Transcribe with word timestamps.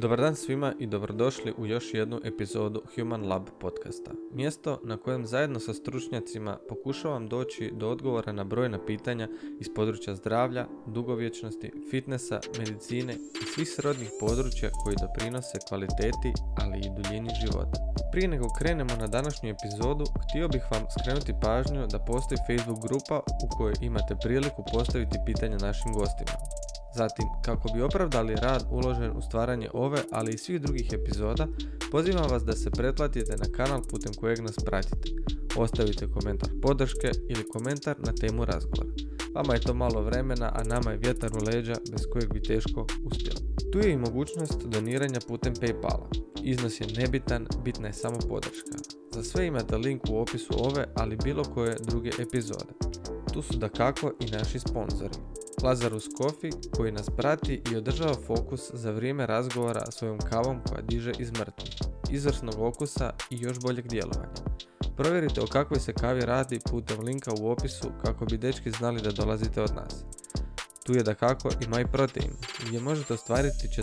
Dobar 0.00 0.20
dan 0.20 0.36
svima 0.36 0.74
i 0.78 0.86
dobrodošli 0.86 1.54
u 1.58 1.66
još 1.66 1.94
jednu 1.94 2.20
epizodu 2.24 2.82
Human 2.94 3.28
Lab 3.28 3.48
podcasta. 3.60 4.10
Mjesto 4.32 4.80
na 4.84 4.96
kojem 4.96 5.26
zajedno 5.26 5.60
sa 5.60 5.74
stručnjacima 5.74 6.58
pokušavam 6.68 7.28
doći 7.28 7.72
do 7.74 7.90
odgovora 7.90 8.32
na 8.32 8.44
brojna 8.44 8.78
pitanja 8.86 9.28
iz 9.60 9.68
područja 9.74 10.14
zdravlja, 10.14 10.66
dugovječnosti, 10.86 11.72
fitnessa, 11.90 12.40
medicine 12.58 13.14
i 13.14 13.44
svih 13.54 13.68
srodnih 13.68 14.10
područja 14.20 14.70
koji 14.84 14.96
doprinose 15.00 15.58
kvaliteti, 15.68 16.32
ali 16.60 16.78
i 16.78 16.90
duljini 16.96 17.30
života. 17.40 17.78
Prije 18.12 18.28
nego 18.28 18.46
krenemo 18.58 18.94
na 19.00 19.06
današnju 19.06 19.50
epizodu, 19.50 20.04
htio 20.24 20.48
bih 20.48 20.62
vam 20.70 20.84
skrenuti 21.00 21.40
pažnju 21.42 21.86
da 21.86 21.98
postoji 21.98 22.38
Facebook 22.46 22.82
grupa 22.88 23.18
u 23.44 23.56
kojoj 23.56 23.74
imate 23.80 24.16
priliku 24.22 24.64
postaviti 24.72 25.24
pitanja 25.26 25.56
našim 25.58 25.92
gostima. 25.92 26.32
Zatim, 26.96 27.24
kako 27.44 27.72
bi 27.74 27.82
opravdali 27.82 28.34
rad 28.34 28.66
uložen 28.70 29.12
u 29.16 29.22
stvaranje 29.22 29.68
ove, 29.72 30.02
ali 30.12 30.34
i 30.34 30.38
svih 30.38 30.60
drugih 30.60 30.92
epizoda, 30.92 31.46
pozivam 31.90 32.30
vas 32.30 32.44
da 32.44 32.52
se 32.52 32.70
pretplatite 32.70 33.36
na 33.36 33.56
kanal 33.56 33.80
putem 33.90 34.12
kojeg 34.14 34.40
nas 34.40 34.56
pratite. 34.64 35.10
Ostavite 35.56 36.12
komentar 36.12 36.48
podrške 36.62 37.10
ili 37.28 37.48
komentar 37.48 37.96
na 37.98 38.12
temu 38.12 38.44
razgovora. 38.44 38.90
Vama 39.34 39.54
je 39.54 39.60
to 39.60 39.74
malo 39.74 40.02
vremena, 40.02 40.52
a 40.54 40.64
nama 40.64 40.90
je 40.90 40.98
vjetar 40.98 41.30
u 41.32 41.44
leđa 41.44 41.74
bez 41.90 42.06
kojeg 42.12 42.32
bi 42.32 42.42
teško 42.42 42.86
uspjeli. 43.04 43.40
Tu 43.72 43.78
je 43.78 43.92
i 43.92 43.96
mogućnost 43.96 44.62
doniranja 44.64 45.18
putem 45.28 45.54
Paypala. 45.54 46.06
Iznos 46.42 46.80
je 46.80 46.86
nebitan, 46.96 47.46
bitna 47.64 47.86
je 47.86 47.92
samo 47.92 48.18
podrška. 48.28 48.76
Za 49.10 49.22
sve 49.22 49.46
imate 49.46 49.76
link 49.76 50.02
u 50.10 50.18
opisu 50.18 50.54
ove, 50.58 50.86
ali 50.94 51.16
bilo 51.24 51.44
koje 51.44 51.76
druge 51.80 52.10
epizode. 52.18 52.72
Tu 53.32 53.42
su 53.42 53.58
da 53.58 53.68
kako 53.68 54.12
i 54.20 54.30
naši 54.30 54.58
sponzori. 54.58 55.18
Lazarus 55.62 56.08
Coffee 56.18 56.50
koji 56.76 56.92
nas 56.92 57.06
prati 57.16 57.62
i 57.72 57.76
održava 57.76 58.14
fokus 58.26 58.70
za 58.72 58.90
vrijeme 58.90 59.26
razgovora 59.26 59.90
svojom 59.90 60.18
kavom 60.18 60.60
koja 60.68 60.80
diže 60.80 61.12
iz 61.18 61.32
mrtvih, 61.32 61.74
izvrsnog 62.10 62.54
okusa 62.58 63.12
i 63.30 63.40
još 63.40 63.60
boljeg 63.60 63.88
djelovanja. 63.88 64.34
Provjerite 64.96 65.40
o 65.40 65.46
kakvoj 65.46 65.80
se 65.80 65.92
kavi 65.92 66.20
radi 66.20 66.60
putem 66.70 67.00
linka 67.00 67.30
u 67.40 67.50
opisu 67.50 67.88
kako 68.04 68.24
bi 68.24 68.38
dečki 68.38 68.70
znali 68.70 69.02
da 69.02 69.10
dolazite 69.10 69.62
od 69.62 69.74
nas. 69.74 70.04
Tu 70.90 70.96
je 70.96 71.02
da 71.02 71.14
kako 71.14 71.48
i 71.48 71.66
MyProtein, 71.66 72.30
gdje 72.66 72.80
možete 72.80 73.14
ostvariti 73.14 73.68
40% 73.68 73.74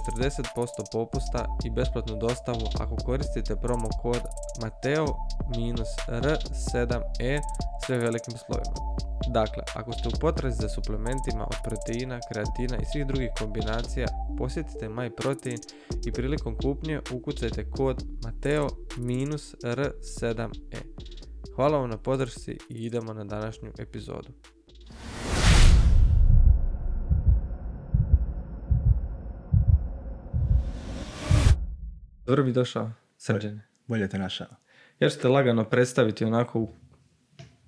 popusta 0.92 1.58
i 1.66 1.70
besplatnu 1.70 2.20
dostavu 2.20 2.70
ako 2.80 2.96
koristite 2.96 3.56
promo 3.56 3.90
kod 4.02 4.22
Mateo-R7E 4.62 7.40
sve 7.86 7.98
velikim 7.98 8.34
slovima. 8.46 8.74
Dakle, 9.30 9.64
ako 9.76 9.94
ste 9.94 10.08
u 10.08 10.12
potrazi 10.20 10.62
za 10.62 10.70
suplementima 10.70 11.48
od 11.48 11.56
proteina, 11.64 12.20
kreatina 12.32 12.78
i 12.78 12.86
svih 12.86 13.08
drugih 13.08 13.30
kombinacija, 13.40 14.08
posjetite 14.38 14.90
MyProtein 14.90 15.60
i 16.06 16.12
prilikom 16.12 16.58
kupnje 16.58 17.02
ukucajte 17.14 17.72
kod 17.72 18.04
Mateo-R7E. 18.24 20.50
Hvala 21.56 21.78
vam 21.78 21.90
na 21.90 21.98
podršci 21.98 22.58
i 22.70 22.86
idemo 22.86 23.14
na 23.14 23.24
današnju 23.24 23.72
epizodu. 23.78 24.30
Dobro 32.28 32.44
bi 32.44 32.52
došao, 32.52 32.92
Srđane. 33.18 33.68
Bolje 33.88 34.10
te 34.10 34.18
našao. 34.18 34.48
Ja 35.00 35.10
ću 35.10 35.20
te 35.20 35.28
lagano 35.28 35.64
predstaviti 35.64 36.26
onako 36.26 36.68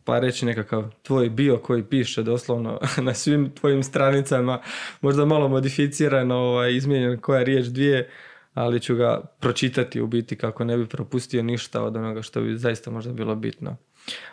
pa 0.03 0.19
reći 0.19 0.45
nekakav 0.45 0.91
tvoj 1.03 1.29
bio 1.29 1.57
koji 1.57 1.83
piše 1.83 2.23
doslovno 2.23 2.80
na 3.07 3.13
svim 3.13 3.52
tvojim 3.55 3.83
stranicama, 3.83 4.61
možda 5.02 5.25
malo 5.25 5.47
modificiran, 5.47 6.31
ovaj, 6.31 6.75
izmijenjen 6.75 7.19
koja 7.19 7.43
riječ 7.43 7.65
dvije, 7.65 8.09
ali 8.53 8.80
ću 8.80 8.95
ga 8.95 9.21
pročitati 9.39 10.02
u 10.02 10.07
biti 10.07 10.35
kako 10.35 10.63
ne 10.63 10.77
bi 10.77 10.87
propustio 10.87 11.43
ništa 11.43 11.83
od 11.83 11.95
onoga 11.95 12.21
što 12.21 12.41
bi 12.41 12.57
zaista 12.57 12.91
možda 12.91 13.13
bilo 13.13 13.35
bitno. 13.35 13.77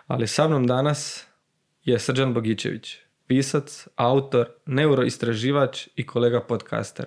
Ali 0.07 0.27
sa 0.27 0.49
mnom 0.49 0.67
danas 0.67 1.27
je 1.85 1.99
Srđan 1.99 2.35
Bogićević, 2.35 2.97
pisac, 3.27 3.89
autor, 3.97 4.47
neuroistraživač 4.67 5.89
i 5.97 6.07
kolega 6.07 6.41
podcaster. 6.41 7.07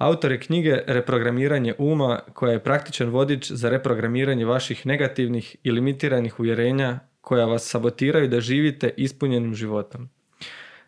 Autor 0.00 0.32
je 0.32 0.40
knjige 0.40 0.78
Reprogramiranje 0.86 1.74
uma 1.78 2.20
koja 2.32 2.52
je 2.52 2.62
praktičan 2.62 3.08
vodič 3.08 3.50
za 3.52 3.70
reprogramiranje 3.70 4.44
vaših 4.44 4.86
negativnih 4.86 5.56
i 5.62 5.70
limitiranih 5.70 6.40
uvjerenja 6.40 6.98
koja 7.20 7.46
vas 7.46 7.68
sabotiraju 7.68 8.28
da 8.28 8.40
živite 8.40 8.94
ispunjenim 8.96 9.54
životom. 9.54 10.08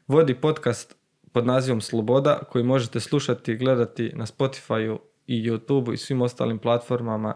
Vodi 0.06 0.34
podcast 0.34 0.96
pod 1.32 1.46
nazivom 1.46 1.80
Sloboda 1.80 2.40
koji 2.50 2.64
možete 2.64 3.00
slušati 3.00 3.52
i 3.52 3.56
gledati 3.56 4.12
na 4.14 4.26
Spotify 4.26 4.98
i 5.26 5.50
YouTube 5.50 5.92
i 5.92 5.96
svim 5.96 6.22
ostalim 6.22 6.58
platformama 6.58 7.34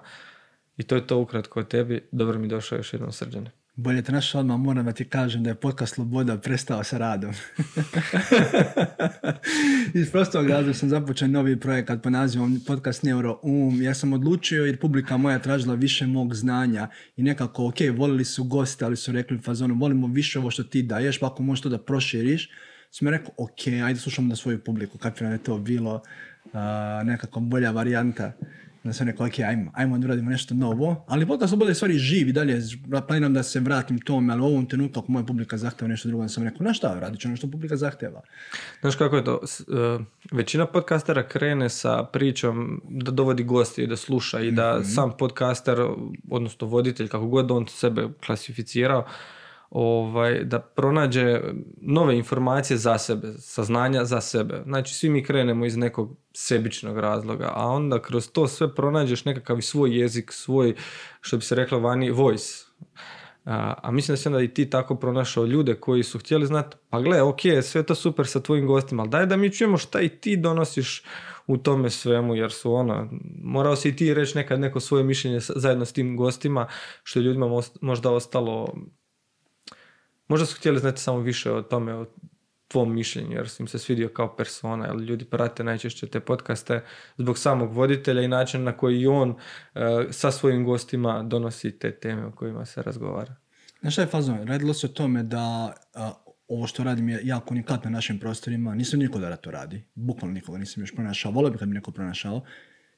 i 0.76 0.82
to 0.82 0.94
je 0.94 1.06
to 1.06 1.18
ukratko 1.18 1.60
o 1.60 1.64
tebi. 1.64 2.08
Dobro 2.12 2.38
mi 2.38 2.48
došao 2.48 2.76
još 2.76 2.92
jednom 2.92 3.12
srđane. 3.12 3.50
Bolje 3.78 4.02
te 4.02 4.12
našao 4.12 4.40
odmah 4.40 4.58
moram 4.58 4.84
da 4.84 4.92
ti 4.92 5.04
kažem 5.04 5.42
da 5.42 5.50
je 5.50 5.54
podcast 5.54 5.94
Sloboda 5.94 6.38
prestao 6.38 6.84
sa 6.84 6.98
radom. 6.98 7.34
Iz 9.94 10.10
prostog 10.10 10.46
razloga 10.48 10.74
sam 10.74 10.88
započeo 10.88 11.28
novi 11.28 11.60
projekat 11.60 12.02
po 12.02 12.10
nazivom 12.10 12.60
podcast 12.66 13.02
Neuro 13.02 13.40
Um. 13.42 13.82
Ja 13.82 13.94
sam 13.94 14.12
odlučio 14.12 14.64
jer 14.64 14.80
publika 14.80 15.16
moja 15.16 15.38
tražila 15.38 15.74
više 15.74 16.06
mog 16.06 16.34
znanja 16.34 16.88
i 17.16 17.22
nekako, 17.22 17.66
ok, 17.66 17.76
volili 17.96 18.24
su 18.24 18.44
goste, 18.44 18.84
ali 18.84 18.96
su 18.96 19.12
rekli 19.12 19.38
fazonu, 19.38 19.74
volimo 19.74 20.06
više 20.06 20.38
ovo 20.38 20.50
što 20.50 20.64
ti 20.64 20.82
daješ, 20.82 21.20
pa 21.20 21.26
ako 21.26 21.42
možeš 21.42 21.62
to 21.62 21.68
da 21.68 21.78
proširiš, 21.78 22.50
sam 22.90 23.08
rekao, 23.08 23.34
ok, 23.36 23.66
ajde 23.84 24.00
slušamo 24.00 24.28
da 24.28 24.36
svoju 24.36 24.64
publiku, 24.64 24.98
kako 24.98 25.24
je 25.24 25.38
to 25.38 25.58
bilo 25.58 25.94
uh, 25.94 26.50
nekako 27.04 27.40
bolja 27.40 27.70
varijanta 27.70 28.32
da 28.88 28.92
sam 28.92 29.06
rekao, 29.06 29.26
ok, 29.26 29.38
ajmo, 29.38 29.70
ajmo 29.74 29.98
da 29.98 30.06
uradimo 30.06 30.30
nešto 30.30 30.54
novo, 30.54 31.04
ali 31.08 31.26
podcast 31.26 31.50
Sloboda 31.50 31.70
je 31.70 31.74
stvari 31.74 31.98
živ 31.98 32.28
i 32.28 32.32
dalje 32.32 32.60
planiram 33.08 33.34
da 33.34 33.42
se 33.42 33.60
vratim 33.60 33.98
tome, 33.98 34.32
ali 34.32 34.42
u 34.42 34.44
ovom 34.44 34.66
trenutku 34.66 35.00
ako 35.00 35.12
moja 35.12 35.24
publika 35.24 35.56
zahteva 35.56 35.88
nešto 35.88 36.08
drugo, 36.08 36.22
da 36.22 36.28
sam 36.28 36.44
rekao, 36.44 36.64
na 36.64 36.74
šta, 36.74 37.00
radit 37.00 37.20
ću 37.20 37.28
nešto 37.28 37.50
publika 37.50 37.76
zahteva. 37.76 38.22
Znaš 38.80 38.96
kako 38.96 39.16
je 39.16 39.24
to, 39.24 39.40
e, 39.42 39.98
većina 40.32 40.66
podcastera 40.66 41.28
krene 41.28 41.68
sa 41.68 42.04
pričom 42.04 42.82
da 42.88 43.10
dovodi 43.10 43.44
gosti 43.44 43.82
i 43.82 43.86
da 43.86 43.96
sluša 43.96 44.40
i 44.40 44.50
da 44.50 44.72
mm-hmm. 44.72 44.84
sam 44.84 45.12
podcaster, 45.18 45.78
odnosno 46.30 46.66
voditelj, 46.66 47.08
kako 47.08 47.26
god 47.26 47.50
on 47.50 47.66
sebe 47.68 48.08
klasificirao, 48.26 49.06
ovaj, 49.70 50.44
da 50.44 50.60
pronađe 50.60 51.40
nove 51.80 52.16
informacije 52.16 52.76
za 52.76 52.98
sebe, 52.98 53.32
saznanja 53.38 54.04
za 54.04 54.20
sebe. 54.20 54.62
Znači 54.64 54.94
svi 54.94 55.08
mi 55.10 55.24
krenemo 55.24 55.66
iz 55.66 55.76
nekog 55.76 56.16
sebičnog 56.32 56.98
razloga, 56.98 57.52
a 57.54 57.66
onda 57.66 58.02
kroz 58.02 58.30
to 58.30 58.48
sve 58.48 58.74
pronađeš 58.74 59.24
nekakav 59.24 59.60
svoj 59.60 60.00
jezik, 60.00 60.32
svoj, 60.32 60.74
što 61.20 61.36
bi 61.36 61.42
se 61.42 61.54
reklo 61.54 61.78
vani, 61.78 62.10
voice. 62.10 62.64
A, 63.44 63.74
a 63.82 63.90
mislim 63.90 64.12
da 64.12 64.16
si 64.16 64.28
onda 64.28 64.40
i 64.40 64.54
ti 64.54 64.70
tako 64.70 64.94
pronašao 64.94 65.44
ljude 65.44 65.74
koji 65.74 66.02
su 66.02 66.18
htjeli 66.18 66.46
znati, 66.46 66.76
pa 66.90 67.00
gle, 67.00 67.22
ok, 67.22 67.40
sve 67.62 67.82
to 67.82 67.94
super 67.94 68.26
sa 68.26 68.40
tvojim 68.40 68.66
gostima, 68.66 69.02
ali 69.02 69.10
daj 69.10 69.26
da 69.26 69.36
mi 69.36 69.52
čujemo 69.52 69.78
šta 69.78 70.00
i 70.00 70.08
ti 70.08 70.36
donosiš 70.36 71.02
u 71.46 71.56
tome 71.56 71.90
svemu, 71.90 72.34
jer 72.34 72.52
su 72.52 72.72
ono, 72.72 73.08
morao 73.42 73.76
si 73.76 73.88
i 73.88 73.96
ti 73.96 74.14
reći 74.14 74.38
nekad 74.38 74.60
neko 74.60 74.80
svoje 74.80 75.04
mišljenje 75.04 75.40
zajedno 75.40 75.84
s 75.84 75.92
tim 75.92 76.16
gostima, 76.16 76.66
što 77.02 77.18
je 77.18 77.22
ljudima 77.22 77.46
možda 77.80 78.10
ostalo 78.10 78.74
Možda 80.28 80.46
su 80.46 80.56
htjeli 80.56 80.78
znati 80.78 81.00
samo 81.00 81.18
više 81.18 81.52
o 81.52 81.62
tome, 81.62 81.94
o 81.94 82.06
tvom 82.68 82.94
mišljenju, 82.94 83.36
jer 83.36 83.48
su 83.48 83.62
im 83.62 83.68
se 83.68 83.78
svidio 83.78 84.08
kao 84.08 84.36
persona, 84.36 84.86
jer 84.86 84.96
ljudi 84.96 85.24
prate 85.24 85.64
najčešće 85.64 86.06
te 86.06 86.20
podcaste 86.20 86.84
zbog 87.16 87.38
samog 87.38 87.72
voditelja 87.72 88.22
i 88.22 88.28
načina 88.28 88.64
na 88.64 88.76
koji 88.76 89.06
on 89.06 89.30
uh, 89.30 89.36
sa 90.10 90.30
svojim 90.30 90.64
gostima 90.64 91.22
donosi 91.22 91.78
te 91.78 91.92
teme 91.92 92.26
o 92.26 92.32
kojima 92.32 92.66
se 92.66 92.82
razgovara. 92.82 93.34
Znaš 93.80 93.94
šta 93.94 94.02
je 94.02 94.08
fazon? 94.08 94.46
Radilo 94.46 94.74
se 94.74 94.86
o 94.86 94.88
tome 94.88 95.22
da 95.22 95.74
ovo 96.48 96.66
što 96.66 96.84
radim 96.84 97.08
je 97.08 97.20
jako 97.24 97.54
unikatno 97.54 97.90
na 97.90 97.96
našim 97.96 98.18
prostorima. 98.18 98.74
Nisam 98.74 99.00
niko 99.00 99.18
da 99.18 99.36
to 99.36 99.50
radi. 99.50 99.84
Bukvalno 99.94 100.34
nikoga 100.34 100.58
nisam 100.58 100.82
još 100.82 100.94
pronašao. 100.94 101.32
Volio 101.32 101.50
bih 101.50 101.58
kad 101.58 101.68
bi 101.68 101.74
neko 101.74 101.90
pronašao. 101.90 102.40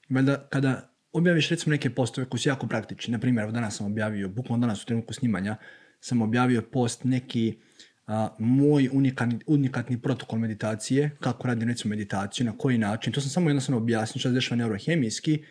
Valjda 0.09 0.47
kada 0.51 0.91
objaviš 1.13 1.49
recimo 1.49 1.71
neke 1.71 1.91
postove 1.91 2.29
koji 2.29 2.41
su 2.41 2.49
jako 2.49 2.67
praktični. 2.67 3.13
Na 3.13 3.19
primjer, 3.19 3.53
danas 3.53 3.77
sam 3.77 3.87
objavio, 3.87 4.29
bukvalno 4.29 4.67
danas 4.67 4.83
u 4.83 4.87
trenutku 4.87 5.15
snimanja, 5.15 5.57
sam 6.01 6.23
objavio 6.23 6.63
post 6.63 7.05
neki 7.05 7.59
a, 8.07 8.29
moj 8.39 8.89
unikatni, 8.93 9.39
unikatni 9.47 10.03
protokol 10.03 10.39
meditacije, 10.39 11.11
kako 11.21 11.49
radim 11.49 11.69
recimo 11.69 11.91
meditaciju, 11.91 12.47
na 12.47 12.59
koji 12.59 12.79
način. 12.79 13.13
To 13.13 13.21
sam 13.21 13.31
samo 13.31 13.51
jednostavno 13.51 13.79
objasnio 13.79 14.21
što 14.21 14.29
se 14.29 14.35
dešava 14.35 14.57
neurohemijski. 14.57 15.33
I 15.33 15.45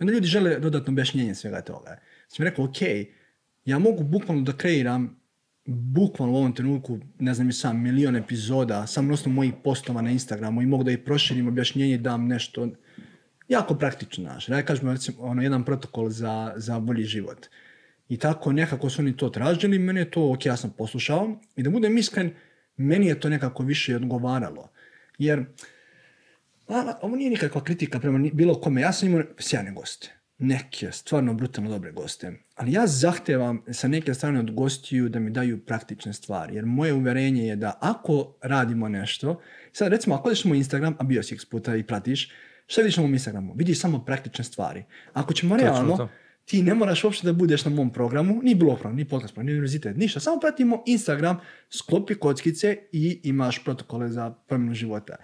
onda 0.00 0.12
ljudi 0.12 0.26
žele 0.26 0.58
dodatno 0.58 0.92
objašnjenje 0.92 1.34
svega 1.34 1.60
toga. 1.60 2.00
Sam 2.28 2.44
rekao, 2.44 2.64
ok, 2.64 2.76
ja 3.64 3.78
mogu 3.78 4.04
bukvalno 4.04 4.42
da 4.42 4.52
kreiram 4.52 5.20
bukvalno 5.66 6.34
u 6.34 6.36
ovom 6.36 6.54
trenutku, 6.54 6.98
ne 7.18 7.34
znam 7.34 7.48
i 7.48 7.52
sam, 7.52 7.82
milion 7.82 8.16
epizoda, 8.16 8.86
samo 8.86 9.14
osnovu 9.14 9.34
mojih 9.34 9.52
postova 9.64 10.02
na 10.02 10.10
Instagramu 10.10 10.62
i 10.62 10.66
mogu 10.66 10.84
da 10.84 10.90
ih 10.90 10.98
proširim 10.98 11.48
objašnjenje 11.48 11.94
i 11.94 11.98
dam 11.98 12.26
nešto 12.26 12.68
jako 13.48 13.74
praktično, 13.74 14.24
znaš. 14.24 14.48
Ja 14.48 14.62
kažem, 14.62 14.90
recimo, 14.90 15.22
ono, 15.22 15.42
jedan 15.42 15.64
protokol 15.64 16.08
za, 16.10 16.52
za 16.56 16.80
bolji 16.80 17.04
život. 17.04 17.46
I 18.10 18.16
tako 18.16 18.52
nekako 18.52 18.90
su 18.90 19.02
oni 19.02 19.16
to 19.16 19.28
tražili, 19.28 19.78
meni 19.78 20.00
je 20.00 20.10
to 20.10 20.32
ok, 20.32 20.46
ja 20.46 20.56
sam 20.56 20.70
poslušao. 20.70 21.36
I 21.56 21.62
da 21.62 21.70
budem 21.70 21.98
iskren, 21.98 22.30
meni 22.76 23.06
je 23.06 23.20
to 23.20 23.28
nekako 23.28 23.62
više 23.62 23.96
odgovaralo. 23.96 24.68
Jer 25.18 25.44
a, 26.68 26.94
ovo 27.02 27.16
nije 27.16 27.30
nikakva 27.30 27.64
kritika 27.64 28.00
prema 28.00 28.30
bilo 28.32 28.60
kome. 28.60 28.80
Ja 28.80 28.92
sam 28.92 29.08
imao 29.08 29.22
sjajne 29.38 29.72
goste. 29.72 30.16
Neke, 30.38 30.92
stvarno 30.92 31.34
brutalno 31.34 31.70
dobre 31.70 31.92
goste. 31.92 32.32
Ali 32.54 32.72
ja 32.72 32.86
zahtevam 32.86 33.62
sa 33.72 33.88
neke 33.88 34.14
strane 34.14 34.40
od 34.40 34.50
gostiju 34.50 35.08
da 35.08 35.18
mi 35.18 35.30
daju 35.30 35.64
praktične 35.64 36.12
stvari. 36.12 36.54
Jer 36.54 36.66
moje 36.66 36.92
uverenje 36.92 37.46
je 37.46 37.56
da 37.56 37.78
ako 37.80 38.34
radimo 38.42 38.88
nešto, 38.88 39.40
sad 39.72 39.92
recimo 39.92 40.14
ako 40.14 40.28
odeš 40.28 40.44
moj 40.44 40.58
Instagram, 40.58 40.96
a 40.98 41.04
bio 41.04 41.22
si 41.22 41.34
x 41.34 41.44
puta 41.44 41.76
i 41.76 41.82
pratiš, 41.82 42.32
šta 42.66 42.80
vidiš 42.80 42.96
na 42.96 43.02
mom 43.02 43.12
Instagramu? 43.12 43.54
Vidiš 43.56 43.80
samo 43.80 44.04
praktične 44.04 44.44
stvari. 44.44 44.84
Ako 45.12 45.32
ćemo 45.32 45.56
realno. 45.56 46.08
Ti 46.50 46.62
ne 46.62 46.74
moraš 46.74 47.04
uopšte 47.04 47.26
da 47.26 47.32
budeš 47.32 47.64
na 47.64 47.70
mom 47.70 47.92
programu, 47.92 48.40
ni 48.42 48.54
blog 48.54 48.78
program, 48.78 48.96
ni 48.96 49.04
podcast 49.04 49.34
program, 49.34 49.46
ni 49.46 49.52
univerzitet, 49.52 49.96
ništa. 49.96 50.20
Samo 50.20 50.40
pratimo 50.40 50.82
Instagram, 50.86 51.38
sklopi 51.68 52.14
kockice 52.14 52.76
i 52.92 53.20
imaš 53.22 53.64
protokole 53.64 54.08
za 54.08 54.30
promjenu 54.30 54.74
života. 54.74 55.16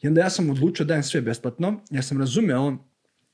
I 0.00 0.08
onda 0.08 0.20
ja 0.20 0.30
sam 0.30 0.50
odlučio 0.50 0.84
da 0.84 0.88
dajem 0.88 1.02
sve 1.02 1.20
besplatno, 1.20 1.80
ja 1.90 2.02
sam 2.02 2.18
razumeo 2.18 2.76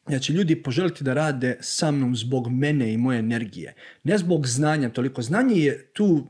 da 0.09 0.19
će 0.19 0.33
ljudi 0.33 0.63
poželiti 0.63 1.05
da 1.05 1.15
rade 1.15 1.57
sa 1.61 1.91
mnom 1.91 2.17
zbog 2.17 2.53
mene 2.53 2.93
i 2.93 2.97
moje 2.97 3.19
energije. 3.19 3.75
Ne 4.05 4.19
zbog 4.19 4.47
znanja 4.47 4.91
toliko. 4.91 5.23
Znanje 5.23 5.57
je 5.57 5.91
tu 5.93 6.27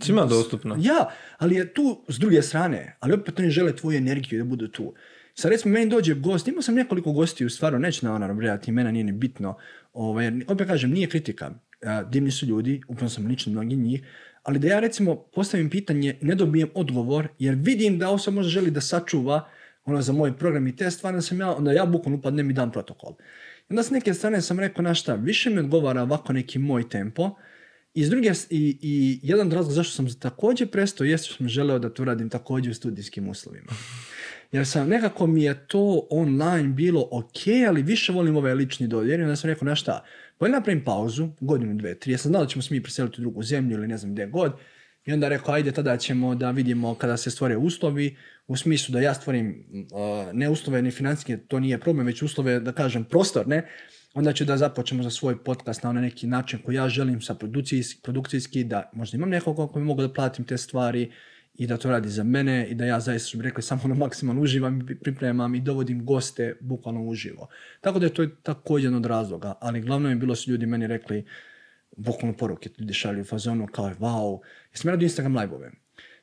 Svima 0.00 0.24
dostupno. 0.24 0.76
ja, 0.78 1.08
ali 1.38 1.54
je 1.54 1.74
tu 1.74 2.04
s 2.08 2.18
druge 2.18 2.42
strane, 2.42 2.96
ali 3.00 3.14
opet 3.14 3.38
oni 3.38 3.50
žele 3.50 3.76
tvoju 3.76 3.98
energiju 3.98 4.42
da 4.42 4.48
budu 4.48 4.68
tu. 4.68 4.94
Sad 5.40 5.50
recimo 5.50 5.72
meni 5.72 5.90
dođe 5.90 6.14
gost, 6.14 6.48
imao 6.48 6.62
sam 6.62 6.74
nekoliko 6.74 7.12
gostiju, 7.12 7.50
stvarno 7.50 7.78
neću 7.78 8.06
na 8.06 8.14
ono 8.14 8.26
nabrojati 8.26 8.70
imena, 8.70 8.90
nije 8.90 9.04
ni 9.04 9.12
bitno. 9.12 9.56
Ovaj, 9.98 10.32
opet 10.48 10.66
kažem, 10.66 10.90
nije 10.90 11.08
kritika. 11.08 11.50
Divni 12.10 12.30
su 12.30 12.46
ljudi, 12.46 12.82
upravo 12.88 13.08
sam 13.08 13.26
lično 13.26 13.52
mnogi 13.52 13.76
njih, 13.76 14.02
ali 14.42 14.58
da 14.58 14.68
ja 14.68 14.80
recimo 14.80 15.16
postavim 15.16 15.70
pitanje 15.70 16.18
ne 16.20 16.34
dobijem 16.34 16.68
odgovor, 16.74 17.28
jer 17.38 17.54
vidim 17.54 17.98
da 17.98 18.10
osoba 18.10 18.34
možda 18.34 18.50
želi 18.50 18.70
da 18.70 18.80
sačuva 18.80 19.48
ono 19.84 20.02
za 20.02 20.12
moj 20.12 20.36
program 20.36 20.66
i 20.66 20.76
te 20.76 20.90
stvari, 20.90 21.14
onda 21.14 21.22
sam 21.22 21.40
ja, 21.40 21.56
onda 21.56 21.72
ja 21.72 21.86
bukvalno 21.86 22.18
upadnem 22.18 22.50
i 22.50 22.52
dam 22.52 22.72
protokol. 22.72 23.16
I 23.60 23.66
onda 23.70 23.82
s 23.82 23.90
neke 23.90 24.14
strane 24.14 24.42
sam 24.42 24.60
rekao, 24.60 24.82
na 24.82 24.94
šta, 24.94 25.14
više 25.14 25.50
mi 25.50 25.58
odgovara 25.58 26.02
ovako 26.02 26.32
neki 26.32 26.58
moj 26.58 26.88
tempo, 26.88 27.34
i, 27.94 28.04
s 28.04 28.10
druge, 28.10 28.32
i, 28.50 28.78
i 28.82 29.20
jedan 29.22 29.46
od 29.46 29.52
razloga 29.52 29.74
zašto 29.74 29.94
sam 29.94 30.20
također 30.20 30.70
prestao 30.70 31.04
jeste 31.04 31.28
što 31.28 31.36
sam 31.36 31.48
želeo 31.48 31.78
da 31.78 31.90
to 31.90 32.04
radim 32.04 32.28
također 32.28 32.70
u 32.70 32.74
studijskim 32.74 33.28
uslovima. 33.28 33.72
Jer 34.52 34.66
sam, 34.66 34.88
nekako 34.88 35.26
mi 35.26 35.42
je 35.42 35.66
to 35.66 36.06
online 36.10 36.68
bilo 36.68 37.08
ok, 37.10 37.66
ali 37.68 37.82
više 37.82 38.12
volim 38.12 38.36
ovaj 38.36 38.54
lični 38.54 38.86
dodir. 38.86 39.20
I 39.20 39.22
onda 39.22 39.36
sam 39.36 39.50
rekao, 39.50 39.66
na 39.66 39.74
šta, 39.74 40.04
bolje 40.40 40.52
napravim 40.52 40.84
pauzu, 40.84 41.28
godinu, 41.40 41.74
dve, 41.74 41.98
tri. 41.98 42.12
Ja 42.12 42.18
sam 42.18 42.28
znao 42.28 42.42
da 42.42 42.48
ćemo 42.48 42.62
se 42.62 42.74
mi 42.74 42.82
preseliti 42.82 43.20
u 43.20 43.22
drugu 43.22 43.42
zemlju 43.42 43.74
ili 43.76 43.88
ne 43.88 43.98
znam 43.98 44.12
gdje 44.12 44.26
god. 44.26 44.52
I 45.04 45.12
onda 45.12 45.28
rekao, 45.28 45.54
ajde, 45.54 45.72
tada 45.72 45.96
ćemo 45.96 46.34
da 46.34 46.50
vidimo 46.50 46.94
kada 46.94 47.16
se 47.16 47.30
stvore 47.30 47.56
uslovi, 47.56 48.16
u 48.46 48.56
smislu 48.56 48.92
da 48.92 49.00
ja 49.00 49.14
stvorim 49.14 49.64
uh, 49.72 50.32
ne 50.32 50.48
uslove 50.48 50.82
ni 50.82 50.90
financijske, 50.90 51.36
to 51.36 51.60
nije 51.60 51.78
problem, 51.80 52.06
već 52.06 52.22
uslove, 52.22 52.60
da 52.60 52.72
kažem, 52.72 53.04
prostorne, 53.04 53.66
onda 54.14 54.32
ću 54.32 54.44
da 54.44 54.56
započnemo 54.56 55.02
za 55.02 55.10
svoj 55.10 55.44
podcast 55.44 55.82
na 55.82 55.90
onaj 55.90 56.02
neki 56.02 56.26
način 56.26 56.58
koji 56.64 56.76
ja 56.76 56.88
želim 56.88 57.20
sa 57.20 57.34
produkcijski, 57.34 58.00
produkcijski 58.02 58.64
da 58.64 58.90
možda 58.92 59.16
imam 59.16 59.28
nekoga 59.28 59.72
koji 59.72 59.84
mogu 59.84 60.02
da 60.02 60.12
platim 60.12 60.44
te 60.44 60.58
stvari 60.58 61.12
i 61.58 61.66
da 61.66 61.76
to 61.76 61.90
radi 61.90 62.08
za 62.08 62.24
mene 62.24 62.66
i 62.66 62.74
da 62.74 62.84
ja 62.84 63.00
zaista, 63.00 63.28
što 63.28 63.38
bi 63.38 63.44
rekli, 63.44 63.62
samo 63.62 63.82
na 63.84 63.94
maksimalno 63.94 64.42
uživam 64.42 64.80
i 64.90 64.94
pripremam 64.94 65.54
i 65.54 65.60
dovodim 65.60 66.04
goste 66.04 66.56
bukvalno 66.60 67.02
uživo. 67.02 67.48
Tako 67.80 67.98
da 67.98 68.06
je 68.06 68.14
to 68.14 68.26
također 68.26 68.84
jedan 68.84 68.98
od 68.98 69.06
razloga, 69.06 69.54
ali 69.60 69.80
glavno 69.80 70.08
je 70.08 70.16
bilo 70.16 70.34
su 70.36 70.50
ljudi 70.50 70.66
meni 70.66 70.86
rekli, 70.86 71.24
bukvalno 71.96 72.36
poruke 72.36 72.70
ljudi 72.78 72.94
šalju 72.94 73.24
fazonu 73.24 73.66
kao 73.66 73.90
wow, 74.00 74.40
jesam 74.72 74.90
radio 74.90 75.04
Instagram 75.04 75.36
live-ove. 75.36 75.70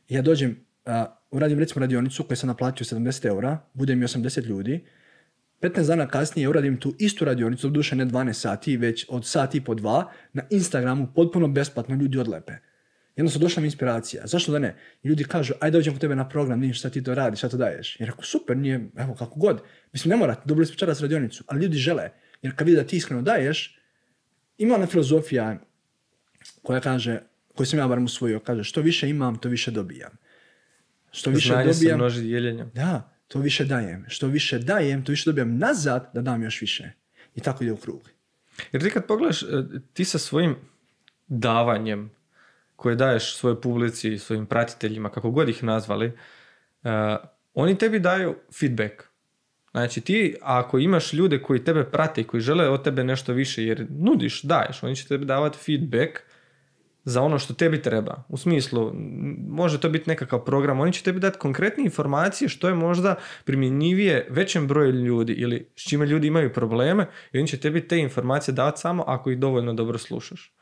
Ja 0.10 0.22
dođem, 0.22 0.58
a, 0.86 1.18
uradim 1.32 1.60
recimo 1.60 1.82
radionicu 1.82 2.24
koju 2.24 2.38
sam 2.38 2.48
naplatio 2.48 2.86
70 2.86 3.28
eura, 3.28 3.60
bude 3.74 3.96
mi 3.96 4.06
80 4.06 4.46
ljudi, 4.46 4.86
15 5.62 5.88
dana 5.88 6.08
kasnije 6.08 6.50
uradim 6.50 6.78
tu 6.78 6.96
istu 7.00 7.26
radionicu, 7.26 7.70
duše 7.70 7.96
ne 7.96 8.06
12 8.06 8.34
sati, 8.34 8.78
već 8.78 9.06
od 9.10 9.26
sat 9.26 9.56
i 9.56 9.62
po 9.62 9.76
dva, 9.76 10.12
na 10.34 10.44
Instagramu 10.50 11.08
potpuno 11.16 11.48
besplatno 11.48 11.96
ljudi 11.96 12.18
odlepe. 12.18 12.54
Jednostavno 13.16 13.46
došla 13.46 13.62
mi 13.62 13.68
inspiracija. 13.68 14.28
Zašto 14.28 14.52
da 14.52 14.60
ne? 14.60 14.76
I 15.04 15.08
ljudi 15.08 15.24
kažu, 15.24 15.54
ajde 15.60 15.78
dođem 15.78 15.94
kod 15.94 16.02
tebe 16.02 16.16
na 16.16 16.30
program, 16.30 16.60
vidim 16.60 16.74
šta 16.74 16.90
ti 16.90 17.04
to 17.04 17.16
radiš, 17.16 17.40
šta 17.40 17.50
to 17.50 17.58
daješ. 17.58 18.00
I 18.00 18.06
rekao, 18.06 18.24
super, 18.24 18.58
nije, 18.58 18.90
evo 18.98 19.16
kako 19.16 19.40
god. 19.40 19.62
Mislim, 19.94 20.10
ne 20.10 20.16
morate, 20.16 20.42
dobili 20.46 20.66
smo 20.66 20.76
čaras 20.76 21.02
radionicu, 21.02 21.44
ali 21.48 21.62
ljudi 21.62 21.78
žele. 21.78 22.10
Jer 22.42 22.56
kad 22.56 22.68
vide 22.68 22.82
da 22.82 22.88
ti 22.88 22.98
iskreno 22.98 23.22
daješ, 23.22 23.80
ima 24.58 24.76
ona 24.76 24.86
filozofija 24.86 25.60
koja 26.64 26.80
kaže, 26.80 27.20
koju 27.56 27.68
sam 27.68 27.80
ja 27.80 27.88
barem 27.88 28.06
usvojio, 28.06 28.40
kaže, 28.40 28.64
što 28.64 28.82
više 28.82 29.10
imam, 29.10 29.38
to 29.38 29.50
više 29.50 29.72
dobijam. 29.72 30.12
Što 31.12 31.30
više 31.30 31.48
Znanje 31.48 31.74
dobijam, 31.74 31.98
množi 31.98 32.22
dijeljenjem. 32.22 32.72
da, 32.74 33.16
to 33.28 33.40
više 33.40 33.66
dajem. 33.66 34.06
Što 34.08 34.28
više 34.28 34.60
dajem, 34.60 35.04
to 35.04 35.12
više 35.12 35.30
dobijam 35.30 35.58
nazad 35.58 36.12
da 36.14 36.22
dam 36.22 36.44
još 36.44 36.62
više. 36.62 36.92
I 37.36 37.42
tako 37.42 37.64
ide 37.64 37.74
u 37.74 37.78
krug. 37.78 38.10
Jer 38.72 38.84
ti 38.84 38.90
kad 38.90 39.06
pogledaš, 39.06 39.44
e, 39.44 39.46
ti 39.94 40.06
sa 40.06 40.18
svojim 40.18 40.56
davanjem 41.28 42.12
koje 42.76 42.96
daješ 42.96 43.36
svojoj 43.36 43.62
publici, 43.62 44.18
svojim 44.18 44.46
pratiteljima, 44.46 45.10
kako 45.10 45.32
god 45.32 45.50
ih 45.50 45.64
nazvali, 45.64 46.12
e, 46.84 47.16
oni 47.54 47.78
tebi 47.78 48.00
daju 48.00 48.36
feedback. 48.60 49.04
Znači 49.72 50.02
ti, 50.02 50.36
ako 50.42 50.80
imaš 50.80 51.14
ljude 51.14 51.42
koji 51.42 51.64
tebe 51.64 51.84
prate 51.84 52.22
i 52.22 52.24
koji 52.24 52.42
žele 52.42 52.70
od 52.70 52.84
tebe 52.84 53.04
nešto 53.04 53.34
više, 53.34 53.66
jer 53.66 53.88
nudiš, 53.90 54.42
daješ, 54.42 54.84
oni 54.84 54.96
će 54.96 55.08
tebi 55.08 55.26
davati 55.26 55.58
feedback 55.58 56.20
za 57.04 57.22
ono 57.22 57.40
što 57.40 57.54
tebi 57.54 57.82
treba. 57.82 58.24
U 58.30 58.38
smislu, 58.38 58.92
može 59.50 59.80
to 59.80 59.90
biti 59.90 60.10
nekakav 60.10 60.40
program, 60.40 60.80
oni 60.80 60.94
će 60.94 61.04
tebi 61.04 61.20
dati 61.20 61.40
konkretne 61.40 61.84
informacije 61.84 62.50
što 62.50 62.68
je 62.68 62.76
možda 62.76 63.16
primjenjivije 63.46 64.28
većem 64.30 64.68
broju 64.68 64.92
ljudi 64.92 65.34
ili 65.34 65.68
s 65.76 65.90
čime 65.90 66.06
ljudi 66.06 66.28
imaju 66.28 66.54
probleme 66.54 67.08
i 67.32 67.40
oni 67.40 67.48
će 67.48 67.60
tebi 67.60 67.88
te 67.88 67.98
informacije 67.98 68.54
davati 68.54 68.82
samo 68.82 69.04
ako 69.08 69.32
ih 69.32 69.38
dovoljno 69.38 69.74
dobro 69.74 69.98
slušaš. 69.98 70.56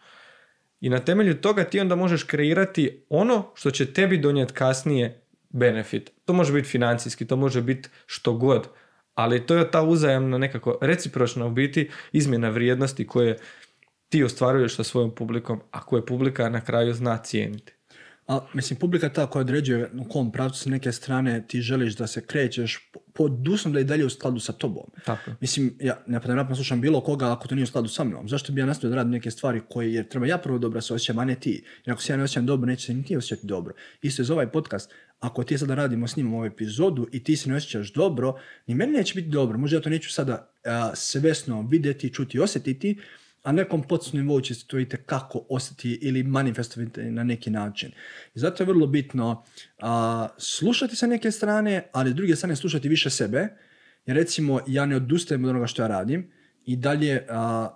I 0.84 0.90
na 0.90 1.00
temelju 1.00 1.42
toga 1.42 1.64
ti 1.64 1.80
onda 1.80 1.96
možeš 1.96 2.24
kreirati 2.24 3.06
ono 3.10 3.52
što 3.56 3.72
će 3.72 3.94
tebi 3.94 4.18
donijeti 4.18 4.54
kasnije 4.54 5.22
benefit. 5.50 6.12
To 6.26 6.34
može 6.34 6.54
biti 6.54 6.68
financijski, 6.68 7.28
to 7.28 7.36
može 7.36 7.62
biti 7.62 7.90
što 8.06 8.34
god, 8.34 8.68
ali 9.16 9.46
to 9.46 9.56
je 9.56 9.72
ta 9.72 9.82
uzajamna 9.82 10.38
nekako 10.38 10.78
recipročna 10.82 11.46
u 11.46 11.52
biti 11.52 11.90
izmjena 12.12 12.50
vrijednosti 12.50 13.08
koje 13.08 13.38
ti 14.10 14.24
ostvaruješ 14.24 14.76
sa 14.76 14.84
svojom 14.84 15.16
publikom, 15.16 15.62
a 15.72 15.82
koje 15.82 16.06
publika 16.06 16.50
na 16.50 16.62
kraju 16.62 16.94
zna 16.94 17.18
cijeniti. 17.18 17.74
A, 18.28 18.40
mislim, 18.54 18.80
publika 18.80 19.10
ta 19.10 19.26
koja 19.28 19.42
određuje 19.42 19.92
u 20.00 20.10
kom 20.10 20.32
pravcu 20.32 20.60
s 20.60 20.66
neke 20.66 20.92
strane 20.92 21.48
ti 21.48 21.62
želiš 21.62 21.96
da 21.96 22.08
se 22.08 22.26
krećeš 22.26 22.90
po- 22.94 23.00
pod 23.14 23.48
uslovom 23.48 23.74
da 23.74 23.80
je 23.80 23.86
dalje 23.86 24.06
u 24.06 24.10
skladu 24.10 24.40
sa 24.40 24.54
tobom. 24.54 24.84
Tako. 25.06 25.32
Mislim, 25.42 25.78
ja 25.80 26.04
ne 26.08 26.20
naravno 26.26 26.56
slušam 26.56 26.82
bilo 26.82 27.02
koga 27.02 27.32
ako 27.32 27.48
to 27.48 27.56
nije 27.56 27.64
u 27.64 27.68
skladu 27.68 27.88
sa 27.88 28.04
mnom. 28.04 28.30
Zašto 28.30 28.54
bi 28.54 28.62
ja 28.62 28.66
nastavio 28.66 28.90
da 28.90 28.96
radim 28.96 29.12
neke 29.12 29.32
stvari 29.32 29.62
koje 29.70 29.94
jer 29.94 30.08
treba 30.08 30.28
ja 30.28 30.38
prvo 30.38 30.58
dobro 30.58 30.82
se 30.82 30.94
osjećam, 30.94 31.20
a 31.20 31.26
ne 31.26 31.36
ti. 31.36 31.64
Jer 31.86 31.94
ako 31.94 32.02
se 32.02 32.14
ja 32.14 32.18
ne 32.18 32.24
osjećam 32.24 32.46
dobro, 32.46 32.68
neće 32.68 32.86
se 32.86 32.94
ni 32.94 33.04
ti 33.04 33.18
osjećati 33.18 33.48
dobro. 33.48 33.74
Isto 34.02 34.22
je 34.22 34.26
za 34.26 34.34
ovaj 34.34 34.52
podcast. 34.52 34.92
Ako 35.20 35.44
ti 35.44 35.58
sada 35.58 35.76
radimo, 35.76 36.08
snimamo 36.08 36.38
ovu 36.38 36.46
epizodu 36.46 37.08
i 37.12 37.24
ti 37.24 37.38
se 37.38 37.50
ne 37.50 37.56
osjećaš 37.56 37.94
dobro, 37.94 38.40
ni 38.68 38.76
meni 38.76 38.92
neće 38.92 39.16
biti 39.16 39.30
dobro. 39.30 39.58
Možda 39.58 39.78
ja 39.78 39.82
to 39.82 39.90
neću 39.90 40.14
sada 40.14 40.52
a, 40.66 40.92
svesno 40.96 41.68
vidjeti, 41.72 42.14
čuti, 42.14 42.40
osjetiti, 42.40 43.00
a 43.44 43.52
nekom 43.52 43.84
podsnom 43.84 44.22
nivou 44.22 44.42
će 44.42 44.56
se 44.56 44.68
to 44.68 44.78
kako 45.06 45.46
osjeti 45.50 46.00
ili 46.02 46.24
manifestovati 46.24 47.02
na 47.02 47.24
neki 47.24 47.50
način. 47.50 47.92
I 48.36 48.40
zato 48.40 48.64
je 48.64 48.68
vrlo 48.68 48.88
bitno 48.88 49.44
a, 49.80 50.28
slušati 50.38 50.96
sa 50.96 51.08
neke 51.08 51.32
strane, 51.32 51.90
ali 51.92 52.12
s 52.12 52.14
druge 52.14 52.36
strane 52.36 52.56
slušati 52.56 52.90
više 52.90 53.10
sebe, 53.10 53.48
jer 54.06 54.18
recimo 54.18 54.60
ja 54.68 54.86
ne 54.86 54.96
odustajem 54.96 55.44
od 55.44 55.50
onoga 55.50 55.68
što 55.68 55.82
ja 55.82 55.88
radim 55.88 56.32
i 56.66 56.76
dalje 56.76 57.26
a, 57.30 57.70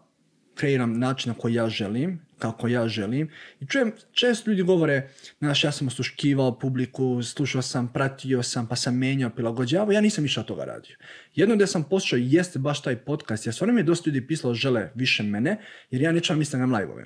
kreiram 0.55 0.99
način 0.99 1.31
na 1.31 1.37
koji 1.37 1.53
ja 1.53 1.69
želim, 1.69 2.26
kako 2.39 2.67
ja 2.67 2.87
želim. 2.87 3.29
I 3.59 3.65
čujem, 3.65 3.91
često 4.11 4.49
ljudi 4.49 4.63
govore, 4.63 5.09
znaš, 5.39 5.63
ja 5.63 5.71
sam 5.71 5.87
osluškivao 5.87 6.59
publiku, 6.59 7.23
slušao 7.23 7.61
sam, 7.61 7.93
pratio 7.93 8.43
sam, 8.43 8.67
pa 8.67 8.75
sam 8.75 8.97
menjao, 8.97 9.29
prilagođavao, 9.29 9.91
ja 9.91 10.01
nisam 10.01 10.25
išao 10.25 10.43
toga 10.43 10.65
radio. 10.65 10.95
Jedno 11.35 11.55
gdje 11.55 11.67
sam 11.67 11.83
poslušao 11.83 12.17
jeste 12.17 12.59
baš 12.59 12.81
taj 12.81 12.95
podcast, 12.95 13.45
jer 13.45 13.55
stvarno 13.55 13.73
mi 13.73 13.79
je 13.79 13.83
dosta 13.83 14.09
ljudi 14.09 14.27
pisalo 14.27 14.53
žele 14.53 14.91
više 14.95 15.23
mene, 15.23 15.57
jer 15.91 16.01
ja 16.01 16.11
ne 16.11 16.19
čuvam 16.19 16.41
Instagram 16.41 16.73
live-ove. 16.73 17.05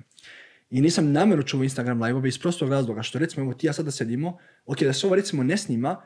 I 0.69 0.81
nisam 0.81 1.11
namjerno 1.11 1.43
čuvao 1.43 1.63
Instagram 1.63 2.01
live-ove 2.01 2.29
iz 2.29 2.38
prostog 2.38 2.69
razloga, 2.69 3.03
što 3.03 3.19
recimo, 3.19 3.45
evo 3.45 3.53
ti 3.53 3.67
ja 3.67 3.73
sada 3.73 3.91
sedimo, 3.91 4.38
ok, 4.65 4.81
da 4.81 4.93
se 4.93 5.07
ovo 5.07 5.15
recimo 5.15 5.43
ne 5.43 5.57
snima, 5.57 6.01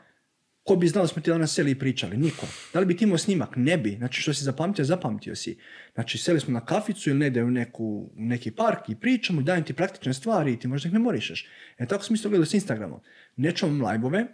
ko 0.66 0.76
bi 0.76 0.88
znao 0.88 1.04
da 1.04 1.08
smo 1.08 1.22
ti 1.22 1.30
danas 1.30 1.54
seli 1.54 1.70
i 1.70 1.78
pričali? 1.78 2.16
Niko. 2.16 2.46
Da 2.72 2.80
li 2.80 2.86
bi 2.86 2.96
ti 2.96 3.04
imao 3.04 3.18
snimak? 3.18 3.56
Ne 3.56 3.78
bi. 3.78 3.90
Znači 3.98 4.22
što 4.22 4.34
si 4.34 4.44
zapamtio, 4.44 4.84
zapamtio 4.84 5.36
si. 5.36 5.58
Znači 5.94 6.18
seli 6.18 6.40
smo 6.40 6.52
na 6.52 6.64
kaficu 6.64 7.10
ili 7.10 7.18
negdje 7.18 7.44
u, 7.44 7.50
neku, 7.50 8.10
neki 8.16 8.50
park 8.50 8.88
i 8.88 8.96
pričamo 8.96 9.40
i 9.40 9.44
dajem 9.44 9.64
ti 9.64 9.74
praktične 9.74 10.14
stvari 10.14 10.52
i 10.52 10.58
ti 10.58 10.68
možda 10.68 10.88
ih 10.88 10.92
memorišeš. 10.92 11.46
E 11.78 11.86
tako 11.86 12.04
sam 12.04 12.14
isto 12.14 12.28
gledao 12.28 12.46
s 12.46 12.54
Instagramom. 12.54 13.00
Ne 13.36 13.52
čuvam 13.52 13.86
live-ove, 13.86 14.26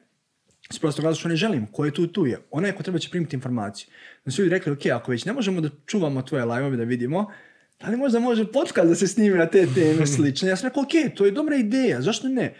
s 0.70 0.78
prostog 0.78 1.04
razloga 1.04 1.20
što 1.20 1.28
ne 1.28 1.36
želim. 1.36 1.66
Ko 1.66 1.84
je 1.84 1.94
tu, 1.94 2.06
tu 2.06 2.26
je. 2.26 2.38
Onaj 2.50 2.72
ko 2.72 2.82
treba 2.82 2.98
će 2.98 3.10
primiti 3.10 3.36
informaciju. 3.36 3.88
Da 4.24 4.30
su 4.30 4.42
ljudi 4.42 4.54
rekli, 4.54 4.72
ok, 4.72 4.86
ako 4.86 5.10
već 5.10 5.24
ne 5.24 5.32
možemo 5.32 5.60
da 5.60 5.68
čuvamo 5.86 6.22
tvoje 6.22 6.44
live-ove 6.44 6.76
da 6.76 6.84
vidimo, 6.84 7.30
da 7.80 7.88
li 7.88 7.96
možda 7.96 8.20
može 8.20 8.52
podcast 8.52 8.88
da 8.88 8.94
se 8.94 9.08
snimi 9.08 9.38
na 9.38 9.46
te 9.46 9.66
teme 9.74 10.06
slične? 10.16 10.48
Ja 10.48 10.56
sam 10.56 10.68
rekao, 10.68 10.82
ok, 10.82 11.16
to 11.16 11.24
je 11.24 11.30
dobra 11.30 11.56
ideja, 11.56 12.00
zašto 12.00 12.28
ne? 12.28 12.54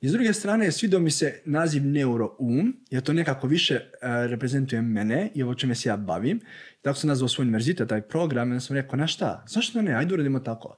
I 0.00 0.08
s 0.08 0.12
druge 0.12 0.32
strane, 0.32 0.72
svidio 0.72 1.00
mi 1.00 1.10
se 1.10 1.40
naziv 1.44 1.86
neuroum, 1.86 2.76
jer 2.90 3.02
to 3.02 3.12
nekako 3.12 3.46
više 3.46 3.74
e, 3.74 3.80
reprezentuje 4.26 4.82
mene 4.82 5.30
i 5.34 5.42
ovo 5.42 5.54
čime 5.54 5.74
se 5.74 5.88
ja 5.88 5.96
bavim. 5.96 6.40
Tako 6.82 6.98
sam 6.98 7.08
nazvao 7.08 7.28
svoj 7.28 7.42
univerzitet, 7.42 7.88
taj 7.88 8.02
program, 8.02 8.52
i 8.52 8.60
sam 8.60 8.76
rekao, 8.76 8.96
na 8.96 9.06
šta, 9.06 9.44
zašto 9.48 9.82
ne, 9.82 9.94
ajde 9.94 10.14
uradimo 10.14 10.40
tako. 10.40 10.76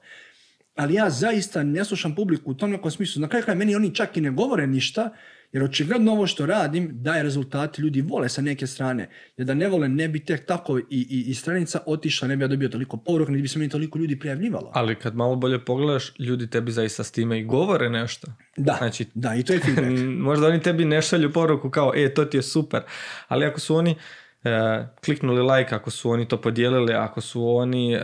Ali 0.75 0.93
ja 0.93 1.09
zaista 1.09 1.63
ne 1.63 1.85
slušam 1.85 2.15
publiku 2.15 2.51
u 2.51 2.53
tom 2.53 2.71
nekom 2.71 2.91
smislu. 2.91 3.21
Na 3.21 3.27
kraju 3.27 3.43
kraja 3.43 3.57
meni 3.57 3.75
oni 3.75 3.95
čak 3.95 4.17
i 4.17 4.21
ne 4.21 4.31
govore 4.31 4.67
ništa, 4.67 5.09
jer 5.51 5.63
očigledno 5.63 6.11
ovo 6.11 6.27
što 6.27 6.45
radim 6.45 6.89
daje 6.93 7.23
rezultate, 7.23 7.81
ljudi 7.81 8.01
vole 8.01 8.29
sa 8.29 8.41
neke 8.41 8.67
strane. 8.67 9.09
Jer 9.37 9.47
da 9.47 9.53
ne 9.53 9.67
vole, 9.67 9.89
ne 9.89 10.07
bi 10.07 10.25
tek 10.25 10.45
tako 10.45 10.79
i, 10.79 10.83
i, 10.89 11.23
i 11.27 11.33
stranica 11.33 11.79
otišla, 11.85 12.27
ne 12.27 12.37
bi 12.37 12.43
ja 12.43 12.47
dobio 12.47 12.69
toliko 12.69 12.97
poruka, 12.97 13.31
ne 13.31 13.37
bi 13.37 13.47
se 13.47 13.59
meni 13.59 13.71
toliko 13.71 13.99
ljudi 13.99 14.19
prijavljivalo. 14.19 14.71
Ali 14.73 14.95
kad 14.95 15.15
malo 15.15 15.35
bolje 15.35 15.65
pogledaš, 15.65 16.19
ljudi 16.19 16.49
tebi 16.49 16.71
zaista 16.71 17.03
s 17.03 17.11
time 17.11 17.39
i 17.39 17.43
govore 17.43 17.89
nešto. 17.89 18.27
Da, 18.57 18.75
Znači, 18.77 19.05
da, 19.13 19.35
i 19.35 19.43
to 19.43 19.53
je 19.53 19.59
feedback. 19.59 19.99
možda 20.29 20.47
oni 20.47 20.61
tebi 20.61 20.85
ne 20.85 21.01
šalju 21.01 21.31
poruku 21.33 21.69
kao, 21.69 21.91
e, 21.95 22.13
to 22.13 22.25
ti 22.25 22.37
je 22.37 22.41
super. 22.41 22.81
Ali 23.27 23.45
ako 23.45 23.59
su 23.59 23.75
oni 23.75 23.95
e, 24.43 24.87
kliknuli 25.05 25.41
like, 25.41 25.75
ako 25.75 25.91
su 25.91 26.09
oni 26.09 26.27
to 26.27 26.41
podijelili, 26.41 26.93
ako 26.93 27.21
su 27.21 27.55
oni 27.55 27.93
e, 27.93 27.99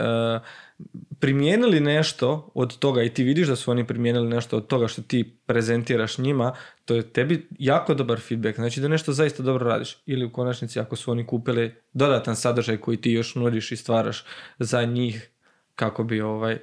primijenili 1.20 1.80
nešto 1.80 2.50
od 2.54 2.78
toga 2.78 3.02
i 3.02 3.08
ti 3.08 3.24
vidiš 3.24 3.48
da 3.48 3.56
su 3.56 3.70
oni 3.70 3.86
primijenili 3.86 4.28
nešto 4.28 4.56
od 4.56 4.66
toga 4.66 4.88
što 4.88 5.02
ti 5.02 5.38
prezentiraš 5.46 6.18
njima, 6.18 6.54
to 6.84 6.94
je 6.94 7.12
tebi 7.12 7.48
jako 7.58 7.94
dobar 7.94 8.20
feedback. 8.20 8.56
Znači 8.56 8.80
da 8.80 8.88
nešto 8.88 9.12
zaista 9.12 9.42
dobro 9.42 9.68
radiš. 9.68 9.98
Ili 10.06 10.24
u 10.24 10.32
konačnici 10.32 10.80
ako 10.80 10.96
su 10.96 11.10
oni 11.10 11.26
kupili 11.26 11.74
dodatan 11.92 12.36
sadržaj 12.36 12.76
koji 12.76 12.96
ti 12.96 13.10
još 13.10 13.34
nudiš 13.34 13.72
i 13.72 13.76
stvaraš 13.76 14.24
za 14.58 14.84
njih 14.84 15.30
kako 15.74 16.04
bi 16.04 16.20
ovaj 16.20 16.58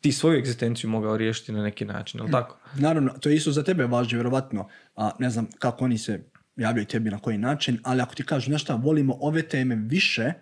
ti 0.00 0.12
svoju 0.12 0.38
egzistenciju 0.38 0.90
mogao 0.90 1.16
riješiti 1.16 1.52
na 1.52 1.62
neki 1.62 1.84
način, 1.84 2.20
jel 2.20 2.30
tako? 2.30 2.56
Naravno, 2.74 3.12
to 3.20 3.28
je 3.28 3.36
isto 3.36 3.52
za 3.52 3.62
tebe 3.62 3.86
važno, 3.86 4.16
vjerovatno. 4.16 4.68
A, 4.96 5.10
ne 5.18 5.30
znam 5.30 5.46
kako 5.58 5.84
oni 5.84 5.98
se 5.98 6.20
javljaju 6.56 6.86
tebi 6.86 7.10
na 7.10 7.18
koji 7.18 7.38
način, 7.38 7.78
ali 7.82 8.00
ako 8.00 8.14
ti 8.14 8.24
kažu 8.24 8.50
nešto, 8.50 8.76
volimo 8.76 9.16
ove 9.20 9.42
teme 9.42 9.76
više, 9.76 10.32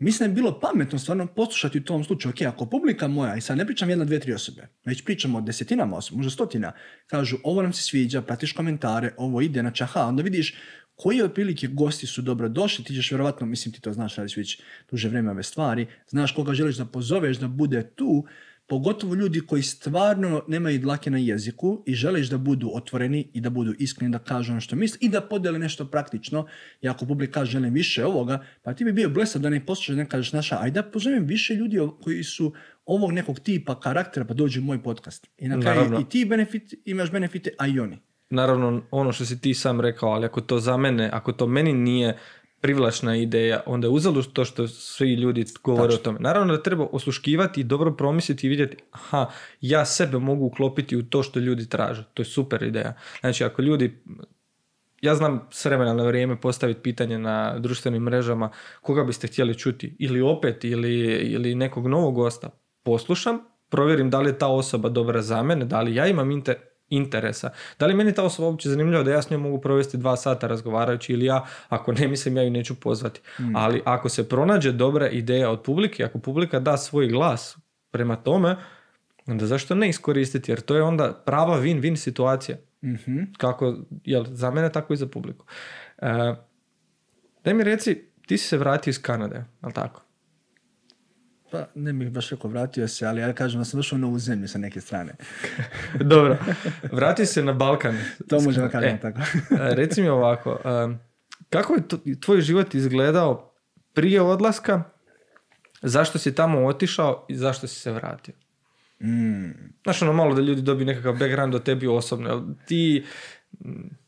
mislim 0.00 0.26
da 0.26 0.30
je 0.30 0.34
bilo 0.34 0.60
pametno 0.60 0.98
stvarno 0.98 1.26
poslušati 1.26 1.78
u 1.78 1.84
tom 1.84 2.04
slučaju. 2.04 2.32
Ok, 2.32 2.42
ako 2.42 2.66
publika 2.66 3.08
moja, 3.08 3.36
i 3.36 3.40
sad 3.40 3.58
ne 3.58 3.66
pričam 3.66 3.90
jedna, 3.90 4.04
dvije, 4.04 4.20
tri 4.20 4.32
osobe, 4.32 4.68
već 4.84 5.04
pričamo 5.04 5.38
o 5.38 5.40
desetinama 5.40 5.96
osoba, 5.96 6.16
možda 6.16 6.30
stotina, 6.30 6.72
kažu 7.06 7.36
ovo 7.44 7.62
nam 7.62 7.72
se 7.72 7.82
sviđa, 7.82 8.22
pratiš 8.22 8.52
komentare, 8.52 9.14
ovo 9.16 9.40
ide, 9.40 9.60
znači 9.60 9.82
aha, 9.82 10.00
onda 10.06 10.22
vidiš 10.22 10.54
koji 10.94 11.22
otprilike 11.22 11.66
gosti 11.66 12.06
su 12.06 12.22
dobro 12.22 12.48
došli, 12.48 12.84
ti 12.84 12.94
ćeš 12.94 13.10
vjerovatno, 13.10 13.46
mislim 13.46 13.74
ti 13.74 13.80
to 13.80 13.92
znaš, 13.92 14.16
radiš 14.16 14.36
već 14.36 14.60
duže 14.90 15.08
vrijeme 15.08 15.30
ove 15.30 15.42
stvari, 15.42 15.86
znaš 16.06 16.32
koga 16.32 16.54
želiš 16.54 16.76
da 16.76 16.84
pozoveš 16.84 17.36
da 17.36 17.48
bude 17.48 17.90
tu, 17.94 18.24
pogotovo 18.70 19.14
ljudi 19.14 19.40
koji 19.40 19.62
stvarno 19.62 20.42
nemaju 20.48 20.78
dlake 20.78 21.10
na 21.10 21.18
jeziku 21.18 21.82
i 21.86 21.94
želiš 21.94 22.28
da 22.30 22.38
budu 22.38 22.70
otvoreni 22.74 23.30
i 23.34 23.40
da 23.40 23.50
budu 23.50 23.74
iskreni, 23.78 24.12
da 24.12 24.18
kažu 24.18 24.52
ono 24.52 24.60
što 24.60 24.76
misle 24.76 24.98
i 25.00 25.08
da 25.08 25.20
podele 25.20 25.58
nešto 25.58 25.84
praktično. 25.84 26.46
I 26.80 26.88
ako 26.88 27.06
publika 27.06 27.32
kaže 27.32 27.50
želim 27.50 27.74
više 27.74 28.04
ovoga, 28.04 28.44
pa 28.62 28.74
ti 28.74 28.84
bi 28.84 28.92
bio 28.92 29.10
blesav 29.10 29.42
da 29.42 29.50
ne 29.50 29.66
poslušaš, 29.66 29.96
da 29.96 30.02
ne 30.02 30.08
kažeš 30.08 30.32
naša, 30.32 30.58
ajde 30.60 30.82
da 30.82 30.90
pozovem 30.90 31.24
više 31.24 31.54
ljudi 31.54 31.78
koji 32.02 32.22
su 32.24 32.52
ovog 32.86 33.12
nekog 33.12 33.40
tipa 33.40 33.80
karaktera 33.80 34.26
pa 34.26 34.34
dođu 34.34 34.60
u 34.60 34.64
moj 34.64 34.82
podcast. 34.82 35.26
I 35.38 35.48
na 35.48 35.60
kraju 35.60 36.00
i 36.00 36.08
ti 36.08 36.24
benefit, 36.24 36.74
imaš 36.84 37.10
benefite, 37.10 37.50
a 37.58 37.66
i 37.66 37.80
oni. 37.80 37.98
Naravno, 38.30 38.82
ono 38.90 39.12
što 39.12 39.24
si 39.24 39.40
ti 39.40 39.54
sam 39.54 39.80
rekao, 39.80 40.08
ali 40.08 40.26
ako 40.26 40.40
to 40.40 40.58
za 40.58 40.76
mene, 40.76 41.10
ako 41.12 41.32
to 41.32 41.46
meni 41.46 41.72
nije 41.72 42.18
privlačna 42.60 43.16
ideja, 43.16 43.62
onda 43.66 43.86
je 43.86 43.90
uzalud 43.90 44.32
to 44.32 44.44
što 44.44 44.68
svi 44.68 45.14
ljudi 45.14 45.44
govore 45.62 45.94
o 45.94 45.96
tome. 45.96 46.18
Naravno 46.20 46.56
da 46.56 46.62
treba 46.62 46.86
osluškivati 46.92 47.60
i 47.60 47.64
dobro 47.64 47.92
promisliti 47.92 48.46
i 48.46 48.50
vidjeti, 48.50 48.76
aha, 48.90 49.26
ja 49.60 49.84
sebe 49.84 50.18
mogu 50.18 50.44
uklopiti 50.44 50.96
u 50.96 51.02
to 51.02 51.22
što 51.22 51.38
ljudi 51.38 51.68
traže. 51.68 52.04
To 52.14 52.22
je 52.22 52.26
super 52.26 52.62
ideja. 52.62 52.94
Znači, 53.20 53.44
ako 53.44 53.62
ljudi 53.62 54.02
ja 55.00 55.14
znam 55.14 55.48
s 55.50 55.64
vremena 55.64 55.94
na 55.94 56.02
vrijeme 56.02 56.40
postaviti 56.40 56.80
pitanje 56.80 57.18
na 57.18 57.58
društvenim 57.58 58.02
mrežama 58.02 58.50
koga 58.80 59.04
biste 59.04 59.26
htjeli 59.26 59.58
čuti 59.58 59.96
ili 59.98 60.20
opet 60.20 60.64
ili, 60.64 60.94
ili 61.06 61.54
nekog 61.54 61.86
novog 61.86 62.14
gosta. 62.14 62.50
Poslušam, 62.82 63.38
provjerim 63.68 64.10
da 64.10 64.20
li 64.20 64.28
je 64.28 64.38
ta 64.38 64.46
osoba 64.46 64.88
dobra 64.88 65.22
za 65.22 65.42
mene, 65.42 65.64
da 65.64 65.80
li 65.80 65.94
ja 65.94 66.06
imam 66.06 66.30
inter, 66.30 66.56
interesa. 66.90 67.50
Da 67.78 67.86
li 67.86 67.94
meni 67.94 68.14
ta 68.14 68.24
osoba 68.24 68.48
uopće 68.48 68.68
zanimljiva 68.68 69.02
da 69.02 69.10
ja 69.10 69.22
s 69.22 69.30
njom 69.30 69.40
mogu 69.40 69.60
provesti 69.60 69.96
dva 69.96 70.16
sata 70.16 70.46
razgovarajući 70.46 71.12
ili 71.12 71.24
ja, 71.24 71.46
ako 71.68 71.92
ne 71.92 72.08
mislim, 72.08 72.36
ja 72.36 72.42
ju 72.42 72.50
neću 72.50 72.80
pozvati. 72.80 73.20
Ali 73.54 73.82
ako 73.84 74.08
se 74.08 74.28
pronađe 74.28 74.72
dobra 74.72 75.08
ideja 75.08 75.50
od 75.50 75.62
publike, 75.62 76.04
ako 76.04 76.18
publika 76.18 76.60
da 76.60 76.76
svoj 76.76 77.08
glas 77.08 77.58
prema 77.90 78.16
tome, 78.16 78.56
onda 79.26 79.46
zašto 79.46 79.74
ne 79.74 79.88
iskoristiti? 79.88 80.52
Jer 80.52 80.60
to 80.60 80.76
je 80.76 80.82
onda 80.82 81.22
prava 81.26 81.60
win-win 81.60 81.96
situacija. 81.96 82.56
Mhm. 82.84 83.18
Kako, 83.38 83.76
jel, 84.04 84.24
za 84.28 84.50
mene 84.50 84.72
tako 84.72 84.92
i 84.92 84.96
za 84.96 85.06
publiku. 85.06 85.46
E, 85.98 86.34
daj 87.44 87.54
mi 87.54 87.64
reci, 87.64 88.04
ti 88.26 88.38
si 88.38 88.48
se 88.48 88.58
vratio 88.58 88.90
iz 88.90 89.02
Kanade, 89.02 89.44
ali 89.60 89.72
tako? 89.72 90.02
Pa 91.50 91.66
ne 91.74 91.92
bih 91.92 92.10
baš 92.10 92.30
rekao 92.30 92.50
vratio 92.50 92.88
se, 92.88 93.06
ali 93.06 93.20
ja 93.20 93.32
kažem 93.32 93.60
da 93.60 93.64
sam 93.64 93.78
došao 93.78 93.98
na 93.98 94.06
ovu 94.06 94.18
zemlju 94.18 94.48
sa 94.48 94.58
neke 94.58 94.80
strane. 94.80 95.12
Dobro, 96.00 96.36
vrati 96.92 97.26
se 97.26 97.42
na 97.42 97.52
Balkan. 97.52 97.98
To 98.28 98.40
možemo 98.40 98.68
kažemo 98.68 98.94
E, 98.94 99.00
tako. 99.00 99.20
E, 99.20 99.74
Reci 99.74 100.02
mi 100.02 100.08
ovako, 100.08 100.58
um, 100.84 100.98
kako 101.50 101.74
je 101.74 101.88
to- 101.88 101.98
tvoj 102.20 102.40
život 102.40 102.74
izgledao 102.74 103.52
prije 103.92 104.20
odlaska, 104.22 104.82
zašto 105.82 106.18
si 106.18 106.34
tamo 106.34 106.66
otišao 106.66 107.26
i 107.28 107.36
zašto 107.36 107.66
si 107.66 107.74
se 107.74 107.92
vratio? 107.92 108.34
Mm. 109.02 109.50
Znaš, 109.82 110.02
ono 110.02 110.12
malo 110.12 110.34
da 110.34 110.40
ljudi 110.42 110.62
dobiju 110.62 110.86
nekakav 110.86 111.12
background 111.12 111.54
o 111.54 111.58
tebi 111.58 111.86
osobno, 111.86 112.54
ti 112.66 113.04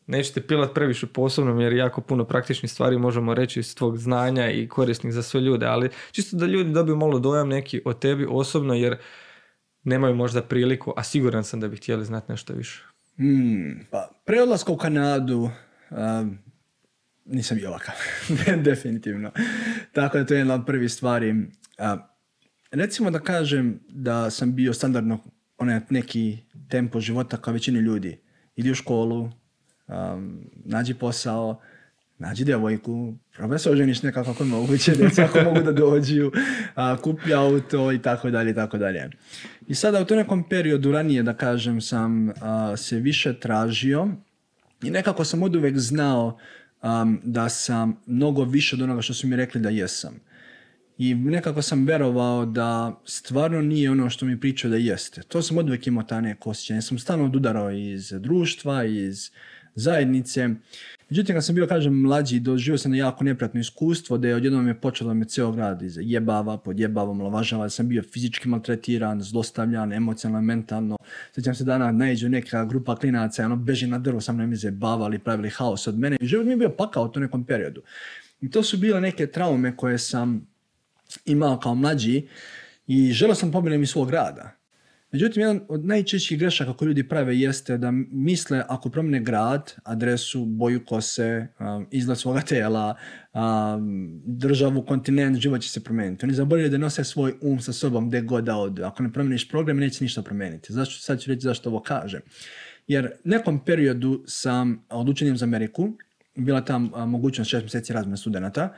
nećete 0.06 0.46
pilat 0.46 0.74
previše 0.74 1.06
po 1.06 1.22
osobnom 1.22 1.60
jer 1.60 1.72
jako 1.72 2.00
puno 2.00 2.24
praktičnih 2.24 2.72
stvari 2.72 2.98
možemo 2.98 3.34
reći 3.34 3.60
iz 3.60 3.74
tvog 3.74 3.98
znanja 3.98 4.50
i 4.50 4.68
korisnih 4.68 5.12
za 5.12 5.22
sve 5.22 5.40
ljude, 5.40 5.66
ali 5.66 5.90
čisto 6.10 6.36
da 6.36 6.46
ljudi 6.46 6.72
dobiju 6.72 6.96
malo 6.96 7.18
dojam 7.18 7.48
neki 7.48 7.82
o 7.84 7.92
tebi 7.92 8.26
osobno 8.30 8.74
jer 8.74 8.96
nemaju 9.84 10.14
možda 10.14 10.42
priliku, 10.42 10.92
a 10.96 11.02
siguran 11.02 11.44
sam 11.44 11.60
da 11.60 11.68
bi 11.68 11.76
htjeli 11.76 12.04
znati 12.04 12.32
nešto 12.32 12.52
više. 12.52 12.84
Mm, 13.18 13.86
pa, 13.90 14.10
pre 14.24 14.42
odlaska 14.42 14.72
u 14.72 14.76
Kanadu 14.76 15.50
um, 15.90 16.38
nisam 17.24 17.56
bio 17.56 17.68
ovakav, 17.68 17.94
definitivno. 18.68 19.30
Tako 19.92 20.18
da 20.18 20.26
to 20.26 20.34
je 20.34 20.38
jedna 20.38 20.54
od 20.54 20.66
prvih 20.66 20.92
stvari. 20.92 21.34
A, 21.78 22.08
recimo 22.70 23.10
da 23.10 23.18
kažem 23.18 23.80
da 23.88 24.30
sam 24.30 24.54
bio 24.54 24.72
standardno 24.72 25.18
onaj 25.58 25.80
neki 25.90 26.38
tempo 26.68 27.00
života 27.00 27.36
kao 27.36 27.52
većini 27.52 27.78
ljudi. 27.78 28.20
Idi 28.56 28.70
u 28.70 28.74
školu, 28.74 29.30
um, 30.14 30.40
nađi 30.64 30.94
posao, 30.94 31.60
nađi 32.18 32.44
djevojku, 32.44 33.14
probaj 33.36 33.58
se 33.58 33.70
oženiš 33.70 34.02
nekako 34.02 34.30
ako 34.30 34.42
je 34.44 34.48
moguće, 34.48 34.92
djeca 34.92 35.24
ako 35.24 35.40
mogu 35.40 35.62
da 35.62 35.72
dođu, 35.72 36.30
a, 36.74 36.96
kupi 36.96 37.34
auto 37.34 37.92
i 37.92 38.02
tako 38.02 38.30
dalje 38.30 38.50
i 38.50 38.54
tako 38.54 38.78
dalje. 38.78 39.10
I 39.68 39.74
sada 39.74 40.02
u 40.02 40.04
tom 40.04 40.16
nekom 40.16 40.48
periodu 40.48 40.92
ranije, 40.92 41.22
da 41.22 41.34
kažem, 41.34 41.80
sam 41.80 42.28
a, 42.40 42.76
se 42.76 42.96
više 42.96 43.40
tražio 43.40 44.08
i 44.82 44.90
nekako 44.90 45.24
sam 45.24 45.42
od 45.42 45.56
uvek 45.56 45.78
znao 45.78 46.38
um, 46.82 47.20
da 47.24 47.48
sam 47.48 47.96
mnogo 48.06 48.44
više 48.44 48.76
od 48.76 48.82
onoga 48.82 49.02
što 49.02 49.14
su 49.14 49.26
mi 49.26 49.36
rekli 49.36 49.60
da 49.60 49.68
jesam. 49.68 50.20
I 50.98 51.14
nekako 51.14 51.62
sam 51.62 51.86
verovao 51.86 52.46
da 52.46 53.00
stvarno 53.04 53.62
nije 53.62 53.90
ono 53.90 54.10
što 54.10 54.26
mi 54.26 54.40
pričao 54.40 54.70
da 54.70 54.76
jeste. 54.76 55.22
To 55.22 55.42
sam 55.42 55.58
od 55.58 55.66
uvijek 55.66 55.86
imao 55.86 56.02
ta 56.02 56.20
neko 56.20 56.50
osjećanje. 56.50 56.82
Sam 56.82 56.98
stalno 56.98 57.24
odudarao 57.24 57.70
iz 57.70 58.14
društva, 58.18 58.84
iz 58.84 59.30
zajednice. 59.74 60.48
Međutim, 61.10 61.36
kad 61.36 61.44
sam 61.44 61.54
bio, 61.54 61.66
kažem, 61.66 62.00
mlađi, 62.00 62.40
doživio 62.40 62.78
sam 62.78 62.90
na 62.90 62.96
jako 62.96 63.24
neprijatno 63.24 63.60
iskustvo 63.60 64.18
da 64.18 64.28
je 64.28 64.34
odjednom 64.34 64.68
je 64.68 64.80
počelo 64.80 65.14
me 65.14 65.24
ceo 65.24 65.52
grad 65.52 65.82
jebava, 66.00 66.58
podjebava, 66.58 67.14
malovažava, 67.14 67.64
da 67.64 67.70
sam 67.70 67.88
bio 67.88 68.02
fizički 68.02 68.48
maltretiran, 68.48 69.22
zlostavljan, 69.22 69.92
emocionalno, 69.92 70.46
mentalno. 70.46 70.96
Sjećam 71.34 71.54
se 71.54 71.64
dana 71.64 71.92
naiđe 71.92 72.28
neka 72.28 72.64
grupa 72.64 72.96
klinaca, 72.96 73.44
ono, 73.44 73.56
beži 73.56 73.86
na 73.86 73.98
drvo, 73.98 74.20
sam 74.20 74.48
mi 74.48 74.56
zabavali, 74.56 75.18
pravili 75.18 75.50
haos 75.50 75.86
od 75.86 75.98
mene. 75.98 76.16
I 76.20 76.26
život 76.26 76.46
mi 76.46 76.52
je 76.52 76.56
bio 76.56 76.70
pakao 76.70 77.12
u 77.16 77.20
nekom 77.20 77.44
periodu. 77.44 77.82
I 78.40 78.50
to 78.50 78.62
su 78.62 78.76
bile 78.76 79.00
neke 79.00 79.26
traume 79.26 79.76
koje 79.76 79.98
sam 79.98 80.46
imao 81.24 81.58
kao 81.58 81.74
mlađi 81.74 82.28
i 82.86 83.12
želio 83.12 83.34
sam 83.34 83.52
pobjedem 83.52 83.82
iz 83.82 83.90
svog 83.90 84.10
rada. 84.10 84.61
Međutim, 85.12 85.40
jedan 85.40 85.60
od 85.68 85.84
najčešćih 85.84 86.38
grešaka 86.38 86.72
koje 86.72 86.86
ljudi 86.86 87.08
prave 87.08 87.38
jeste 87.38 87.78
da 87.78 87.90
misle 88.10 88.62
ako 88.68 88.90
promene 88.90 89.20
grad, 89.20 89.74
adresu, 89.84 90.44
boju 90.44 90.84
kose, 90.84 91.46
um, 91.60 91.86
izgled 91.90 92.18
svoga 92.18 92.40
tela, 92.52 92.94
um, 93.32 94.22
državu, 94.24 94.82
kontinent, 94.82 95.38
život 95.38 95.60
će 95.60 95.68
se 95.68 95.84
promijeniti. 95.84 96.26
Oni 96.26 96.34
zaboravljaju 96.34 96.70
da 96.70 96.78
nose 96.78 97.04
svoj 97.04 97.34
um 97.40 97.60
sa 97.60 97.72
sobom 97.72 98.08
gdje 98.08 98.20
god 98.20 98.44
da 98.44 98.56
odu. 98.56 98.84
Ako 98.84 99.02
ne 99.02 99.12
promeniš 99.12 99.48
program, 99.48 99.76
neće 99.76 100.04
ništa 100.04 100.22
promijeniti. 100.22 100.72
Zašto, 100.72 101.02
sad 101.02 101.20
ću 101.20 101.30
reći 101.30 101.42
zašto 101.42 101.70
ovo 101.70 101.80
kažem. 101.80 102.20
Jer 102.86 103.10
nekom 103.24 103.64
periodu 103.64 104.24
sam 104.26 104.84
odlučen 104.90 105.36
za 105.36 105.44
Ameriku, 105.44 105.92
bila 106.34 106.64
tam 106.64 106.90
a, 106.94 107.06
mogućnost 107.06 107.50
šest 107.50 107.62
mjeseci 107.62 107.92
razmjena 107.92 108.16
studenata 108.16 108.74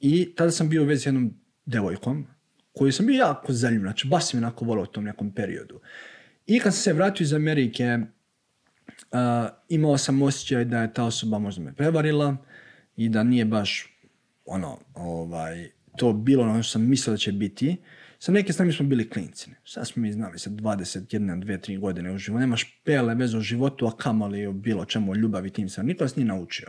i 0.00 0.34
tada 0.36 0.50
sam 0.50 0.68
bio 0.68 0.82
u 0.82 0.86
vezi 0.86 1.02
s 1.02 1.06
jednom 1.06 1.34
devojkom 1.66 2.26
koju 2.72 2.92
sam 2.92 3.06
bio 3.06 3.16
jako 3.16 3.52
zaljubljen, 3.52 3.92
znači 3.92 4.08
baš 4.08 4.30
sam 4.30 4.38
onako 4.38 4.64
volao 4.64 4.82
u 4.82 4.86
tom 4.86 5.04
nekom 5.04 5.30
periodu. 5.34 5.80
I 6.46 6.60
kad 6.60 6.74
sam 6.74 6.82
se 6.82 6.92
vratio 6.92 7.24
iz 7.24 7.32
Amerike, 7.32 7.98
a, 9.12 9.48
imao 9.68 9.98
sam 9.98 10.22
osjećaj 10.22 10.64
da 10.64 10.82
je 10.82 10.94
ta 10.94 11.04
osoba 11.04 11.38
možda 11.38 11.62
me 11.62 11.74
prevarila 11.74 12.36
i 12.96 13.08
da 13.08 13.22
nije 13.22 13.44
baš 13.44 13.92
ono, 14.44 14.78
ovaj, 14.94 15.70
to 15.96 16.12
bilo 16.12 16.42
ono 16.42 16.62
što 16.62 16.72
sam 16.72 16.88
mislio 16.88 17.12
da 17.12 17.18
će 17.18 17.32
biti. 17.32 17.76
Sa 18.18 18.32
neke 18.32 18.52
strane 18.52 18.72
smo 18.72 18.86
bili 18.86 19.10
klinci. 19.10 19.50
Šta 19.62 19.84
smo 19.84 20.02
mi 20.02 20.12
znali 20.12 20.38
sa 20.38 20.50
21, 20.50 21.44
2, 21.44 21.70
3 21.70 21.78
godine 21.78 22.12
u 22.12 22.18
životu. 22.18 22.40
Nemaš 22.40 22.82
pele 22.84 23.14
veze 23.14 23.36
u 23.36 23.40
životu, 23.40 23.86
a 23.86 23.96
kamali 23.96 24.46
o 24.46 24.52
bilo 24.52 24.84
čemu, 24.84 25.12
o 25.12 25.14
ljubavi 25.14 25.50
tim 25.50 25.68
se. 25.68 25.82
Niko 25.82 26.04
nas 26.04 26.16
nije 26.16 26.26
naučio. 26.26 26.68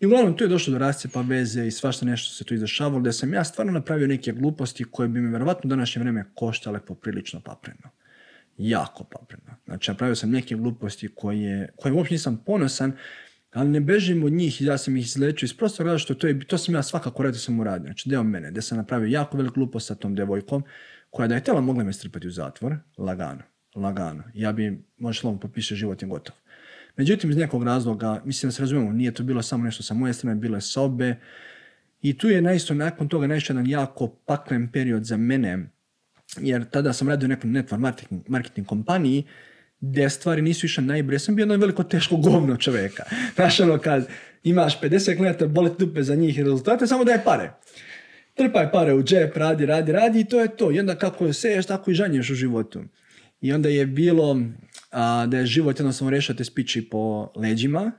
I 0.00 0.06
uglavnom 0.06 0.36
tu 0.36 0.44
je 0.44 0.48
došlo 0.48 0.72
do 0.72 0.78
rascepa 0.78 1.20
veze 1.20 1.66
i 1.66 1.70
svašta 1.70 2.06
nešto 2.06 2.34
se 2.34 2.44
tu 2.44 2.54
izdešavalo, 2.54 3.00
da 3.00 3.12
sam 3.12 3.34
ja 3.34 3.44
stvarno 3.44 3.72
napravio 3.72 4.06
neke 4.06 4.32
gluposti 4.32 4.84
koje 4.84 5.08
bi 5.08 5.20
me 5.20 5.30
verovatno 5.30 5.68
u 5.68 5.70
današnje 5.70 6.00
vrijeme 6.00 6.24
koštale 6.34 6.80
poprilično 6.80 7.40
papreno. 7.40 7.90
Jako 8.58 9.04
papreno. 9.04 9.56
Znači, 9.64 9.90
napravio 9.90 10.16
sam 10.16 10.30
neke 10.30 10.54
gluposti 10.54 11.08
koje, 11.14 11.72
koje 11.76 11.92
uopće 11.92 12.14
nisam 12.14 12.42
ponosan, 12.46 12.92
ali 13.52 13.68
ne 13.68 13.80
bežim 13.80 14.24
od 14.24 14.32
njih 14.32 14.62
i 14.62 14.64
ja 14.64 14.78
sam 14.78 14.96
ih 14.96 15.04
izlečio 15.04 15.46
iz 15.46 15.56
prostog 15.56 15.86
razloga 15.86 15.98
što 15.98 16.14
to, 16.14 16.26
je, 16.26 16.40
to 16.46 16.58
sam 16.58 16.74
ja 16.74 16.82
svakako 16.82 17.22
radio 17.22 17.38
sam 17.38 17.60
uradio. 17.60 17.86
Znači, 17.86 18.08
deo 18.08 18.22
mene, 18.22 18.50
gdje 18.50 18.62
sam 18.62 18.78
napravio 18.78 19.06
jako 19.06 19.36
veliku 19.36 19.54
glupost 19.54 19.86
sa 19.86 19.94
tom 19.94 20.14
devojkom, 20.14 20.64
koja 21.10 21.28
da 21.28 21.34
je 21.34 21.44
tela 21.44 21.60
mogla 21.60 21.84
me 21.84 21.92
strpati 21.92 22.28
u 22.28 22.30
zatvor, 22.30 22.76
lagano, 22.98 23.42
lagano. 23.74 24.24
Ja 24.34 24.52
bi, 24.52 24.84
možda 24.98 25.20
slovom 25.20 25.40
popiše 25.40 25.74
život 25.74 26.02
je 26.02 26.08
gotov. 26.08 26.34
Međutim, 26.96 27.30
iz 27.30 27.36
nekog 27.36 27.64
razloga, 27.64 28.22
mislim 28.24 28.48
da 28.48 28.52
se 28.52 28.62
razumijemo, 28.62 28.92
nije 28.92 29.14
to 29.14 29.22
bilo 29.22 29.42
samo 29.42 29.64
nešto 29.64 29.82
sa 29.82 29.94
moje 29.94 30.12
strane, 30.12 30.36
bilo 30.36 30.56
je 30.56 30.60
sa 30.60 30.82
obe. 30.82 31.16
I 32.02 32.18
tu 32.18 32.28
je 32.28 32.42
naisto 32.42 32.74
nakon 32.74 33.08
toga 33.08 33.26
naišao 33.26 33.54
jedan 33.54 33.70
jako 33.70 34.08
paklen 34.08 34.68
period 34.72 35.04
za 35.04 35.16
mene, 35.16 35.70
jer 36.36 36.64
tada 36.64 36.92
sam 36.92 37.08
radio 37.08 37.26
u 37.26 37.28
nekoj 37.28 37.50
network 37.50 37.78
marketing, 37.78 38.22
marketing 38.28 38.66
kompaniji, 38.66 39.24
gdje 39.80 40.10
stvari 40.10 40.42
nisu 40.42 40.66
išle 40.66 40.84
najbolje. 40.84 41.18
Sam 41.18 41.36
bio 41.36 41.42
jedno 41.42 41.56
veliko 41.56 41.82
teško 41.82 42.16
govno 42.16 42.56
čovjeka. 42.56 43.02
Znaš 43.36 43.60
ono 43.60 43.78
kad 43.78 44.08
imaš 44.42 44.80
50 44.80 45.16
klijenata, 45.16 45.46
boli 45.46 45.70
dupe 45.78 46.02
za 46.02 46.14
njih 46.14 46.38
i 46.38 46.42
rezultate, 46.42 46.86
samo 46.86 47.04
daj 47.04 47.24
pare. 47.24 47.52
Trpaj 48.34 48.70
pare 48.72 48.94
u 48.94 49.02
džep, 49.02 49.36
radi, 49.36 49.66
radi, 49.66 49.92
radi 49.92 50.20
i 50.20 50.24
to 50.24 50.40
je 50.40 50.56
to. 50.56 50.72
I 50.72 50.80
onda 50.80 50.94
kako 50.94 51.32
seješ, 51.32 51.66
tako 51.66 51.90
i 51.90 51.94
žanješ 51.94 52.30
u 52.30 52.34
životu. 52.34 52.82
I 53.40 53.52
onda 53.52 53.68
je 53.68 53.86
bilo 53.86 54.40
a, 54.90 55.26
da 55.26 55.38
je 55.38 55.46
život 55.46 55.78
jednostavno 55.78 56.10
rešao 56.10 56.36
te 56.36 56.44
spiči 56.44 56.88
po 56.90 57.32
leđima, 57.36 57.92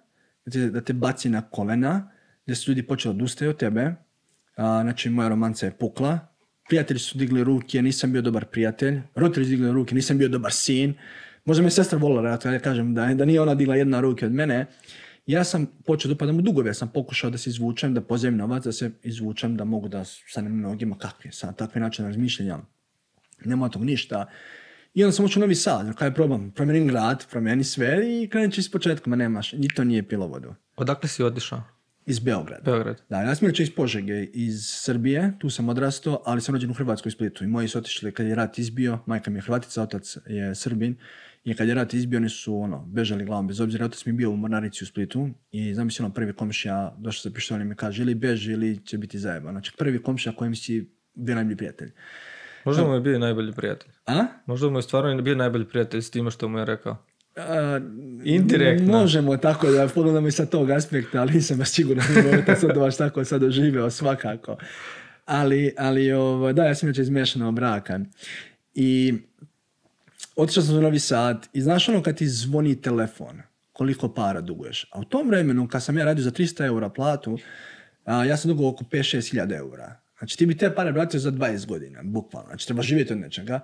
da 0.45 0.51
te, 0.51 0.69
da 0.69 0.81
te 0.81 0.93
baci 0.93 1.29
na 1.29 1.41
kolena, 1.41 2.11
da 2.47 2.55
su 2.55 2.71
ljudi 2.71 2.83
počeli 2.87 3.15
odustaju 3.15 3.49
od 3.49 3.57
tebe. 3.57 3.95
A, 4.55 4.81
znači, 4.81 5.09
moja 5.09 5.29
romanca 5.29 5.65
je 5.65 5.71
pukla. 5.71 6.19
Prijatelji 6.69 6.99
su 6.99 7.17
digli 7.17 7.43
ruke, 7.43 7.81
nisam 7.81 8.11
bio 8.11 8.21
dobar 8.21 8.45
prijatelj. 8.45 9.01
Roditelji 9.15 9.45
su 9.45 9.49
digli 9.49 9.71
ruke, 9.71 9.95
nisam 9.95 10.17
bio 10.17 10.29
dobar 10.29 10.51
sin. 10.51 10.93
Možda 11.45 11.63
me 11.63 11.69
sestra 11.69 11.97
volila, 11.97 12.39
ja 12.45 12.59
kažem 12.59 12.93
da, 12.93 13.13
da 13.13 13.25
nije 13.25 13.41
ona 13.41 13.55
digla 13.55 13.75
jedna 13.75 14.01
ruke 14.01 14.25
od 14.25 14.31
mene. 14.31 14.65
Ja 15.25 15.43
sam 15.43 15.65
počeo 15.85 16.09
da 16.09 16.13
upadam 16.13 16.37
u 16.37 16.41
dugove, 16.41 16.69
ja 16.69 16.73
sam 16.73 16.91
pokušao 16.93 17.29
da 17.29 17.37
se 17.37 17.49
izvučem, 17.49 17.93
da 17.93 18.01
pozem 18.01 18.37
novac, 18.37 18.63
da 18.63 18.71
se 18.71 18.91
izvučem, 19.03 19.57
da 19.57 19.63
mogu 19.63 19.87
da 19.87 20.03
stanem 20.05 20.59
nogima, 20.61 20.97
kakvi, 20.97 21.31
sa 21.31 21.51
takvi 21.51 21.81
način 21.81 22.05
razmišljanja. 22.05 22.57
Nema 23.45 23.69
tog 23.69 23.83
ništa. 23.85 24.25
I 24.93 25.03
onda 25.03 25.11
sam 25.11 25.25
učio 25.25 25.39
Novi 25.39 25.55
Sad, 25.55 25.95
kaj 25.95 26.07
je 26.07 26.13
problem? 26.13 26.51
Promijenim 26.51 26.87
grad, 26.87 27.25
promijeni 27.31 27.63
sve 27.63 28.21
i 28.21 28.27
krenut 28.29 28.53
ću 28.53 28.59
iz 28.59 28.71
početka, 28.71 29.09
ma 29.09 29.15
nemaš, 29.15 29.51
ni 29.51 29.67
to 29.67 29.83
nije 29.83 30.07
pilo 30.07 30.27
vodu. 30.27 30.55
Odakle 30.75 31.09
si 31.09 31.23
otišao? 31.23 31.63
Iz 32.05 32.19
Beograda. 32.19 32.61
Beograd. 32.65 33.01
Da, 33.09 33.21
ja 33.21 33.35
sam 33.35 33.45
inače 33.45 33.63
iz 33.63 33.75
Požege, 33.75 34.23
iz 34.23 34.65
Srbije, 34.65 35.33
tu 35.39 35.49
sam 35.49 35.69
odrastao, 35.69 36.21
ali 36.25 36.41
sam 36.41 36.55
rođen 36.55 36.71
u 36.71 36.73
Hrvatskoj 36.73 37.09
u 37.09 37.11
Splitu. 37.11 37.43
I 37.43 37.47
moji 37.47 37.67
su 37.67 37.77
otišli 37.77 38.11
kad 38.11 38.25
je 38.25 38.35
rat 38.35 38.59
izbio, 38.59 38.99
majka 39.05 39.31
mi 39.31 39.37
je 39.37 39.41
Hrvatica, 39.41 39.83
otac 39.83 40.17
je 40.27 40.55
Srbin. 40.55 40.95
I 41.43 41.53
kad 41.53 41.67
je 41.67 41.73
rat 41.73 41.93
izbio, 41.93 42.17
oni 42.17 42.29
su 42.29 42.55
ono, 42.55 42.85
bežali 42.85 43.25
glavom, 43.25 43.47
bez 43.47 43.59
obzira, 43.59 43.85
otac 43.85 44.05
mi 44.05 44.09
je 44.09 44.13
bio 44.13 44.31
u 44.31 44.37
Mornarici 44.37 44.83
u 44.83 44.87
Splitu 44.87 45.29
i 45.51 45.73
zamisli 45.73 46.05
ono 46.05 46.13
prvi 46.13 46.33
komšija, 46.33 46.95
došao 46.99 47.21
sa 47.21 47.35
pištoljem 47.35 47.67
i 47.67 47.69
mi 47.69 47.75
kaže 47.75 48.03
ili 48.03 48.15
beži 48.15 48.51
ili 48.51 48.85
će 48.85 48.97
biti 48.97 49.19
zajeba. 49.19 49.51
Znači 49.51 49.71
prvi 49.77 50.03
komšija 50.03 50.35
kojem 50.35 50.55
si 50.55 50.89
najbolji 51.15 51.57
prijatelj. 51.57 51.91
Možda 52.65 52.83
mu 52.83 52.93
je 52.93 52.99
bio 52.99 53.19
najbolji 53.19 53.51
prijatelj. 53.51 53.91
A? 54.05 54.25
Možda 54.45 54.69
mu 54.69 54.77
je 54.77 54.81
stvarno 54.81 55.21
bio 55.21 55.35
najbolji 55.35 55.65
prijatelj 55.65 56.01
s 56.01 56.11
time 56.11 56.31
što 56.31 56.47
mu 56.47 56.59
je 56.59 56.65
rekao. 56.65 56.97
A, 57.35 57.79
Indirektno. 58.23 58.99
Možemo 58.99 59.37
tako 59.37 59.71
da 59.71 59.87
pogledamo 59.87 60.27
i 60.27 60.31
sa 60.31 60.45
tog 60.45 60.69
aspekta, 60.69 61.21
ali 61.21 61.33
nisam 61.33 61.57
baš 61.57 61.69
siguran 61.69 62.05
da 62.47 62.55
sam 62.55 62.69
to 62.73 62.79
baš 62.79 62.97
tako 62.97 63.25
sad 63.25 63.41
doživeo 63.41 63.89
svakako. 63.89 64.57
Ali, 65.25 65.73
ali 65.77 66.11
ovo, 66.11 66.53
da, 66.53 66.65
ja 66.65 66.75
sam 66.75 66.89
inače 66.89 67.01
iz 67.01 67.09
miješanog 67.09 67.55
braka. 67.55 67.99
I 68.73 69.13
otišao 70.35 70.63
sam 70.63 70.77
u 70.77 70.81
Novi 70.81 70.99
Sad 70.99 71.47
i 71.53 71.61
znaš 71.61 71.89
ono 71.89 72.03
kad 72.03 72.17
ti 72.17 72.27
zvoni 72.27 72.81
telefon, 72.81 73.41
koliko 73.73 74.13
para 74.13 74.41
duguješ. 74.41 74.87
A 74.91 74.99
u 74.99 75.03
tom 75.03 75.27
vremenu, 75.27 75.67
kad 75.67 75.83
sam 75.83 75.97
ja 75.97 76.05
radio 76.05 76.23
za 76.23 76.31
300 76.31 76.65
eura 76.65 76.89
platu, 76.89 77.37
a, 78.05 78.25
ja 78.25 78.37
sam 78.37 78.51
dugo 78.51 78.69
oko 78.69 78.83
5-6 78.83 79.31
hiljada 79.31 79.55
eura. 79.55 80.00
Znači 80.21 80.37
ti 80.37 80.45
bi 80.45 80.57
te 80.57 80.75
pare 80.75 80.91
vratio 80.91 81.19
za 81.19 81.31
20 81.31 81.65
godina, 81.65 81.99
bukvalno. 82.03 82.47
Znači 82.47 82.67
treba 82.67 82.81
živjeti 82.81 83.13
od 83.13 83.19
nečega. 83.19 83.59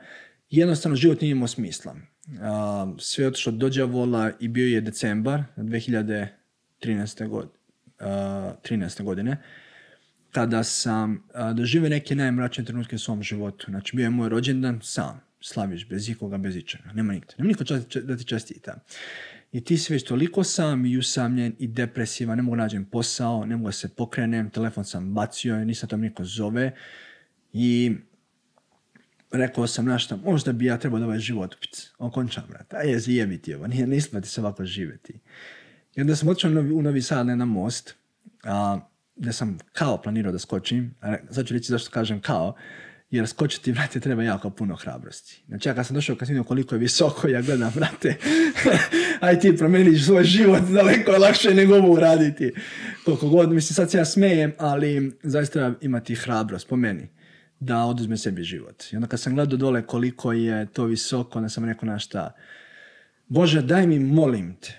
Jednostavno 0.50 0.96
život 0.96 1.22
nije 1.22 1.32
imao 1.32 1.48
smisla. 1.48 1.96
A, 2.42 2.94
sve 3.00 3.24
je 3.24 3.28
otišlo 3.28 3.52
do 3.52 3.70
đavola 3.70 4.32
i 4.40 4.48
bio 4.48 4.68
je 4.68 4.82
decembar 4.82 5.44
2013. 5.58 6.28
godine, 7.28 7.54
13. 8.00 9.04
godine 9.04 9.38
kada 10.32 10.64
sam 10.64 11.24
a, 11.34 11.54
doživio 11.54 11.90
neke 11.90 12.16
najmračnije 12.16 12.66
trenutke 12.66 12.96
u 12.96 13.00
svom 13.00 13.24
životu. 13.24 13.66
Znači 13.70 13.96
bio 13.96 14.04
je 14.04 14.10
moj 14.10 14.30
rođendan 14.30 14.80
sam, 14.84 15.22
slaviš, 15.42 15.88
bez 15.90 16.10
ikoga, 16.10 16.38
bez 16.38 16.56
ičega. 16.56 16.92
Nema 16.94 17.14
nikog. 17.14 17.34
Nema 17.38 17.48
niko 17.48 17.64
čast- 17.64 18.02
da 18.02 18.18
ti 18.18 18.26
čestita. 18.26 18.80
I 19.58 19.64
ti 19.64 19.78
si 19.78 19.94
već 19.94 20.04
toliko 20.04 20.44
sam 20.44 20.86
i 20.86 20.98
usamljen 20.98 21.56
i 21.60 21.68
depresivan, 21.68 22.38
ne 22.38 22.44
mogu 22.44 22.56
nađem 22.56 22.86
posao, 22.86 23.46
ne 23.46 23.58
mogu 23.58 23.72
se 23.72 23.90
pokrenem, 23.90 24.50
telefon 24.50 24.86
sam 24.86 25.14
bacio, 25.14 25.66
nisam 25.66 25.90
to 25.90 25.98
niko 25.98 26.24
zove. 26.24 26.76
I 27.54 27.96
rekao 29.32 29.68
sam 29.68 29.86
našta, 29.86 30.16
možda 30.16 30.52
bi 30.54 30.66
ja 30.66 30.78
trebao 30.78 31.00
da 31.00 31.06
ovaj 31.06 31.20
život 31.20 31.56
pc, 31.62 31.92
okončam, 31.98 32.44
brate. 32.50 32.78
A 32.78 32.82
je 32.82 33.00
zjebiti 33.00 33.54
ovo, 33.54 33.68
nije, 33.68 33.88
ne 33.88 33.98
isplati 33.98 34.28
se 34.28 34.42
ovako 34.42 34.66
živjeti. 34.66 35.20
I 35.96 36.02
onda 36.02 36.16
sam 36.16 36.28
otišao 36.28 36.52
u 36.52 36.82
Novi- 36.82 37.02
Sad 37.02 37.28
na 37.28 37.46
most, 37.46 37.96
a, 38.44 38.80
gdje 39.16 39.34
sam 39.34 39.58
kao 39.74 40.02
planirao 40.02 40.32
da 40.32 40.40
skočim. 40.40 40.96
A 41.02 41.16
Sad 41.32 41.48
ću 41.48 41.54
reći 41.54 41.72
zašto 41.72 41.92
kažem 41.92 42.22
kao, 42.22 42.56
jer 43.10 43.28
skočiti, 43.28 43.72
brate, 43.72 44.00
treba 44.00 44.24
jako 44.24 44.50
puno 44.50 44.76
hrabrosti. 44.76 45.44
Znači, 45.48 45.70
ja 45.70 45.76
kad 45.76 45.88
sam 45.88 45.94
došao, 45.94 46.16
sam 46.16 46.28
vidio 46.28 46.44
koliko 46.44 46.76
je 46.76 46.80
visoko, 46.80 47.28
ja 47.28 47.42
gledam, 47.42 47.72
brate, 47.76 48.16
aj 49.28 49.40
ti 49.40 49.58
promeniš 49.58 50.06
svoj 50.06 50.24
život, 50.24 50.62
daleko 50.74 51.12
lakše 51.12 51.54
nego 51.54 51.76
ovo 51.76 51.92
uraditi. 51.92 52.54
Koliko 53.06 53.30
god, 53.30 53.52
mislim, 53.52 53.76
sad 53.76 53.92
se 53.92 53.98
ja 53.98 54.06
smejem, 54.06 54.54
ali 54.58 55.12
zaista 55.24 55.74
imati 55.82 56.16
hrabrost, 56.16 56.68
po 56.68 56.76
meni, 56.76 57.08
da 57.60 57.84
oduzme 57.84 58.18
sebi 58.18 58.44
život. 58.44 58.84
I 58.92 58.96
onda 58.96 59.08
kad 59.08 59.20
sam 59.20 59.36
gledao 59.36 59.58
dole 59.58 59.82
koliko 59.82 60.34
je 60.34 60.66
to 60.66 60.86
visoko, 60.86 61.40
onda 61.40 61.50
sam 61.50 61.66
rekao 61.66 61.88
na 61.88 62.00
šta, 62.00 62.34
Bože, 63.28 63.62
daj 63.62 63.88
mi, 63.88 64.00
molim 64.00 64.56
te, 64.56 64.74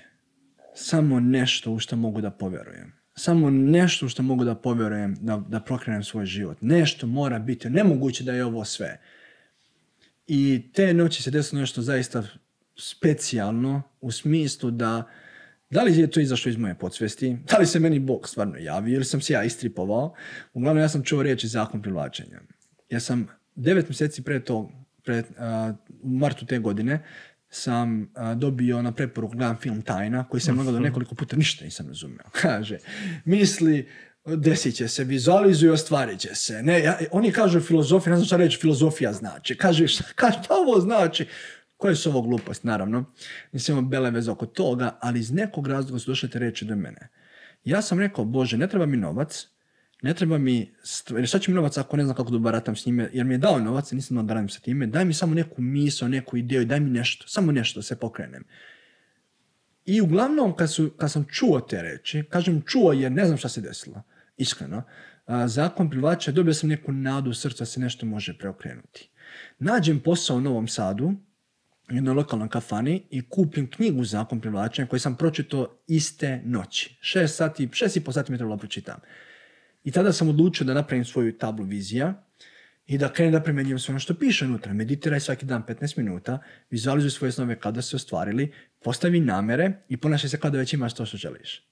samo 0.75 1.21
nešto 1.21 1.73
u 1.73 1.79
što 1.79 1.97
mogu 1.97 2.21
da 2.21 2.31
povjerujem. 2.31 2.98
Samo 3.19 3.51
nešto 3.51 4.09
što 4.09 4.23
mogu 4.23 4.45
da 4.45 4.55
povjerujem 4.55 5.17
da, 5.21 5.43
da 5.49 5.61
prokrenem 5.61 6.05
svoj 6.05 6.27
život. 6.27 6.57
Nešto 6.61 7.07
mora 7.07 7.39
biti. 7.39 7.71
Nemoguće 7.71 8.25
da 8.25 8.33
je 8.33 8.45
ovo 8.45 8.65
sve. 8.65 9.01
I 10.27 10.63
te 10.73 10.95
noći 10.95 11.23
se 11.23 11.31
desilo 11.31 11.61
nešto 11.61 11.83
zaista 11.83 12.23
specijalno 12.77 13.83
u 14.01 14.13
smislu 14.13 14.71
da 14.71 15.09
da 15.71 15.83
li 15.83 15.99
je 15.99 16.11
to 16.11 16.21
izašlo 16.21 16.49
iz 16.49 16.57
moje 16.57 16.75
podsvesti, 16.75 17.37
da 17.51 17.59
li 17.59 17.67
se 17.67 17.81
meni 17.81 17.99
Bog 17.99 18.29
stvarno 18.29 18.57
javio 18.59 18.95
ili 18.95 19.05
sam 19.05 19.21
se 19.21 19.33
ja 19.33 19.45
istripovao. 19.45 20.15
Uglavnom 20.55 20.83
ja 20.83 20.89
sam 20.89 21.03
čuo 21.03 21.23
riječi 21.23 21.49
zakon 21.49 21.83
privlačenja. 21.83 22.41
Ja 22.91 23.01
sam 23.01 23.29
devet 23.55 23.89
mjeseci 23.89 24.23
pre 24.23 24.41
tog, 24.41 24.71
pre, 25.05 25.23
a, 25.39 25.73
u 26.03 26.09
martu 26.09 26.47
te 26.47 26.59
godine, 26.59 27.05
sam 27.51 28.11
a, 28.15 28.35
dobio 28.35 28.83
na 28.83 28.93
preporuku, 28.93 29.37
gledam 29.37 29.57
film 29.57 29.83
Tajna, 29.83 30.29
koji 30.29 30.41
sam 30.41 30.57
gledao 30.57 30.81
nekoliko 30.81 31.15
puta, 31.15 31.37
ništa 31.37 31.65
nisam 31.65 31.89
razumio. 31.89 32.23
Kaže, 32.43 32.79
misli, 33.25 33.89
desit 34.37 34.75
će 34.75 34.89
se, 34.89 35.05
vizualizuj, 35.05 35.71
ostvarit 35.71 36.21
će 36.21 36.35
se. 36.35 36.63
Ne, 36.63 36.83
ja, 36.83 36.99
oni 37.11 37.33
kažu 37.33 37.61
filozofija, 37.61 38.11
ne 38.11 38.17
znam 38.17 38.27
šta 38.27 38.37
reći 38.37 38.59
filozofija 38.59 39.13
znači. 39.13 39.57
Kaže, 39.57 39.89
šta, 39.89 40.05
ka- 40.17 40.33
šta 40.45 40.55
ovo 40.55 40.81
znači? 40.81 41.27
Koje 41.77 41.97
su 41.97 42.11
ovo 42.11 42.23
gluposti, 42.23 42.67
naravno. 42.67 43.05
Nisam 43.53 43.79
imao 43.79 43.91
bele 43.91 44.11
veze 44.11 44.31
oko 44.31 44.47
toga, 44.47 44.99
ali 45.01 45.21
iz 45.21 45.33
nekog 45.33 45.67
razloga 45.67 45.99
su 45.99 46.11
došle 46.11 46.31
te 46.31 46.39
reči 46.39 46.65
do 46.65 46.77
mene. 46.77 47.09
Ja 47.65 47.83
sam 47.83 47.99
rekao, 47.99 48.25
Bože, 48.25 48.57
ne 48.57 48.69
treba 48.69 48.87
mi 48.87 48.97
novac, 48.97 49.49
ne 50.03 50.15
treba 50.15 50.39
mi, 50.39 50.71
jer 51.11 51.27
šta 51.27 51.39
će 51.39 51.51
mi 51.51 51.55
novac 51.55 51.79
ako 51.79 51.97
ne 51.97 52.05
znam 52.05 52.17
kako 52.17 52.31
da 52.31 52.39
baratam 52.39 52.77
s 52.77 52.87
njime, 52.87 53.11
jer 53.13 53.27
mi 53.27 53.35
je 53.35 53.39
dao 53.39 53.59
novac, 53.59 53.93
nisam 53.93 54.27
da 54.27 54.35
radim 54.35 54.49
sa 54.49 54.61
time, 54.61 54.87
daj 54.87 55.05
mi 55.05 55.15
samo 55.15 55.35
neku 55.35 55.63
misao, 55.63 56.09
neku 56.09 56.37
ideju, 56.37 56.65
daj 56.65 56.81
mi 56.81 56.91
nešto, 56.91 57.29
samo 57.29 57.53
nešto 57.53 57.79
da 57.79 57.83
se 57.83 57.97
pokrenem. 57.97 58.45
I 59.85 60.01
uglavnom, 60.01 60.57
kad, 60.57 60.73
su, 60.73 60.91
kad 60.97 61.13
sam 61.13 61.25
čuo 61.31 61.61
te 61.61 61.83
reči, 61.83 62.25
kažem 62.31 62.63
čuo 62.67 62.93
jer 62.93 63.13
ne 63.13 63.25
znam 63.25 63.39
šta 63.39 63.49
se 63.49 63.61
desilo, 63.61 64.03
iskreno, 64.37 64.83
a, 65.27 65.49
zakon 65.49 65.91
privlačenja, 65.91 66.35
dobio 66.35 66.55
sam 66.55 66.69
neku 66.69 66.93
nadu 66.93 67.31
u 67.31 67.35
srcu 67.35 67.59
da 67.59 67.67
se 67.67 67.81
nešto 67.81 68.07
može 68.07 68.39
preokrenuti. 68.39 69.11
Nađem 69.59 70.01
posao 70.01 70.37
u 70.37 70.41
Novom 70.41 70.69
Sadu, 70.69 71.15
u 71.91 71.95
jednoj 71.95 72.15
lokalnoj 72.15 72.49
kafani 72.49 73.03
i 73.11 73.29
kupim 73.29 73.71
knjigu 73.71 74.05
Zakon 74.05 74.41
privlačenja 74.41 74.89
koju 74.89 75.01
sam 75.01 75.17
pročitao 75.17 75.69
iste 75.87 76.43
noći. 76.45 76.97
Šest 77.01 77.37
sati, 77.37 77.69
šest 77.73 77.97
i 77.97 78.01
pol 78.01 78.13
sati 78.13 78.33
mi 78.33 78.39
trebalo 78.39 78.57
pročitam. 78.57 79.01
I 79.85 79.91
tada 79.91 80.13
sam 80.13 80.29
odlučio 80.29 80.67
da 80.67 80.75
napravim 80.75 81.05
svoju 81.05 81.39
tablu 81.39 81.65
vizija 81.65 82.25
i 82.87 82.99
da 82.99 83.13
krenem 83.13 83.33
da 83.33 83.43
primjenjujem 83.43 83.79
sve 83.79 83.93
ono 83.93 84.01
što 84.01 84.15
piše 84.15 84.45
unutra. 84.45 84.73
Meditiraj 84.73 85.21
svaki 85.21 85.47
dan 85.47 85.63
15 85.69 85.99
minuta, 85.99 86.39
vizualizuj 86.71 87.11
svoje 87.11 87.33
snove 87.33 87.61
kada 87.61 87.83
se 87.83 87.97
ostvarili, 87.97 88.53
postavi 88.83 89.21
namere 89.21 89.73
i 89.89 89.97
ponašaj 89.97 90.31
se 90.31 90.41
kada 90.41 90.59
već 90.59 90.73
imaš 90.73 90.95
to 90.95 91.07
što 91.07 91.17
želiš. 91.17 91.69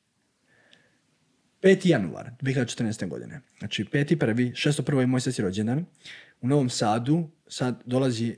5. 1.62 1.88
januar 1.88 2.30
2014. 2.42 3.08
godine. 3.08 3.40
Znači 3.58 3.84
5. 3.84 4.18
prvi, 4.18 4.50
601. 4.50 5.00
je 5.00 5.06
moj 5.06 5.20
sesi 5.20 5.42
rođendan. 5.42 5.84
U 6.40 6.48
Novom 6.48 6.70
Sadu 6.70 7.30
sad 7.48 7.82
dolazi, 7.86 8.36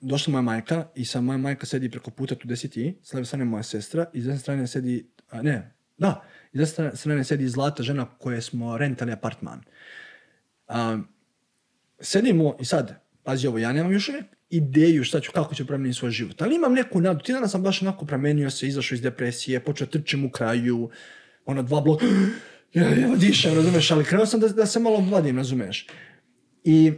došla 0.00 0.30
moja 0.30 0.42
majka 0.42 0.86
i 0.94 1.04
sa 1.04 1.20
moja 1.20 1.38
majka 1.38 1.66
sedi 1.66 1.90
preko 1.90 2.10
puta 2.10 2.34
tu 2.34 2.48
desi 2.48 2.70
ti, 2.70 2.98
s 3.02 3.12
leve 3.12 3.24
strane 3.24 3.44
moja 3.44 3.62
sestra, 3.62 4.06
iz 4.12 4.24
desne 4.24 4.38
strane 4.38 4.66
sedi, 4.66 5.06
a, 5.30 5.42
ne, 5.42 5.74
da, 5.98 6.24
iz 6.52 6.60
desne 6.60 6.96
strane 6.96 7.24
sedi 7.24 7.48
zlata 7.48 7.82
žena 7.82 8.06
koje 8.18 8.42
smo 8.42 8.78
rentali 8.78 9.12
apartman. 9.12 9.60
A, 10.68 10.98
sedimo 12.00 12.56
i 12.60 12.64
sad, 12.64 12.94
pazi 13.22 13.46
ovo, 13.46 13.58
ja 13.58 13.72
nemam 13.72 13.92
još 13.92 14.08
uvijek 14.08 14.24
ideju 14.52 15.04
šta 15.04 15.20
ću, 15.20 15.32
kako 15.32 15.54
ću 15.54 15.66
promijeniti 15.66 15.98
svoj 15.98 16.10
život. 16.10 16.42
Ali 16.42 16.56
imam 16.56 16.72
neku 16.72 17.00
nadu. 17.00 17.24
Ti 17.24 17.32
danas 17.32 17.50
sam 17.50 17.62
baš 17.62 17.82
onako 17.82 18.06
promijenio 18.06 18.50
se, 18.50 18.68
izašao 18.68 18.94
iz 18.96 19.02
depresije, 19.02 19.60
počeo 19.60 19.86
trčim 19.86 20.24
u 20.24 20.30
kraju, 20.30 20.90
ono 21.46 21.62
dva 21.62 21.80
bloka, 21.80 22.06
ja, 22.74 22.88
ja 22.88 23.16
dišem, 23.16 23.54
razumeš, 23.54 23.90
ali 23.90 24.04
krenuo 24.04 24.26
sam 24.26 24.40
da, 24.40 24.48
da 24.48 24.66
se 24.66 24.80
malo 24.80 25.00
vadim, 25.10 25.36
razumeš. 25.36 25.86
I 26.64 26.92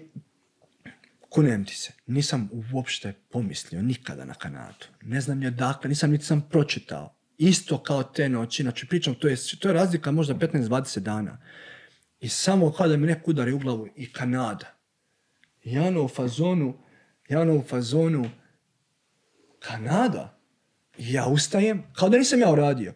kunem 1.29 1.65
ti 1.65 1.77
se, 1.77 1.93
nisam 2.07 2.51
uopšte 2.73 3.13
pomislio 3.31 3.83
nikada 3.83 4.25
na 4.25 4.35
Kanadu. 4.35 4.87
Ne 5.03 5.21
znam 5.21 5.39
ni 5.39 5.47
odakle, 5.47 5.89
nisam 5.89 6.11
niti 6.11 6.25
sam 6.25 6.49
pročitao. 6.51 7.15
Isto 7.39 7.83
kao 7.83 8.03
te 8.03 8.29
noći, 8.29 8.63
znači 8.63 8.87
pričam, 8.87 9.15
to 9.15 9.29
je, 9.29 9.37
to 9.61 9.69
je 9.69 9.75
razlika 9.75 10.11
možda 10.11 10.35
15-20 10.35 10.99
dana. 10.99 11.39
I 12.21 12.29
samo 12.29 12.73
kada 12.73 12.97
mi 12.97 13.07
neko 13.07 13.31
udari 13.31 13.53
u 13.53 13.59
glavu 13.59 13.89
i 13.97 14.13
Kanada. 14.13 14.75
Ja 15.65 15.83
ono 15.83 16.05
u 16.05 16.09
fazonu, 16.09 16.79
ja 17.29 17.41
ono 17.41 17.55
u 17.55 17.63
fazonu, 17.63 18.31
Kanada? 19.59 20.39
I 20.99 21.13
ja 21.13 21.27
ustajem, 21.27 21.83
kao 21.93 22.09
da 22.09 22.19
nisam 22.19 22.41
ja 22.41 22.53
uradio. 22.53 22.95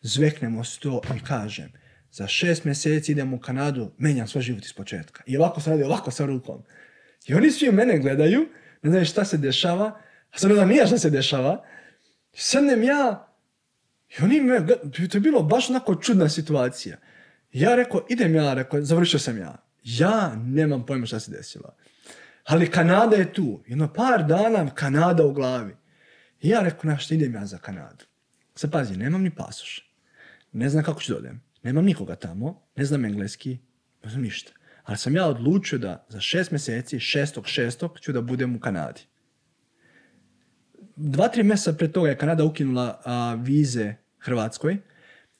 Zveknemo 0.00 0.64
sto 0.64 1.00
i 1.16 1.20
kažem, 1.20 1.72
za 2.10 2.26
šest 2.26 2.64
mjeseci 2.64 3.12
idem 3.12 3.34
u 3.34 3.40
Kanadu, 3.40 3.90
menjam 3.98 4.28
svoj 4.28 4.42
život 4.42 4.64
iz 4.64 4.72
početka. 4.72 5.22
I 5.26 5.36
ovako 5.36 5.60
sam 5.60 5.72
radio, 5.72 5.86
ovako 5.86 6.10
sa 6.10 6.26
rukom. 6.26 6.62
I 7.26 7.34
oni 7.34 7.50
svi 7.50 7.68
u 7.68 7.72
mene 7.72 7.98
gledaju, 7.98 8.48
ne 8.82 8.90
znaju 8.90 9.04
šta 9.04 9.24
se 9.24 9.36
dešava, 9.36 10.00
a 10.30 10.38
sad 10.38 10.50
ne 10.50 10.54
znam 10.54 10.68
nija 10.68 10.86
šta 10.86 10.98
se 10.98 11.10
dešava. 11.10 11.64
Sednem 12.32 12.82
ja, 12.82 13.29
i 14.10 14.22
oni 14.22 14.40
me, 14.40 14.66
to 15.08 15.16
je 15.16 15.20
bilo 15.20 15.42
baš 15.42 15.70
onako 15.70 15.94
čudna 15.94 16.28
situacija. 16.28 16.96
Ja 17.52 17.74
rekao, 17.74 18.06
idem 18.08 18.34
ja, 18.34 18.54
rekao, 18.54 18.82
završio 18.82 19.18
sam 19.18 19.38
ja. 19.38 19.56
Ja 19.82 20.36
nemam 20.36 20.86
pojma 20.86 21.06
šta 21.06 21.20
se 21.20 21.30
desilo. 21.30 21.74
Ali 22.44 22.70
Kanada 22.70 23.16
je 23.16 23.32
tu. 23.32 23.62
Jedno 23.66 23.92
par 23.92 24.26
dana 24.26 24.74
Kanada 24.74 25.24
u 25.24 25.32
glavi. 25.32 25.76
I 26.40 26.48
ja 26.48 26.60
rekao, 26.60 26.90
na 26.90 26.98
što 26.98 27.14
idem 27.14 27.34
ja 27.34 27.46
za 27.46 27.58
Kanadu. 27.58 28.04
Sad 28.54 28.72
pazi, 28.72 28.96
nemam 28.96 29.22
ni 29.22 29.34
pasoš. 29.34 29.90
Ne 30.52 30.68
znam 30.68 30.84
kako 30.84 31.00
ću 31.00 31.12
dodem. 31.14 31.42
Nemam 31.62 31.84
nikoga 31.84 32.14
tamo, 32.14 32.62
ne 32.76 32.84
znam 32.84 33.04
engleski, 33.04 33.58
ne 34.04 34.10
znam 34.10 34.22
ništa. 34.22 34.52
Ali 34.84 34.98
sam 34.98 35.16
ja 35.16 35.26
odlučio 35.26 35.78
da 35.78 36.06
za 36.08 36.20
šest 36.20 36.50
mjeseci, 36.50 37.00
šestog 37.00 37.46
šestog, 37.46 38.00
ću 38.00 38.12
da 38.12 38.20
budem 38.20 38.56
u 38.56 38.60
Kanadi. 38.60 39.00
Dva, 41.02 41.28
tri 41.28 41.42
mjeseca 41.42 41.72
pre 41.72 41.88
toga 41.88 42.08
je 42.08 42.16
Kanada 42.16 42.44
ukinula 42.44 43.00
a, 43.04 43.34
vize 43.34 43.94
Hrvatskoj. 44.18 44.76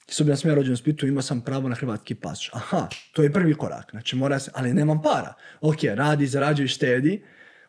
S 0.08 0.20
da 0.20 0.36
sam 0.36 0.50
ja 0.50 0.54
rođen 0.54 0.72
u 0.72 0.76
Splitu, 0.76 1.06
imao 1.06 1.22
sam 1.22 1.40
pravo 1.40 1.68
na 1.68 1.74
hrvatski 1.74 2.14
pasoš. 2.14 2.50
Aha, 2.52 2.88
to 3.12 3.22
je 3.22 3.32
prvi 3.32 3.54
korak. 3.54 3.90
Znači, 3.90 4.16
mora 4.16 4.38
se, 4.38 4.50
ali 4.54 4.72
nemam 4.74 5.02
para. 5.02 5.34
Ok, 5.60 5.76
radi, 5.94 6.26
zarađuj, 6.26 6.66
štedi. 6.66 7.22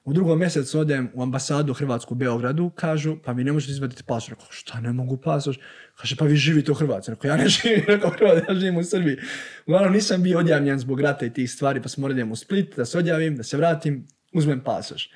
U 0.04 0.14
drugom 0.14 0.40
mjesecu 0.40 0.80
odem 0.80 1.12
u 1.14 1.24
ambasadu 1.24 1.74
Hrvatsku 1.74 2.14
u 2.14 2.18
Beogradu, 2.18 2.70
kažu, 2.70 3.18
pa 3.26 3.32
vi 3.32 3.44
ne 3.44 3.52
možete 3.52 3.72
izvaditi 3.72 4.04
pasoš. 4.04 4.30
Rekao, 4.30 4.48
šta 4.50 4.80
ne 4.80 4.94
mogu 4.94 5.18
pasoš? 5.18 5.60
Kaže, 5.96 6.16
pa 6.16 6.26
vi 6.26 6.36
živite 6.36 6.72
u 6.72 6.76
Hrvatskoj. 6.76 7.16
Rekao, 7.16 7.30
ja 7.30 7.38
ne 7.38 7.48
živim, 7.56 7.84
rekao, 7.88 8.12
ja 8.50 8.56
živim 8.56 8.78
u 8.78 8.84
Srbiji. 8.84 9.18
Uglavnom, 9.66 9.94
nisam 9.94 10.24
bio 10.24 10.40
odjavljen 10.40 10.80
zbog 10.80 11.02
rata 11.02 11.26
i 11.26 11.34
tih 11.34 11.52
stvari, 11.52 11.82
pa 11.82 11.90
sam 11.90 12.02
morao 12.02 12.28
u 12.32 12.36
Split, 12.36 12.76
da 12.76 12.86
se 12.86 12.98
odjavim, 12.98 13.36
da 13.36 13.44
se 13.44 13.58
vratim, 13.58 14.08
uzmem 14.34 14.64
pasoš. 14.64 15.10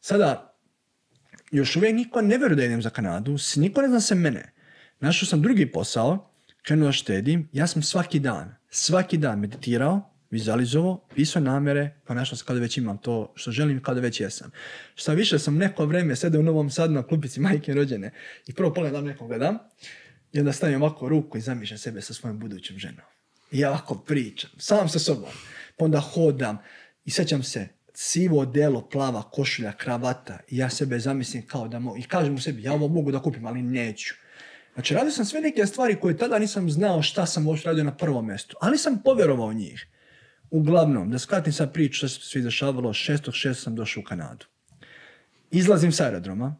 Sada, 0.00 0.53
još 1.56 1.76
uvijek 1.76 1.94
niko 1.94 2.22
ne 2.22 2.38
vjeruje 2.38 2.56
da 2.56 2.64
idem 2.64 2.82
za 2.82 2.90
Kanadu, 2.90 3.36
niko 3.56 3.82
ne 3.82 3.88
zna 3.88 4.00
se 4.00 4.14
mene. 4.14 4.52
Našao 5.00 5.26
sam 5.26 5.42
drugi 5.42 5.72
posao, 5.72 6.30
krenuo 6.62 6.88
da 6.88 6.92
štedim, 6.92 7.48
ja 7.52 7.66
sam 7.66 7.82
svaki 7.82 8.18
dan, 8.18 8.54
svaki 8.70 9.16
dan 9.16 9.40
meditirao, 9.40 10.10
vizualizovao, 10.30 11.08
pisao 11.14 11.42
namere, 11.42 12.00
ponašao 12.06 12.36
se 12.36 12.44
kada 12.46 12.60
već 12.60 12.76
imam 12.76 12.98
to 12.98 13.32
što 13.34 13.50
želim, 13.50 13.82
kada 13.82 14.00
već 14.00 14.20
jesam. 14.20 14.50
Šta 14.94 15.12
više 15.12 15.38
sam 15.38 15.56
neko 15.56 15.86
vrijeme 15.86 16.16
sedeo 16.16 16.40
u 16.40 16.44
Novom 16.44 16.70
Sadu 16.70 16.94
na 16.94 17.02
klupici 17.02 17.40
majke 17.40 17.74
rođene 17.74 18.10
i 18.46 18.52
prvo 18.54 18.74
pogledam 18.74 19.04
nekoga 19.04 19.38
dam 19.38 19.58
i 20.32 20.38
onda 20.38 20.52
stavim 20.52 20.82
ovako 20.82 21.08
ruku 21.08 21.38
i 21.38 21.40
zamišljam 21.40 21.78
sebe 21.78 22.02
sa 22.02 22.14
svojom 22.14 22.38
budućom 22.38 22.78
ženom. 22.78 23.06
I 23.50 23.58
ja 23.58 23.70
ovako 23.70 23.94
pričam, 23.94 24.50
sam 24.58 24.88
sa 24.88 24.98
sobom. 24.98 25.30
Pa 25.76 25.84
onda 25.84 26.00
hodam 26.00 26.58
i 27.04 27.10
sjećam 27.10 27.42
se, 27.42 27.68
sivo 27.94 28.44
delo, 28.46 28.88
plava 28.88 29.22
košulja, 29.22 29.72
kravata 29.72 30.38
i 30.48 30.56
ja 30.56 30.70
sebe 30.70 30.98
zamislim 30.98 31.46
kao 31.46 31.68
da 31.68 31.78
mogu, 31.78 31.98
i 31.98 32.02
kažem 32.02 32.34
u 32.34 32.40
sebi, 32.40 32.62
ja 32.62 32.72
ovo 32.72 32.88
mogu 32.88 33.12
da 33.12 33.22
kupim, 33.22 33.46
ali 33.46 33.62
neću. 33.62 34.14
Znači, 34.74 34.94
radio 34.94 35.10
sam 35.10 35.24
sve 35.24 35.40
neke 35.40 35.66
stvari 35.66 36.00
koje 36.00 36.18
tada 36.18 36.38
nisam 36.38 36.70
znao 36.70 37.02
šta 37.02 37.26
sam 37.26 37.46
uopšte 37.46 37.68
radio 37.68 37.84
na 37.84 37.96
prvom 37.96 38.26
mjestu, 38.26 38.56
ali 38.60 38.78
sam 38.78 39.02
povjerovao 39.04 39.52
njih. 39.52 39.86
Uglavnom, 40.50 41.10
da 41.10 41.18
skratim 41.18 41.52
sad 41.52 41.72
priču 41.72 41.96
što 41.96 42.08
se 42.08 42.20
sve 42.20 42.38
izdešavalo, 42.38 42.88
6.6. 42.88 43.54
sam 43.54 43.74
došao 43.74 44.00
u 44.00 44.04
Kanadu. 44.04 44.46
Izlazim 45.50 45.92
s 45.92 46.00
aerodroma, 46.00 46.56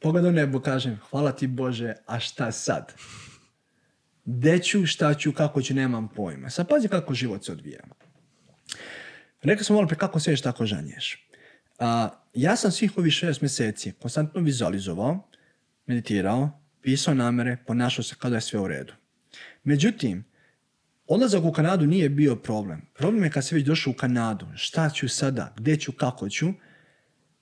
pogledam 0.00 0.34
nebo, 0.34 0.60
kažem, 0.60 0.98
hvala 1.10 1.32
ti 1.32 1.46
Bože, 1.46 1.94
a 2.06 2.20
šta 2.20 2.52
sad? 2.52 2.92
Gde 4.24 4.58
ću, 4.58 4.86
šta 4.86 5.14
ću, 5.14 5.32
kako 5.32 5.62
ću, 5.62 5.74
nemam 5.74 6.08
pojma. 6.08 6.50
Sad 6.50 6.68
pazi 6.68 6.88
kako 6.88 7.14
život 7.14 7.44
se 7.44 7.52
odvija. 7.52 7.80
Rekao 9.44 9.64
sam 9.64 9.76
malo 9.76 9.88
pre 9.88 9.96
kako 9.96 10.20
sediš, 10.20 10.40
tako 10.40 10.66
žanješ. 10.66 11.26
A, 11.78 12.08
ja 12.34 12.56
sam 12.56 12.70
svih 12.70 12.98
ovih 12.98 13.12
šest 13.12 13.40
mjeseci 13.40 13.92
konstantno 13.92 14.40
vizualizovao, 14.40 15.28
meditirao, 15.86 16.60
pisao 16.82 17.14
namere, 17.14 17.56
ponašao 17.66 18.02
se 18.02 18.14
kao 18.18 18.30
da 18.30 18.36
je 18.36 18.40
sve 18.40 18.60
u 18.60 18.68
redu. 18.68 18.92
Međutim, 19.64 20.24
odlazak 21.06 21.44
u 21.44 21.52
Kanadu 21.52 21.86
nije 21.86 22.08
bio 22.08 22.36
problem. 22.36 22.82
Problem 22.94 23.24
je 23.24 23.30
kad 23.30 23.46
se 23.46 23.54
već 23.54 23.64
došao 23.64 23.90
u 23.90 23.94
Kanadu. 23.94 24.46
Šta 24.54 24.90
ću 24.90 25.08
sada, 25.08 25.54
gdje 25.56 25.76
ću, 25.76 25.92
kako 25.92 26.28
ću. 26.28 26.46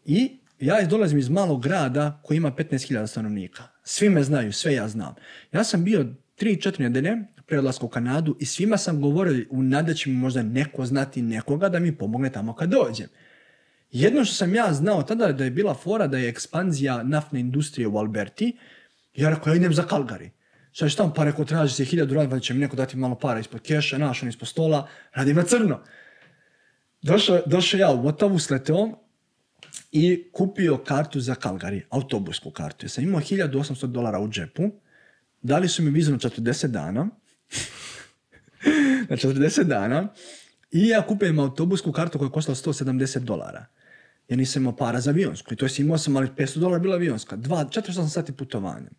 I 0.05 0.39
ja 0.61 0.87
dolazim 0.87 1.19
iz 1.19 1.29
malog 1.29 1.63
grada 1.63 2.21
koji 2.23 2.37
ima 2.37 2.53
15.000 2.53 3.07
stanovnika. 3.07 3.63
Svi 3.85 4.09
me 4.09 4.23
znaju, 4.23 4.53
sve 4.53 4.75
ja 4.75 4.89
znam. 4.89 5.15
Ja 5.53 5.65
sam 5.65 5.85
bio 5.85 6.07
3-4 6.41 6.81
nedelje 6.81 7.17
pre 7.53 7.59
odlaska 7.59 7.87
u 7.87 7.89
Kanadu 7.89 8.37
i 8.41 8.47
svima 8.47 8.77
sam 8.77 9.01
govorio 9.01 9.45
u 9.51 9.63
nadi 9.63 9.87
da 9.87 9.95
će 9.95 10.11
mi 10.11 10.17
možda 10.17 10.43
neko 10.43 10.87
znati 10.87 11.23
nekoga 11.23 11.69
da 11.69 11.79
mi 11.79 11.97
pomogne 11.97 12.33
tamo 12.33 12.55
kad 12.55 12.71
dođem. 12.71 13.09
Jedno 13.91 14.25
što 14.25 14.35
sam 14.35 14.55
ja 14.55 14.73
znao 14.73 15.03
tada 15.03 15.33
da 15.33 15.45
je 15.45 15.51
bila 15.51 15.75
fora 15.75 16.07
da 16.07 16.19
je 16.19 16.29
ekspanzija 16.29 17.03
naftne 17.03 17.41
industrije 17.41 17.89
u 17.89 17.99
Alberti. 17.99 18.57
Ja 19.15 19.31
rekao, 19.31 19.51
ja 19.51 19.57
idem 19.57 19.75
za 19.75 19.83
Calgary. 19.83 20.31
Sad 20.73 20.91
šta 20.91 21.13
pa 21.17 21.25
rekao, 21.25 21.45
traži 21.45 21.75
se 21.75 21.85
hiljadu 21.85 22.15
rada, 22.15 22.31
pa 22.31 22.41
će 22.41 22.55
mi 22.55 22.61
neko 22.61 22.77
dati 22.77 22.97
malo 22.97 23.15
para 23.15 23.41
ispod 23.41 23.61
keša, 23.61 23.99
naš 23.99 24.23
on 24.23 24.29
ispod 24.29 24.49
stola, 24.49 24.89
radim 25.15 25.37
na 25.37 25.43
crno. 25.43 25.81
Došao, 27.03 27.43
došao 27.47 27.79
ja 27.79 27.91
u 27.91 28.03
Ottawu, 28.03 28.39
sleteo 28.39 28.89
i 29.93 30.31
kupio 30.33 30.77
kartu 30.77 31.21
za 31.21 31.35
Calgary, 31.35 31.83
autobusku 31.91 32.51
kartu. 32.51 32.87
Ja 32.87 32.91
sam 32.91 33.05
imao 33.05 33.21
1800 33.21 33.87
dolara 33.87 34.21
u 34.21 34.29
džepu, 34.29 34.71
dali 35.43 35.69
su 35.69 35.83
mi 35.83 35.91
vizu 35.91 36.13
na 36.13 36.19
40 36.19 36.67
dana, 36.67 37.11
na 39.09 39.17
40 39.17 39.65
dana, 39.65 40.09
i 40.71 40.89
ja 40.89 41.07
kupujem 41.07 41.39
autobusku 41.39 41.93
kartu 41.93 42.19
koja 42.19 42.27
je 42.27 42.33
koštala 42.33 42.57
170 42.57 43.19
dolara. 43.19 43.67
Ja 44.29 44.37
nisam 44.37 44.63
imao 44.63 44.77
para 44.77 45.01
za 45.01 45.11
avionsku. 45.11 45.55
I 45.55 45.57
to 45.57 45.65
jest 45.65 45.79
imao 45.79 45.99
sam, 45.99 46.17
ali 46.17 46.29
500 46.29 46.59
dolara 46.59 46.79
bila 46.79 46.95
avionska. 46.95 47.37
Dva, 47.37 47.65
400 47.65 48.09
sati 48.09 48.33
putovanja. 48.33 48.91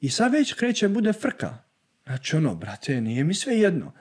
I 0.00 0.10
sad 0.10 0.32
već 0.32 0.52
kreće, 0.52 0.88
bude 0.88 1.12
frka. 1.12 1.58
Znači 2.06 2.36
ono, 2.36 2.54
brate, 2.54 3.00
nije 3.00 3.24
mi 3.24 3.34
sve 3.34 3.58
jedno. 3.58 3.92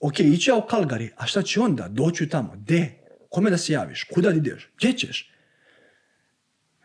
Ok, 0.00 0.20
ići 0.20 0.50
ja 0.50 0.56
u 0.56 0.66
Calgary, 0.70 1.08
a 1.16 1.26
šta 1.26 1.42
će 1.42 1.60
onda? 1.60 1.88
Doću 1.88 2.28
tamo. 2.28 2.56
De? 2.56 2.90
Kome 3.28 3.50
da 3.50 3.58
se 3.58 3.72
javiš? 3.72 4.04
Kuda 4.04 4.30
ideš? 4.30 4.68
Gdje 4.76 4.92
ćeš? 4.92 5.32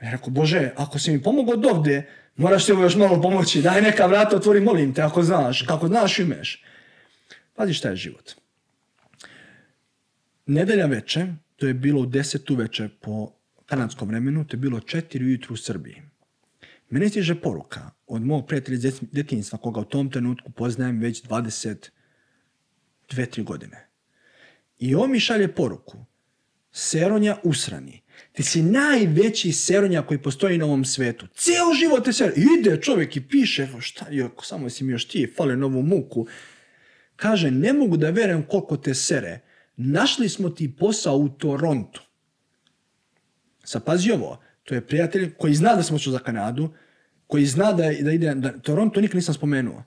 Ja 0.02 0.12
rekao, 0.12 0.30
Bože, 0.30 0.72
ako 0.78 1.00
si 1.00 1.12
mi 1.12 1.24
pomogao 1.24 1.54
od 1.54 1.65
ovdje, 1.65 2.10
moraš 2.36 2.65
ti 2.65 2.71
ovo 2.71 2.84
još 2.84 2.95
malo 2.95 3.21
pomoći. 3.21 3.62
Daj 3.62 3.82
neka 3.82 4.06
vrata 4.06 4.36
otvori, 4.36 4.62
molim 4.62 4.93
te, 4.93 5.02
ako 5.02 5.24
znaš. 5.24 5.62
Kako 5.62 5.88
znaš, 5.88 6.19
imeš. 6.19 6.63
Pazi 7.56 7.74
šta 7.74 7.89
je 7.89 7.95
život. 7.95 8.32
Nedelja 10.45 10.86
veče, 10.86 11.28
to 11.56 11.67
je 11.67 11.74
bilo 11.74 12.02
u 12.02 12.06
10 12.06 12.54
uveče 12.54 12.89
po 13.02 13.32
kanadskom 13.65 14.08
vremenu, 14.08 14.48
to 14.48 14.56
je 14.56 14.60
bilo 14.60 14.80
4 14.80 15.21
ujutru 15.21 15.54
u 15.54 15.58
Srbiji. 15.58 16.02
Mene 16.89 17.10
stiže 17.10 17.41
poruka 17.41 17.91
od 18.08 18.21
mog 18.21 18.48
prijatelja 18.48 18.76
iz 18.76 19.02
djetinjstva, 19.02 19.60
koga 19.60 19.80
u 19.80 19.86
tom 19.86 20.12
trenutku 20.12 20.52
poznajem 20.52 21.00
već 21.00 21.24
22-3 21.24 23.43
godine. 23.43 23.88
I 24.80 24.95
on 24.95 25.12
mi 25.12 25.19
šalje 25.19 25.56
poruku. 25.56 26.06
Seronja 26.71 27.38
usrani. 27.43 28.02
Ti 28.36 28.43
si 28.43 28.62
najveći 28.62 29.52
seronja 29.52 30.02
koji 30.02 30.21
postoji 30.21 30.58
na 30.58 30.65
ovom 30.65 30.86
svetu. 30.86 31.28
Cijel 31.36 31.74
život 31.80 32.06
te 32.06 32.13
ser. 32.13 32.34
Ide 32.36 32.82
čovjek 32.82 33.15
i 33.15 33.28
piše, 33.28 33.67
šta 33.80 34.06
je, 34.10 34.30
samo 34.43 34.69
si 34.69 34.84
mi 34.84 34.91
još 34.91 35.08
ti, 35.08 35.34
fale 35.38 35.56
novu 35.56 35.82
muku. 35.82 36.28
Kaže, 37.15 37.52
ne 37.52 37.74
mogu 37.74 37.98
da 37.98 38.10
verujem 38.10 38.43
koliko 38.43 38.78
te 38.78 38.93
sere. 38.93 39.39
Našli 39.78 40.30
smo 40.30 40.50
ti 40.50 40.76
posao 40.80 41.17
u 41.17 41.30
Torontu. 41.30 42.02
Sad 43.63 43.84
pazi 43.84 44.12
ovo, 44.12 44.41
to 44.63 44.76
je 44.76 44.88
prijatelj 44.88 45.34
koji 45.38 45.54
zna 45.54 45.76
da 45.76 45.84
smo 45.84 45.98
za 45.98 46.19
Kanadu, 46.19 46.69
koji 47.28 47.45
zna 47.45 47.74
da, 47.74 47.84
da 48.02 48.12
ide, 48.12 48.36
da, 48.36 48.60
Toronto 48.60 49.02
nikad 49.02 49.15
nisam 49.15 49.34
spomenuo. 49.34 49.84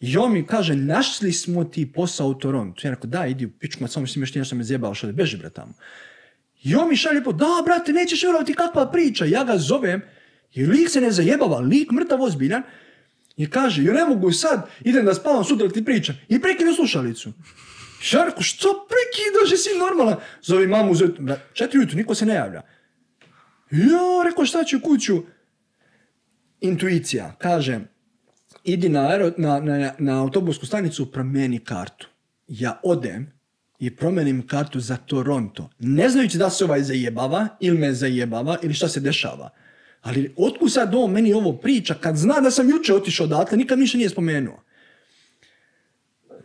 I 0.00 0.16
on 0.16 0.32
mi 0.32 0.46
kaže, 0.46 0.76
našli 0.76 1.32
smo 1.32 1.64
ti 1.64 1.92
posao 1.92 2.28
u 2.28 2.34
Torontu. 2.34 2.86
Ja 2.86 2.90
rekao, 2.90 3.10
da, 3.10 3.26
idi 3.26 3.46
u 3.46 3.50
pičku, 3.50 3.88
samo 3.88 4.06
si 4.06 4.18
mi 4.18 4.22
još 4.22 4.32
ti 4.32 4.38
nešto 4.38 4.56
me 4.56 4.64
zjebao, 4.64 4.94
što 4.94 5.12
beži 5.12 5.36
bre 5.36 5.50
tamo. 5.50 5.74
I 6.64 6.74
on 6.74 6.88
mi 6.88 6.96
šalje 6.96 7.24
po, 7.24 7.32
da, 7.32 7.62
brate, 7.64 7.92
nećeš 7.92 8.22
vjerovati 8.22 8.54
kakva 8.54 8.90
priča. 8.90 9.24
Ja 9.24 9.44
ga 9.44 9.58
zovem, 9.58 10.02
i 10.52 10.66
lik 10.66 10.90
se 10.90 11.00
ne 11.00 11.10
zajebava, 11.10 11.58
lik 11.58 11.90
mrtav 11.90 12.22
ozbiljan. 12.22 12.62
I 13.36 13.50
kaže, 13.50 13.84
ja 13.84 13.92
ne 13.92 14.04
mogu 14.04 14.32
sad, 14.32 14.68
idem 14.80 15.04
da 15.04 15.14
spavam, 15.14 15.44
sutra 15.44 15.68
ti 15.68 15.84
pričam. 15.84 16.16
I 16.28 16.40
prekinu 16.40 16.74
slušalicu. 16.74 17.32
Ja 18.12 18.24
rekao, 18.24 18.42
što 18.42 18.86
prekidaš, 18.88 19.50
jesi 19.50 19.78
normalan? 19.78 20.16
Zove 20.42 20.66
mamu, 20.66 20.94
zove, 20.94 21.12
četiri 21.52 21.78
ujutru, 21.78 21.96
niko 21.96 22.14
se 22.14 22.26
ne 22.26 22.34
javlja. 22.34 22.62
Ja, 23.70 24.24
rekao, 24.24 24.46
šta 24.46 24.64
ću 24.64 24.80
kuću? 24.80 25.22
Intuicija, 26.60 27.34
kaže, 27.38 27.80
idi 28.64 28.88
na, 28.88 29.32
na, 29.36 29.60
na, 29.60 29.92
na 29.98 30.22
autobusku 30.22 30.66
stanicu, 30.66 31.12
promijeni 31.12 31.58
kartu. 31.58 32.08
Ja 32.48 32.80
odem 32.82 33.32
i 33.78 33.96
promenim 33.96 34.46
kartu 34.46 34.80
za 34.80 34.96
Toronto. 34.96 35.70
Ne 35.78 36.08
znajući 36.08 36.38
da 36.38 36.50
se 36.50 36.64
ovaj 36.64 36.82
zajebava, 36.82 37.48
ili 37.60 37.78
me 37.78 37.92
zajebava, 37.92 38.56
ili 38.62 38.74
šta 38.74 38.88
se 38.88 39.00
dešava. 39.00 39.50
Ali 40.02 40.34
otkud 40.36 40.72
sad 40.72 40.94
on 40.94 41.10
meni 41.10 41.32
ovo 41.32 41.52
priča, 41.52 41.94
kad 41.94 42.16
zna 42.16 42.40
da 42.40 42.50
sam 42.50 42.70
juče 42.70 42.94
otišao 42.94 43.24
odatle, 43.26 43.58
nikad 43.58 43.78
ništa 43.78 43.98
nije 43.98 44.08
spomenuo. 44.08 44.62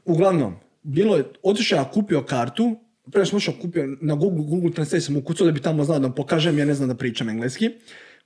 Uglavnom, 0.06 0.56
bilo 0.84 1.18
je, 1.18 1.24
otišao 1.44 1.78
ja 1.78 1.92
kupio 1.92 2.24
kartu, 2.24 2.80
prije 3.12 3.26
sam 3.26 3.38
ušao 3.38 3.54
kupio 3.62 3.98
na 4.02 4.15
Google, 4.15 4.46
Google 4.46 4.72
Translate 4.72 5.02
sam 5.02 5.18
ukucao 5.18 5.46
da 5.46 5.52
bi 5.52 5.62
tamo 5.62 5.84
znao 5.84 6.00
da 6.00 6.10
pokažem, 6.10 6.60
ja 6.60 6.65
ne 6.65 6.74
znam 6.74 6.89
da 6.89 6.96
pričam 6.96 7.30
engleski. 7.30 7.70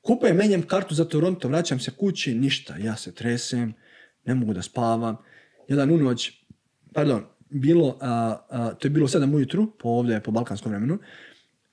Kupujem, 0.02 0.38
menjam 0.38 0.62
kartu 0.62 0.96
za 0.96 1.06
Toronto, 1.06 1.48
vraćam 1.48 1.80
se 1.80 1.92
kući, 1.92 2.36
ništa, 2.36 2.78
ja 2.78 2.96
se 2.96 3.12
tresem, 3.12 3.74
ne 4.26 4.36
mogu 4.36 4.54
da 4.54 4.62
spavam. 4.62 5.18
Jedan 5.68 5.92
u 5.92 5.98
noć, 5.98 6.32
pardon, 6.94 7.26
bilo, 7.54 7.98
a, 8.02 8.74
to 8.80 8.88
je 8.88 8.90
bilo 8.90 9.08
sedam 9.08 9.34
ujutru, 9.34 9.72
po 9.80 9.90
ovdje, 9.90 10.20
po 10.20 10.32
balkanskom 10.32 10.72
vremenu, 10.72 11.00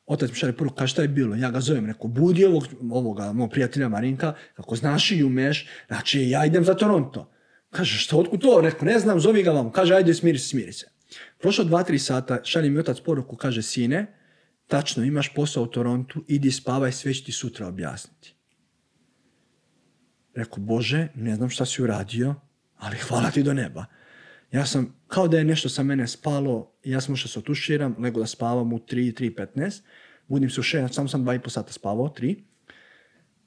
otac 0.06 0.30
mi 0.30 0.36
šalje 0.36 0.52
poruku, 0.52 0.76
kaže 0.76 0.90
šta 0.90 1.02
je 1.02 1.08
bilo, 1.08 1.36
ja 1.36 1.50
ga 1.50 1.60
zovem, 1.60 1.86
rekao, 1.86 2.08
budi 2.08 2.44
ovog, 2.44 2.66
ovoga, 2.90 3.32
mog 3.32 3.50
prijatelja 3.50 3.88
Marinka, 3.88 4.34
kako 4.54 4.76
znaš 4.76 5.10
i 5.10 5.24
umeš, 5.24 5.66
znači 5.88 6.20
ja 6.28 6.46
idem 6.46 6.64
za 6.64 6.74
Toronto. 6.74 7.30
Kaže, 7.70 7.98
što, 7.98 8.18
otkud 8.18 8.40
to? 8.40 8.60
Rekao, 8.60 8.86
ne 8.86 8.98
znam, 8.98 9.20
zovi 9.20 9.42
ga 9.42 9.50
vam. 9.50 9.72
Kaže, 9.72 9.94
ajde, 9.94 10.14
smiri 10.14 10.38
se, 10.38 10.48
smiri 10.48 10.72
se. 10.72 10.90
Prošlo 11.38 11.64
dva, 11.64 11.82
tri 11.82 11.98
sata, 11.98 12.40
šalje 12.44 12.70
mi 12.70 12.78
otac 12.78 13.00
poruku, 13.00 13.36
kaže, 13.36 13.62
sine, 13.62 14.06
tačno, 14.66 15.04
imaš 15.04 15.34
posao 15.34 15.62
u 15.62 15.66
Torontu, 15.66 16.24
idi 16.28 16.50
spavaj, 16.50 16.92
sve 16.92 17.14
ću 17.14 17.24
ti 17.24 17.32
sutra 17.32 17.68
objasniti. 17.68 18.34
Rekao, 20.34 20.58
Bože, 20.58 21.08
ne 21.14 21.36
znam 21.36 21.50
šta 21.50 21.66
si 21.66 21.82
uradio, 21.82 22.34
ali 22.76 22.96
hvala 22.96 23.30
ti 23.30 23.42
do 23.42 23.54
neba. 23.54 23.86
Ja 24.52 24.66
sam, 24.66 24.94
kao 25.08 25.28
da 25.28 25.38
je 25.38 25.44
nešto 25.44 25.68
sa 25.68 25.82
mene 25.82 26.08
spalo, 26.08 26.72
ja 26.84 27.00
sam 27.00 27.14
ušao 27.14 27.28
se 27.28 27.38
otuširam, 27.38 27.96
lego 27.98 28.20
da 28.20 28.26
spavam 28.26 28.72
u 28.72 28.78
3, 28.78 29.20
3, 29.20 29.46
15, 29.56 29.80
budim 30.28 30.50
se 30.50 30.60
u 30.60 30.62
6, 30.62 30.92
sam 30.92 31.08
sam 31.08 31.24
2,5 31.24 31.48
sata 31.48 31.72
spavao, 31.72 32.14
3. 32.18 32.36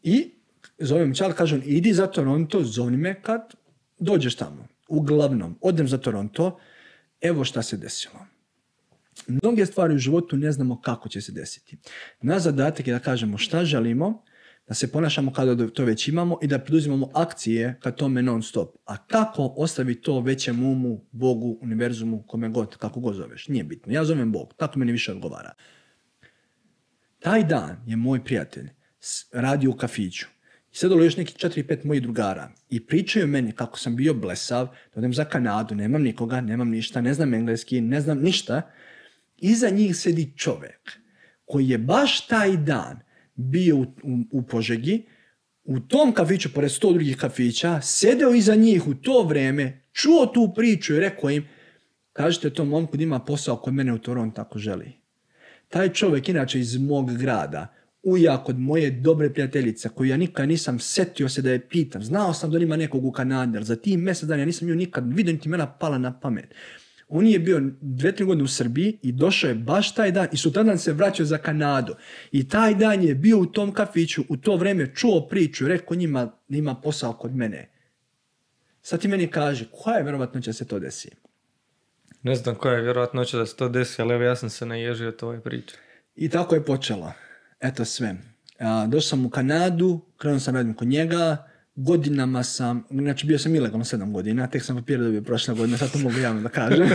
I 0.04 0.32
zovem 0.80 1.16
čal, 1.16 1.34
kažem, 1.34 1.62
idi 1.66 1.94
za 1.94 2.08
Toronto, 2.08 2.63
zovni 2.63 2.98
me 2.98 3.22
kad 3.22 3.54
dođeš 4.00 4.36
tamo. 4.36 4.68
Uglavnom, 4.88 5.58
odem 5.62 5.88
za 5.88 5.98
Toronto, 5.98 6.60
evo 7.22 7.44
šta 7.44 7.62
se 7.62 7.78
desilo. 7.78 8.26
Mnoge 9.28 9.66
stvari 9.66 9.96
u 9.96 9.98
životu 9.98 10.38
ne 10.38 10.52
znamo 10.52 10.82
kako 10.82 11.10
će 11.10 11.22
se 11.22 11.32
desiti. 11.32 11.78
Naš 12.22 12.42
zadatak 12.42 12.88
je 12.88 12.94
da 12.94 13.00
kažemo 13.00 13.38
šta 13.38 13.66
želimo, 13.66 14.24
da 14.67 14.73
se 14.73 14.91
ponašamo 14.91 15.34
kada 15.34 15.67
to 15.67 15.86
već 15.86 16.08
imamo 16.08 16.38
i 16.41 16.47
da 16.47 16.60
poduzimamo 16.60 17.10
akcije 17.13 17.80
ka 17.82 17.91
tome 17.91 18.21
non 18.21 18.43
stop. 18.43 18.76
A 18.86 18.97
kako 19.08 19.54
ostavi 19.58 20.02
to 20.02 20.19
većem 20.19 20.63
umu, 20.63 21.06
Bogu, 21.12 21.58
univerzumu, 21.62 22.23
kome 22.28 22.49
god, 22.49 22.78
kako 22.78 22.99
god 22.99 23.15
zoveš, 23.15 23.47
nije 23.47 23.63
bitno. 23.63 23.93
Ja 23.93 24.06
zovem 24.06 24.32
Bog, 24.32 24.54
tako 24.58 24.80
meni 24.80 24.91
više 24.91 25.12
odgovara. 25.12 25.54
Taj 27.19 27.43
dan 27.43 27.84
je 27.86 27.95
moj 27.95 28.23
prijatelj 28.23 28.69
radio 29.32 29.69
u 29.69 29.78
kafiću 29.78 30.28
i 30.71 30.76
sedalo 30.76 31.04
još 31.04 31.17
neki 31.17 31.34
4-5 31.34 31.86
mojih 31.86 32.02
drugara 32.02 32.52
i 32.69 32.86
pričaju 32.86 33.28
meni 33.28 33.52
kako 33.52 33.80
sam 33.80 33.95
bio 33.95 34.13
blesav, 34.13 34.65
da 34.65 34.99
odem 34.99 35.13
za 35.13 35.26
Kanadu, 35.26 35.76
nemam 35.76 36.02
nikoga, 36.02 36.41
nemam 36.41 36.69
ništa, 36.69 37.02
ne 37.02 37.13
znam 37.13 37.34
engleski, 37.34 37.82
ne 37.82 38.02
znam 38.02 38.19
ništa. 38.19 38.62
Iza 39.38 39.69
njih 39.69 39.95
sedi 39.95 40.34
čovjek 40.38 40.91
koji 41.45 41.69
je 41.69 41.78
baš 41.78 42.28
taj 42.28 42.58
dan 42.58 42.99
bio 43.36 43.78
u, 43.78 43.86
u, 44.32 44.41
Požegi, 44.41 45.06
u 45.63 45.80
tom 45.80 46.13
kafiću, 46.13 46.54
pored 46.54 46.72
sto 46.72 46.93
drugih 46.93 47.17
kafića, 47.17 47.82
sedeo 47.82 48.34
iza 48.34 48.56
njih 48.56 48.88
u 48.88 48.93
to 48.93 49.24
vrijeme, 49.24 49.82
čuo 49.91 50.26
tu 50.26 50.54
priču 50.56 50.96
i 50.96 51.00
rekao 51.00 51.30
im, 51.30 51.48
kažete 52.13 52.50
tom 52.50 52.67
momku 52.67 52.98
da 52.98 53.04
ima 53.04 53.19
posao 53.19 53.56
kod 53.56 53.74
mene 53.74 53.93
u 53.93 53.98
Toronto 53.98 54.41
ako 54.41 54.60
želi. 54.60 54.91
Taj 55.69 55.89
čovjek, 55.89 56.30
inače 56.30 56.60
iz 56.60 56.78
mog 56.78 57.17
grada, 57.17 57.74
ujak 58.04 58.50
od 58.50 58.60
moje 58.60 58.91
dobre 58.91 59.34
prijateljice, 59.34 59.89
koju 59.89 60.10
ja 60.10 60.17
nikad 60.17 60.48
nisam 60.48 60.80
setio 60.80 61.30
se 61.30 61.41
da 61.41 61.52
je 61.52 61.67
pitam. 61.67 62.04
Znao 62.04 62.34
sam 62.34 62.52
da 62.52 62.58
ima 62.58 62.78
nekog 62.78 63.06
u 63.06 63.12
Kanadi, 63.12 63.63
za 63.63 63.76
tim 63.76 64.04
mjesec 64.04 64.30
dana 64.30 64.41
ja 64.41 64.46
nisam 64.46 64.69
ju 64.69 64.76
nikad 64.76 65.13
vidio 65.13 65.34
niti 65.34 65.50
mena 65.50 65.67
pala 65.67 65.98
na 65.98 66.19
pamet. 66.19 66.54
On 67.15 67.28
je 67.28 67.39
bio 67.39 67.62
dve, 67.82 68.12
tri 68.15 68.26
godine 68.26 68.43
u 68.43 68.47
Srbiji 68.47 68.99
i 69.02 69.12
došao 69.12 69.47
je 69.47 69.56
baš 69.56 69.95
taj 69.95 70.12
dan 70.12 70.28
i 70.32 70.38
sutradan 70.38 70.78
se 70.78 70.93
vraćao 70.93 71.26
za 71.26 71.38
Kanadu. 71.38 71.95
I 72.32 72.47
taj 72.49 72.76
dan 72.76 73.04
je 73.04 73.15
bio 73.15 73.39
u 73.39 73.45
tom 73.45 73.71
kafiću, 73.73 74.23
u 74.30 74.38
to 74.38 74.56
vrijeme 74.56 74.95
čuo 74.95 75.28
priču, 75.28 75.67
rekao 75.67 75.97
njima 75.97 76.26
da 76.47 76.58
ima 76.58 76.76
posao 76.76 77.13
kod 77.13 77.36
mene. 77.36 77.69
Sad 78.82 79.02
ti 79.02 79.08
meni 79.08 79.28
kaže, 79.28 79.65
koja 79.71 79.97
je 79.97 80.04
vjerovatno 80.04 80.41
će 80.41 80.54
se 80.54 80.67
to 80.67 80.80
desi? 80.80 81.10
Ne 82.23 82.36
znam 82.36 82.56
koja 82.56 82.73
je 82.73 82.82
vjerovatno 82.82 83.26
će 83.26 83.38
da 83.38 83.45
se 83.45 83.56
to 83.56 83.69
desi, 83.69 84.02
ali 84.02 84.13
evo 84.13 84.23
ja 84.23 84.36
sam 84.36 84.49
se 84.49 84.65
naježio 84.65 85.12
to 85.12 85.28
ove 85.28 85.41
priče. 85.41 85.76
I 86.15 86.30
tako 86.30 86.56
je 86.56 86.65
počela. 86.65 87.13
Eto 87.60 87.86
sve. 87.86 88.15
došao 88.88 89.10
sam 89.10 89.26
u 89.26 89.30
Kanadu, 89.30 90.02
krenuo 90.17 90.39
sam 90.39 90.56
radim 90.56 90.73
kod 90.73 90.88
njega, 90.88 91.53
godinama 91.76 92.44
sam, 92.44 92.84
znači 92.92 93.28
bio 93.28 93.40
sam 93.40 93.56
ilegalno 93.56 93.86
sedam 93.86 94.14
godina, 94.14 94.48
tek 94.48 94.64
sam 94.64 94.76
papir 94.76 95.00
dobio 95.00 95.22
prošle 95.22 95.56
godine, 95.56 95.78
sad 95.78 95.92
to 95.92 96.00
mogu 96.00 96.18
javno 96.20 96.42
da 96.42 96.50
kažem. 96.50 96.90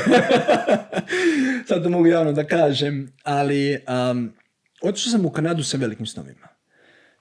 sad 1.68 1.82
to 1.82 1.90
mogu 1.90 2.06
javno 2.06 2.32
da 2.32 2.46
kažem, 2.46 3.12
ali 3.22 3.78
um, 4.10 4.32
otišao 4.82 5.10
sam 5.10 5.26
u 5.26 5.30
Kanadu 5.30 5.62
sa 5.62 5.76
velikim 5.76 6.06
snovima. 6.06 6.48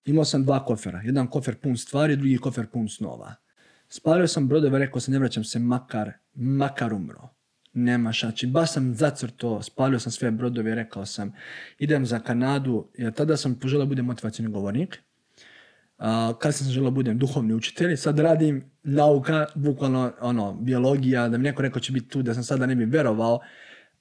Imao 0.06 0.26
sam 0.26 0.44
dva 0.44 0.66
kofera, 0.66 1.02
jedan 1.06 1.28
kofer 1.28 1.56
pun 1.56 1.78
stvari, 1.78 2.16
drugi 2.16 2.38
kofer 2.38 2.68
pun 2.68 2.90
snova. 2.90 3.36
Spalio 3.90 4.28
sam 4.28 4.48
brodove, 4.48 4.80
rekao 4.80 5.00
sam 5.00 5.14
ne 5.14 5.20
vraćam 5.20 5.44
se 5.44 5.60
makar, 5.60 6.12
makar 6.36 6.94
umro. 6.94 7.30
Nema 7.74 8.12
znači 8.12 8.48
baš 8.48 8.72
sam 8.72 8.96
zacrto, 8.96 9.62
spalio 9.62 10.00
sam 10.00 10.12
sve 10.12 10.32
brodove, 10.32 10.76
rekao 10.76 11.06
sam 11.06 11.34
idem 11.80 12.06
za 12.06 12.20
Kanadu, 12.20 12.88
jer 12.98 13.14
tada 13.14 13.38
sam 13.38 13.56
poželio 13.56 13.86
da 13.86 13.90
budem 13.90 14.06
motivacijni 14.06 14.52
govornik 14.52 15.00
kasnije 16.40 16.66
sam 16.66 16.74
želio 16.74 16.92
budem 16.92 17.18
duhovni 17.18 17.54
učitelj, 17.54 17.96
sad 17.96 18.20
radim 18.20 18.72
nauka, 18.84 19.46
bukvalno 19.56 20.12
ono, 20.22 20.54
biologija, 20.54 21.30
da 21.30 21.38
mi 21.38 21.44
neko 21.44 21.62
rekao 21.62 21.80
će 21.80 21.92
biti 21.92 22.10
tu, 22.10 22.22
da 22.22 22.34
sam 22.34 22.44
sada 22.44 22.66
ne 22.66 22.76
bi 22.76 22.86
verovao, 22.86 23.40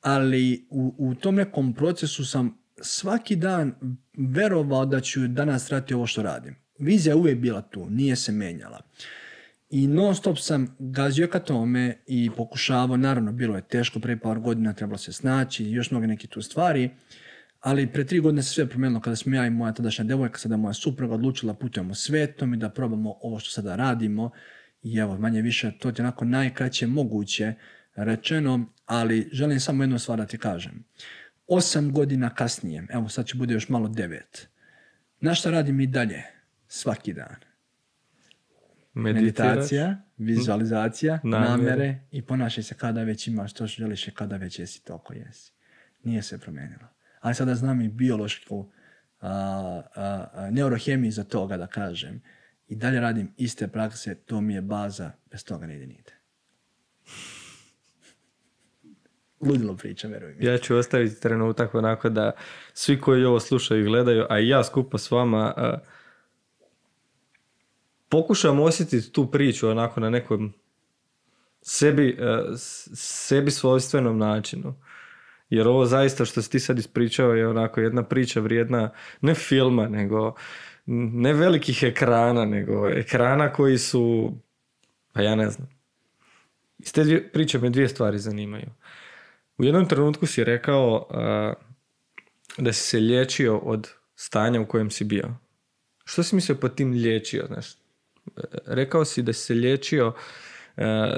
ali 0.00 0.66
u, 0.70 0.94
u 0.98 1.14
tom 1.14 1.34
nekom 1.34 1.74
procesu 1.74 2.24
sam 2.24 2.58
svaki 2.80 3.36
dan 3.36 3.74
verovao 4.18 4.86
da 4.86 5.00
ću 5.00 5.28
danas 5.28 5.70
raditi 5.70 5.94
ovo 5.94 6.06
što 6.06 6.22
radim. 6.22 6.56
Vizija 6.78 7.12
je 7.12 7.16
uvijek 7.16 7.38
bila 7.38 7.62
tu, 7.62 7.90
nije 7.90 8.16
se 8.16 8.32
menjala. 8.32 8.80
I 9.70 9.86
non 9.86 10.14
stop 10.14 10.38
sam 10.38 10.76
gazio 10.78 11.28
ka 11.28 11.38
tome 11.38 12.02
i 12.06 12.30
pokušavao, 12.36 12.96
naravno 12.96 13.32
bilo 13.32 13.56
je 13.56 13.68
teško, 13.68 14.00
prije 14.00 14.20
par 14.20 14.38
godina 14.38 14.72
trebalo 14.72 14.98
se 14.98 15.12
snaći, 15.12 15.70
još 15.70 15.90
mnoge 15.90 16.06
neke 16.06 16.26
tu 16.26 16.42
stvari, 16.42 16.90
ali 17.66 17.86
pre 17.86 18.04
tri 18.04 18.20
godine 18.20 18.42
se 18.42 18.50
sve 18.50 18.68
promijenilo 18.68 19.00
kada 19.00 19.16
smo 19.16 19.34
ja 19.34 19.46
i 19.46 19.50
moja 19.50 19.72
tadašnja 19.72 20.04
devojka, 20.04 20.38
sada 20.38 20.56
moja 20.56 20.72
supruga 20.74 21.14
odlučila 21.14 21.54
putujemo 21.54 21.94
svetom 21.94 22.54
i 22.54 22.56
da 22.56 22.70
probamo 22.70 23.16
ovo 23.20 23.38
što 23.38 23.50
sada 23.50 23.76
radimo. 23.76 24.30
I 24.82 24.96
evo, 24.98 25.18
manje 25.18 25.42
više, 25.42 25.72
to 25.78 25.88
je 25.88 25.94
onako 25.98 26.24
najkraće 26.24 26.86
moguće 26.86 27.54
rečeno, 27.94 28.66
ali 28.84 29.28
želim 29.32 29.60
samo 29.60 29.82
jednu 29.82 29.98
stvar 29.98 30.18
da 30.18 30.26
ti 30.26 30.38
kažem. 30.38 30.84
Osam 31.46 31.92
godina 31.92 32.34
kasnije, 32.34 32.86
evo 32.90 33.08
sad 33.08 33.26
će 33.26 33.36
bude 33.36 33.54
još 33.54 33.68
malo 33.68 33.88
devet, 33.88 34.48
Na 35.20 35.34
šta 35.34 35.50
radim 35.50 35.80
i 35.80 35.86
dalje? 35.86 36.22
Svaki 36.68 37.12
dan. 37.12 37.36
Meditiraš? 38.94 39.48
Meditacija, 39.48 40.02
vizualizacija, 40.16 41.20
Namjere. 41.24 41.50
namjere 41.50 42.00
i 42.10 42.22
ponašaj 42.22 42.64
se 42.64 42.74
kada 42.74 43.02
već 43.02 43.26
imaš 43.26 43.52
to 43.52 43.66
što 43.66 43.82
želiš 43.82 44.08
i 44.08 44.10
kada 44.10 44.36
već 44.36 44.58
jesi 44.58 44.84
toliko 44.84 45.14
jesi. 45.14 45.52
Nije 46.04 46.22
se 46.22 46.38
promijenilo. 46.38 46.95
Ali 47.20 47.34
sada 47.34 47.54
znam 47.54 47.80
i 47.80 47.88
biološku 47.88 48.70
a, 49.20 49.82
a, 49.94 50.48
neurohemiju 50.50 51.12
za 51.12 51.24
toga 51.24 51.56
da 51.56 51.66
kažem. 51.66 52.22
I 52.68 52.76
dalje 52.76 53.00
radim 53.00 53.32
iste 53.36 53.68
prakse, 53.68 54.14
to 54.14 54.40
mi 54.40 54.54
je 54.54 54.62
baza, 54.62 55.10
bez 55.30 55.44
toga 55.44 55.66
ne 55.66 55.76
ide 55.76 55.86
nigdje. 55.86 56.14
Ludilo 59.40 59.76
priča, 59.76 60.08
veruj 60.08 60.34
mi. 60.34 60.44
Ja 60.44 60.58
ću 60.58 60.76
ostaviti 60.76 61.20
trenutak 61.20 61.74
onako 61.74 62.08
da 62.08 62.32
svi 62.72 63.00
koji 63.00 63.24
ovo 63.24 63.40
slušaju 63.40 63.82
i 63.82 63.86
gledaju, 63.86 64.26
a 64.30 64.38
i 64.38 64.48
ja 64.48 64.64
skupa 64.64 64.98
s 64.98 65.10
vama, 65.10 65.54
pokušam 68.08 68.60
osjetiti 68.60 69.12
tu 69.12 69.30
priču 69.30 69.68
onako 69.68 70.00
na 70.00 70.10
nekom 70.10 70.52
sebi, 71.62 72.18
sebi 72.94 73.50
svojstvenom 73.50 74.18
načinu. 74.18 74.74
Jer 75.50 75.68
ovo 75.68 75.86
zaista 75.86 76.24
što 76.24 76.42
si 76.42 76.50
ti 76.50 76.60
sad 76.60 76.78
ispričao 76.78 77.34
je 77.34 77.48
onako 77.48 77.80
jedna 77.80 78.02
priča 78.02 78.40
vrijedna 78.40 78.90
ne 79.20 79.34
filma, 79.34 79.88
nego 79.88 80.34
ne 80.86 81.32
velikih 81.32 81.82
ekrana, 81.82 82.44
nego 82.44 82.88
ekrana 82.88 83.52
koji 83.52 83.78
su, 83.78 84.32
pa 85.12 85.22
ja 85.22 85.34
ne 85.34 85.50
znam. 85.50 85.68
Iz 86.78 86.92
te 86.92 87.04
dvije, 87.04 87.32
priče 87.32 87.58
me 87.58 87.70
dvije 87.70 87.88
stvari 87.88 88.18
zanimaju. 88.18 88.70
U 89.58 89.64
jednom 89.64 89.88
trenutku 89.88 90.26
si 90.26 90.44
rekao 90.44 91.06
a, 91.10 91.52
da 92.58 92.72
si 92.72 92.80
se 92.80 93.00
liječio 93.00 93.58
od 93.58 93.90
stanja 94.16 94.60
u 94.60 94.66
kojem 94.66 94.90
si 94.90 95.04
bio. 95.04 95.28
Što 96.04 96.22
si 96.22 96.34
mislio 96.34 96.56
pod 96.56 96.74
tim 96.74 96.92
liječio? 96.92 97.46
Znaš? 97.46 97.72
E, 97.72 97.78
Rekao 98.66 99.04
si 99.04 99.22
da 99.22 99.32
si 99.32 99.40
se 99.40 99.54
liječio 99.54 100.12
e, 100.76 101.16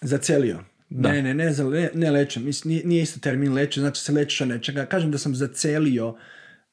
Zacelio. 0.00 0.58
Da. 0.90 1.12
Ne, 1.12 1.22
ne, 1.22 1.34
ne, 1.34 1.52
za- 1.52 1.64
ne, 1.64 1.90
ne 1.94 2.10
lečem. 2.10 2.44
Mislim, 2.44 2.72
nije, 2.74 2.86
nije 2.86 3.02
isto 3.02 3.20
termin 3.20 3.52
leče, 3.52 3.80
znači 3.80 4.00
se 4.00 4.12
lečiš 4.12 4.40
od 4.40 4.48
nečega. 4.48 4.86
Kažem 4.86 5.10
da 5.10 5.18
sam 5.18 5.34
zacelio 5.34 6.16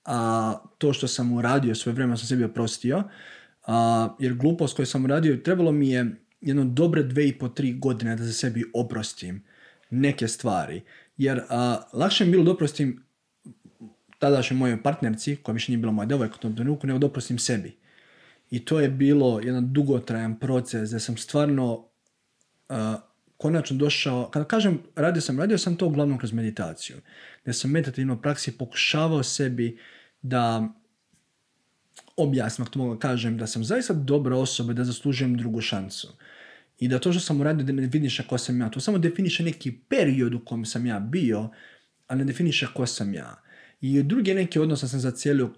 a, 0.05 0.57
to 0.77 0.93
što 0.93 1.07
sam 1.07 1.31
uradio, 1.33 1.75
svoje 1.75 1.95
vremena 1.95 2.17
sam 2.17 2.27
sebi 2.27 2.43
oprostio, 2.43 3.03
a, 3.67 4.09
jer 4.19 4.33
glupost 4.33 4.75
koju 4.75 4.85
sam 4.85 5.05
uradio, 5.05 5.37
trebalo 5.37 5.71
mi 5.71 5.89
je 5.89 6.15
jedno 6.41 6.65
dobre 6.65 7.03
dve 7.03 7.27
i 7.27 7.37
po 7.39 7.49
tri 7.49 7.73
godine 7.73 8.15
da 8.15 8.23
se 8.23 8.33
sebi 8.33 8.63
oprostim 8.73 9.43
neke 9.89 10.27
stvari. 10.27 10.81
Jer 11.17 11.41
a, 11.49 11.81
lakše 11.93 12.25
mi 12.25 12.31
bilo 12.31 12.43
da 12.43 12.51
oprostim 12.51 13.03
tadašnjoj 14.19 14.57
mojoj 14.57 14.83
partnerci, 14.83 15.35
koja 15.35 15.53
više 15.53 15.71
nije 15.71 15.79
bila 15.79 15.91
moja 15.91 16.05
devojka 16.05 16.35
u 16.35 16.41
tom 16.41 16.55
trenutku, 16.55 16.87
nego 16.87 16.99
da 16.99 17.07
oprostim 17.07 17.39
sebi. 17.39 17.77
I 18.51 18.65
to 18.65 18.79
je 18.79 18.89
bilo 18.89 19.39
jedan 19.39 19.73
dugotrajan 19.73 20.39
proces 20.39 20.89
da 20.89 20.99
sam 20.99 21.17
stvarno 21.17 21.87
konačno 23.41 23.77
došao, 23.77 24.29
kada 24.29 24.45
kažem 24.45 24.79
radio 24.95 25.21
sam, 25.21 25.39
radio 25.39 25.57
sam 25.57 25.75
to 25.75 25.87
uglavnom 25.87 26.17
kroz 26.17 26.33
meditaciju. 26.33 26.97
Da 27.45 27.53
sam 27.53 27.71
meditativno 27.71 28.21
praksi 28.21 28.51
pokušavao 28.57 29.23
sebi 29.23 29.77
da 30.21 30.69
objasnim, 32.17 32.63
ako 32.63 32.73
to 32.73 32.79
mogu 32.79 32.99
kažem, 32.99 33.37
da 33.37 33.47
sam 33.47 33.63
zaista 33.63 33.93
dobra 33.93 34.37
osoba 34.37 34.73
da 34.73 34.83
zaslužujem 34.83 35.37
drugu 35.37 35.61
šansu. 35.61 36.07
I 36.79 36.87
da 36.87 36.99
to 36.99 37.11
što 37.11 37.19
sam 37.19 37.41
uradio 37.41 37.65
da 37.65 37.73
ne 37.73 37.81
definiše 37.81 38.27
ko 38.27 38.37
sam 38.37 38.61
ja. 38.61 38.69
To 38.69 38.79
samo 38.79 38.97
definiše 38.97 39.43
neki 39.43 39.71
period 39.89 40.33
u 40.33 40.45
kojem 40.45 40.65
sam 40.65 40.85
ja 40.85 40.99
bio, 40.99 41.49
a 42.07 42.15
ne 42.15 42.23
definiše 42.23 42.67
ko 42.73 42.85
sam 42.85 43.13
ja. 43.13 43.41
I 43.81 43.99
u 43.99 44.03
drugi 44.03 44.33
neki 44.33 44.59
odnos 44.59 44.89
sam 44.89 44.99
zacijelio, 44.99 45.53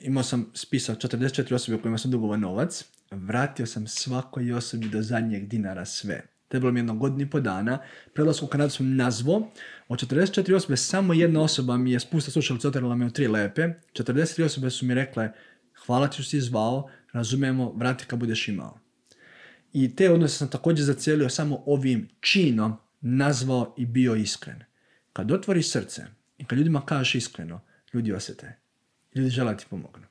imao 0.00 0.22
sam 0.22 0.50
spisak 0.54 0.98
44 0.98 1.54
osobe 1.54 1.76
u 1.76 1.82
kojima 1.82 1.98
sam 1.98 2.10
dugovao 2.10 2.36
novac, 2.36 2.84
vratio 3.10 3.66
sam 3.66 3.86
svakoj 3.86 4.52
osobi 4.52 4.88
do 4.88 5.02
zadnjeg 5.02 5.48
dinara 5.48 5.84
sve. 5.84 6.29
Trebalo 6.50 6.72
mi 6.72 6.78
je 6.78 6.82
jedno 6.82 6.94
godinu 6.94 7.22
i 7.22 7.30
po 7.30 7.40
dana. 7.40 7.78
Prelasku 8.14 8.46
u 8.46 8.48
Kanadu 8.48 8.70
sam 8.70 8.96
nazvao. 8.96 9.50
Od 9.88 9.98
44 9.98 10.54
osobe 10.54 10.76
samo 10.76 11.14
jedna 11.14 11.42
osoba 11.42 11.76
mi 11.76 11.92
je 11.92 12.00
spustila 12.00 12.32
slušalicu, 12.32 12.68
otrala 12.68 12.94
me 12.94 13.06
u 13.06 13.10
tri 13.10 13.28
lepe. 13.28 13.68
43 13.92 14.44
osobe 14.44 14.70
su 14.70 14.86
mi 14.86 14.94
rekle, 14.94 15.30
hvala 15.86 16.08
ti 16.08 16.14
što 16.14 16.22
si 16.22 16.40
zvao, 16.40 16.90
razumijemo, 17.12 17.72
vrati 17.76 18.04
kad 18.04 18.18
budeš 18.18 18.48
imao. 18.48 18.78
I 19.72 19.96
te 19.96 20.10
odnose 20.10 20.36
sam 20.36 20.50
također 20.50 20.84
zacijelio 20.84 21.28
samo 21.28 21.62
ovim 21.66 22.08
činom 22.20 22.76
nazvao 23.00 23.74
i 23.78 23.86
bio 23.86 24.14
iskren. 24.14 24.64
Kad 25.12 25.32
otvoriš 25.32 25.70
srce 25.70 26.06
i 26.38 26.44
kad 26.44 26.58
ljudima 26.58 26.86
kažeš 26.86 27.14
iskreno, 27.14 27.60
ljudi 27.94 28.12
osjete. 28.12 28.56
Ljudi 29.14 29.30
žele 29.30 29.56
ti 29.56 29.64
pomognu. 29.70 30.06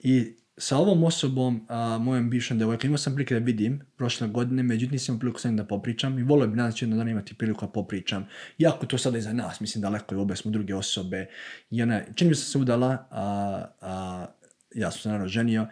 I 0.00 0.36
sa 0.58 0.76
ovom 0.76 1.04
osobom, 1.04 1.66
a, 1.68 1.98
mojom 1.98 2.30
bivšom 2.30 2.58
devojkom, 2.58 2.88
imao 2.88 2.98
sam 2.98 3.14
prilike 3.14 3.34
da 3.34 3.44
vidim 3.44 3.80
prošle 3.96 4.28
godine, 4.28 4.62
međutim 4.62 4.92
nisam 4.92 5.18
priliku 5.18 5.40
sa 5.40 5.48
njim 5.48 5.56
da 5.56 5.64
popričam 5.64 6.18
i 6.18 6.22
volio 6.22 6.46
bi 6.46 6.56
nadam 6.56 6.72
se 6.72 6.84
jednog 6.84 6.98
dana 6.98 7.10
imati 7.10 7.34
priliku 7.34 7.66
da 7.66 7.72
popričam. 7.72 8.26
Iako 8.58 8.84
je 8.84 8.88
to 8.88 8.98
sada 8.98 9.18
iza 9.18 9.32
nas, 9.32 9.60
mislim 9.60 9.82
daleko 9.82 10.14
je, 10.14 10.18
obe 10.18 10.36
smo 10.36 10.50
druge 10.50 10.74
osobe. 10.74 11.26
I 11.70 11.82
ona, 11.82 12.00
čini 12.14 12.28
mi 12.28 12.34
se 12.34 12.44
se 12.44 12.58
udala, 12.58 13.06
a, 13.10 13.64
a, 13.80 14.26
ja 14.74 14.90
sam 14.90 15.00
se 15.00 15.08
naravno 15.08 15.28
ženio, 15.28 15.66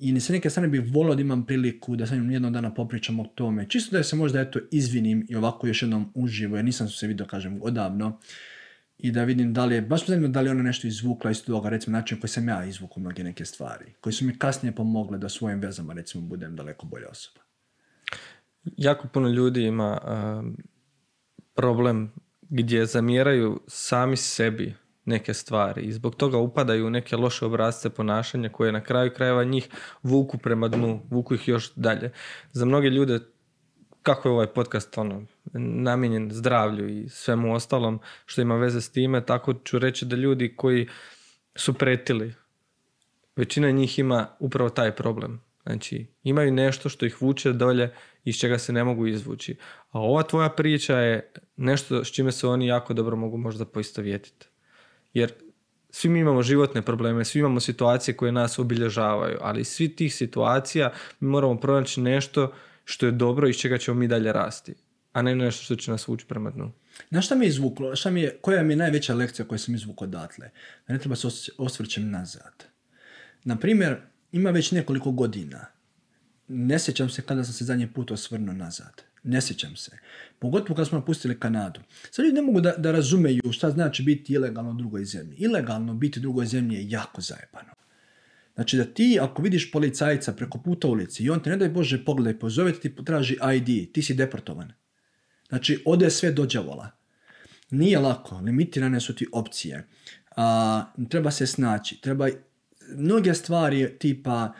i 0.00 0.20
sa 0.20 0.32
neke 0.32 0.50
strane 0.50 0.68
bih 0.68 0.82
volio 0.92 1.14
da 1.14 1.20
imam 1.20 1.46
priliku 1.46 1.96
da 1.96 2.06
sa 2.06 2.16
njom 2.16 2.30
jednog 2.30 2.52
dana 2.52 2.74
popričam 2.74 3.20
o 3.20 3.24
tome. 3.34 3.68
Čisto 3.68 3.96
da 3.96 4.02
se 4.02 4.16
možda 4.16 4.40
eto 4.40 4.60
izvinim 4.70 5.26
i 5.28 5.36
ovako 5.36 5.66
još 5.66 5.82
jednom 5.82 6.12
uživo, 6.14 6.56
jer 6.56 6.64
nisam 6.64 6.88
se 6.88 7.06
vidio, 7.06 7.26
kažem, 7.26 7.58
odavno. 7.62 8.18
I 9.02 9.10
da 9.12 9.24
vidim 9.24 9.52
da 9.52 9.64
li 9.64 9.74
je, 9.74 9.80
baš 9.82 10.06
zanima 10.06 10.28
da 10.28 10.40
li 10.40 10.50
ona 10.50 10.62
nešto 10.62 10.86
izvukla 10.86 11.30
iz 11.30 11.44
toga, 11.44 11.68
recimo 11.68 11.96
način 11.96 12.20
koji 12.20 12.30
sam 12.30 12.48
ja 12.48 12.64
izvukao 12.64 13.00
mnoge 13.00 13.24
neke 13.24 13.44
stvari, 13.44 13.94
koji 14.00 14.12
su 14.12 14.24
mi 14.24 14.38
kasnije 14.38 14.74
pomogle 14.74 15.18
da 15.18 15.28
svojim 15.28 15.60
vezama, 15.60 15.92
recimo, 15.92 16.26
budem 16.26 16.56
daleko 16.56 16.86
bolja 16.86 17.08
osoba. 17.08 17.40
jako 18.64 19.08
puno 19.08 19.28
ljudi 19.28 19.62
ima 19.62 19.98
um, 19.98 20.56
problem 21.54 22.12
gdje 22.42 22.86
zamjeraju 22.86 23.60
sami 23.66 24.16
sebi 24.16 24.74
neke 25.04 25.34
stvari 25.34 25.82
i 25.82 25.92
zbog 25.92 26.14
toga 26.14 26.38
upadaju 26.38 26.86
u 26.86 26.90
neke 26.90 27.16
loše 27.16 27.46
obrazce 27.46 27.90
ponašanja 27.90 28.48
koje 28.48 28.72
na 28.72 28.80
kraju 28.80 29.10
krajeva 29.16 29.44
njih 29.44 29.68
vuku 30.02 30.38
prema 30.38 30.68
dnu, 30.68 31.00
vuku 31.10 31.34
ih 31.34 31.48
još 31.48 31.74
dalje. 31.74 32.12
Za 32.52 32.64
mnoge 32.64 32.90
ljude 32.90 33.20
kako 34.02 34.28
je 34.28 34.32
ovaj 34.32 34.46
podcast 34.46 34.98
ono, 34.98 35.22
namijenjen 35.52 36.30
zdravlju 36.32 36.88
i 36.88 37.08
svemu 37.08 37.54
ostalom 37.54 38.00
što 38.26 38.42
ima 38.42 38.56
veze 38.56 38.80
s 38.80 38.92
time, 38.92 39.26
tako 39.26 39.54
ću 39.54 39.78
reći 39.78 40.06
da 40.06 40.16
ljudi 40.16 40.54
koji 40.56 40.88
su 41.56 41.74
pretili, 41.74 42.34
većina 43.36 43.70
njih 43.70 43.98
ima 43.98 44.26
upravo 44.38 44.70
taj 44.70 44.96
problem. 44.96 45.40
Znači, 45.62 46.06
imaju 46.22 46.52
nešto 46.52 46.88
što 46.88 47.06
ih 47.06 47.22
vuče 47.22 47.52
dolje 47.52 47.94
iz 48.24 48.38
čega 48.38 48.58
se 48.58 48.72
ne 48.72 48.84
mogu 48.84 49.06
izvući. 49.06 49.56
A 49.90 50.00
ova 50.00 50.22
tvoja 50.22 50.48
priča 50.48 50.98
je 50.98 51.32
nešto 51.56 52.04
s 52.04 52.12
čime 52.12 52.32
se 52.32 52.46
oni 52.46 52.66
jako 52.66 52.94
dobro 52.94 53.16
mogu 53.16 53.36
možda 53.36 53.64
poistovjetiti. 53.64 54.46
Jer 55.14 55.32
svi 55.90 56.08
mi 56.08 56.20
imamo 56.20 56.42
životne 56.42 56.82
probleme, 56.82 57.24
svi 57.24 57.38
imamo 57.38 57.60
situacije 57.60 58.16
koje 58.16 58.32
nas 58.32 58.58
obilježavaju, 58.58 59.38
ali 59.40 59.60
iz 59.60 59.68
svih 59.68 59.94
tih 59.94 60.14
situacija 60.14 60.92
mi 61.20 61.28
moramo 61.28 61.60
pronaći 61.60 62.00
nešto 62.00 62.52
što 62.84 63.06
je 63.06 63.12
dobro 63.12 63.46
i 63.46 63.50
iz 63.50 63.56
čega 63.56 63.78
ćemo 63.78 63.98
mi 63.98 64.08
dalje 64.08 64.32
rasti, 64.32 64.74
a 65.12 65.22
ne 65.22 65.36
nešto 65.36 65.64
što 65.64 65.76
će 65.76 65.90
nas 65.90 66.08
vući 66.08 66.26
prema 66.26 66.50
dnu. 66.50 66.72
Na 67.10 67.22
šta 67.22 67.34
mi 67.34 67.44
je 67.44 67.48
izvuklo, 67.48 67.96
šta 67.96 68.10
mi 68.10 68.20
je, 68.20 68.38
koja 68.40 68.62
mi 68.62 68.72
je 68.72 68.76
najveća 68.76 69.14
lekcija 69.14 69.48
koju 69.48 69.58
sam 69.58 69.74
izvukao 69.74 70.08
odatle? 70.08 70.50
Da 70.88 70.92
ne 70.92 70.98
treba 70.98 71.16
se 71.16 71.26
os- 71.26 71.50
osvrćem 71.58 72.10
nazad. 72.10 72.64
Na 73.44 73.56
primjer, 73.58 73.96
ima 74.32 74.50
već 74.50 74.72
nekoliko 74.72 75.10
godina. 75.10 75.66
Ne 76.48 76.78
sjećam 76.78 77.08
se 77.10 77.22
kada 77.22 77.44
sam 77.44 77.54
se 77.54 77.64
zadnji 77.64 77.92
put 77.92 78.10
osvrnuo 78.10 78.54
nazad. 78.54 79.02
Ne 79.22 79.40
sjećam 79.40 79.76
se. 79.76 79.98
Pogotovo 80.38 80.74
kada 80.76 80.84
smo 80.84 80.98
napustili 80.98 81.40
Kanadu. 81.40 81.80
Sad 82.10 82.24
ljudi 82.24 82.34
ne 82.34 82.42
mogu 82.42 82.60
da, 82.60 82.74
da 82.76 82.92
razumeju 82.92 83.52
šta 83.52 83.70
znači 83.70 84.02
biti 84.02 84.32
ilegalno 84.32 84.70
u 84.70 84.74
drugoj 84.74 85.04
zemlji. 85.04 85.36
Ilegalno 85.36 85.94
biti 85.94 86.18
u 86.18 86.22
drugoj 86.22 86.46
zemlji 86.46 86.76
je 86.76 86.90
jako 86.90 87.20
zajebano. 87.20 87.72
Znači 88.54 88.76
da 88.76 88.84
ti 88.84 89.18
ako 89.20 89.42
vidiš 89.42 89.72
policajca 89.72 90.32
preko 90.32 90.58
puta 90.58 90.88
ulici 90.88 91.24
i 91.24 91.30
on 91.30 91.42
te 91.42 91.50
ne 91.50 91.56
daj 91.56 91.68
Bože 91.68 92.04
pogledaj, 92.04 92.38
pozove 92.38 92.72
ti 92.72 92.94
traži 93.04 93.38
ID, 93.56 93.92
ti 93.92 94.02
si 94.02 94.14
deportovan. 94.14 94.72
Znači 95.50 95.82
ode 95.86 96.10
sve 96.10 96.32
do 96.32 96.46
đavola. 96.46 96.90
Nije 97.70 97.98
lako, 97.98 98.40
limitirane 98.44 99.00
su 99.00 99.14
ti 99.14 99.26
opcije. 99.32 99.86
A, 100.36 100.84
treba 101.08 101.30
se 101.30 101.46
snaći, 101.46 102.00
treba 102.00 102.28
mnoge 102.96 103.34
stvari 103.34 103.98
tipa 103.98 104.52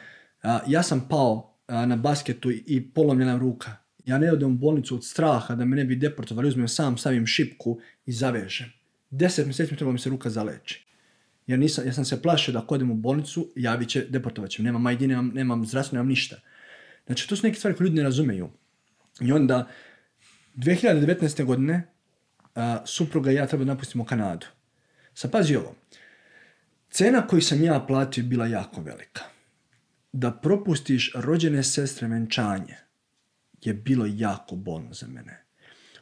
a, 0.43 0.61
ja 0.67 0.83
sam 0.83 1.07
pao 1.09 1.57
a, 1.67 1.87
na 1.87 1.97
basketu 1.97 2.51
i 2.51 2.91
polomljena 2.95 3.39
ruka. 3.39 3.77
Ja 4.07 4.19
ne 4.19 4.33
odem 4.33 4.51
u 4.51 4.59
bolnicu 4.59 4.95
od 4.95 5.05
straha 5.05 5.55
da 5.55 5.65
me 5.65 5.77
ne 5.77 5.85
bi 5.85 5.97
deportovali, 5.97 6.49
uzmem 6.49 6.69
sam, 6.69 6.99
stavim 6.99 7.27
šipku 7.27 7.81
i 8.07 8.13
zavežem. 8.13 8.73
Deset 9.11 9.47
mjeseci 9.47 9.73
mi 9.73 9.77
treba 9.77 9.93
mi 9.93 9.99
se 9.99 10.11
ruka 10.11 10.31
zaleči. 10.31 10.87
Jer 11.47 11.59
nisam, 11.59 11.87
ja 11.87 11.93
sam 11.93 12.05
se 12.05 12.23
plašio 12.23 12.53
da 12.53 12.59
ako 12.59 12.75
u 12.75 12.95
bolnicu, 12.95 13.53
javit 13.57 13.89
će, 13.89 14.07
deportovat 14.09 14.51
će. 14.51 14.63
Nemam 14.63 14.93
ID, 14.93 15.01
nemam, 15.01 15.31
nemam 15.35 15.67
zdravstvo, 15.67 15.97
nemam 15.97 16.09
ništa. 16.09 16.37
Znači, 17.07 17.29
to 17.29 17.37
su 17.37 17.47
neke 17.47 17.59
stvari 17.59 17.77
koje 17.77 17.85
ljudi 17.85 17.97
ne 17.97 18.03
razumeju. 18.03 18.51
I 19.21 19.33
onda, 19.33 19.69
2019. 20.61 21.45
godine, 21.45 21.83
a, 22.55 22.83
supruga 22.87 23.33
i 23.33 23.35
ja 23.35 23.47
treba 23.47 23.65
napustimo 23.65 24.05
Kanadu. 24.05 24.47
Sad 25.15 25.31
pazi 25.31 25.57
ovo. 25.57 25.75
Cena 26.91 27.27
koju 27.27 27.43
sam 27.43 27.65
ja 27.65 27.85
platio 27.89 28.23
je 28.23 28.29
bila 28.29 28.47
jako 28.47 28.81
velika. 28.81 29.23
Da 30.13 30.31
propustiš 30.31 31.13
rođene 31.15 31.63
sestre 31.63 32.09
venčanje 32.09 32.77
je 33.63 33.75
bilo 33.75 34.07
jako 34.09 34.57
bolno 34.57 34.93
za 34.93 35.07
mene. 35.07 35.45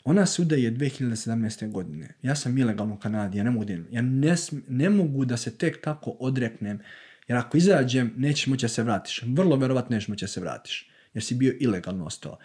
Ona 0.04 0.26
se 0.26 0.42
udaje 0.42 0.72
2017. 0.72 1.70
godine. 1.70 2.14
Ja 2.22 2.34
sam 2.34 2.58
ilegalno 2.58 2.94
u 2.94 2.98
Kanadi, 2.98 3.38
ja 3.38 3.44
ne 3.44 3.50
mogu, 3.50 3.66
ja 3.90 4.02
ne, 4.02 4.34
ne 4.68 4.90
mogu 4.90 5.24
da 5.24 5.36
se 5.36 5.58
tek 5.58 5.80
tako 5.84 6.10
odreknem, 6.20 6.80
jer 7.28 7.38
ako 7.38 7.56
izađem, 7.56 8.14
nećeš 8.16 8.46
moći 8.46 8.64
da 8.64 8.68
se 8.68 8.82
vratiš. 8.82 9.22
Vrlo 9.26 9.56
verovatno 9.56 9.94
nećeš 9.94 10.08
moći 10.08 10.24
da 10.24 10.28
se 10.28 10.40
vratiš, 10.40 10.90
jer 11.14 11.24
si 11.24 11.34
bio 11.34 11.54
ilegalno 11.60 12.04
ostao. 12.04 12.38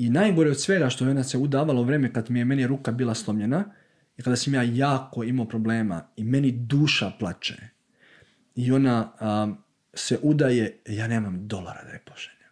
I 0.00 0.10
najgore 0.10 0.50
od 0.50 0.60
svega 0.60 0.88
što 0.90 1.04
je 1.04 1.10
ona 1.10 1.24
se 1.24 1.38
udavala 1.38 1.80
u 1.80 1.84
vreme 1.84 2.12
kad 2.12 2.30
mi 2.30 2.38
je 2.38 2.44
meni 2.44 2.66
ruka 2.66 2.92
bila 2.92 3.14
slomljena, 3.14 3.64
i 4.16 4.22
kada 4.22 4.36
sam 4.36 4.54
ja 4.54 4.62
jako 4.62 5.24
imao 5.24 5.48
problema 5.48 6.06
i 6.16 6.24
meni 6.24 6.52
duša 6.52 7.12
plače. 7.18 7.56
I 8.54 8.72
ona 8.72 9.12
um, 9.20 9.58
se 9.94 10.18
udaje, 10.22 10.78
ja 10.86 11.08
nemam 11.08 11.48
dolara 11.48 11.84
da 11.84 11.90
je 11.90 12.02
pošaljem. 12.06 12.48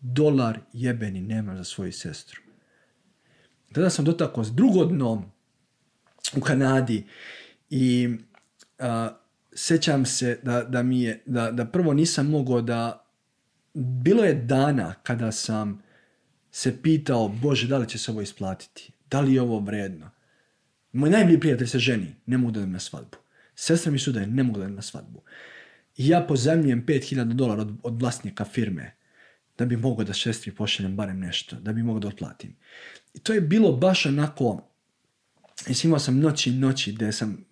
Dolar 0.00 0.58
jebeni 0.72 1.20
nemam 1.20 1.56
za 1.56 1.64
svoju 1.64 1.92
sestru. 1.92 2.40
Tada 3.72 3.90
sam 3.90 4.04
dotakao 4.04 4.44
s 4.44 4.52
drugo 4.52 4.84
dno 4.84 5.30
u 6.36 6.40
Kanadi 6.40 7.06
i 7.70 8.16
a, 8.78 9.10
sećam 9.52 10.06
se 10.06 10.38
da, 10.42 10.64
da 10.64 10.82
mi 10.82 11.02
je, 11.02 11.22
da, 11.26 11.50
da 11.50 11.64
prvo 11.64 11.94
nisam 11.94 12.30
mogao 12.30 12.62
da, 12.62 13.06
bilo 13.74 14.24
je 14.24 14.34
dana 14.34 14.94
kada 15.02 15.32
sam 15.32 15.89
se 16.50 16.82
pitao, 16.82 17.28
Bože, 17.28 17.68
da 17.68 17.78
li 17.78 17.88
će 17.88 17.98
se 17.98 18.10
ovo 18.10 18.20
isplatiti? 18.20 18.92
Da 19.10 19.20
li 19.20 19.34
je 19.34 19.42
ovo 19.42 19.60
vredno? 19.60 20.10
Moj 20.92 21.10
najbolji 21.10 21.40
prijatelj 21.40 21.66
se 21.66 21.78
ženi, 21.78 22.14
ne 22.26 22.38
mogu 22.38 22.52
da 22.52 22.60
idem 22.60 22.72
na 22.72 22.78
svadbu. 22.78 23.18
Sestra 23.54 23.92
mi 23.92 23.98
sudaje, 23.98 24.26
ne 24.26 24.42
mogu 24.42 24.58
da 24.58 24.68
na 24.68 24.82
svadbu. 24.82 25.22
I 25.96 26.08
ja 26.08 26.24
pozemljujem 26.28 26.86
5000 26.86 27.32
dolara 27.32 27.62
od, 27.62 27.76
od 27.82 28.02
vlasnika 28.02 28.44
firme 28.44 28.96
da 29.58 29.66
bi 29.66 29.76
mogao 29.76 30.04
da 30.04 30.14
sestri 30.14 30.54
pošaljem 30.54 30.96
barem 30.96 31.18
nešto, 31.20 31.56
da 31.56 31.72
bi 31.72 31.82
mogao 31.82 32.00
da 32.00 32.08
otplatim. 32.08 32.56
I 33.14 33.18
to 33.18 33.32
je 33.32 33.40
bilo 33.40 33.72
baš 33.72 34.06
onako, 34.06 34.68
mislim, 35.68 35.88
imao 35.88 35.98
sam 35.98 36.18
noći 36.18 36.50
i 36.50 36.52
noći 36.52 36.92
gde 36.92 37.12
sam 37.12 37.44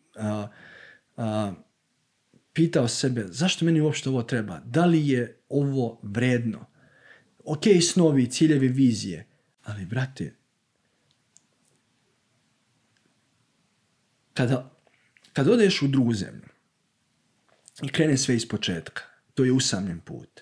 pitao 2.52 2.88
sebe 2.88 3.24
zašto 3.28 3.64
meni 3.64 3.80
uopšte 3.80 4.08
ovo 4.08 4.22
treba, 4.22 4.60
da 4.64 4.86
li 4.86 5.08
je 5.08 5.40
ovo 5.48 6.00
vredno. 6.02 6.66
Ok, 7.50 7.62
snovi, 7.82 8.30
ciljevi, 8.30 8.68
vizije, 8.68 9.26
ali 9.62 9.86
brate, 9.86 10.34
kada, 14.34 14.70
kada 15.32 15.52
odeš 15.52 15.82
u 15.82 15.88
drugu 15.88 16.14
zemlju 16.14 16.48
i 17.82 17.88
krene 17.88 18.16
sve 18.16 18.36
iz 18.36 18.48
početka, 18.48 19.02
to 19.34 19.44
je 19.44 19.52
usamljen 19.52 20.00
put. 20.00 20.40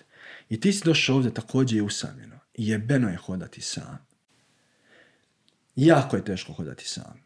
I 0.49 0.59
ti 0.59 0.73
si 0.73 0.85
došao 0.85 1.15
ovdje 1.15 1.33
također 1.33 1.77
je 1.77 1.83
usamljeno. 1.83 2.39
I 2.53 2.67
jebeno 2.67 3.09
je 3.09 3.17
hodati 3.17 3.61
sam. 3.61 3.97
Jako 5.75 6.15
je 6.15 6.25
teško 6.25 6.53
hodati 6.53 6.87
sam. 6.87 7.23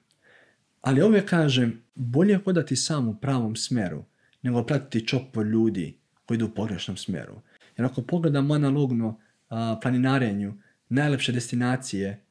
Ali 0.82 1.04
uvijek 1.04 1.30
kažem, 1.30 1.84
bolje 1.96 2.32
je 2.32 2.42
hodati 2.46 2.76
sam 2.76 3.08
u 3.08 3.20
pravom 3.20 3.56
smeru, 3.56 4.06
nego 4.42 4.66
pratiti 4.66 5.08
čopo 5.08 5.44
ljudi 5.44 5.98
koji 6.26 6.36
idu 6.36 6.46
u 6.46 6.54
pogrešnom 6.56 6.98
smeru. 6.98 7.42
Jer 7.78 7.86
ako 7.86 8.02
pogledamo 8.02 8.54
analogno 8.54 9.20
planinarenju, 9.82 10.54
najlepše 10.90 11.32
destinacije, 11.32 12.26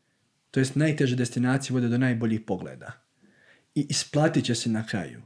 to 0.51 0.61
jest 0.61 0.77
najteže 0.77 1.17
destinacije 1.17 1.75
vode 1.75 1.89
do 1.89 1.99
najboljih 1.99 2.41
pogleda. 2.47 2.93
I 3.75 3.87
isplatit 3.89 4.45
će 4.45 4.55
se 4.55 4.71
na 4.71 4.87
kraju. 4.87 5.23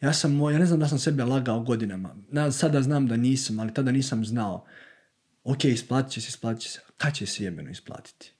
Ja 0.00 0.12
sam 0.12 0.34
moj, 0.34 0.52
ja 0.52 0.58
ne 0.58 0.66
znam 0.66 0.80
da 0.80 0.88
sam 0.88 0.98
sebe 0.98 1.24
lagao 1.24 1.60
godinama. 1.60 2.16
Na, 2.30 2.50
sada 2.52 2.82
znam 2.82 3.06
da 3.06 3.16
nisam, 3.16 3.60
ali 3.60 3.74
tada 3.74 3.92
nisam 3.92 4.24
znao. 4.24 4.64
Ok, 5.44 5.64
isplatit 5.64 6.12
će 6.12 6.20
se, 6.20 6.28
isplatit 6.28 6.62
će 6.62 6.70
se. 6.70 6.80
Kad 6.96 7.14
će 7.14 7.26
se 7.26 7.44
jebeno 7.44 7.70
isplatiti? 7.70 8.32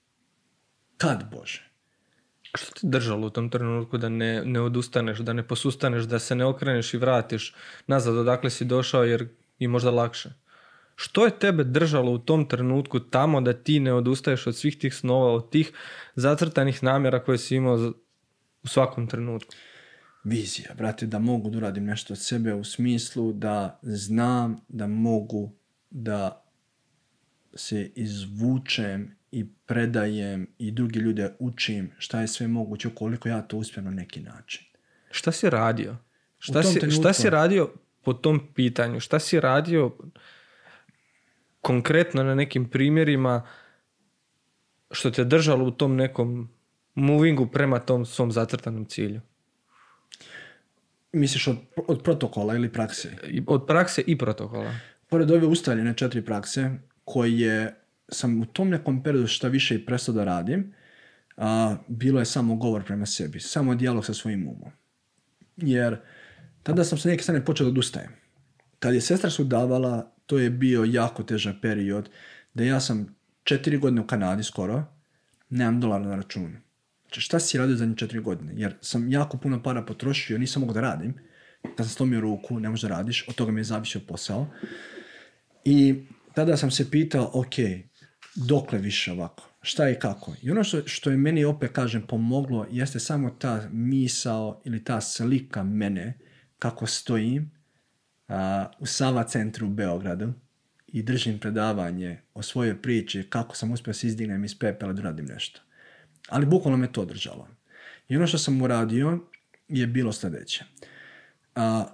Kad, 0.96 1.30
Bože? 1.30 1.70
Što 2.54 2.72
ti 2.72 2.80
držalo 2.82 3.26
u 3.26 3.30
tom 3.30 3.50
trenutku 3.50 3.98
da 3.98 4.08
ne, 4.08 4.44
ne 4.44 4.60
odustaneš, 4.60 5.18
da 5.18 5.32
ne 5.32 5.48
posustaneš, 5.48 6.04
da 6.04 6.18
se 6.18 6.34
ne 6.34 6.44
okreneš 6.44 6.94
i 6.94 6.98
vratiš 6.98 7.54
nazad 7.86 8.16
odakle 8.16 8.50
si 8.50 8.64
došao 8.64 9.04
jer 9.04 9.28
je 9.58 9.68
možda 9.68 9.90
lakše? 9.90 10.32
Što 11.02 11.24
je 11.24 11.38
tebe 11.38 11.64
držalo 11.64 12.12
u 12.12 12.18
tom 12.18 12.48
trenutku 12.48 13.00
tamo 13.00 13.40
da 13.40 13.52
ti 13.52 13.80
ne 13.80 13.92
odustaješ 13.92 14.46
od 14.46 14.56
svih 14.56 14.78
tih 14.78 14.94
snova, 14.94 15.32
od 15.34 15.50
tih 15.50 15.72
zacrtanih 16.14 16.82
namjera 16.82 17.24
koje 17.24 17.38
si 17.38 17.56
imao 17.56 17.92
u 18.62 18.68
svakom 18.68 19.06
trenutku? 19.06 19.54
Vizija, 20.24 20.74
brate, 20.78 21.06
da 21.06 21.18
mogu 21.18 21.50
da 21.50 21.58
uradim 21.58 21.84
nešto 21.84 22.12
od 22.12 22.18
sebe 22.18 22.54
u 22.54 22.64
smislu 22.64 23.32
da 23.32 23.78
znam 23.82 24.60
da 24.68 24.86
mogu 24.86 25.52
da 25.90 26.44
se 27.54 27.90
izvučem 27.94 29.16
i 29.32 29.46
predajem 29.66 30.46
i 30.58 30.70
drugi 30.70 30.98
ljude 30.98 31.34
učim 31.38 31.90
šta 31.98 32.20
je 32.20 32.28
sve 32.28 32.48
moguće 32.48 32.88
ukoliko 32.88 33.28
ja 33.28 33.42
to 33.42 33.56
uspijem 33.56 33.84
na 33.84 33.90
neki 33.90 34.20
način. 34.20 34.64
Šta 35.10 35.32
si 35.32 35.50
radio? 35.50 35.96
Šta, 36.38 36.62
si, 36.62 36.80
trenutku- 36.80 37.00
šta 37.00 37.12
si 37.12 37.30
radio 37.30 37.70
po 38.02 38.12
tom 38.12 38.52
pitanju? 38.54 39.00
Šta 39.00 39.18
si 39.18 39.40
radio 39.40 39.96
konkretno 41.60 42.22
na 42.22 42.34
nekim 42.34 42.68
primjerima 42.68 43.46
što 44.90 45.10
te 45.10 45.24
držalo 45.24 45.64
u 45.64 45.70
tom 45.70 45.96
nekom 45.96 46.48
movingu 46.94 47.46
prema 47.46 47.78
tom 47.78 48.06
svom 48.06 48.32
zacrtanom 48.32 48.84
cilju? 48.84 49.20
Misliš 51.12 51.48
od, 51.48 51.56
od 51.86 52.02
protokola 52.02 52.54
ili 52.54 52.72
prakse? 52.72 53.16
Od 53.46 53.66
prakse 53.66 54.02
i 54.06 54.18
protokola. 54.18 54.74
Pored 55.08 55.30
ove 55.30 55.46
ustaljene 55.46 55.96
četiri 55.96 56.24
prakse, 56.24 56.70
koje 57.04 57.74
sam 58.08 58.40
u 58.40 58.46
tom 58.46 58.68
nekom 58.68 59.02
periodu 59.02 59.26
šta 59.26 59.48
više 59.48 59.74
i 59.74 59.86
prestao 59.86 60.14
da 60.14 60.24
radim, 60.24 60.74
a, 61.36 61.76
bilo 61.88 62.20
je 62.20 62.24
samo 62.24 62.56
govor 62.56 62.84
prema 62.84 63.06
sebi, 63.06 63.40
samo 63.40 63.74
dijalog 63.74 64.06
sa 64.06 64.14
svojim 64.14 64.48
umom. 64.48 64.70
Jer 65.56 65.96
tada 66.62 66.84
sam 66.84 66.98
sa 66.98 67.08
neke 67.08 67.22
strane 67.22 67.44
počeo 67.44 67.64
da 67.64 67.70
odustajem. 67.70 68.10
Kad 68.78 68.94
je 68.94 69.00
sestra 69.00 69.30
se 69.30 69.42
udavala, 69.42 70.12
to 70.30 70.38
je 70.38 70.50
bio 70.50 70.84
jako 70.84 71.22
težak 71.22 71.56
period, 71.62 72.08
da 72.54 72.64
ja 72.64 72.80
sam 72.80 73.16
četiri 73.44 73.78
godine 73.78 74.00
u 74.00 74.06
Kanadi 74.06 74.42
skoro, 74.42 74.84
nemam 75.48 75.80
dolara 75.80 76.04
na 76.04 76.16
računu. 76.16 76.56
Znači 77.02 77.20
šta 77.20 77.40
si 77.40 77.58
radio 77.58 77.76
zadnje 77.76 77.96
četiri 77.96 78.20
godine? 78.20 78.52
Jer 78.56 78.74
sam 78.80 79.12
jako 79.12 79.38
puno 79.38 79.62
para 79.62 79.82
potrošio, 79.82 80.38
nisam 80.38 80.60
mogao 80.60 80.74
da 80.74 80.80
radim. 80.80 81.14
Kad 81.62 81.86
sam 81.86 81.88
slomio 81.88 82.20
ruku, 82.20 82.60
ne 82.60 82.68
možeš 82.68 82.82
da 82.82 82.88
radiš, 82.88 83.24
od 83.28 83.34
toga 83.34 83.52
mi 83.52 83.60
je 83.60 83.64
zavisio 83.64 84.00
posao. 84.08 84.46
I 85.64 86.04
tada 86.34 86.56
sam 86.56 86.70
se 86.70 86.90
pitao, 86.90 87.30
ok, 87.34 87.54
dokle 88.34 88.78
više 88.78 89.12
ovako? 89.12 89.50
Šta 89.62 89.90
i 89.90 89.98
kako? 89.98 90.34
I 90.42 90.50
ono 90.50 90.64
što, 90.64 90.86
što 90.86 91.10
je 91.10 91.16
meni 91.16 91.44
opet, 91.44 91.72
kažem, 91.72 92.02
pomoglo, 92.02 92.66
jeste 92.70 93.00
samo 93.00 93.30
ta 93.30 93.68
misao 93.72 94.62
ili 94.64 94.84
ta 94.84 95.00
slika 95.00 95.62
mene, 95.62 96.18
kako 96.58 96.86
stojim 96.86 97.50
u 98.78 98.86
Sava 98.86 99.24
centru 99.24 99.66
u 99.66 99.70
Beogradu 99.70 100.32
i 100.86 101.02
držim 101.02 101.38
predavanje 101.38 102.20
o 102.34 102.42
svojoj 102.42 102.82
priči, 102.82 103.26
kako 103.30 103.56
sam 103.56 103.72
uspio 103.72 103.94
se 103.94 104.06
izdignem 104.06 104.44
iz 104.44 104.58
pepela 104.58 104.92
da 104.92 105.02
radim 105.02 105.26
nešto. 105.26 105.60
Ali 106.28 106.46
bukvalno 106.46 106.78
me 106.78 106.92
to 106.92 107.04
držalo. 107.04 107.48
I 108.08 108.16
ono 108.16 108.26
što 108.26 108.38
sam 108.38 108.62
uradio 108.62 109.18
je 109.68 109.86
bilo 109.86 110.12
sljedeće. 110.12 110.64
A, 111.54 111.84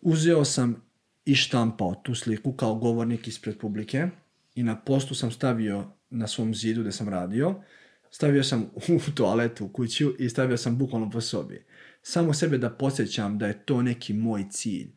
uzeo 0.00 0.44
sam 0.44 0.82
i 1.24 1.34
štampao 1.34 1.94
tu 1.94 2.14
sliku 2.14 2.52
kao 2.52 2.74
govornik 2.74 3.28
ispred 3.28 3.58
publike 3.58 4.08
i 4.54 4.62
na 4.62 4.80
postu 4.80 5.14
sam 5.14 5.30
stavio 5.30 5.86
na 6.10 6.26
svom 6.26 6.54
zidu 6.54 6.80
gdje 6.80 6.92
sam 6.92 7.08
radio, 7.08 7.62
stavio 8.10 8.44
sam 8.44 8.70
u 8.74 9.00
toaletu 9.16 9.64
u 9.64 9.68
kuću 9.68 10.12
i 10.18 10.28
stavio 10.28 10.56
sam 10.56 10.78
bukvalno 10.78 11.10
po 11.10 11.20
sobi. 11.20 11.64
Samo 12.02 12.34
sebe 12.34 12.58
da 12.58 12.70
podsjećam 12.70 13.38
da 13.38 13.46
je 13.46 13.64
to 13.64 13.82
neki 13.82 14.12
moj 14.12 14.46
cilj, 14.50 14.92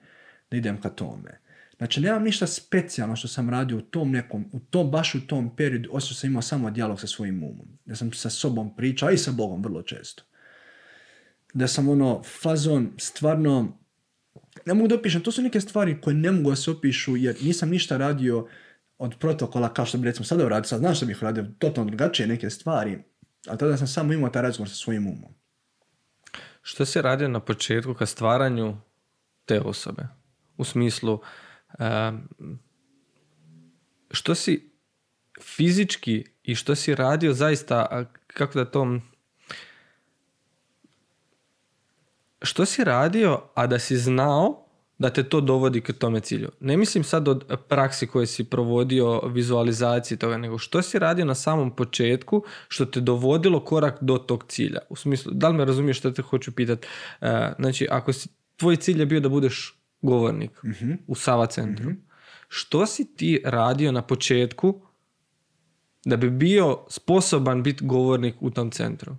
da 0.51 0.57
idem 0.57 0.81
ka 0.81 0.89
tome. 0.89 1.39
Znači, 1.77 2.01
nemam 2.01 2.23
ništa 2.23 2.47
specijalno 2.47 3.15
što 3.15 3.27
sam 3.27 3.49
radio 3.49 3.77
u 3.77 3.81
tom 3.81 4.11
nekom, 4.11 4.45
u 4.51 4.59
tom, 4.59 4.91
baš 4.91 5.15
u 5.15 5.27
tom 5.27 5.55
periodu, 5.55 5.89
osim 5.91 6.15
sam 6.15 6.29
imao 6.29 6.41
samo 6.41 6.71
dijalog 6.71 6.99
sa 6.99 7.07
svojim 7.07 7.43
umom. 7.43 7.67
Da 7.85 7.95
sam 7.95 8.13
sa 8.13 8.29
sobom 8.29 8.75
pričao, 8.75 9.09
a 9.09 9.11
i 9.11 9.17
sa 9.17 9.31
Bogom 9.31 9.63
vrlo 9.63 9.81
često. 9.81 10.23
Da 11.53 11.67
sam 11.67 11.89
ono, 11.89 12.23
fazon, 12.41 12.93
stvarno, 12.97 13.77
ne 14.65 14.73
mogu 14.73 14.87
da 14.87 14.95
opišem, 14.95 15.21
to 15.21 15.31
su 15.31 15.41
neke 15.41 15.61
stvari 15.61 16.01
koje 16.01 16.13
ne 16.13 16.31
mogu 16.31 16.49
da 16.49 16.55
se 16.55 16.71
opišu 16.71 17.15
jer 17.17 17.35
nisam 17.41 17.69
ništa 17.69 17.97
radio 17.97 18.47
od 18.97 19.15
protokola 19.19 19.73
kao 19.73 19.85
što 19.85 19.97
bi 19.97 20.05
recimo 20.05 20.25
sada 20.25 20.45
uradio, 20.45 20.67
sad 20.67 20.79
znam 20.79 20.95
što 20.95 21.05
bih 21.05 21.23
radio 21.23 21.45
totalno 21.59 21.89
drugačije 21.89 22.27
neke 22.27 22.49
stvari, 22.49 22.99
ali 23.47 23.57
tada 23.57 23.77
sam 23.77 23.87
samo 23.87 24.13
imao 24.13 24.29
taj 24.29 24.41
razgovor 24.41 24.69
sa 24.69 24.75
svojim 24.75 25.07
umom. 25.07 25.33
Što 26.61 26.85
si 26.85 27.01
radio 27.01 27.27
na 27.27 27.39
početku 27.39 27.93
ka 27.93 28.05
stvaranju 28.05 28.77
te 29.45 29.61
osobe? 29.61 30.07
U 30.57 30.63
smislu, 30.63 31.19
što 34.11 34.35
si 34.35 34.71
fizički 35.41 36.25
i 36.43 36.55
što 36.55 36.75
si 36.75 36.95
radio 36.95 37.33
zaista, 37.33 38.05
kako 38.27 38.59
da 38.59 38.65
to... 38.65 38.99
Što 42.41 42.65
si 42.65 42.83
radio, 42.83 43.41
a 43.55 43.67
da 43.67 43.79
si 43.79 43.97
znao 43.97 44.65
da 44.97 45.09
te 45.09 45.23
to 45.23 45.41
dovodi 45.41 45.81
k 45.81 45.93
tome 45.93 46.19
cilju. 46.19 46.49
Ne 46.59 46.77
mislim 46.77 47.03
sad 47.03 47.27
od 47.27 47.45
praksi 47.67 48.07
koje 48.07 48.27
si 48.27 48.43
provodio, 48.43 49.21
vizualizaciji 49.21 50.17
toga, 50.17 50.37
nego 50.37 50.57
što 50.57 50.81
si 50.81 50.99
radio 50.99 51.25
na 51.25 51.35
samom 51.35 51.75
početku 51.75 52.43
što 52.67 52.85
te 52.85 53.01
dovodilo 53.01 53.59
korak 53.59 53.97
do 54.01 54.17
tog 54.17 54.45
cilja. 54.47 54.79
U 54.89 54.95
smislu, 54.95 55.31
da 55.35 55.49
li 55.49 55.57
me 55.57 55.65
razumiješ 55.65 55.97
što 55.97 56.11
te 56.11 56.21
hoću 56.21 56.51
pitati? 56.51 56.87
znači, 57.59 57.87
ako 57.91 58.13
si, 58.13 58.29
tvoj 58.55 58.75
cilj 58.75 58.99
je 58.99 59.05
bio 59.05 59.19
da 59.19 59.29
budeš 59.29 59.84
govornik 60.05 60.51
u 61.07 61.15
Sava 61.15 61.45
centru, 61.45 61.91
što 62.47 62.85
si 62.85 63.15
ti 63.15 63.41
radio 63.45 63.91
na 63.91 64.01
početku 64.01 64.81
da 66.05 66.17
bi 66.17 66.29
bio 66.29 66.85
sposoban 66.89 67.63
biti 67.63 67.85
govornik 67.85 68.35
u 68.39 68.51
tom 68.51 68.71
centru? 68.71 69.15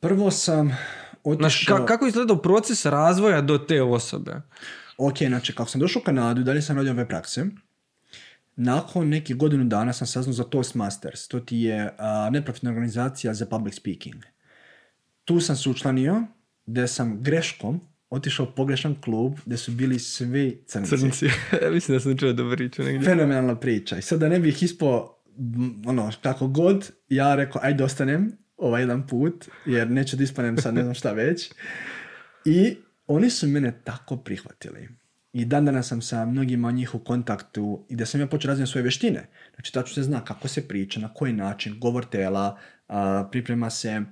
Prvo 0.00 0.30
sam 0.30 0.76
otišao... 1.24 1.86
kako 1.86 2.06
izgledao 2.06 2.36
proces 2.36 2.86
razvoja 2.86 3.40
do 3.40 3.58
te 3.58 3.82
osobe? 3.82 4.40
Ok, 4.98 5.18
znači 5.18 5.54
kako 5.54 5.70
sam 5.70 5.80
došao 5.80 6.00
u 6.00 6.04
Kanadu, 6.04 6.42
dalje 6.42 6.62
sam 6.62 6.76
radio 6.76 6.92
ove 6.92 7.08
prakse. 7.08 7.46
Nakon 8.56 9.08
nekih 9.08 9.36
godinu 9.36 9.64
dana 9.64 9.92
sam 9.92 10.06
saznao 10.06 10.32
za 10.32 10.44
Toastmasters. 10.44 11.28
To 11.28 11.40
ti 11.40 11.56
je 11.56 11.84
uh, 11.84 12.32
neprofitna 12.32 12.70
organizacija 12.70 13.34
za 13.34 13.46
public 13.46 13.74
speaking. 13.74 14.24
Tu 15.24 15.40
sam 15.40 15.56
se 15.56 15.70
učlanio, 15.70 16.22
gdje 16.66 16.88
sam 16.88 17.22
greškom 17.22 17.80
otišao 18.10 18.46
u 18.46 18.54
pogrešan 18.56 18.94
klub 19.00 19.38
gdje 19.46 19.56
su 19.56 19.72
bili 19.72 19.98
svi. 19.98 20.64
Crnci. 20.66 21.26
ja 21.62 21.70
mislim 21.70 21.96
da 21.96 22.00
sam 22.00 22.16
čuo 22.16 22.32
da 22.32 22.56
priču 22.56 22.82
negdje. 22.82 23.08
Fenomenalna 23.08 23.60
priča. 23.60 23.98
I 23.98 24.02
sad 24.02 24.20
da 24.20 24.28
ne 24.28 24.40
bih 24.40 24.62
ispo 24.62 25.14
ono, 25.86 26.12
kako 26.22 26.48
god, 26.48 26.90
ja 27.08 27.34
rekao, 27.34 27.60
ajde 27.64 27.84
ostanem 27.84 28.38
ovaj 28.56 28.82
jedan 28.82 29.06
put, 29.06 29.48
jer 29.66 29.90
neću 29.90 30.16
da 30.16 30.24
ispanem 30.24 30.58
sad 30.58 30.74
ne 30.74 30.82
znam 30.82 30.94
šta 30.94 31.12
već. 31.12 31.52
I 32.44 32.76
oni 33.06 33.30
su 33.30 33.48
mene 33.48 33.80
tako 33.84 34.16
prihvatili. 34.16 34.88
I 35.32 35.44
dan 35.44 35.64
danas 35.64 35.88
sam 35.88 36.02
sa 36.02 36.26
mnogima 36.26 36.68
od 36.68 36.74
njih 36.74 36.94
u 36.94 36.98
kontaktu 36.98 37.86
i 37.88 37.96
da 37.96 38.06
sam 38.06 38.20
ja 38.20 38.26
počeo 38.26 38.48
razvijati 38.48 38.72
svoje 38.72 38.82
vještine. 38.82 39.26
Znači, 39.54 39.72
tačno 39.72 39.94
se 39.94 40.02
zna 40.02 40.24
kako 40.24 40.48
se 40.48 40.68
priča, 40.68 41.00
na 41.00 41.14
koji 41.14 41.32
način, 41.32 41.78
govor 41.80 42.04
tela, 42.04 42.58
priprema 43.30 43.70
se, 43.70 44.02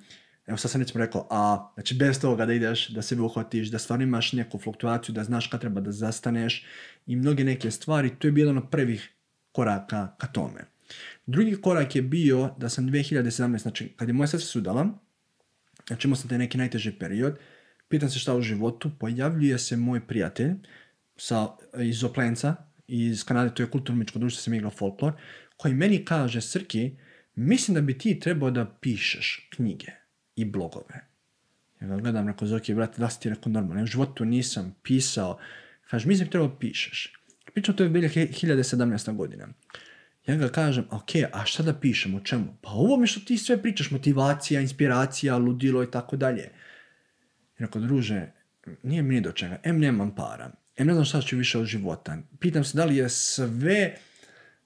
evo 0.46 0.56
sad 0.56 0.70
sam 0.70 0.80
recimo 0.80 1.04
rekao, 1.04 1.26
a, 1.30 1.72
znači 1.74 1.94
bez 1.94 2.20
toga 2.20 2.46
da 2.46 2.52
ideš, 2.52 2.88
da 2.88 3.02
sebe 3.02 3.22
uhvatiš, 3.22 3.68
da 3.68 3.78
stvarno 3.78 4.02
imaš 4.02 4.32
neku 4.32 4.58
fluktuaciju, 4.58 5.14
da 5.14 5.24
znaš 5.24 5.46
kad 5.46 5.60
treba 5.60 5.80
da 5.80 5.92
zastaneš 5.92 6.66
i 7.06 7.16
mnoge 7.16 7.44
neke 7.44 7.70
stvari, 7.70 8.10
to 8.18 8.28
je 8.28 8.32
bio 8.32 8.42
jedan 8.42 8.58
od 8.58 8.70
prvih 8.70 9.10
koraka 9.52 10.14
ka 10.18 10.26
tome. 10.26 10.64
Drugi 11.26 11.56
korak 11.62 11.96
je 11.96 12.02
bio 12.02 12.54
da 12.58 12.68
sam 12.68 12.88
2017, 12.88 13.58
znači 13.58 13.88
kad 13.96 14.08
je 14.08 14.14
moja 14.14 14.26
sestra 14.26 14.46
sudala, 14.46 14.88
znači 15.86 16.08
imao 16.08 16.16
sam 16.16 16.28
taj 16.28 16.38
neki 16.38 16.58
najteži 16.58 16.92
period, 16.92 17.38
pitam 17.88 18.10
se 18.10 18.18
šta 18.18 18.36
u 18.36 18.42
životu, 18.42 18.90
pojavljuje 18.98 19.58
se 19.58 19.76
moj 19.76 20.06
prijatelj 20.06 20.52
sa, 21.16 21.48
iz 21.78 22.04
Oplenca, 22.04 22.54
iz 22.86 23.24
Kanade, 23.24 23.54
to 23.54 23.62
je 23.62 23.70
kulturničko 23.70 24.18
društvo, 24.18 24.40
sam 24.40 24.54
igrao 24.54 24.70
folklor, 24.70 25.12
koji 25.56 25.74
meni 25.74 26.04
kaže, 26.04 26.40
Srki, 26.40 26.96
mislim 27.34 27.74
da 27.74 27.80
bi 27.80 27.98
ti 27.98 28.20
trebao 28.20 28.50
da 28.50 28.76
pišeš 28.80 29.48
knjige 29.56 30.01
i 30.36 30.44
blogove. 30.44 31.12
Ja 31.80 31.96
gledam, 31.96 32.28
rekao, 32.28 32.48
Zoki, 32.48 32.74
brate, 32.74 33.00
da 33.00 33.10
si 33.10 33.20
ti 33.20 33.28
rekao 33.28 33.52
normalno. 33.52 33.82
u 33.82 33.86
životu 33.86 34.24
nisam 34.24 34.74
pisao. 34.82 35.38
Kaže, 35.90 36.08
mislim 36.08 36.28
trebao 36.28 36.58
pišeš. 36.58 37.12
Pričam, 37.52 37.76
to 37.76 37.82
je 37.82 37.88
bila 37.88 38.08
2017. 38.08 39.16
godina. 39.16 39.48
Ja 40.26 40.36
ga 40.36 40.48
kažem, 40.48 40.84
ok, 40.90 41.10
a 41.32 41.44
šta 41.44 41.62
da 41.62 41.74
pišem, 41.74 42.14
o 42.14 42.20
čemu? 42.20 42.56
Pa 42.60 42.70
ovo 42.70 42.96
mi 42.96 43.06
što 43.06 43.20
ti 43.20 43.38
sve 43.38 43.62
pričaš, 43.62 43.90
motivacija, 43.90 44.60
inspiracija, 44.60 45.36
ludilo 45.36 45.82
i 45.82 45.90
tako 45.90 46.16
dalje. 46.16 46.48
Rekao, 47.58 47.82
druže, 47.82 48.26
nije 48.82 49.02
mi 49.02 49.14
ni 49.14 49.20
do 49.20 49.32
čega. 49.32 49.58
Em, 49.62 49.78
nemam 49.78 50.14
para. 50.14 50.50
Em, 50.76 50.86
ne 50.86 50.92
znam 50.92 51.04
šta 51.04 51.20
ću 51.20 51.36
više 51.36 51.58
od 51.58 51.66
života. 51.66 52.18
Pitam 52.40 52.64
se 52.64 52.76
da 52.76 52.84
li 52.84 52.96
je 52.96 53.08
sve 53.08 53.96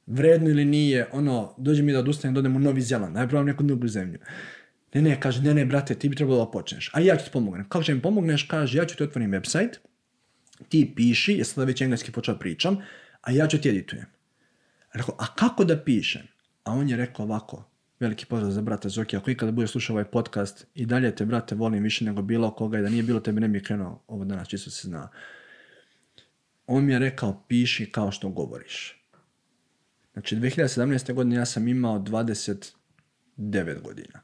vredno 0.06 0.50
ili 0.50 0.64
nije. 0.64 1.06
Ono, 1.12 1.54
dođe 1.58 1.82
mi 1.82 1.92
da 1.92 1.98
odustanem, 1.98 2.42
da 2.42 2.48
u 2.48 2.58
Novi 2.58 2.80
Zeland, 2.80 3.14
najpravo 3.14 3.44
neku 3.44 3.62
drugu 3.62 3.88
zemlju. 3.88 4.18
Ne, 4.94 5.02
ne, 5.02 5.20
kaže, 5.20 5.42
ne, 5.42 5.54
ne, 5.54 5.64
brate, 5.66 5.94
ti 5.94 6.08
bi 6.08 6.16
trebalo 6.16 6.44
da 6.44 6.50
počneš. 6.50 6.90
A 6.92 7.00
ja 7.00 7.16
ću 7.16 7.24
ti 7.24 7.30
pomognem. 7.32 7.68
Kako 7.68 7.84
će 7.84 7.94
mi 7.94 8.02
pomogneš? 8.02 8.42
Kaže, 8.42 8.78
ja 8.78 8.86
ću 8.86 8.96
ti 8.96 9.02
otvorim 9.02 9.30
website, 9.30 9.78
ti 10.68 10.92
piši, 10.96 11.38
ja 11.38 11.44
sada 11.44 11.64
već 11.64 11.80
engleski 11.80 12.12
počeo 12.12 12.38
pričam, 12.38 12.78
a 13.20 13.30
ja 13.30 13.48
ću 13.48 13.58
ti 13.58 13.68
editujem. 13.68 14.06
Rekao, 14.92 15.16
a 15.18 15.34
kako 15.34 15.64
da 15.64 15.84
pišem? 15.84 16.22
A 16.64 16.72
on 16.72 16.88
je 16.88 16.96
rekao 16.96 17.24
ovako, 17.24 17.64
veliki 18.00 18.26
pozdrav 18.26 18.50
za 18.50 18.62
brata 18.62 18.88
Zoki, 18.88 19.16
ako 19.16 19.30
ikada 19.30 19.52
bude 19.52 19.66
slušao 19.66 19.94
ovaj 19.94 20.04
podcast 20.04 20.66
i 20.74 20.86
dalje 20.86 21.14
te, 21.14 21.24
brate, 21.24 21.54
volim 21.54 21.82
više 21.82 22.04
nego 22.04 22.22
bilo 22.22 22.50
koga 22.50 22.78
i 22.78 22.82
da 22.82 22.88
nije 22.88 23.02
bilo 23.02 23.20
tebe 23.20 23.40
ne 23.40 23.48
bi 23.48 23.62
krenuo 23.62 24.02
ovo 24.06 24.24
danas, 24.24 24.48
čisto 24.48 24.70
se 24.70 24.88
zna. 24.88 25.08
On 26.66 26.84
mi 26.84 26.92
je 26.92 26.98
rekao, 26.98 27.44
piši 27.48 27.92
kao 27.92 28.10
što 28.10 28.28
govoriš. 28.28 29.02
Znači, 30.12 30.36
2017. 30.36 31.12
godine 31.12 31.36
ja 31.36 31.44
sam 31.44 31.68
imao 31.68 31.98
29 31.98 33.80
godina. 33.82 34.20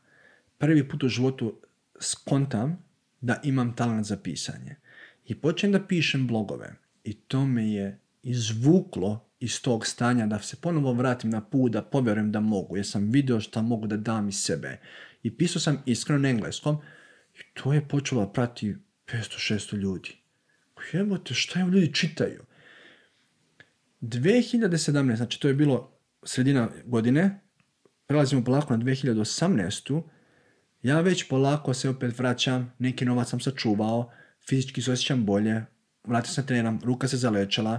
Prvi 0.62 0.88
put 0.88 1.02
u 1.02 1.08
životu 1.08 1.60
skontam 2.00 2.84
da 3.20 3.40
imam 3.44 3.76
talent 3.76 4.06
za 4.06 4.16
pisanje. 4.16 4.76
I 5.24 5.34
počnem 5.34 5.72
da 5.72 5.86
pišem 5.86 6.26
blogove. 6.26 6.74
I 7.04 7.14
to 7.14 7.46
me 7.46 7.72
je 7.72 7.98
izvuklo 8.22 9.28
iz 9.40 9.62
tog 9.62 9.86
stanja, 9.86 10.26
da 10.26 10.38
se 10.38 10.56
ponovo 10.56 10.92
vratim 10.92 11.30
na 11.30 11.40
put, 11.40 11.72
da 11.72 11.82
povjerujem 11.82 12.32
da 12.32 12.40
mogu, 12.40 12.76
jer 12.76 12.86
sam 12.86 13.10
vidio 13.10 13.40
šta 13.40 13.62
mogu 13.62 13.86
da 13.86 13.96
dam 13.96 14.28
iz 14.28 14.36
sebe. 14.36 14.78
I 15.22 15.36
pisao 15.36 15.60
sam 15.60 15.82
iskreno 15.86 16.22
na 16.22 16.28
engleskom 16.28 16.78
i 17.34 17.40
to 17.54 17.72
je 17.72 17.88
počelo 17.88 18.32
prati 18.32 18.76
500-600 19.06 19.76
ljudi. 19.76 20.16
Jebote, 20.92 21.34
šta 21.34 21.58
je 21.58 21.66
ljudi 21.66 21.94
čitaju? 21.94 22.44
2017, 24.00 25.16
znači 25.16 25.40
to 25.40 25.48
je 25.48 25.54
bilo 25.54 25.92
sredina 26.22 26.68
godine, 26.84 27.40
prelazimo 28.06 28.44
polako 28.44 28.76
na 28.76 28.84
2018. 28.84 30.02
Ja 30.82 31.00
već 31.00 31.28
polako 31.28 31.74
se 31.74 31.88
opet 31.88 32.18
vraćam, 32.18 32.72
neki 32.78 33.04
novac 33.04 33.28
sam 33.28 33.40
sačuvao, 33.40 34.10
fizički 34.48 34.82
se 34.82 34.92
osjećam 34.92 35.24
bolje, 35.24 35.64
vratio 36.04 36.32
sam 36.32 36.46
trenam, 36.46 36.80
ruka 36.84 37.08
se 37.08 37.16
zalečala, 37.16 37.78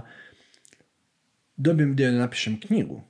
dobijem 1.56 1.92
gdje 1.92 2.10
da 2.10 2.18
napišem 2.18 2.60
knjigu. 2.60 3.02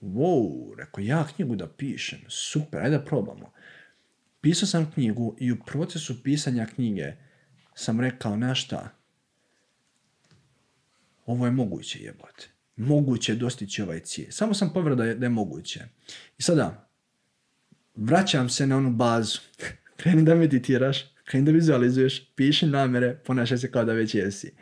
Wow, 0.00 0.74
rekao 0.78 1.02
ja 1.02 1.26
knjigu 1.34 1.56
da 1.56 1.68
pišem, 1.68 2.20
super, 2.28 2.80
ajde 2.82 2.98
da 2.98 3.04
probamo. 3.04 3.52
Pisao 4.40 4.66
sam 4.66 4.92
knjigu 4.92 5.36
i 5.40 5.52
u 5.52 5.56
procesu 5.66 6.22
pisanja 6.22 6.66
knjige 6.66 7.12
sam 7.74 8.00
rekao, 8.00 8.36
na 8.36 8.54
šta, 8.54 8.88
ovo 11.26 11.46
je 11.46 11.52
moguće 11.52 11.98
jebote. 12.02 12.48
Moguće 12.76 13.32
je 13.32 13.36
dostići 13.36 13.82
ovaj 13.82 14.00
cilj. 14.00 14.30
Samo 14.30 14.54
sam 14.54 14.72
povjerao 14.72 14.96
da 14.96 15.04
je, 15.04 15.14
da 15.14 15.26
je 15.26 15.30
moguće. 15.30 15.80
I 16.38 16.42
sada, 16.42 16.89
vraćam 18.00 18.48
se 18.48 18.66
na 18.66 18.76
onu 18.76 18.90
bazu. 18.90 19.38
kreni 19.96 20.22
da 20.22 20.34
meditiraš, 20.34 21.04
kreni 21.24 21.46
da 21.46 21.52
vizualizuješ, 21.52 22.34
piši 22.34 22.66
namere, 22.66 23.14
ponašaj 23.26 23.58
se 23.58 23.70
kao 23.70 23.84
da 23.84 23.92
već 23.92 24.14
jesi. 24.14 24.52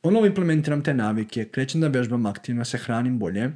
Ponovo 0.00 0.26
implementiram 0.26 0.82
te 0.82 0.94
navike, 0.94 1.44
krećem 1.44 1.80
da 1.80 1.88
vežbam 1.88 2.26
aktivno, 2.26 2.64
se 2.64 2.78
hranim 2.78 3.18
bolje, 3.18 3.50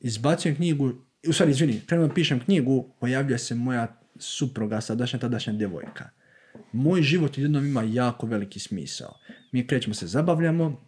izbacujem 0.00 0.56
knjigu, 0.56 0.92
u 1.28 1.32
stvari, 1.32 1.50
izvini, 1.50 1.80
krenuo 1.86 2.06
da 2.06 2.14
pišem 2.14 2.40
knjigu, 2.40 2.94
pojavlja 3.00 3.38
se 3.38 3.54
moja 3.54 4.00
supruga, 4.16 4.80
sadašnja 4.80 5.18
tadašnja 5.18 5.52
djevojka. 5.52 6.10
Moj 6.72 7.02
život 7.02 7.38
jednom 7.38 7.66
ima 7.66 7.82
jako 7.82 8.26
veliki 8.26 8.58
smisao. 8.58 9.18
Mi 9.52 9.66
krećemo 9.66 9.94
se 9.94 10.06
zabavljamo, 10.06 10.80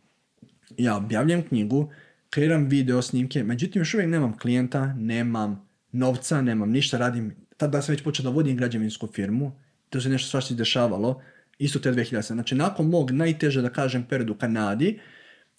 ja 0.76 0.96
objavljam 0.96 1.42
knjigu, 1.42 1.92
kreiram 2.30 2.68
video 2.68 3.02
snimke, 3.02 3.44
međutim 3.44 3.80
još 3.80 3.94
uvijek 3.94 4.10
nemam 4.10 4.38
klijenta, 4.38 4.94
nemam 4.94 5.68
novca, 5.94 6.42
nemam 6.42 6.70
ništa, 6.70 6.98
radim, 6.98 7.34
tada 7.56 7.82
sam 7.82 7.92
već 7.92 8.04
počeo 8.04 8.22
da 8.22 8.30
vodim 8.30 8.56
građevinsku 8.56 9.06
firmu, 9.06 9.52
to 9.90 10.00
se 10.00 10.08
nešto 10.08 10.28
svašta 10.28 10.54
dešavalo, 10.54 11.20
isto 11.58 11.78
te 11.78 11.92
2000. 11.92 12.32
Znači, 12.32 12.54
nakon 12.54 12.86
mog 12.86 13.10
najteže, 13.10 13.62
da 13.62 13.70
kažem, 13.70 14.06
periodu 14.08 14.32
u 14.32 14.36
Kanadi, 14.36 14.98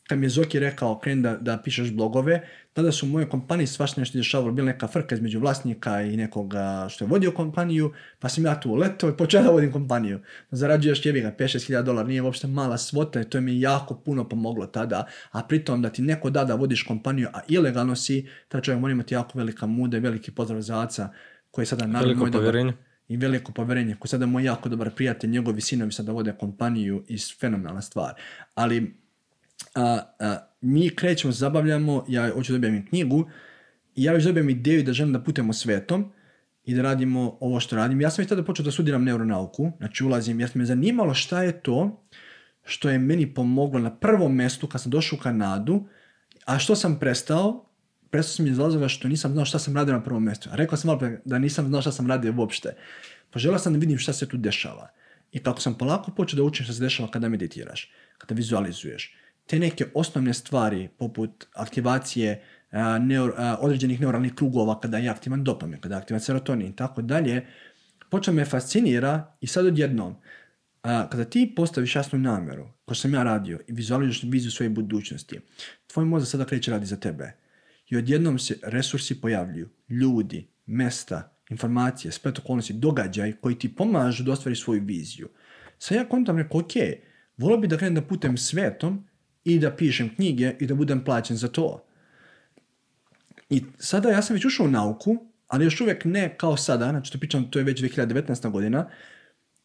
kad 0.07 0.19
mi 0.19 0.25
je 0.25 0.29
Zoki 0.29 0.59
rekao 0.59 0.99
kreni 0.99 1.21
da, 1.21 1.37
da 1.37 1.57
pišeš 1.57 1.91
blogove, 1.91 2.47
tada 2.73 2.91
su 2.91 3.05
u 3.05 3.09
mojoj 3.09 3.29
kompaniji 3.29 3.67
svašta 3.67 4.01
nešto 4.01 4.17
dešavalo, 4.17 4.51
bila 4.51 4.65
neka 4.65 4.87
frka 4.87 5.15
između 5.15 5.39
vlasnika 5.39 6.01
i 6.01 6.17
nekoga 6.17 6.87
što 6.89 7.05
je 7.05 7.09
vodio 7.09 7.31
kompaniju, 7.31 7.93
pa 8.19 8.29
sam 8.29 8.45
ja 8.45 8.59
tu 8.59 8.71
uletao 8.71 9.09
i 9.09 9.17
počeo 9.17 9.43
da 9.43 9.49
vodim 9.49 9.71
kompaniju. 9.71 10.19
Zarađuješ 10.51 11.05
jebi 11.05 11.21
ga 11.21 11.35
5-6 11.39 11.67
hiljada 11.67 11.85
dolara, 11.85 12.07
nije 12.07 12.21
uopšte 12.21 12.47
mala 12.47 12.77
svota 12.77 13.21
i 13.21 13.23
to 13.23 13.41
mi 13.41 13.51
je 13.51 13.61
jako 13.61 13.95
puno 13.95 14.29
pomoglo 14.29 14.65
tada, 14.65 15.07
a 15.31 15.43
pritom 15.43 15.81
da 15.81 15.89
ti 15.89 16.01
neko 16.01 16.29
da 16.29 16.43
da 16.43 16.55
vodiš 16.55 16.83
kompaniju, 16.83 17.27
a 17.33 17.39
ilegalno 17.47 17.95
si, 17.95 18.27
taj 18.47 18.61
čovjek 18.61 18.81
mora 18.81 18.91
imati 18.91 19.13
jako 19.13 19.37
velika 19.37 19.65
muda 19.65 19.97
i 19.97 19.99
veliki 19.99 20.31
pozdrav 20.31 20.61
za 20.61 20.79
oca 20.79 21.09
koji 21.51 21.63
je 21.63 21.67
sada 21.67 21.87
naravno 21.87 22.15
moj 22.15 22.31
povjerenje. 22.31 22.73
I 23.07 23.17
veliko 23.17 23.51
povjerenje, 23.51 23.95
koji 23.99 24.09
sada 24.09 24.25
moj 24.25 24.43
jako 24.43 24.69
dobar 24.69 24.89
prijatelj, 24.95 25.29
njegovi 25.29 25.61
sinovi 25.61 25.91
sada 25.91 26.11
vode 26.11 26.33
kompaniju 26.39 27.03
i 27.07 27.17
fenomenalna 27.39 27.81
stvar. 27.81 28.13
Ali 28.55 29.04
a, 29.75 29.99
a, 30.19 30.37
mi 30.61 30.89
krećemo, 30.89 31.31
zabavljamo, 31.31 32.05
ja 32.07 32.29
hoću 32.33 32.53
da 32.53 32.57
dobijem 32.57 32.85
knjigu 32.85 33.29
i 33.95 34.03
ja 34.03 34.13
već 34.13 34.23
dobijem 34.23 34.49
ideju 34.49 34.83
da 34.83 34.93
želim 34.93 35.13
da 35.13 35.23
putemo 35.23 35.53
svetom 35.53 36.11
i 36.63 36.75
da 36.75 36.81
radimo 36.81 37.37
ovo 37.39 37.59
što 37.59 37.75
radim. 37.75 38.01
Ja 38.01 38.09
sam 38.09 38.21
već 38.21 38.29
tada 38.29 38.43
počeo 38.43 38.63
da 38.65 38.71
studiram 38.71 39.03
neuronauku, 39.03 39.71
znači 39.77 40.03
ulazim 40.03 40.39
jer 40.39 40.51
me 40.53 40.65
zanimalo 40.65 41.13
šta 41.13 41.43
je 41.43 41.61
to 41.61 42.05
što 42.65 42.89
je 42.89 42.99
meni 42.99 43.33
pomoglo 43.33 43.79
na 43.79 43.95
prvom 43.95 44.35
mjestu 44.35 44.67
kad 44.67 44.81
sam 44.81 44.91
došao 44.91 45.17
u 45.17 45.23
Kanadu, 45.23 45.87
a 46.45 46.59
što 46.59 46.75
sam 46.75 46.99
prestao, 46.99 47.65
prestao 48.09 48.35
sam 48.35 48.47
iz 48.47 48.59
razloga 48.59 48.87
što 48.87 49.07
nisam 49.07 49.31
znao 49.31 49.45
šta 49.45 49.59
sam 49.59 49.75
radio 49.75 49.93
na 49.93 50.03
prvom 50.03 50.25
mjestu. 50.25 50.49
A 50.51 50.55
rekao 50.55 50.77
sam 50.77 50.87
malo 50.87 51.17
da 51.25 51.39
nisam 51.39 51.67
znao 51.67 51.81
šta 51.81 51.91
sam 51.91 52.07
radio 52.07 52.33
uopšte. 52.37 52.75
Poželio 53.31 53.59
sam 53.59 53.73
da 53.73 53.79
vidim 53.79 53.97
šta 53.97 54.13
se 54.13 54.27
tu 54.29 54.37
dešava. 54.37 54.89
I 55.31 55.39
kako 55.39 55.61
sam 55.61 55.77
polako 55.77 56.11
počeo 56.11 56.37
da 56.37 56.43
učim 56.43 56.63
šta 56.63 56.73
se 56.73 56.83
dešava 56.83 57.11
kada 57.11 57.29
meditiraš, 57.29 57.91
kada 58.17 58.35
vizualizuješ. 58.35 59.15
Te 59.47 59.59
neke 59.59 59.85
osnovne 59.93 60.33
stvari 60.33 60.89
poput 60.97 61.45
aktivacije 61.53 62.43
a, 62.71 62.79
neur- 62.99 63.33
a, 63.37 63.57
određenih 63.61 64.01
neuralnih 64.01 64.33
krugova 64.33 64.79
kada 64.79 64.97
je 64.97 65.09
aktivan 65.09 65.43
dopamin, 65.43 65.79
kada 65.79 65.95
je 65.95 66.01
aktivan 66.01 66.19
serotonin 66.19 66.67
i 66.67 66.75
tako 66.75 67.01
dalje, 67.01 67.45
počeo 68.09 68.33
me 68.33 68.45
fascinira 68.45 69.37
i 69.41 69.47
sad 69.47 69.65
odjednom, 69.65 70.15
a, 70.83 71.09
kada 71.09 71.25
ti 71.25 71.53
postaviš 71.55 71.95
jasnu 71.95 72.19
namjeru, 72.19 72.67
ko 72.85 72.95
sam 72.95 73.13
ja 73.13 73.23
radio, 73.23 73.59
i 73.67 73.73
vizualizuješ 73.73 74.23
viziju 74.23 74.51
svoje 74.51 74.69
budućnosti, 74.69 75.39
tvoj 75.87 76.05
mozak 76.05 76.29
sada 76.29 76.45
kreće 76.45 76.71
radi 76.71 76.85
za 76.85 76.97
tebe. 76.97 77.31
I 77.89 77.97
odjednom 77.97 78.39
se 78.39 78.59
resursi 78.63 79.21
pojavljuju, 79.21 79.69
ljudi, 79.89 80.47
mesta, 80.65 81.35
informacije, 81.49 82.11
splet 82.11 82.39
okolnosti, 82.39 82.73
događaj 82.73 83.33
koji 83.33 83.59
ti 83.59 83.75
pomažu 83.75 84.23
da 84.23 84.31
ostvariš 84.31 84.63
svoju 84.63 84.81
viziju. 84.83 85.29
Sad 85.77 85.97
ja 85.97 86.09
kontam 86.09 86.37
rekao, 86.37 86.59
ok, 86.59 86.71
volio 87.37 87.57
bi 87.57 87.67
da 87.67 87.77
krenem 87.77 87.95
da 87.95 88.01
putem 88.01 88.37
svetom 88.37 89.07
i 89.45 89.59
da 89.59 89.71
pišem 89.75 90.15
knjige 90.15 90.55
i 90.59 90.67
da 90.67 90.75
budem 90.75 91.03
plaćen 91.03 91.37
za 91.37 91.47
to. 91.47 91.83
I 93.49 93.63
sada 93.77 94.09
ja 94.09 94.21
sam 94.21 94.33
već 94.33 94.45
ušao 94.45 94.65
u 94.65 94.69
nauku, 94.69 95.17
ali 95.47 95.65
još 95.65 95.81
uvijek 95.81 96.05
ne 96.05 96.37
kao 96.37 96.57
sada, 96.57 96.89
znači 96.89 97.11
to 97.11 97.17
pričam, 97.17 97.51
to 97.51 97.59
je 97.59 97.65
već 97.65 97.81
2019. 97.81 98.51
godina, 98.51 98.89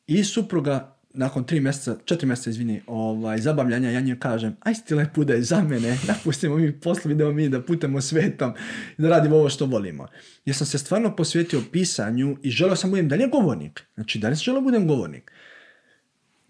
i 0.06 0.24
supruga 0.24 0.96
nakon 1.14 1.44
tri 1.44 1.60
mjeseca, 1.60 1.96
četiri 2.04 2.26
mjeseca, 2.26 2.50
izvini, 2.50 2.82
ovaj, 2.86 3.38
zabavljanja, 3.38 3.90
ja 3.90 4.00
njoj 4.00 4.18
kažem, 4.18 4.56
aj 4.60 4.74
ti 4.86 4.94
lepo 4.94 5.24
da 5.24 5.34
je 5.34 5.42
za 5.42 5.62
mene, 5.62 5.98
napustimo 6.08 6.56
mi 6.56 6.80
poslovi, 6.80 7.14
idemo 7.14 7.32
mi 7.32 7.48
da 7.48 7.62
putemo 7.62 8.00
svetom, 8.00 8.52
da 8.98 9.08
radimo 9.08 9.36
ovo 9.36 9.48
što 9.48 9.66
volimo. 9.66 10.06
Jer 10.44 10.56
sam 10.56 10.66
se 10.66 10.78
stvarno 10.78 11.16
posvetio 11.16 11.62
pisanju 11.72 12.36
i 12.42 12.50
želio 12.50 12.76
sam 12.76 12.90
budem 12.90 13.08
dalje 13.08 13.26
govornik. 13.26 13.86
Znači, 13.94 14.18
dalje 14.18 14.36
sam 14.36 14.44
želio 14.44 14.60
budem 14.60 14.88
govornik. 14.88 15.32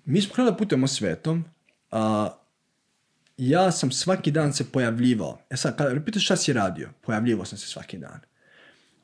Mi 0.04 0.20
smo 0.20 0.34
krenuli 0.34 0.52
da 0.52 0.56
putujemo 0.56 0.86
svetom, 0.86 1.44
a 1.90 2.30
ja 3.40 3.70
sam 3.70 3.90
svaki 3.90 4.30
dan 4.30 4.52
se 4.52 4.72
pojavljivao. 4.72 5.38
E 5.50 5.56
sad, 5.56 5.76
kada 5.76 6.00
pitaš 6.00 6.24
šta 6.24 6.36
si 6.36 6.52
radio, 6.52 6.88
pojavljivao 7.00 7.44
sam 7.44 7.58
se 7.58 7.66
svaki 7.66 7.98
dan. 7.98 8.20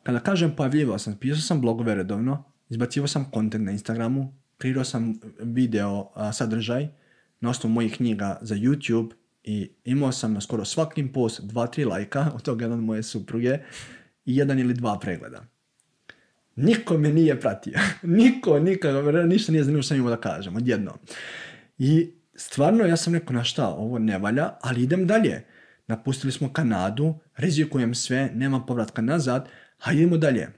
Kada 0.03 0.21
kažem 0.21 0.57
pojavljivao 0.57 0.99
sam, 0.99 1.17
pisao 1.17 1.41
sam 1.41 1.61
blogove 1.61 1.95
redovno, 1.95 2.45
izbacivao 2.69 3.09
sam 3.09 3.31
kontent 3.31 3.65
na 3.65 3.73
Instagramu, 3.73 4.35
kreirao 4.59 4.85
sam 4.85 5.21
video 5.41 6.11
sadržaj 6.33 6.89
na 7.41 7.51
osnovu 7.51 7.75
mojih 7.75 7.97
knjiga 7.97 8.39
za 8.43 8.55
YouTube 8.55 9.11
i 9.45 9.71
imao 9.85 10.13
sam 10.13 10.33
na 10.33 10.41
skoro 10.41 10.65
svakim 10.65 11.13
post 11.13 11.41
dva, 11.41 11.67
tri 11.67 11.85
lajka, 11.85 12.31
od 12.35 12.43
toga 12.43 12.65
jedan 12.65 12.79
moje 12.81 13.03
supruge 13.03 13.59
i 14.25 14.37
jedan 14.37 14.59
ili 14.59 14.75
dva 14.75 14.99
pregleda. 14.99 15.45
Niko 16.57 16.99
me 16.99 17.13
nije 17.13 17.41
pratio. 17.41 17.79
Niko, 18.03 18.59
nikako, 18.59 19.13
ništa 19.13 19.53
nije 19.53 19.65
zanimljivo 19.65 19.83
što 19.83 19.95
sam 19.95 20.07
da 20.07 20.17
kažem, 20.17 20.57
odjednom. 20.57 20.95
I 21.79 22.16
stvarno 22.37 22.85
ja 22.85 22.97
sam 22.97 23.15
rekao, 23.15 23.35
na 23.35 23.45
šta, 23.45 23.69
ovo 23.69 23.99
ne 23.99 24.19
valja, 24.19 24.51
ali 24.61 24.83
idem 24.83 25.07
dalje. 25.07 25.45
Napustili 25.87 26.33
smo 26.33 26.53
Kanadu, 26.53 27.15
rizikujem 27.37 27.95
sve, 27.95 28.31
nema 28.35 28.61
povratka 28.67 29.03
nazad, 29.03 29.49
a 29.79 29.93
idemo 29.93 30.17
dalje. 30.17 30.49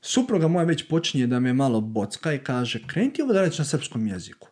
Supruga 0.00 0.48
moja 0.48 0.64
već 0.64 0.88
počinje 0.88 1.26
da 1.26 1.40
me 1.40 1.52
malo 1.52 1.80
bocka 1.80 2.32
i 2.32 2.38
kaže, 2.38 2.82
kreni 2.86 3.12
ti 3.12 3.22
ovo 3.22 3.32
da 3.32 3.40
radiš 3.40 3.58
na 3.58 3.64
srpskom 3.64 4.06
jeziku. 4.06 4.48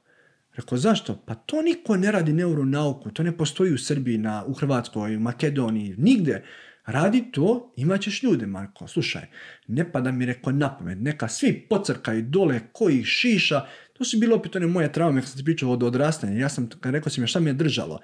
Rekao, 0.54 0.78
zašto? 0.78 1.16
Pa 1.26 1.34
to 1.34 1.62
niko 1.62 1.96
ne 1.96 2.12
radi 2.12 2.32
neuronauku, 2.32 3.10
to 3.10 3.22
ne 3.22 3.36
postoji 3.36 3.72
u 3.72 3.78
Srbiji, 3.78 4.18
na, 4.18 4.44
u 4.46 4.54
Hrvatskoj, 4.54 5.16
u 5.16 5.20
Makedoniji, 5.20 5.94
nigde. 5.98 6.44
Radi 6.86 7.32
to, 7.32 7.72
imat 7.76 8.00
ćeš 8.00 8.22
ljude, 8.22 8.46
Marko. 8.46 8.88
Slušaj, 8.88 9.26
ne 9.66 9.92
pada 9.92 10.12
mi 10.12 10.26
rekao 10.26 10.52
na 10.52 10.76
pamet, 10.78 10.98
neka 11.00 11.28
svi 11.28 11.66
pocrkaju 11.70 12.22
dole, 12.22 12.60
koji 12.72 13.04
šiša. 13.04 13.66
To 13.98 14.04
su 14.04 14.18
bile 14.18 14.34
opet 14.34 14.56
one 14.56 14.66
moje 14.66 14.92
traume, 14.92 15.20
kad 15.20 15.30
sam 15.30 15.38
ti 15.38 15.44
pričao 15.44 15.70
od 15.70 15.82
odrastanja. 15.82 16.38
Ja 16.38 16.48
sam, 16.48 16.68
kad 16.80 16.92
rekao 16.94 17.10
si 17.10 17.20
mi 17.20 17.26
šta 17.26 17.40
me 17.40 17.50
je 17.50 17.54
držalo. 17.54 18.00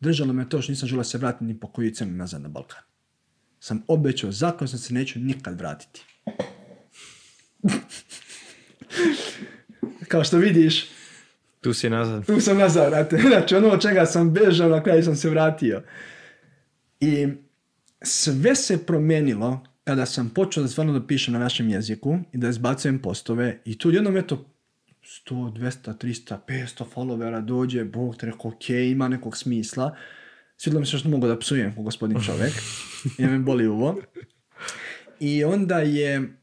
Držalo 0.00 0.32
me 0.32 0.48
to 0.48 0.62
što 0.62 0.72
nisam 0.72 0.88
želio 0.88 1.04
se 1.04 1.18
vratiti 1.18 1.44
ni 1.44 1.60
po 1.60 1.68
koju 1.68 1.90
cenu 1.90 2.12
nazad 2.12 2.42
na 2.42 2.48
Balkan. 2.48 2.80
Sam 3.60 3.82
obećao, 3.88 4.32
zakon 4.32 4.68
sam 4.68 4.78
se 4.78 4.94
neću 4.94 5.18
nikad 5.18 5.58
vratiti. 5.58 6.04
Kao 10.08 10.24
što 10.24 10.36
vidiš, 10.38 10.86
Tu 11.60 11.72
si 11.74 11.90
nazad. 11.90 12.26
tu 12.26 12.40
sam 12.40 12.58
nazad, 12.58 12.90
brate. 12.90 13.18
Znači, 13.28 13.54
ono 13.54 13.68
od 13.68 13.82
čega 13.82 14.06
sam 14.06 14.32
bežao, 14.32 14.68
na 14.68 14.82
kraju 14.82 15.02
sam 15.02 15.16
se 15.16 15.30
vratio. 15.30 15.82
I 17.00 17.26
sve 18.02 18.54
se 18.54 18.86
promijenilo 18.86 19.64
kada 19.84 20.06
sam 20.06 20.30
počeo 20.30 20.62
da 20.62 20.68
stvarno 20.68 20.92
da 20.98 21.06
pišem 21.06 21.34
na 21.34 21.40
našem 21.40 21.68
jeziku 21.68 22.18
i 22.32 22.38
da 22.38 22.48
izbacujem 22.48 22.98
postove 22.98 23.60
i 23.64 23.78
tu 23.78 23.90
jednom 23.90 24.16
eto 24.16 24.55
100, 25.06 25.52
200, 25.52 25.94
300, 25.94 26.38
500 26.48 26.84
followera 26.94 27.40
dođe, 27.40 27.84
Bog 27.84 28.16
te 28.16 28.26
rekao, 28.26 28.50
ok, 28.50 28.70
ima 28.70 29.08
nekog 29.08 29.36
smisla. 29.36 29.96
Svidilo 30.56 30.80
mi 30.80 30.86
se 30.86 30.98
što 30.98 31.08
mogu 31.08 31.26
da 31.26 31.38
psujem 31.38 31.74
ko 31.74 31.82
gospodin 31.82 32.20
čovjek. 32.26 32.52
I 33.18 33.26
me 33.26 33.38
boli 33.38 33.66
uvo. 33.66 34.00
I 35.20 35.44
onda 35.44 35.78
je 35.78 36.36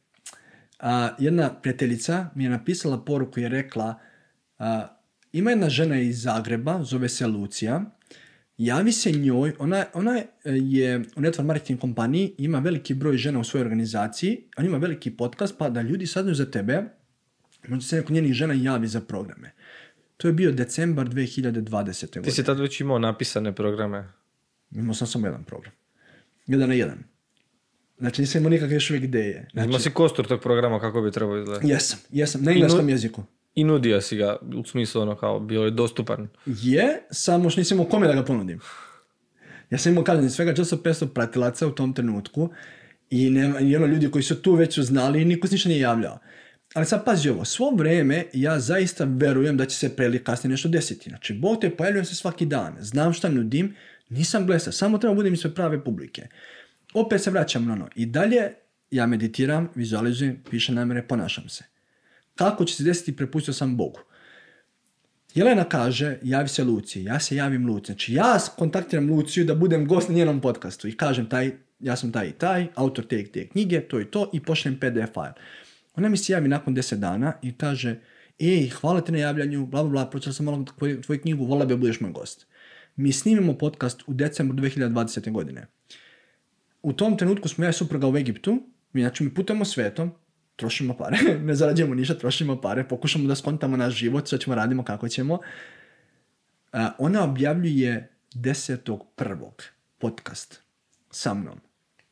a, 0.80 1.10
jedna 1.20 1.54
prijateljica 1.62 2.30
mi 2.36 2.44
je 2.44 2.50
napisala 2.50 3.06
poruku 3.06 3.40
i 3.40 3.44
je 3.44 3.50
rekla 3.50 4.00
a, 4.60 4.88
ima 5.34 5.50
jedna 5.50 5.70
žena 5.70 6.00
iz 6.00 6.22
Zagreba, 6.22 6.84
zove 6.84 7.10
se 7.10 7.28
Lucija, 7.28 7.82
javi 8.58 8.92
se 8.92 9.12
njoj, 9.12 9.54
ona, 9.60 9.86
ona 9.94 10.22
je 10.46 11.00
u 11.00 11.22
network 11.22 11.44
marketing 11.44 11.80
kompaniji, 11.80 12.36
ima 12.38 12.60
veliki 12.60 12.94
broj 12.94 13.18
žena 13.18 13.40
u 13.40 13.44
svojoj 13.44 13.64
organizaciji, 13.64 14.44
on 14.58 14.66
ima 14.66 14.78
veliki 14.78 15.12
podcast, 15.12 15.58
pa 15.58 15.70
da 15.70 15.82
ljudi 15.82 16.08
saznaju 16.08 16.36
za 16.36 16.52
tebe, 16.52 16.84
možda 17.68 17.88
se 17.88 17.96
neko 17.96 18.14
njenih 18.14 18.34
žena 18.34 18.54
javi 18.54 18.88
za 18.88 19.02
programe. 19.02 19.52
To 20.18 20.28
je 20.28 20.34
bio 20.34 20.52
decembar 20.52 21.08
2020. 21.08 22.00
Ti 22.00 22.20
godine. 22.20 22.32
si 22.32 22.44
tad 22.44 22.60
već 22.60 22.82
imao 22.82 23.00
napisane 23.00 23.56
programe. 23.56 24.10
Imao 24.72 24.94
sam 24.94 25.08
samo 25.08 25.28
jedan 25.28 25.44
program. 25.44 25.74
Jedan 26.48 26.70
na 26.70 26.76
jedan. 26.76 26.98
Znači 27.98 28.22
nisam 28.22 28.40
imao 28.40 28.50
nikakve 28.50 28.76
još 28.76 28.90
uvijek 28.90 29.04
ideje. 29.04 29.50
Znači, 29.54 29.68
Imao 29.68 29.80
si 29.80 29.92
kostur 29.92 30.28
tog 30.28 30.42
programa 30.42 30.80
kako 30.80 31.02
bi 31.02 31.12
trebao 31.12 31.38
izgledati. 31.38 31.68
Jesam, 31.68 32.00
jesam, 32.12 32.44
na 32.44 32.52
engleskom 32.52 32.90
jeziku. 32.90 33.24
I 33.56 33.64
nudio 33.64 34.02
si 34.02 34.18
ga, 34.18 34.38
u 34.56 34.64
smislu 34.64 35.02
ono 35.02 35.16
kao, 35.16 35.40
bio 35.40 35.62
je 35.62 35.72
dostupan. 35.72 36.28
Je, 36.46 37.02
samo 37.12 37.50
što 37.50 37.62
nisam 37.62 37.78
imao 37.78 37.90
kome 37.90 38.08
da 38.08 38.14
ga 38.14 38.24
ponudim. 38.24 38.60
Ja 39.70 39.78
sam 39.78 39.92
imao, 39.92 40.04
kažem, 40.04 40.30
svega 40.30 40.54
400-500 40.54 41.08
pratilaca 41.08 41.68
u 41.68 41.72
tom 41.72 41.94
trenutku 41.94 42.50
i, 43.10 43.30
nema, 43.30 43.60
i 43.60 43.76
ono 43.76 43.86
ljudi 43.86 44.12
koji 44.12 44.24
su 44.24 44.42
tu 44.42 44.54
već 44.54 44.80
znali 44.80 45.22
i 45.22 45.26
niko 45.26 45.48
se 45.48 45.56
ništa 45.56 45.70
nije 45.70 45.82
javljao. 45.82 46.20
Ali 46.74 46.86
sad 46.86 47.06
pazi 47.06 47.30
ovo, 47.30 47.46
svo 47.46 47.70
vrijeme 47.70 48.26
ja 48.34 48.60
zaista 48.60 49.04
verujem 49.04 49.58
da 49.58 49.66
će 49.66 49.78
se 49.78 49.96
pre 49.96 50.06
ili 50.06 50.24
kasnije 50.24 50.52
nešto 50.52 50.70
desiti. 50.70 51.10
Znači, 51.10 51.34
Bog 51.34 51.62
te 51.62 51.70
pojavljujem 51.70 52.06
se 52.06 52.16
svaki 52.16 52.46
dan, 52.46 52.78
znam 52.80 53.14
šta 53.14 53.30
nudim, 53.30 53.76
nisam 54.10 54.46
glesa, 54.46 54.72
samo 54.72 54.98
treba 54.98 55.16
budem 55.16 55.38
sve 55.38 55.56
prave 55.56 55.84
publike. 55.84 56.28
Opet 56.94 57.22
se 57.22 57.32
vraćam 57.32 57.66
na 57.66 57.74
ono. 57.74 57.88
I 57.96 58.06
dalje 58.06 58.54
ja 58.92 59.06
meditiram, 59.06 59.70
vizualizujem, 59.76 60.44
pišem 60.50 60.76
namjere, 60.76 61.08
ponašam 61.08 61.50
se. 61.50 61.64
Kako 62.36 62.66
će 62.66 62.76
se 62.76 62.84
desiti, 62.84 63.16
prepustio 63.16 63.54
sam 63.54 63.78
Bogu. 63.78 64.00
Jelena 65.36 65.64
kaže, 65.64 66.18
javi 66.24 66.48
se 66.48 66.64
Luciji, 66.64 67.04
ja 67.04 67.20
se 67.20 67.36
javim 67.36 67.68
Luciji. 67.68 67.86
Znači 67.94 68.14
ja 68.14 68.40
kontaktiram 68.58 69.10
Luciju 69.10 69.46
da 69.46 69.56
budem 69.56 69.88
gost 69.88 70.10
na 70.10 70.16
njenom 70.16 70.42
podcastu 70.42 70.88
i 70.88 70.98
kažem 70.98 71.30
taj, 71.30 71.52
ja 71.80 71.96
sam 71.96 72.12
taj 72.12 72.28
i 72.28 72.32
taj, 72.32 72.68
autor 72.76 73.06
te 73.06 73.26
te 73.26 73.48
knjige, 73.48 73.82
to 73.82 74.02
i 74.02 74.06
to 74.06 74.30
i 74.34 74.40
pošaljem 74.40 74.80
PDF 74.80 75.14
file. 75.14 75.34
Ona 75.96 76.10
mi 76.10 76.18
se 76.18 76.34
javi 76.34 76.48
nakon 76.48 76.76
10 76.76 76.96
dana 76.96 77.34
i 77.42 77.54
kaže, 77.58 78.00
ej, 78.40 78.70
hvala 78.70 79.02
ti 79.02 79.12
na 79.12 79.18
javljanju, 79.18 79.66
bla 79.66 79.84
bla 79.84 79.92
bla, 79.92 80.10
pročitala 80.10 80.34
sam 80.34 80.46
malo 80.46 80.66
tvoju, 80.78 81.22
knjigu, 81.22 81.46
volila 81.46 81.66
bi 81.66 81.78
budeš 81.78 82.00
moj 82.00 82.12
gost. 82.12 82.48
Mi 82.96 83.12
snimimo 83.12 83.58
podcast 83.58 84.04
u 84.08 84.14
decembru 84.14 84.58
2020. 84.58 85.32
godine. 85.32 85.68
U 86.82 86.94
tom 86.94 87.18
trenutku 87.18 87.48
smo 87.48 87.64
ja 87.64 87.70
i 87.70 87.74
supruga 87.74 88.08
u 88.08 88.18
Egiptu, 88.18 88.58
mi 88.94 89.02
znači 89.02 89.24
mi 89.24 89.34
putujemo 89.34 89.66
svetom, 89.66 90.12
trošimo 90.56 90.98
pare, 90.98 91.18
ne 91.48 91.56
zarađujemo 91.56 91.96
ništa, 91.96 92.14
trošimo 92.14 92.62
pare, 92.62 92.88
pokušamo 92.88 93.28
da 93.28 93.36
skontamo 93.36 93.78
naš 93.78 93.94
život, 93.94 94.28
što 94.28 94.38
ćemo 94.38 94.56
radimo, 94.56 94.84
kako 94.84 95.10
ćemo. 95.10 95.40
A, 96.72 96.92
ona 96.98 97.24
objavljuje 97.24 98.10
10.1. 98.36 99.50
podcast 99.98 100.62
sa 101.12 101.34
mnom. 101.34 101.60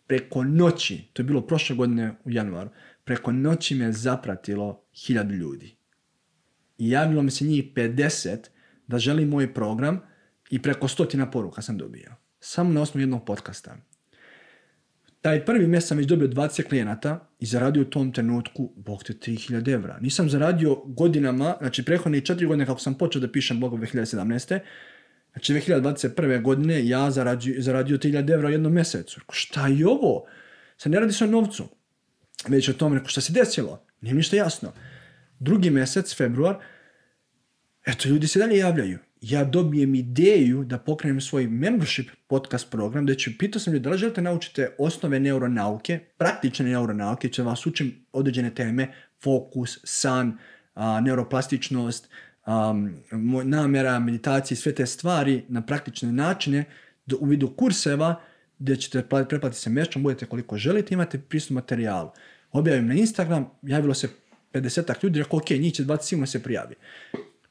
Preko 0.07 0.43
noći, 0.43 1.03
to 1.13 1.21
je 1.21 1.25
bilo 1.25 1.41
prošle 1.41 1.75
godine 1.75 2.13
u 2.25 2.31
januaru, 2.31 2.69
preko 3.03 3.31
noći 3.31 3.75
me 3.75 3.91
zapratilo 3.91 4.83
hiljadu 4.93 5.33
ljudi. 5.33 5.75
I 6.77 6.89
javilo 6.89 7.21
mi 7.21 7.31
se 7.31 7.45
njih 7.45 7.73
50 7.73 8.37
da 8.87 8.99
želi 8.99 9.25
moj 9.25 9.53
program 9.53 9.99
i 10.49 10.61
preko 10.61 10.87
stotina 10.87 11.31
poruka 11.31 11.61
sam 11.61 11.77
dobio. 11.77 12.15
Samo 12.39 12.73
na 12.73 12.81
osnovu 12.81 13.01
jednog 13.01 13.25
podcasta 13.25 13.77
taj 15.21 15.45
prvi 15.45 15.67
mjesec 15.67 15.87
sam 15.87 15.97
već 15.97 16.07
dobio 16.07 16.27
20 16.27 16.63
klijenata 16.63 17.29
i 17.39 17.45
zaradio 17.45 17.81
u 17.81 17.85
tom 17.85 18.11
trenutku, 18.11 18.73
bog 18.75 19.03
te, 19.03 19.13
3000 19.13 19.73
evra. 19.73 19.97
Nisam 20.01 20.29
zaradio 20.29 20.75
godinama, 20.85 21.55
znači 21.59 21.85
prethodne 21.85 22.21
četiri 22.21 22.45
godine 22.45 22.65
kako 22.65 22.79
sam 22.79 22.97
počeo 22.97 23.21
da 23.21 23.31
pišem 23.31 23.59
blogove 23.59 23.87
2017. 23.87 24.59
Znači 25.31 25.53
2021. 25.53 26.41
godine 26.41 26.87
ja 26.87 27.11
zaradio, 27.11 27.61
zaradio 27.61 27.97
3000 27.97 28.33
evra 28.33 28.47
u 28.47 28.51
jednom 28.51 28.73
mjesecu. 28.73 29.21
Šta 29.31 29.67
je 29.67 29.87
ovo? 29.87 30.25
Sad 30.77 30.91
ne 30.91 30.99
radi 30.99 31.13
se 31.13 31.23
o 31.23 31.27
novcu. 31.27 31.69
Već 32.47 32.69
o 32.69 32.73
tome, 32.73 32.95
rekao, 32.95 33.09
šta 33.09 33.21
se 33.21 33.33
desilo? 33.33 33.85
Nije 34.01 34.15
ništa 34.15 34.35
jasno. 34.35 34.71
Drugi 35.39 35.69
mjesec, 35.69 36.15
februar, 36.17 36.55
eto, 37.85 38.09
ljudi 38.09 38.27
se 38.27 38.39
dalje 38.39 38.57
javljaju. 38.57 38.99
Ja 39.21 39.43
dobijem 39.43 39.95
ideju 39.95 40.63
da 40.63 40.77
pokrenem 40.77 41.21
svoj 41.21 41.47
membership 41.47 42.09
podcast 42.27 42.71
program, 42.71 43.05
da 43.05 43.15
ću, 43.15 43.31
pitao 43.39 43.59
sam 43.59 43.73
ljudi, 43.73 43.83
da 43.83 43.89
li 43.89 43.97
želite 43.97 44.21
naučiti 44.21 44.65
osnove 44.77 45.19
neuronauke, 45.19 45.99
praktične 46.17 46.65
neuronauke, 46.65 47.29
će 47.29 47.43
vas 47.43 47.65
učim 47.65 48.05
određene 48.11 48.55
teme, 48.55 48.93
fokus, 49.23 49.79
san, 49.83 50.37
neuroplastičnost, 51.01 52.09
um, 52.47 52.95
namjera, 53.43 53.99
meditacije, 53.99 54.57
sve 54.57 54.75
te 54.75 54.85
stvari 54.85 55.43
na 55.47 55.61
praktične 55.61 56.11
načine 56.11 56.65
u 57.19 57.25
vidu 57.25 57.55
kurseva 57.55 58.21
gdje 58.61 58.75
ćete 58.75 59.03
pla- 59.09 59.25
pretplatiti 59.25 59.61
se 59.61 59.69
mjesečno, 59.69 60.01
budete 60.01 60.25
koliko 60.25 60.57
želite, 60.57 60.93
imate 60.93 61.19
pristup 61.19 61.55
materijalu. 61.55 62.09
Objavim 62.51 62.87
na 62.87 62.93
Instagram, 62.93 63.49
javilo 63.61 63.93
se 63.93 64.09
50 64.53 65.03
ljudi, 65.03 65.19
rekao, 65.19 65.39
ok, 65.39 65.49
njih 65.49 65.73
će 65.73 65.83
20 65.83 66.01
sigurno 66.01 66.27
se 66.27 66.43
prijavi. 66.43 66.75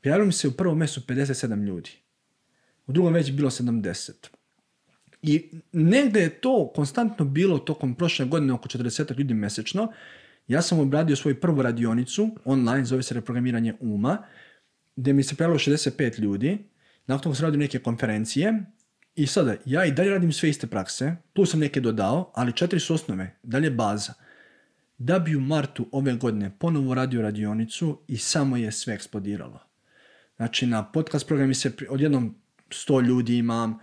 Prijavilo 0.01 0.27
mi 0.27 0.33
se 0.33 0.49
u 0.49 0.53
prvom 0.53 0.79
mjesecu 0.79 1.01
57 1.01 1.67
ljudi. 1.67 1.91
U 2.87 2.93
drugom 2.93 3.13
već 3.13 3.33
bilo 3.33 3.51
70. 3.51 4.13
I 5.23 5.51
negdje 5.73 6.23
je 6.23 6.41
to 6.41 6.73
konstantno 6.75 7.25
bilo 7.25 7.59
tokom 7.59 7.95
prošle 7.95 8.27
godine 8.27 8.53
oko 8.53 8.69
40 8.69 9.19
ljudi 9.19 9.35
mjesečno. 9.35 9.93
Ja 10.49 10.63
sam 10.63 10.79
obradio 10.79 11.17
svoju 11.17 11.41
prvu 11.41 11.63
radionicu 11.63 12.31
online, 12.45 12.85
zove 12.85 13.03
se 13.03 13.15
reprogramiranje 13.15 13.75
uma, 13.81 14.19
gdje 14.97 15.13
mi 15.13 15.23
se 15.23 15.35
prijavilo 15.35 15.59
65 15.59 16.21
ljudi. 16.21 16.59
Nakon 17.07 17.23
toga 17.23 17.35
sam 17.35 17.45
radio 17.45 17.59
neke 17.59 17.79
konferencije 17.79 18.65
i 19.15 19.27
sada 19.27 19.57
ja 19.67 19.85
i 19.85 19.93
dalje 19.93 20.11
radim 20.11 20.33
sve 20.33 20.49
iste 20.49 20.67
prakse, 20.67 21.17
plus 21.33 21.51
sam 21.51 21.61
neke 21.61 21.81
dodao, 21.81 22.33
ali 22.35 22.53
četiri 22.53 22.81
su 22.81 22.95
osnove, 22.95 23.37
dalje 23.43 23.71
baza. 23.71 24.15
Da 24.99 25.19
bi 25.19 25.37
u 25.37 25.41
martu 25.41 25.89
ove 25.93 26.15
godine 26.15 26.51
ponovo 26.59 26.95
radio 26.95 27.23
radionicu 27.23 28.01
i 28.09 28.17
samo 28.17 28.57
je 28.57 28.73
sve 28.73 28.95
eksplodiralo. 28.95 29.61
Znači 30.37 30.67
na 30.67 30.93
podcast 30.93 31.27
programi 31.27 31.55
se 31.55 31.73
odjednom 31.89 32.35
100 32.69 33.07
ljudi 33.07 33.37
imam, 33.37 33.79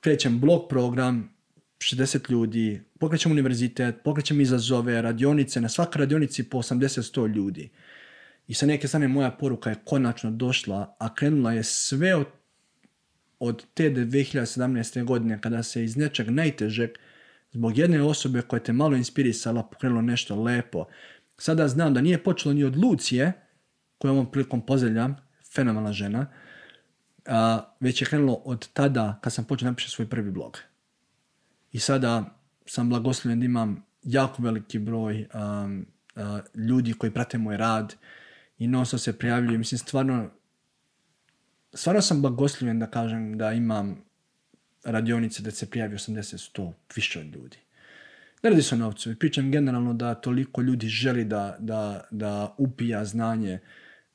krećem 0.00 0.40
blog 0.40 0.68
program, 0.68 1.34
60 1.78 2.30
ljudi, 2.30 2.82
pokrećem 2.98 3.32
univerzitet, 3.32 3.96
pokrećem 4.04 4.40
izazove, 4.40 5.02
radionice, 5.02 5.60
na 5.60 5.68
svakoj 5.68 5.98
radionici 5.98 6.42
po 6.42 6.58
80-100 6.58 7.34
ljudi. 7.34 7.70
I 8.46 8.54
sa 8.54 8.66
neke 8.66 8.88
strane 8.88 9.08
moja 9.08 9.30
poruka 9.30 9.70
je 9.70 9.76
konačno 9.84 10.30
došla, 10.30 10.96
a 10.98 11.14
krenula 11.14 11.52
je 11.52 11.62
sve 11.64 12.14
od, 12.14 12.26
od 13.38 13.64
te 13.74 13.90
2017. 13.90 15.04
godine 15.04 15.40
kada 15.40 15.62
se 15.62 15.84
iz 15.84 15.96
nečeg 15.96 16.30
najtežeg 16.30 16.90
zbog 17.52 17.78
jedne 17.78 18.02
osobe 18.02 18.42
koja 18.42 18.60
te 18.60 18.72
malo 18.72 18.96
inspirisala 18.96 19.62
pokrenulo 19.62 20.02
nešto 20.02 20.42
lepo. 20.42 20.84
Sada 21.38 21.68
znam 21.68 21.94
da 21.94 22.00
nije 22.00 22.22
počelo 22.22 22.54
ni 22.54 22.64
od 22.64 22.76
Lucije, 22.76 23.32
koju 23.98 24.12
ovom 24.12 24.30
prilikom 24.30 24.66
pozdravljam, 24.66 25.16
fenomenalna 25.54 25.92
žena, 25.92 26.26
a, 27.26 27.60
već 27.80 28.02
je 28.02 28.06
krenulo 28.06 28.34
od 28.44 28.68
tada 28.72 29.18
kad 29.22 29.32
sam 29.32 29.44
počeo 29.44 29.66
napišati 29.66 29.94
svoj 29.94 30.08
prvi 30.08 30.30
blog. 30.30 30.58
I 31.72 31.78
sada 31.78 32.38
sam 32.66 32.88
blagoslovljen 32.88 33.40
da 33.40 33.46
imam 33.46 33.84
jako 34.02 34.42
veliki 34.42 34.78
broj 34.78 35.26
um, 35.34 35.86
a, 36.16 36.40
ljudi 36.54 36.92
koji 36.92 37.12
prate 37.12 37.38
moj 37.38 37.56
rad 37.56 37.94
i 38.58 38.66
non 38.66 38.86
se 38.86 39.18
prijavljuju. 39.18 39.58
Mislim, 39.58 39.78
stvarno, 39.78 40.30
stvarno 41.74 42.02
sam 42.02 42.22
blagoslovljen 42.22 42.78
da 42.78 42.86
kažem 42.86 43.38
da 43.38 43.52
imam 43.52 44.04
radionice 44.84 45.42
da 45.42 45.50
se 45.50 45.70
prijavi 45.70 45.96
80-100 45.96 46.72
više 46.96 47.20
od 47.20 47.26
ljudi. 47.34 47.56
Ne 48.42 48.50
radi 48.50 48.62
se 48.62 48.74
o 48.74 48.78
novcu. 48.78 49.14
Pričam 49.18 49.50
generalno 49.50 49.94
da 49.94 50.14
toliko 50.14 50.60
ljudi 50.62 50.88
želi 50.88 51.24
da, 51.24 51.56
da, 51.58 52.04
da 52.10 52.54
upija 52.58 53.04
znanje. 53.04 53.58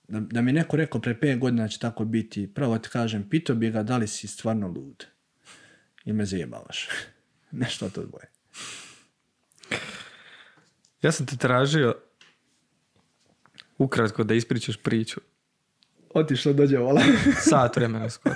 Da, 0.07 0.19
da 0.19 0.41
mi 0.41 0.53
neko 0.53 0.77
rekao 0.77 1.01
pre 1.01 1.13
5 1.21 1.39
godina 1.39 1.67
će 1.67 1.79
tako 1.79 2.05
biti, 2.05 2.53
pravo 2.53 2.77
ti 2.77 2.89
kažem, 2.89 3.29
pitao 3.29 3.55
bi 3.55 3.71
ga 3.71 3.83
da 3.83 3.97
li 3.97 4.07
si 4.07 4.27
stvarno 4.27 4.67
lud. 4.67 5.05
I 6.05 6.13
me 6.13 6.25
zajebavaš. 6.25 6.87
Nešto 7.51 7.89
to 7.89 8.05
dvoje. 8.05 8.29
Ja 11.01 11.11
sam 11.11 11.25
te 11.25 11.37
tražio 11.37 11.95
ukratko 13.77 14.23
da 14.23 14.33
ispričaš 14.33 14.77
priču. 14.77 15.21
Otišlo 16.13 16.53
dođe 16.53 16.77
vola. 16.77 17.01
Sat 17.49 17.75
vremena 17.75 18.09
skoro. 18.09 18.35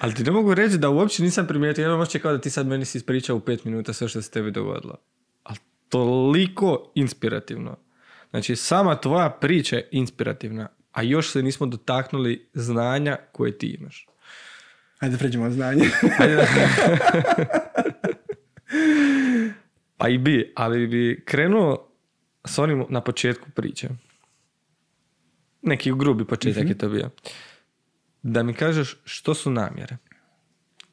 Ali 0.00 0.14
ti 0.14 0.24
ne 0.24 0.30
mogu 0.30 0.54
reći 0.54 0.78
da 0.78 0.90
uopće 0.90 1.22
nisam 1.22 1.46
primijetio. 1.46 1.82
Jedno 1.82 1.96
možeš 1.96 2.22
kao 2.22 2.32
da 2.32 2.40
ti 2.40 2.50
sad 2.50 2.66
meni 2.66 2.84
si 2.84 2.98
ispričao 2.98 3.36
u 3.36 3.40
pet 3.40 3.64
minuta 3.64 3.92
sve 3.92 4.08
što 4.08 4.22
se 4.22 4.30
tebi 4.30 4.50
dogodilo. 4.50 4.96
Ali 5.42 5.58
toliko 5.88 6.92
inspirativno. 6.94 7.76
Znači, 8.30 8.56
sama 8.56 9.00
tvoja 9.00 9.30
priča 9.30 9.76
je 9.76 9.88
inspirativna, 9.90 10.68
a 10.92 11.02
još 11.02 11.30
se 11.30 11.42
nismo 11.42 11.66
dotaknuli 11.66 12.48
znanja 12.54 13.16
koje 13.32 13.58
ti 13.58 13.76
imaš. 13.80 14.06
Ajde, 14.98 15.18
pređemo 15.18 15.44
na 15.44 15.50
znanje. 15.50 15.84
Ajde 16.18 16.36
da- 16.36 16.46
pa 19.98 20.08
i 20.08 20.18
bi, 20.18 20.52
ali 20.56 20.86
bi 20.86 21.22
krenuo 21.26 21.88
s 22.44 22.58
onim 22.58 22.86
na 22.88 23.00
početku 23.00 23.50
priče. 23.50 23.88
Neki 25.62 25.92
grubi 25.96 26.24
početak 26.24 26.68
je 26.68 26.78
to 26.78 26.88
bio. 26.88 27.10
Da 28.22 28.42
mi 28.42 28.54
kažeš 28.54 28.96
što 29.04 29.34
su 29.34 29.50
namjere. 29.50 29.96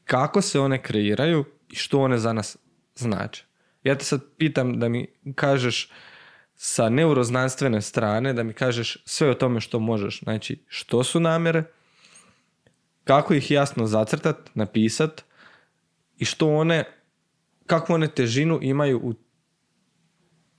Kako 0.05 0.41
se 0.41 0.59
one 0.59 0.83
kreiraju 0.83 1.45
i 1.69 1.75
što 1.75 1.99
one 1.99 2.17
za 2.17 2.33
nas 2.33 2.57
znače. 2.95 3.45
Ja 3.83 3.97
te 3.97 4.05
sad 4.05 4.21
pitam 4.37 4.79
da 4.79 4.89
mi 4.89 5.07
kažeš 5.35 5.89
sa 6.55 6.89
neuroznanstvene 6.89 7.81
strane, 7.81 8.33
da 8.33 8.43
mi 8.43 8.53
kažeš 8.53 8.97
sve 9.05 9.29
o 9.29 9.33
tome 9.33 9.61
što 9.61 9.79
možeš. 9.79 10.19
Znači, 10.19 10.63
što 10.67 11.03
su 11.03 11.19
namjere, 11.19 11.63
kako 13.03 13.33
ih 13.33 13.51
jasno 13.51 13.87
zacrtat, 13.87 14.49
napisat 14.53 15.23
i 16.17 16.25
što 16.25 16.49
one, 16.49 16.83
kakvu 17.65 17.93
one 17.93 18.07
težinu 18.07 18.59
imaju 18.61 18.99
u 19.03 19.13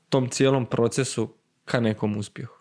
tom 0.09 0.28
cijelom 0.28 0.66
procesu 0.66 1.34
ka 1.64 1.80
nekom 1.80 2.16
uspjehu. 2.16 2.57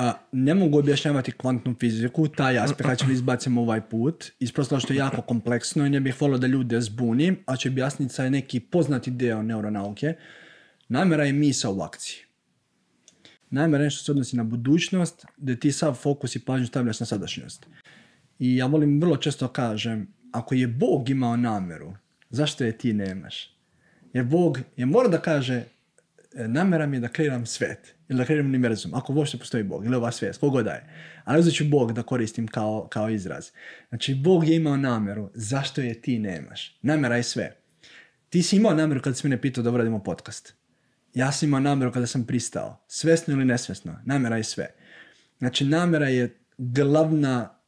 A, 0.00 0.12
ne 0.32 0.54
mogu 0.54 0.78
objašnjavati 0.78 1.32
kvantnu 1.32 1.74
fiziku, 1.80 2.28
taj 2.28 2.58
aspekt 2.58 2.98
ćemo 2.98 3.12
izbacimo 3.12 3.60
ovaj 3.60 3.80
put, 3.80 4.30
iz 4.38 4.52
prosto 4.52 4.80
što 4.80 4.92
je 4.92 4.96
jako 4.96 5.22
kompleksno 5.22 5.86
i 5.86 5.90
ne 5.90 6.00
bih 6.00 6.20
volio 6.20 6.38
da 6.38 6.46
ljude 6.46 6.80
zbunim, 6.80 7.38
a 7.46 7.56
će 7.56 7.68
objasniti 7.68 8.14
sa 8.14 8.30
neki 8.30 8.60
poznati 8.60 9.10
deo 9.10 9.42
neuronauke. 9.42 10.14
Namjera 10.88 11.24
je 11.24 11.32
misa 11.32 11.70
u 11.70 11.80
akciji. 11.80 12.16
Namjera 13.50 13.84
je 13.84 13.86
nešto 13.86 14.04
se 14.04 14.12
odnosi 14.12 14.36
na 14.36 14.44
budućnost, 14.44 15.26
da 15.36 15.56
ti 15.56 15.72
sav 15.72 15.94
fokus 15.94 16.36
i 16.36 16.44
pažnju 16.44 16.66
stavljaš 16.66 17.00
na 17.00 17.06
sadašnjost. 17.06 17.66
I 18.38 18.56
ja 18.56 18.66
volim 18.66 19.00
vrlo 19.00 19.16
često 19.16 19.48
kažem, 19.48 20.08
ako 20.32 20.54
je 20.54 20.66
Bog 20.66 21.10
imao 21.10 21.36
namjeru, 21.36 21.92
zašto 22.30 22.64
je 22.64 22.78
ti 22.78 22.92
nemaš? 22.92 23.56
Jer 24.12 24.24
Bog 24.24 24.58
je 24.76 24.86
mora 24.86 25.08
da 25.08 25.18
kaže, 25.18 25.64
namjera 26.34 26.86
mi 26.86 26.96
je 26.96 27.00
da 27.00 27.08
kreiram 27.08 27.46
svet 27.46 27.94
ili 28.08 28.18
da 28.18 28.24
kreiram 28.24 28.46
univerzum, 28.46 28.94
ako 28.94 29.12
uopšte 29.12 29.38
postoji 29.38 29.64
Bog 29.64 29.84
ili 29.84 29.96
ova 29.96 30.12
svijest, 30.12 30.40
kogod 30.40 30.64
da 30.64 30.70
je. 30.70 30.86
Ali 31.24 31.40
uzet 31.40 31.54
ću 31.54 31.64
Bog 31.64 31.92
da 31.92 32.02
koristim 32.02 32.46
kao, 32.46 32.88
kao 32.90 33.10
izraz. 33.10 33.50
Znači, 33.88 34.14
Bog 34.14 34.48
je 34.48 34.56
imao 34.56 34.76
namjeru, 34.76 35.30
zašto 35.34 35.80
je 35.80 36.02
ti 36.02 36.18
nemaš? 36.18 36.78
Namjera 36.82 37.16
je 37.16 37.22
sve. 37.22 37.56
Ti 38.28 38.42
si 38.42 38.56
imao 38.56 38.74
namjeru 38.74 39.02
kada 39.02 39.14
si 39.14 39.26
mene 39.26 39.40
pitao 39.40 39.64
da 39.64 39.70
uradimo 39.70 40.02
podcast. 40.02 40.54
Ja 41.14 41.32
sam 41.32 41.48
imao 41.48 41.60
namjeru 41.60 41.92
kada 41.92 42.06
sam 42.06 42.26
pristao. 42.26 42.84
Svesno 42.88 43.34
ili 43.34 43.44
nesvesno. 43.44 43.98
Namjera 44.04 44.36
je 44.36 44.44
sve. 44.44 44.66
Znači, 45.38 45.64
namjera 45.64 46.08
je 46.08 46.38
glavna 46.58 47.60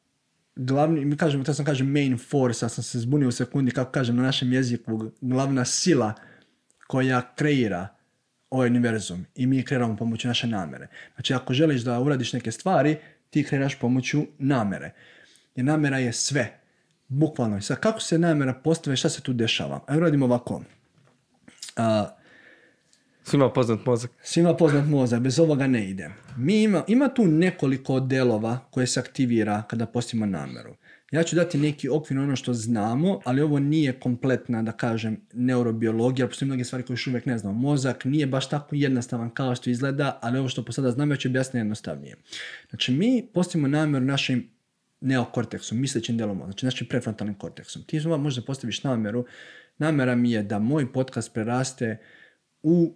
glavni, 0.56 1.04
mi 1.04 1.16
kažemo, 1.16 1.44
to 1.44 1.54
sam 1.54 1.64
kažem 1.64 1.90
main 1.90 2.18
force, 2.18 2.66
a 2.66 2.68
sam 2.68 2.84
se 2.84 2.98
zbunio 2.98 3.28
u 3.28 3.32
sekundi 3.32 3.70
kako 3.70 3.92
kažem 3.92 4.16
na 4.16 4.22
našem 4.22 4.52
jeziku, 4.52 5.10
glavna 5.20 5.64
sila 5.64 6.14
koja 6.86 7.34
kreira 7.34 7.88
ovaj 8.52 8.66
univerzum 8.66 9.26
i 9.34 9.46
mi 9.46 9.64
kreiramo 9.64 9.96
pomoću 9.96 10.28
naše 10.28 10.46
namere. 10.46 10.86
Znači 11.14 11.34
ako 11.34 11.54
želiš 11.54 11.82
da 11.82 12.00
uradiš 12.00 12.32
neke 12.32 12.52
stvari, 12.52 12.96
ti 13.30 13.44
kreiraš 13.44 13.78
pomoću 13.78 14.22
namere. 14.38 14.92
Jer 15.56 15.64
namera 15.64 15.98
je 15.98 16.12
sve. 16.12 16.58
Bukvalno. 17.08 17.60
Sad 17.60 17.80
kako 17.80 18.00
se 18.00 18.18
namera 18.18 18.54
postave, 18.54 18.96
šta 18.96 19.08
se 19.08 19.20
tu 19.20 19.32
dešava? 19.32 19.80
Evo 19.88 20.00
radimo 20.00 20.24
ovako. 20.24 20.62
A, 21.76 22.06
Svima 23.24 23.50
poznat 23.50 23.86
mozak. 23.86 24.10
Svima 24.22 24.54
poznat 24.56 24.86
mozak, 24.86 25.20
bez 25.20 25.38
ovoga 25.38 25.66
ne 25.66 25.90
ide. 25.90 26.10
Mi 26.36 26.62
ima, 26.62 26.84
ima 26.88 27.08
tu 27.08 27.26
nekoliko 27.26 28.00
delova 28.00 28.58
koje 28.70 28.86
se 28.86 29.00
aktivira 29.00 29.62
kada 29.68 29.86
postimo 29.86 30.26
nameru. 30.26 30.74
Ja 31.12 31.22
ću 31.22 31.36
dati 31.36 31.58
neki 31.58 31.88
okvir 31.88 32.18
ono 32.18 32.36
što 32.36 32.54
znamo, 32.54 33.20
ali 33.24 33.40
ovo 33.40 33.58
nije 33.58 33.92
kompletna, 34.00 34.62
da 34.62 34.72
kažem, 34.72 35.20
neurobiologija, 35.32 36.26
postoje 36.26 36.46
mnoge 36.46 36.64
stvari 36.64 36.84
koje 36.84 36.94
još 36.94 37.06
uvijek 37.06 37.26
ne 37.26 37.38
znamo. 37.38 37.58
Mozak 37.58 38.04
nije 38.04 38.26
baš 38.26 38.48
tako 38.48 38.74
jednostavan 38.74 39.30
kao 39.30 39.54
što 39.54 39.70
izgleda, 39.70 40.18
ali 40.22 40.38
ovo 40.38 40.48
što 40.48 40.64
po 40.64 40.72
sada 40.72 40.90
znamo 40.90 41.12
ja 41.12 41.16
ću 41.16 41.28
objasniti 41.28 41.58
jednostavnije. 41.58 42.16
Znači, 42.70 42.92
mi 42.92 43.26
postavimo 43.34 43.68
namjeru 43.68 44.04
našim 44.04 44.50
neokorteksom, 45.00 45.80
mislećim 45.80 46.16
mozga, 46.16 46.44
znači 46.44 46.66
našim 46.66 46.86
prefrontalnim 46.86 47.34
korteksom. 47.34 47.82
Ti 47.82 48.00
možda 48.16 48.42
postaviš 48.42 48.84
namjeru, 48.84 49.24
namjera 49.78 50.14
mi 50.14 50.30
je 50.30 50.42
da 50.42 50.58
moj 50.58 50.92
podcast 50.92 51.34
preraste 51.34 51.98
u 52.62 52.94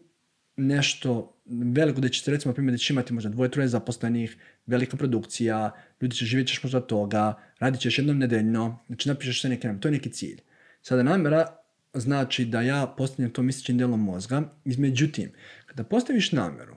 nešto 0.56 1.35
veliko 1.46 2.00
da 2.00 2.08
ćete 2.08 2.30
recimo 2.30 2.54
primjer 2.54 2.72
da 2.72 2.78
ćeš 2.78 2.90
imati 2.90 3.14
možda 3.14 3.30
dvoje, 3.30 3.50
troje 3.50 3.68
zaposlenih, 3.68 4.36
velika 4.66 4.96
produkcija, 4.96 5.70
ljudi 6.00 6.16
će 6.16 6.24
živjeti 6.24 6.52
ćeš 6.52 6.62
možda 6.62 6.80
toga, 6.80 7.34
radit 7.58 7.80
ćeš 7.80 7.98
jednom 7.98 8.18
nedeljno, 8.18 8.78
znači 8.86 9.08
napišeš 9.08 9.40
sve 9.40 9.50
neke 9.50 9.74
to 9.80 9.88
je 9.88 9.92
neki 9.92 10.10
cilj. 10.10 10.40
Sada 10.82 11.02
namjera 11.02 11.46
znači 11.94 12.44
da 12.44 12.60
ja 12.60 12.94
postavljam 12.98 13.32
to 13.32 13.42
mislećim 13.42 13.76
dijelom 13.76 14.04
mozga, 14.04 14.42
izmeđutim, 14.64 15.32
kada 15.66 15.84
postaviš 15.84 16.32
namjeru, 16.32 16.76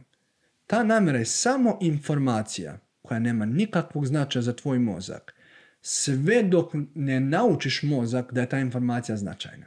ta 0.68 0.84
namjera 0.84 1.20
je 1.20 1.26
samo 1.26 1.78
informacija 1.82 2.80
koja 3.02 3.20
nema 3.20 3.46
nikakvog 3.46 4.06
značaja 4.06 4.44
za 4.44 4.54
tvoj 4.54 4.80
mozak, 4.80 5.34
sve 5.82 6.44
dok 6.44 6.74
ne 6.96 7.20
naučiš 7.20 7.84
mozak 7.84 8.34
da 8.34 8.42
je 8.42 8.50
ta 8.50 8.60
informacija 8.60 9.18
značajna. 9.18 9.66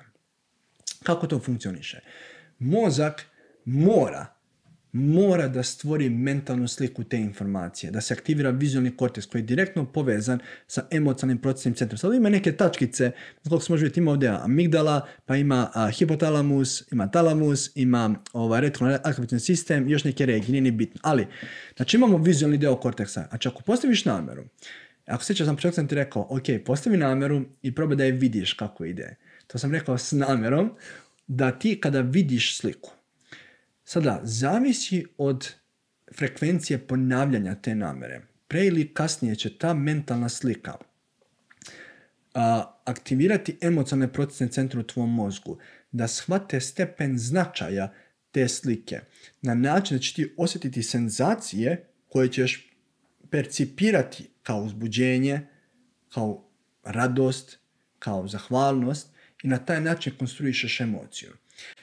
Kako 1.03 1.27
to 1.27 1.39
funkcioniše? 1.39 2.01
Mozak 2.59 3.27
mora 3.65 4.32
mora 4.93 5.49
da 5.49 5.63
stvori 5.63 6.11
mentalnu 6.11 6.69
sliku 6.69 7.05
te 7.05 7.19
informacije, 7.19 7.91
da 7.91 8.01
se 8.01 8.15
aktivira 8.15 8.51
vizualni 8.51 8.97
korteks 8.97 9.27
koji 9.27 9.41
je 9.41 9.47
direktno 9.47 9.93
povezan 9.93 10.39
sa 10.67 10.87
emocionalnim 10.91 11.43
procesnim 11.43 11.75
centrom. 11.75 11.99
Sad 11.99 12.15
ima 12.15 12.29
neke 12.29 12.53
tačkice, 12.53 13.11
koliko 13.49 13.67
može 13.69 13.83
vidjeti, 13.83 14.01
ima 14.01 14.11
ovdje 14.11 14.29
amigdala, 14.29 15.07
pa 15.27 15.37
ima 15.37 15.71
a, 15.75 15.91
hipotalamus, 15.91 16.93
ima 16.93 17.11
talamus, 17.11 17.71
ima 17.75 18.15
ovaj, 18.33 18.61
retinal 18.61 18.99
sistem, 19.39 19.89
još 19.89 20.05
neke 20.05 20.27
regije, 20.27 20.51
nije 20.51 20.61
ni 20.61 20.71
bitno. 20.71 21.01
Ali, 21.03 21.27
znači 21.77 21.97
imamo 21.97 22.19
vizualni 22.19 22.59
deo 22.59 22.77
korteksa. 22.77 23.27
Znači 23.29 23.49
ako 23.49 23.63
postaviš 23.63 24.05
namjeru, 24.05 24.45
ako 25.07 25.25
sjećaš 25.25 25.47
sam 25.47 25.57
početku 25.57 25.75
sam 25.75 25.89
ti 25.89 25.95
rekao, 25.95 26.27
ok, 26.31 26.43
postavi 26.65 26.97
namjeru 26.97 27.43
i 27.63 27.75
probaj 27.75 27.97
da 27.97 28.05
je 28.05 28.13
vidiš 28.13 28.53
kako 28.53 28.85
ide. 28.85 29.17
To 29.47 29.59
sam 29.59 29.73
rekao 29.73 29.99
s 29.99 30.13
namjerom 30.13 30.71
da 31.27 31.59
ti 31.59 31.81
kada 31.81 32.01
vidiš 32.01 32.59
sliku, 32.59 32.91
Sada, 33.93 34.21
zavisi 34.23 35.07
od 35.19 35.49
frekvencije 36.15 36.79
ponavljanja 36.79 37.55
te 37.55 37.75
namere. 37.75 38.23
Pre 38.49 38.67
ili 38.67 38.95
kasnije 38.95 39.37
će 39.37 39.59
ta 39.59 39.75
mentalna 39.75 40.29
slika 40.29 40.75
a, 42.35 42.75
aktivirati 42.85 43.57
emocionalne 43.61 44.13
procesne 44.13 44.49
centre 44.49 44.81
u 44.81 44.83
tvom 44.83 45.15
mozgu, 45.15 45.59
da 45.91 46.09
shvate 46.09 46.61
stepen 46.61 47.19
značaja 47.19 47.93
te 48.31 48.49
slike 48.49 49.01
na 49.43 49.55
način 49.55 49.97
da 49.97 50.03
će 50.03 50.15
ti 50.15 50.35
osjetiti 50.37 50.83
senzacije 50.83 51.89
koje 52.09 52.33
ćeš 52.33 52.71
percipirati 53.31 54.29
kao 54.43 54.63
uzbuđenje, 54.63 55.41
kao 56.15 56.45
radost, 56.85 57.59
kao 57.99 58.29
zahvalnost 58.29 59.09
i 59.43 59.49
na 59.49 59.59
taj 59.59 59.81
način 59.81 60.13
konstruišeš 60.19 60.81
emociju. 60.81 61.42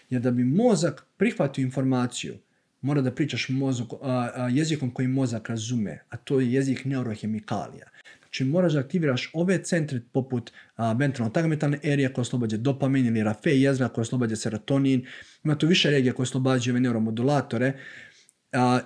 Jer 0.10 0.22
da 0.22 0.32
bi 0.32 0.44
mozak 0.44 1.06
prihvatio 1.18 1.62
informaciju, 1.62 2.38
mora 2.82 3.02
da 3.02 3.12
pričaš 3.12 3.50
mozog, 3.50 3.94
jezikom 4.52 4.92
koji 4.92 5.08
mozak 5.08 5.50
razume, 5.50 6.00
a 6.10 6.18
to 6.18 6.40
je 6.40 6.54
jezik 6.54 6.86
neurohemikalija. 6.86 7.86
Znači 8.20 8.44
moraš 8.44 8.74
da 8.74 8.80
aktiviraš 8.80 9.30
ove 9.34 9.64
centre 9.64 10.02
poput 10.12 10.52
ventralno 10.98 11.34
tagamentalne 11.34 11.80
erije 11.84 12.14
koje 12.14 12.22
oslobađa 12.22 12.58
dopamin 12.58 13.06
ili 13.06 13.24
rafe 13.24 13.50
jezgra 13.50 13.90
koje 13.90 14.02
oslobađa 14.02 14.36
serotonin. 14.36 15.06
Ima 15.44 15.56
tu 15.56 15.68
više 15.68 15.90
regija 15.90 16.14
koje 16.14 16.24
oslobađaju 16.24 16.74
ove 16.74 16.82
neuromodulatore 16.82 17.74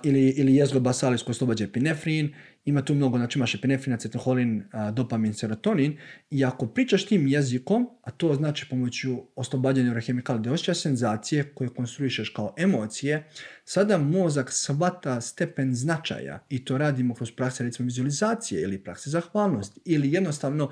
ili, 0.02 0.28
ili 0.28 0.56
jezgro 0.56 0.80
basalis 0.80 1.22
koje 1.22 1.32
oslobađa 1.32 1.64
epinefrin 1.64 2.34
ima 2.64 2.82
tu 2.82 2.94
mnogo, 2.94 3.18
znači 3.18 3.38
imaš 3.38 3.54
epinefrin, 3.54 3.96
acetylholin, 3.96 4.62
dopamin, 4.92 5.34
serotonin 5.34 5.96
i 6.30 6.44
ako 6.44 6.66
pričaš 6.66 7.06
tim 7.06 7.26
jezikom, 7.26 7.88
a 8.02 8.10
to 8.10 8.34
znači 8.34 8.66
pomoću 8.70 9.16
oslobađanja 9.36 9.84
neurohemikala 9.84 10.38
da 10.38 10.52
osjećaš 10.52 10.80
senzacije 10.80 11.52
koje 11.54 11.68
konstruišeš 11.68 12.28
kao 12.28 12.54
emocije, 12.58 13.28
sada 13.64 13.98
mozak 13.98 14.52
shvata 14.52 15.20
stepen 15.20 15.74
značaja 15.74 16.46
i 16.48 16.64
to 16.64 16.78
radimo 16.78 17.14
kroz 17.14 17.30
prakse 17.30 17.64
recimo 17.64 17.84
vizualizacije 17.84 18.62
ili 18.62 18.84
prakse 18.84 19.10
zahvalnosti 19.10 19.80
ili 19.84 20.12
jednostavno 20.12 20.70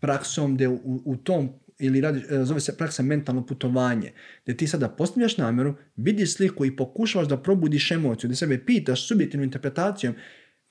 praksom 0.00 0.54
gdje 0.54 0.68
u, 0.68 1.02
u 1.04 1.16
tom 1.16 1.50
ili 1.78 2.00
radi, 2.00 2.22
e, 2.30 2.44
zove 2.44 2.60
se 2.60 2.76
praksa 2.76 3.02
mentalno 3.02 3.46
putovanje, 3.46 4.12
gdje 4.42 4.56
ti 4.56 4.66
sada 4.66 4.88
postavljaš 4.88 5.36
namjeru, 5.36 5.74
vidiš 5.96 6.34
sliku 6.34 6.64
i 6.64 6.76
pokušavaš 6.76 7.28
da 7.28 7.36
probudiš 7.36 7.90
emociju, 7.90 8.28
da 8.28 8.36
sebe 8.36 8.64
pitaš 8.66 9.08
subjektivnom 9.08 9.44
interpretacijom 9.44 10.14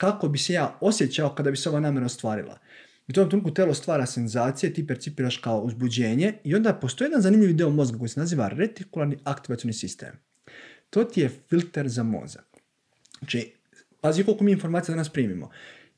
kako 0.01 0.29
bi 0.29 0.37
se 0.37 0.53
ja 0.53 0.77
osjećao 0.81 1.35
kada 1.35 1.51
bi 1.51 1.57
se 1.57 1.69
ova 1.69 1.79
namjera 1.79 2.05
ostvarila. 2.05 2.57
U 3.07 3.13
tom 3.13 3.29
trenutku 3.29 3.53
telo 3.53 3.73
stvara 3.73 4.05
senzacije, 4.05 4.73
ti 4.73 4.87
percipiraš 4.87 5.37
kao 5.37 5.59
uzbuđenje 5.59 6.33
i 6.43 6.55
onda 6.55 6.73
postoji 6.73 7.05
jedan 7.05 7.21
zanimljiv 7.21 7.53
dio 7.55 7.69
mozga 7.69 7.97
koji 7.97 8.09
se 8.09 8.19
naziva 8.19 8.47
retikularni 8.47 9.17
aktivacioni 9.23 9.73
sistem. 9.73 10.19
To 10.89 11.03
ti 11.03 11.21
je 11.21 11.29
filter 11.49 11.87
za 11.89 12.03
mozak. 12.03 12.45
Znači, 13.19 13.53
pazi 14.01 14.23
koliko 14.23 14.43
mi 14.43 14.51
informacija 14.51 14.95
danas 14.95 15.09
primimo. 15.09 15.49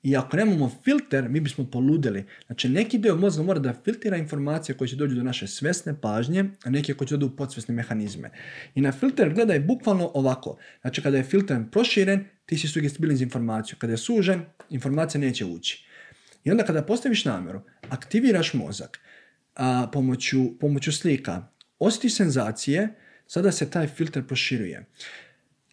I 0.04 0.16
ako 0.18 0.38
nemamo 0.38 0.72
filter, 0.84 1.30
mi 1.30 1.40
bismo 1.40 1.66
poludeli. 1.72 2.26
Znači, 2.46 2.70
neki 2.70 2.98
dio 2.98 3.16
mozga 3.16 3.44
mora 3.44 3.60
da 3.60 3.74
filtira 3.84 4.18
informacije 4.18 4.78
koje 4.78 4.88
će 4.88 4.96
doći 4.96 5.16
do 5.16 5.24
naše 5.24 5.48
svesne 5.48 6.02
pažnje, 6.02 6.46
a 6.64 6.70
neke 6.70 6.94
koje 6.94 7.08
će 7.08 7.18
doći 7.18 7.34
u 7.34 7.36
podsvesne 7.36 7.74
mehanizme. 7.74 8.32
I 8.76 8.82
na 8.82 8.92
filter 8.92 9.34
gledaj 9.34 9.60
bukvalno 9.60 10.12
ovako. 10.14 10.58
Znači, 10.82 11.02
kada 11.02 11.18
je 11.18 11.24
filter 11.24 11.58
proširen, 11.72 12.26
ti 12.46 12.58
si 12.58 12.68
sugestibilan 12.68 13.18
za 13.18 13.24
informaciju. 13.24 13.78
Kada 13.80 13.94
je 13.94 13.98
sužen, 13.98 14.42
informacija 14.70 15.22
neće 15.22 15.46
ući. 15.46 15.88
I 16.44 16.52
onda 16.52 16.64
kada 16.66 16.82
postaviš 16.82 17.26
namjeru, 17.26 17.62
aktiviraš 17.90 18.54
mozak 18.54 19.00
a, 19.56 19.88
pomoću, 19.94 20.60
pomoću 20.60 20.92
slika, 20.92 21.48
osjeti 21.80 22.10
senzacije, 22.10 22.90
sada 23.28 23.52
se 23.52 23.70
taj 23.70 23.88
filter 23.88 24.28
proširuje. 24.28 24.86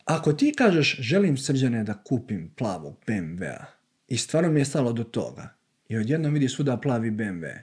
Ako 0.05 0.33
ti 0.33 0.55
kažeš 0.59 0.97
želim 1.01 1.37
srđane 1.37 1.85
da 1.85 2.03
kupim 2.03 2.55
plavog 2.57 2.97
BMW-a 3.07 3.80
i 4.11 4.16
stvarno 4.16 4.50
mi 4.50 4.61
je 4.61 4.64
stalo 4.64 4.92
do 4.92 5.04
toga 5.04 5.54
i 5.88 5.96
odjednom 5.96 6.34
vidi 6.34 6.48
svuda 6.48 6.76
plavi 6.76 7.11
BMW. 7.11 7.58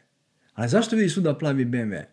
Ali 0.53 0.69
zašto 0.69 0.95
vidi 0.95 1.09
svuda 1.09 1.33
plavi 1.33 1.65
BMW? 1.65 2.03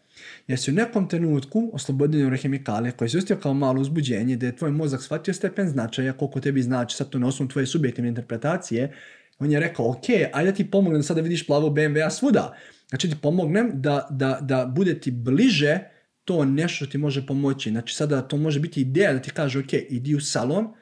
Jer 0.46 0.58
si 0.58 0.70
u 0.70 0.74
nekom 0.74 1.08
trenutku 1.08 1.70
oslobodio 1.72 2.18
neurohemikale 2.18 2.92
koje 2.92 3.08
se 3.08 3.18
ostio 3.18 3.36
kao 3.36 3.54
malo 3.54 3.80
uzbuđenje, 3.80 4.36
da 4.36 4.46
je 4.46 4.56
tvoj 4.56 4.70
mozak 4.70 5.02
shvatio 5.02 5.34
stepen 5.34 5.68
značaja, 5.68 6.12
koliko 6.12 6.40
tebi 6.40 6.62
znači, 6.62 6.96
sad 6.96 7.08
to 7.08 7.18
na 7.18 7.26
osnovu 7.26 7.48
tvoje 7.48 7.66
subjektivne 7.66 8.08
interpretacije, 8.08 8.92
on 9.38 9.50
je 9.50 9.60
rekao, 9.60 9.90
ok, 9.90 10.04
ajde 10.32 10.54
ti 10.54 10.70
pomognem 10.70 10.98
da 11.00 11.02
sada 11.02 11.20
vidiš 11.20 11.46
plavo 11.46 11.68
BMW-a 11.68 12.10
svuda. 12.10 12.56
Znači 12.88 13.10
ti 13.10 13.16
pomognem 13.22 13.70
da, 13.74 14.06
da, 14.10 14.38
da 14.40 14.66
bude 14.66 15.00
ti 15.00 15.10
bliže 15.10 15.78
to 16.24 16.44
nešto 16.44 16.86
ti 16.86 16.98
može 16.98 17.26
pomoći. 17.26 17.70
Znači 17.70 17.94
sada 17.94 18.22
to 18.22 18.36
može 18.36 18.60
biti 18.60 18.80
ideja 18.80 19.12
da 19.12 19.22
ti 19.22 19.30
kaže, 19.30 19.58
ok, 19.58 19.72
idi 19.72 20.14
u 20.14 20.20
salon, 20.20 20.74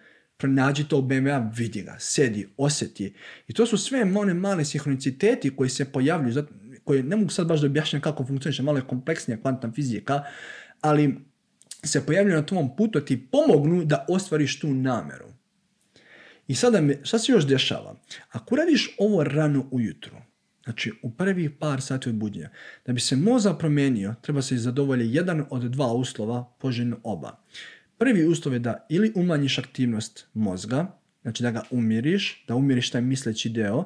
pronađi 0.43 0.85
to 0.89 0.97
BMW-a, 0.97 1.51
vidi 1.57 1.83
ga, 1.83 1.97
sedi, 1.99 2.49
osjeti. 2.57 3.15
I 3.49 3.53
to 3.53 3.67
su 3.67 3.79
sve 3.79 4.03
one 4.03 4.35
male 4.35 4.65
sinhroniciteti 4.65 5.57
koji 5.57 5.71
se 5.71 5.93
pojavljuju 5.93 6.47
koje 6.85 7.03
ne 7.03 7.17
mogu 7.17 7.31
sad 7.31 7.47
baš 7.47 7.61
da 7.61 7.67
objašnjam 7.67 8.03
kako 8.03 8.25
funkcioniše, 8.25 8.63
malo 8.63 8.79
je 8.79 8.87
kompleksnija 8.87 9.41
kvantna 9.41 9.73
fizika, 9.73 10.23
ali 10.81 11.15
se 11.85 12.07
pojavljaju 12.07 12.41
na 12.41 12.47
tom 12.47 12.77
putu 12.77 13.01
ti 13.01 13.27
pomognu 13.27 13.85
da 13.85 14.07
ostvariš 14.09 14.61
tu 14.61 14.75
nameru. 14.75 15.29
I 16.47 16.55
sada, 16.55 16.81
me, 16.81 16.99
šta 17.03 17.19
se 17.19 17.33
još 17.33 17.47
dešava? 17.47 17.95
Ako 18.31 18.57
radiš 18.57 18.95
ovo 18.99 19.25
rano 19.25 19.69
ujutro, 19.71 20.23
znači 20.65 20.93
u 21.03 21.11
prvih 21.11 21.51
par 21.51 21.83
sati 21.83 22.09
od 22.09 22.15
budnja, 22.15 22.51
da 22.87 22.93
bi 22.93 23.01
se 23.01 23.17
mozak 23.17 23.59
promijenio, 23.59 24.15
treba 24.23 24.43
se 24.43 24.57
zadovolje 24.57 25.13
jedan 25.13 25.45
od 25.51 25.63
dva 25.63 25.93
uslova, 25.93 26.45
poželjno 26.59 26.99
oba. 27.03 27.39
Prvi 28.03 28.25
uslov 28.27 28.55
je 28.55 28.59
da 28.59 28.87
ili 28.89 29.13
umanjiš 29.15 29.59
aktivnost 29.59 30.27
mozga, 30.35 30.87
znači 31.23 31.43
da 31.43 31.51
ga 31.51 31.63
umiriš, 31.71 32.45
da 32.49 32.57
umiriš 32.57 32.91
taj 32.91 33.01
misleći 33.01 33.49
deo, 33.49 33.85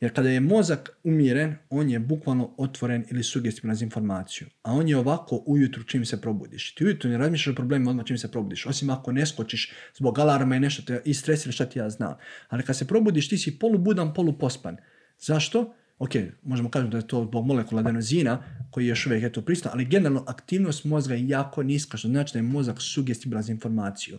jer 0.00 0.14
kada 0.14 0.30
je 0.30 0.40
mozak 0.40 0.90
umiren, 1.04 1.54
on 1.70 1.90
je 1.90 1.98
bukvalno 1.98 2.54
otvoren 2.56 3.04
ili 3.10 3.22
sugestivan 3.22 3.76
za 3.76 3.84
informaciju. 3.84 4.48
A 4.62 4.72
on 4.72 4.88
je 4.88 4.96
ovako 4.96 5.42
ujutru 5.46 5.82
čim 5.84 6.04
se 6.04 6.20
probudiš. 6.20 6.74
Ti 6.74 6.84
ujutru 6.84 7.10
ne 7.10 7.18
razmišljaš 7.18 7.52
o 7.52 7.56
problemima 7.56 7.90
odmah 7.90 8.06
čim 8.06 8.18
se 8.18 8.30
probudiš. 8.30 8.66
Osim 8.66 8.90
ako 8.90 9.12
ne 9.12 9.26
skočiš 9.26 9.72
zbog 9.96 10.18
alarma 10.18 10.56
i 10.56 10.60
nešto 10.60 10.82
te 10.82 11.02
istresiraš 11.04 11.54
šta 11.54 11.66
ti 11.66 11.78
ja 11.78 11.90
znam. 11.90 12.14
Ali 12.48 12.62
kad 12.62 12.76
se 12.76 12.86
probudiš 12.86 13.28
ti 13.28 13.38
si 13.38 13.58
polubudan, 13.58 14.14
polupospan. 14.14 14.76
Zašto? 15.18 15.74
Ok, 15.98 16.10
možemo 16.42 16.70
kažem 16.70 16.90
da 16.90 16.96
je 16.96 17.06
to 17.06 17.24
zbog 17.24 17.46
molekula 17.46 17.80
adenozina 17.80 18.42
koji 18.70 18.84
je 18.84 18.88
još 18.88 19.06
uvijek 19.06 19.22
je 19.22 19.32
to 19.32 19.42
prisutan, 19.42 19.72
ali 19.74 19.84
generalno 19.84 20.24
aktivnost 20.26 20.84
mozga 20.84 21.14
je 21.14 21.28
jako 21.28 21.62
niska, 21.62 21.96
što 21.96 22.08
znači 22.08 22.32
da 22.32 22.38
je 22.38 22.42
mozak 22.42 22.76
sugestivan 22.78 23.42
za 23.42 23.52
informaciju. 23.52 24.18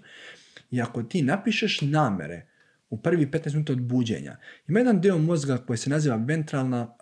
I 0.71 0.81
ako 0.81 1.03
ti 1.03 1.21
napišeš 1.21 1.81
namere 1.81 2.45
u 2.89 3.01
prvi 3.01 3.27
15 3.27 3.53
minuta 3.53 3.73
od 3.73 3.81
buđenja. 3.81 4.37
Ima 4.67 4.79
jedan 4.79 5.01
dio 5.01 5.17
mozga 5.17 5.57
koji 5.57 5.77
se 5.77 5.89
naziva 5.89 6.15
ventralna 6.15 6.95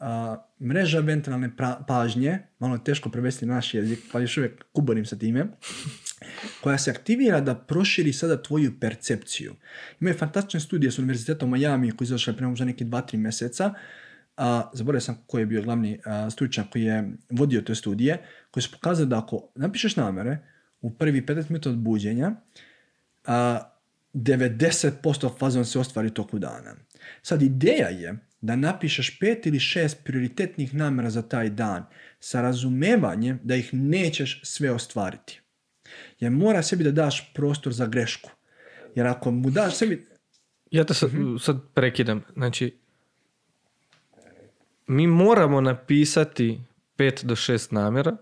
mreža 0.61 0.99
ventralne 0.99 1.51
pažnje, 1.87 2.39
malo 2.59 2.77
teško 2.77 3.09
prevesti 3.09 3.45
na 3.45 3.55
naš 3.55 3.73
jezik, 3.73 3.99
pa 4.11 4.19
još 4.19 4.37
uvijek 4.37 4.65
kuborim 4.71 5.05
sa 5.05 5.15
time, 5.15 5.45
koja 6.63 6.77
se 6.77 6.91
aktivira 6.91 7.41
da 7.41 7.55
proširi 7.55 8.13
sada 8.13 8.41
tvoju 8.41 8.79
percepciju. 8.79 9.55
Imaju 9.99 10.17
fantastične 10.17 10.59
studije 10.59 10.91
s 10.91 10.99
univerzitetom 10.99 11.51
Miami 11.51 11.91
koji 11.91 12.05
je 12.05 12.09
izašao 12.09 12.33
prema 12.33 12.49
možda 12.49 12.65
neki 12.65 12.85
2-3 12.85 13.17
mjeseca, 13.17 13.73
a, 14.37 14.71
zaboravio 14.73 15.01
sam 15.01 15.23
koji 15.27 15.41
je 15.41 15.45
bio 15.45 15.61
glavni 15.61 15.99
stručnjak 16.31 16.69
koji 16.69 16.83
je 16.83 17.11
vodio 17.31 17.61
te 17.61 17.75
studije, 17.75 18.23
koji 18.51 18.63
su 18.63 18.71
pokazali 18.71 19.09
da 19.09 19.17
ako 19.17 19.51
napišeš 19.55 19.95
namere 19.95 20.37
u 20.81 20.93
prvi 20.93 21.21
15 21.21 21.49
minuta 21.49 21.69
od 21.69 21.77
buđenja, 21.77 22.31
a, 23.25 23.59
90% 24.13 25.37
fazon 25.39 25.65
se 25.65 25.79
ostvari 25.79 26.13
toku 26.13 26.39
dana. 26.39 26.75
Sad 27.21 27.41
ideja 27.41 27.89
je 27.89 28.17
da 28.41 28.55
napišeš 28.55 29.19
pet 29.19 29.45
ili 29.45 29.59
šest 29.59 30.03
prioritetnih 30.03 30.73
namjera 30.73 31.09
za 31.09 31.21
taj 31.21 31.49
dan 31.49 31.85
sa 32.19 32.41
razumevanjem 32.41 33.39
da 33.43 33.55
ih 33.55 33.73
nećeš 33.73 34.41
sve 34.43 34.71
ostvariti. 34.71 35.41
Jer 36.19 36.31
mora 36.31 36.63
sebi 36.63 36.83
da 36.83 36.91
daš 36.91 37.33
prostor 37.33 37.73
za 37.73 37.87
grešku. 37.87 38.29
Jer 38.95 39.07
ako 39.07 39.31
mu 39.31 39.49
daš 39.49 39.75
sebi... 39.75 40.05
Ja 40.71 40.83
to 40.83 40.93
sad, 40.93 41.11
sad 41.41 41.57
prekidam. 41.73 42.23
Znači, 42.33 42.77
mi 44.87 45.07
moramo 45.07 45.61
napisati 45.61 46.59
pet 46.95 47.21
do 47.25 47.35
šest 47.35 47.71
namjera 47.71 48.17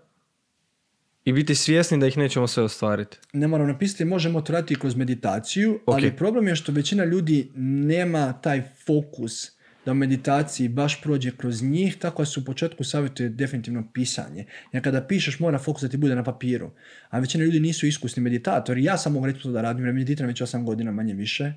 i 1.24 1.32
biti 1.32 1.54
svjesni 1.54 1.98
da 1.98 2.06
ih 2.06 2.18
nećemo 2.18 2.46
sve 2.46 2.62
ostvariti. 2.62 3.18
Ne 3.32 3.46
moramo 3.48 3.72
napisati, 3.72 4.04
možemo 4.04 4.40
to 4.40 4.52
raditi 4.52 4.78
kroz 4.78 4.96
meditaciju, 4.96 5.80
ali 5.86 6.08
Ok. 6.08 6.16
problem 6.16 6.48
je 6.48 6.56
što 6.56 6.72
većina 6.72 7.04
ljudi 7.04 7.50
nema 7.54 8.32
taj 8.32 8.62
fokus 8.86 9.56
da 9.84 9.92
u 9.92 9.94
meditaciji 9.94 10.68
baš 10.68 11.02
prođe 11.02 11.30
kroz 11.36 11.62
njih, 11.62 11.96
tako 11.98 12.22
da 12.22 12.26
se 12.26 12.40
u 12.40 12.44
početku 12.44 12.84
savjetuje 12.84 13.28
definitivno 13.28 13.84
pisanje. 13.94 14.44
Jer 14.72 14.84
kada 14.84 15.02
pišeš 15.02 15.38
mora 15.40 15.58
fokus 15.58 15.82
da 15.82 15.88
ti 15.88 15.96
bude 15.96 16.14
na 16.14 16.24
papiru. 16.24 16.70
A 17.10 17.18
većina 17.18 17.44
ljudi 17.44 17.60
nisu 17.60 17.86
iskusni 17.86 18.22
meditatori. 18.22 18.84
Ja 18.84 18.98
sam 18.98 19.12
mogu 19.12 19.26
reći 19.26 19.42
to 19.42 19.50
da 19.50 19.62
radim, 19.62 19.84
jer 19.84 19.94
meditiram 19.94 20.28
već 20.28 20.42
8 20.42 20.64
godina 20.64 20.90
manje 20.92 21.14
više. 21.14 21.52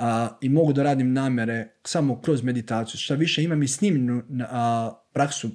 A, 0.00 0.38
I 0.40 0.48
mogu 0.48 0.72
da 0.72 0.82
radim 0.82 1.12
namere 1.12 1.68
samo 1.84 2.20
kroz 2.20 2.42
meditaciju. 2.42 2.98
Šta 2.98 3.14
više, 3.14 3.42
imam 3.42 3.62
i 3.62 3.68
snimljenu 3.68 4.22
a, 4.40 4.92
praksu 5.12 5.50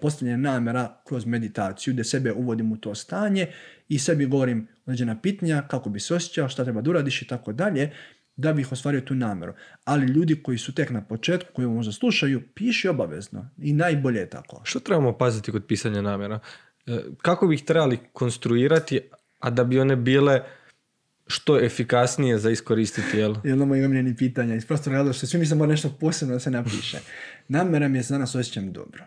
postavljanja 0.00 0.36
namjera 0.36 1.00
kroz 1.06 1.26
meditaciju, 1.26 1.92
gdje 1.92 2.04
sebe 2.04 2.32
uvodim 2.32 2.72
u 2.72 2.76
to 2.76 2.94
stanje 2.94 3.46
i 3.88 3.98
sebi 3.98 4.26
govorim 4.26 4.68
određena 4.86 5.20
pitanja, 5.20 5.62
kako 5.68 5.90
bi 5.90 6.00
se 6.00 6.14
osjećao, 6.14 6.48
šta 6.48 6.64
treba 6.64 6.80
da 6.80 6.90
uradiš 6.90 7.22
i 7.22 7.26
tako 7.26 7.52
dalje, 7.52 7.90
da 8.36 8.52
bih 8.52 8.72
ostvario 8.72 9.00
tu 9.00 9.14
namjeru. 9.14 9.54
Ali 9.84 10.06
ljudi 10.06 10.42
koji 10.42 10.58
su 10.58 10.74
tek 10.74 10.90
na 10.90 11.04
početku, 11.04 11.52
koji 11.52 11.66
ovo 11.66 11.74
možda 11.74 11.92
slušaju, 11.92 12.42
piši 12.54 12.88
obavezno. 12.88 13.48
I 13.58 13.72
najbolje 13.72 14.20
je 14.20 14.30
tako. 14.30 14.60
Što 14.64 14.80
trebamo 14.80 15.18
paziti 15.18 15.52
kod 15.52 15.66
pisanja 15.66 16.02
namjera? 16.02 16.40
E, 16.86 16.98
Kako 17.22 17.46
bi 17.46 17.54
ih 17.54 17.64
trebali 17.64 17.98
konstruirati, 18.12 19.00
a 19.38 19.50
da 19.50 19.64
bi 19.64 19.80
one 19.80 19.96
bile 19.96 20.40
što 21.26 21.64
efikasnije 21.64 22.38
za 22.38 22.50
iskoristiti, 22.50 23.18
jel? 23.18 23.34
Jel 23.44 23.58
nama 23.58 23.76
imam 23.76 23.92
njeni 23.92 24.16
pitanja 24.16 24.54
iz 24.54 24.66
prostora 24.66 24.96
razloga 24.96 25.12
što 25.12 25.26
svi 25.26 25.38
mislimo 25.38 25.58
mora 25.58 25.70
nešto 25.70 25.96
posebno 26.00 26.34
da 26.34 26.40
se 26.40 26.50
napiše. 26.50 26.98
Namjera 27.48 27.88
mi 27.88 27.98
je 27.98 28.02
da 28.02 28.08
danas 28.08 28.34
osjećam 28.34 28.72
dobro. 28.72 29.04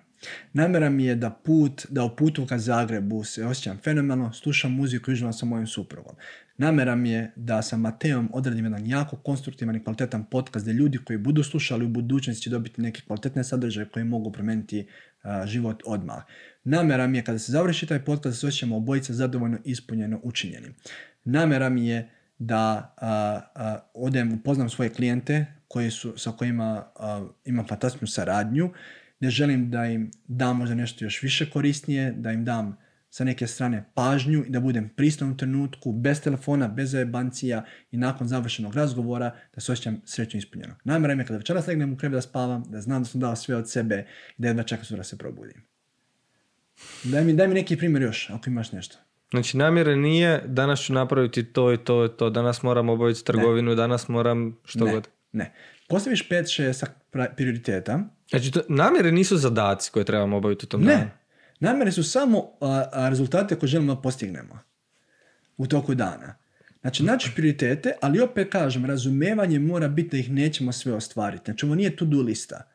Namjera 0.53 0.89
mi 0.89 1.05
je 1.05 1.15
da 1.15 1.29
put, 1.29 1.85
da 1.89 2.03
u 2.03 2.15
putu 2.15 2.45
ka 2.45 2.57
Zagrebu 2.57 3.23
se 3.23 3.45
osjećam 3.45 3.77
fenomenalno, 3.83 4.33
slušam 4.33 4.71
muziku 4.71 5.11
i 5.11 5.13
uživam 5.13 5.33
sa 5.33 5.45
mojim 5.45 5.67
suprugom. 5.67 6.15
Namjera 6.57 6.95
mi 6.95 7.09
je 7.09 7.31
da 7.35 7.61
sa 7.61 7.77
Mateom 7.77 8.29
odradim 8.33 8.65
jedan 8.65 8.87
jako 8.87 9.15
konstruktivan 9.15 9.75
i 9.75 9.83
kvalitetan 9.83 10.25
podcast 10.25 10.65
gdje 10.65 10.73
ljudi 10.73 10.97
koji 10.97 11.17
budu 11.17 11.43
slušali 11.43 11.85
u 11.85 11.89
budućnosti 11.89 12.43
će 12.43 12.49
dobiti 12.49 12.81
neke 12.81 13.01
kvalitetne 13.07 13.43
sadržaje 13.43 13.89
koji 13.89 14.05
mogu 14.05 14.31
promijeniti 14.31 14.87
život 15.45 15.83
odmah. 15.85 16.23
Namjera 16.65 17.07
mi 17.07 17.17
je 17.17 17.23
kada 17.23 17.39
se 17.39 17.51
završi 17.51 17.87
taj 17.87 18.05
podcast 18.05 18.35
da 18.35 18.39
se 18.39 18.47
osjećamo 18.47 18.85
zadovoljno 18.99 19.57
ispunjeno 19.63 20.19
učinjeni. 20.23 20.67
Namjera 21.23 21.69
mi 21.69 21.87
je 21.87 22.09
da 22.39 22.93
a, 22.97 23.41
a, 23.55 23.79
odem, 23.93 24.33
upoznam 24.33 24.69
svoje 24.69 24.89
klijente 24.89 25.45
koji 25.67 25.91
su, 25.91 26.13
sa 26.17 26.31
kojima 26.31 26.85
a, 26.95 27.27
imam 27.45 27.67
fantastičnu 27.67 28.07
saradnju, 28.07 28.71
gdje 29.19 29.29
želim 29.29 29.71
da 29.71 29.85
im 29.85 30.11
dam 30.27 30.57
možda 30.57 30.75
nešto 30.75 31.05
još 31.05 31.21
više 31.21 31.49
korisnije, 31.49 32.11
da 32.11 32.31
im 32.31 32.45
dam 32.45 32.77
sa 33.09 33.23
neke 33.23 33.47
strane 33.47 33.85
pažnju 33.93 34.43
i 34.47 34.49
da 34.49 34.59
budem 34.59 34.89
prisutan 34.89 35.31
u 35.31 35.37
trenutku, 35.37 35.91
bez 35.91 36.21
telefona, 36.21 36.67
bez 36.67 36.93
jebancija 36.93 37.63
i 37.91 37.97
nakon 37.97 38.27
završenog 38.27 38.75
razgovora 38.75 39.35
da 39.55 39.61
se 39.61 39.71
osjećam 39.71 40.01
srećno 40.05 40.37
ispunjeno. 40.37 40.75
Namjera 40.83 41.15
mi 41.15 41.21
je 41.21 41.27
kada 41.27 41.37
večeras 41.37 41.67
legnem 41.67 41.93
u 41.93 41.97
krevet 41.97 42.17
da 42.17 42.21
spavam, 42.21 42.63
da 42.69 42.81
znam 42.81 43.03
da 43.03 43.09
sam 43.09 43.21
dao 43.21 43.35
sve 43.35 43.55
od 43.55 43.69
sebe 43.69 44.05
i 44.37 44.41
da 44.41 44.47
jedva 44.47 44.63
čekam 44.63 44.85
sutra 44.85 45.03
se 45.03 45.17
probudim. 45.17 45.74
Daj 47.03 47.23
mi, 47.23 47.33
daj 47.33 47.47
mi 47.47 47.53
neki 47.53 47.77
primjer 47.77 48.03
još, 48.03 48.29
ako 48.29 48.49
imaš 48.49 48.71
nešto. 48.71 48.97
Znači, 49.31 49.57
namjera 49.57 49.95
nije 49.95 50.43
danas 50.45 50.79
ću 50.79 50.93
napraviti 50.93 51.43
to 51.43 51.73
i 51.73 51.77
to 51.77 52.05
i 52.05 52.09
to, 52.17 52.29
danas 52.29 52.63
moram 52.63 52.89
obaviti 52.89 53.25
trgovinu, 53.25 53.75
danas 53.75 54.07
moram 54.07 54.57
što 54.65 54.85
ne, 54.85 54.91
god. 54.91 55.07
Ne. 55.31 55.53
Postaviš 55.89 56.29
pet, 56.29 56.51
šest 56.51 56.83
pra- 57.13 57.35
prioriteta. 57.35 57.99
Znači, 58.29 58.51
to, 58.51 58.61
namjere 58.69 59.11
nisu 59.11 59.37
zadaci 59.37 59.91
koje 59.91 60.05
trebamo 60.05 60.37
obaviti 60.37 60.65
u 60.65 60.69
tom 60.69 60.81
Ne. 60.81 60.93
danu. 60.93 61.09
Namjere 61.59 61.91
su 61.91 62.03
samo 62.03 62.51
a, 62.61 62.85
a, 62.91 63.09
rezultate 63.09 63.55
koje 63.55 63.67
želimo 63.67 63.95
da 63.95 64.01
postignemo 64.01 64.59
u 65.57 65.67
toku 65.67 65.95
dana. 65.95 66.35
Znači, 66.81 67.03
naći 67.03 67.31
prioritete, 67.35 67.93
ali 68.01 68.19
opet 68.19 68.51
kažem, 68.51 68.85
razumevanje 68.85 69.59
mora 69.59 69.87
biti 69.87 70.09
da 70.09 70.17
ih 70.17 70.31
nećemo 70.31 70.71
sve 70.71 70.93
ostvariti. 70.93 71.45
Znači, 71.45 71.65
ovo 71.65 71.75
nije 71.75 71.95
to-do 71.95 72.21
lista. 72.21 72.71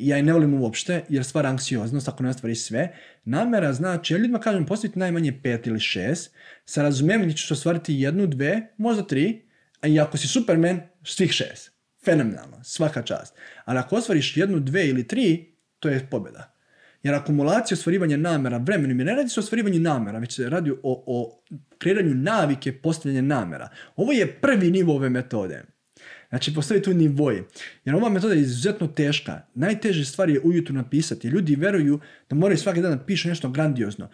Ja 0.00 0.18
i 0.18 0.22
ne 0.22 0.32
volim 0.32 0.54
uopšte, 0.54 1.04
jer 1.08 1.24
stvara 1.24 1.48
anksioznost 1.48 2.08
ako 2.08 2.22
ne 2.22 2.28
ostvariš 2.28 2.62
sve. 2.62 2.96
Namjera 3.24 3.72
znači, 3.72 4.14
ja 4.14 4.18
ljudima 4.18 4.40
kažem, 4.40 4.66
postaviti 4.66 4.98
najmanje 4.98 5.40
pet 5.42 5.66
ili 5.66 5.80
šest, 5.80 6.34
sa 6.64 6.82
razumevanjem 6.82 7.36
ćeš 7.36 7.50
ostvariti 7.50 7.94
jednu, 7.94 8.26
dve, 8.26 8.60
možda 8.76 9.06
tri, 9.06 9.42
a 9.80 9.88
i 9.88 10.00
ako 10.00 10.18
si 10.18 10.28
superman, 10.28 10.80
svih 11.04 11.32
šest. 11.32 11.72
Fenomenalno, 12.04 12.64
svaka 12.64 13.02
čast. 13.02 13.34
Ali 13.64 13.78
ako 13.78 13.96
ostvariš 13.96 14.36
jednu, 14.36 14.60
dve 14.60 14.88
ili 14.88 15.06
tri, 15.08 15.54
to 15.78 15.88
je 15.88 16.06
pobjeda. 16.10 16.54
Jer 17.02 17.14
akumulacija 17.14 17.76
ostvarivanja 17.76 18.16
namjera 18.16 18.56
vremenom, 18.56 18.98
jer 18.98 19.06
ne 19.06 19.14
radi 19.14 19.28
se 19.28 19.40
o 19.40 19.42
ostvarivanju 19.42 19.80
namjera, 19.80 20.18
već 20.18 20.36
se 20.36 20.48
radi 20.48 20.70
o, 20.70 20.78
o 21.06 21.42
kreiranju 21.78 22.14
navike 22.14 22.72
postavljanja 22.72 23.22
namjera. 23.22 23.68
Ovo 23.96 24.12
je 24.12 24.32
prvi 24.32 24.70
nivo 24.70 24.94
ove 24.94 25.08
metode. 25.08 25.64
Znači, 26.30 26.54
postoji 26.54 26.82
tu 26.82 26.94
nivoji. 26.94 27.42
Jer 27.84 27.94
ova 27.94 28.08
metoda 28.08 28.34
je 28.34 28.40
izuzetno 28.40 28.86
teška. 28.86 29.40
Najteže 29.54 30.04
stvari 30.04 30.32
je 30.32 30.40
ujutro 30.40 30.74
napisati. 30.74 31.28
Ljudi 31.28 31.56
veruju 31.56 32.00
da 32.30 32.36
moraju 32.36 32.58
svaki 32.58 32.80
dan 32.80 32.98
da 32.98 33.04
pišu 33.04 33.28
nešto 33.28 33.48
grandiozno. 33.50 34.08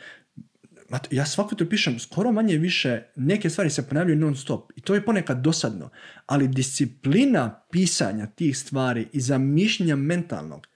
To- 0.91 1.09
Ja 1.11 1.27
svako 1.27 1.49
jutro 1.53 1.67
pišem 1.67 1.99
skoro 1.99 2.33
manje 2.33 2.57
više, 2.57 3.03
neke 3.17 3.51
stvari 3.51 3.71
se 3.71 3.89
ponavljaju 3.89 4.19
non 4.19 4.37
stop 4.37 4.73
i 4.77 4.81
to 4.81 4.95
je 4.95 5.05
ponekad 5.05 5.41
dosadno, 5.43 5.91
ali 6.27 6.49
disciplina 6.49 7.61
pisanja 7.71 8.27
tih 8.27 8.59
stvari 8.59 9.09
i 9.13 9.21
zamišljenja 9.21 9.97
mentalnog 9.97 10.67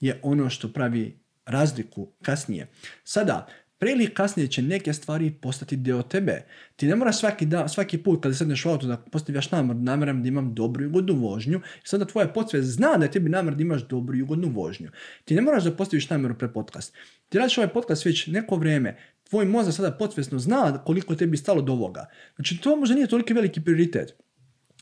je 0.00 0.20
ono 0.22 0.50
što 0.50 0.72
pravi 0.72 1.18
razliku 1.46 2.12
kasnije. 2.22 2.68
Sada, 3.04 3.46
pre 3.78 3.92
ili 3.92 4.14
kasnije 4.14 4.48
će 4.48 4.62
neke 4.62 4.92
stvari 4.92 5.30
postati 5.30 5.76
deo 5.76 6.02
tebe. 6.02 6.44
Ti 6.76 6.86
ne 6.86 6.96
moraš 6.96 7.18
svaki, 7.18 7.46
dan, 7.46 7.68
svaki 7.68 7.98
put 7.98 8.22
kada 8.22 8.34
sedneš 8.34 8.64
u 8.64 8.70
auto 8.70 8.86
da 8.86 8.96
postavljaš 8.96 9.50
namjer, 9.50 9.76
namjeram 9.76 10.22
da 10.22 10.28
imam 10.28 10.54
dobru 10.54 10.84
i 10.84 10.86
ugodnu 10.86 11.14
vožnju, 11.14 11.58
i 11.58 11.88
sada 11.88 12.04
tvoja 12.04 12.28
podsvijest 12.28 12.68
zna 12.68 12.96
da 12.96 13.04
je 13.04 13.10
tebi 13.10 13.30
namjer 13.30 13.54
da 13.54 13.62
imaš 13.62 13.88
dobru 13.88 14.16
i 14.16 14.22
ugodnu 14.22 14.48
vožnju. 14.48 14.90
Ti 15.24 15.34
ne 15.34 15.42
moraš 15.42 15.64
da 15.64 15.76
postaviš 15.76 16.10
namjeru 16.10 16.38
pre 16.38 16.52
podcast. 16.52 16.94
Ti 17.28 17.38
radiš 17.38 17.58
ovaj 17.58 17.72
podcast 17.72 18.04
već 18.04 18.26
neko 18.26 18.56
vrijeme, 18.56 18.96
tvoj 19.28 19.44
mozak 19.44 19.74
sada 19.74 19.90
podsvjesno 19.90 20.38
zna 20.38 20.84
koliko 20.84 21.14
tebi 21.14 21.36
stalo 21.36 21.62
do 21.62 21.72
ovoga. 21.72 22.06
Znači 22.36 22.58
to 22.60 22.76
možda 22.76 22.94
nije 22.94 23.06
toliki 23.06 23.34
veliki 23.34 23.60
prioritet. 23.60 24.14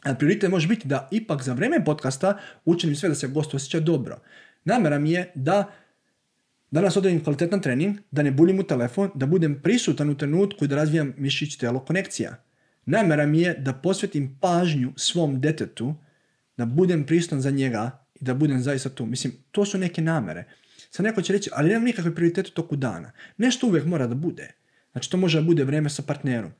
A 0.02 0.14
prioritet 0.14 0.50
može 0.50 0.68
biti 0.68 0.88
da 0.88 1.08
ipak 1.10 1.42
za 1.42 1.52
vrijeme 1.52 1.84
podcasta 1.84 2.38
učinim 2.64 2.96
sve 2.96 3.08
da 3.08 3.14
se 3.14 3.28
gost 3.28 3.54
osjeća 3.54 3.80
dobro. 3.80 4.20
Namjera 4.64 4.98
mi 4.98 5.12
je 5.12 5.32
da 5.34 5.72
danas 6.72 6.96
odradim 6.96 7.24
kvalitetan 7.24 7.60
trening, 7.60 7.98
da 8.10 8.22
ne 8.22 8.30
buljim 8.30 8.58
u 8.58 8.62
telefon, 8.62 9.10
da 9.14 9.26
budem 9.26 9.60
prisutan 9.62 10.10
u 10.10 10.16
trenutku 10.18 10.64
i 10.64 10.68
da 10.68 10.76
razvijam 10.76 11.14
mišić 11.16 11.56
telo 11.56 11.84
konekcija. 11.84 12.36
Namjera 12.86 13.26
mi 13.26 13.40
je 13.40 13.54
da 13.54 13.72
posvetim 13.72 14.38
pažnju 14.40 14.92
svom 14.96 15.40
detetu, 15.40 15.94
da 16.56 16.64
budem 16.64 17.06
prisutan 17.06 17.40
za 17.40 17.50
njega 17.50 18.04
i 18.20 18.24
da 18.24 18.34
budem 18.34 18.62
zaista 18.62 18.88
tu. 18.88 19.06
Mislim, 19.06 19.32
to 19.50 19.64
su 19.64 19.78
neke 19.78 20.02
namere. 20.02 20.44
Sad 20.90 21.06
neko 21.06 21.22
će 21.22 21.32
reći, 21.32 21.50
ali 21.52 21.68
nemam 21.68 21.84
nikakve 21.84 22.14
prioritete 22.14 22.48
u 22.48 22.54
toku 22.54 22.76
dana. 22.76 23.12
Nešto 23.36 23.66
uvijek 23.66 23.86
mora 23.86 24.06
da 24.06 24.14
bude. 24.14 24.52
Znači, 24.92 25.10
to 25.10 25.16
može 25.16 25.40
da 25.40 25.46
bude 25.46 25.64
vrijeme 25.64 25.90
sa 25.90 26.02
partnerom, 26.02 26.50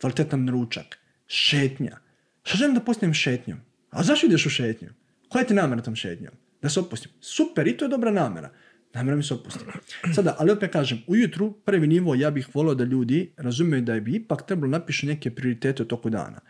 kvalitetan 0.00 0.48
ručak, 0.48 0.98
šetnja. 1.26 1.98
Šta 2.42 2.58
želim 2.58 2.74
da 2.74 2.80
postanem 2.80 3.14
šetnjom? 3.14 3.60
A 3.90 4.02
zašto 4.02 4.26
ideš 4.26 4.46
u 4.46 4.50
šetnju? 4.50 4.88
Koja 5.28 5.44
ti 5.44 5.54
namjera 5.54 5.82
tom 5.82 5.96
šetnjom? 5.96 6.32
Da 6.62 6.68
se 6.68 6.80
opustim. 6.80 7.12
Super, 7.20 7.68
i 7.68 7.76
to 7.76 7.84
je 7.84 7.88
dobra 7.88 8.10
namjera. 8.10 8.50
Namjera 8.94 9.16
mi 9.16 9.22
se 9.22 9.34
opustim. 9.34 9.68
Sada, 10.14 10.36
ali 10.38 10.50
opet 10.50 10.72
kažem, 10.72 11.02
ujutru, 11.06 11.52
prvi 11.52 11.86
nivo, 11.86 12.14
ja 12.14 12.30
bih 12.30 12.48
volio 12.54 12.74
da 12.74 12.84
ljudi 12.84 13.32
razumiju 13.36 13.82
da 13.82 14.00
bi 14.00 14.14
ipak 14.14 14.46
trebalo 14.46 14.70
napišu 14.70 15.06
neke 15.06 15.30
prioritete 15.30 15.82
u 15.82 15.86
toku 15.86 16.10
dana. 16.10 16.40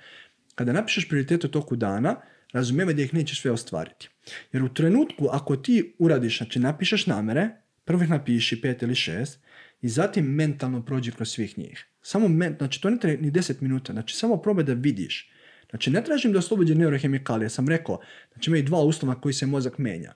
kada 0.55 0.73
napišeš 0.73 1.09
prioritete 1.09 1.47
u 1.47 1.51
toku 1.51 1.77
dana, 1.77 2.17
razumijevaj 2.53 2.95
da 2.95 3.03
ih 3.03 3.15
nećeš 3.15 3.41
sve 3.41 3.51
ostvariti. 3.51 4.09
Jer 4.53 4.63
u 4.63 4.75
trenutku 4.75 5.29
ako 5.33 5.57
ti 5.57 5.95
uradiš, 5.99 6.39
znači 6.39 6.59
napišeš 6.59 7.07
namere, 7.07 7.51
prvo 7.85 8.03
ih 8.03 8.11
napiši 8.11 8.61
pet 8.61 8.83
ili 8.83 8.95
šest 8.95 9.41
i 9.83 9.89
zatim 9.89 10.25
mentalno 10.25 10.85
prođi 10.85 11.13
kroz 11.13 11.29
svih 11.29 11.59
njih. 11.59 11.87
Samo 12.03 12.29
men, 12.29 12.55
znači 12.59 12.81
to 12.81 12.91
ne 12.91 12.99
treba 12.99 13.23
ni 13.23 13.31
10 13.31 13.63
minuta, 13.63 13.93
znači 13.93 14.17
samo 14.17 14.37
probaj 14.37 14.65
da 14.65 14.73
vidiš. 14.73 15.31
Znači 15.71 15.91
ne 15.91 16.05
tražim 16.05 16.33
da 16.33 16.39
oslobođe 16.39 16.75
neurohemikalije, 16.75 17.49
sam 17.49 17.69
rekao, 17.69 18.01
znači 18.33 18.51
imaju 18.51 18.63
dva 18.63 18.81
uslova 18.81 19.21
koji 19.21 19.33
se 19.33 19.47
mozak 19.47 19.79
menja. 19.79 20.15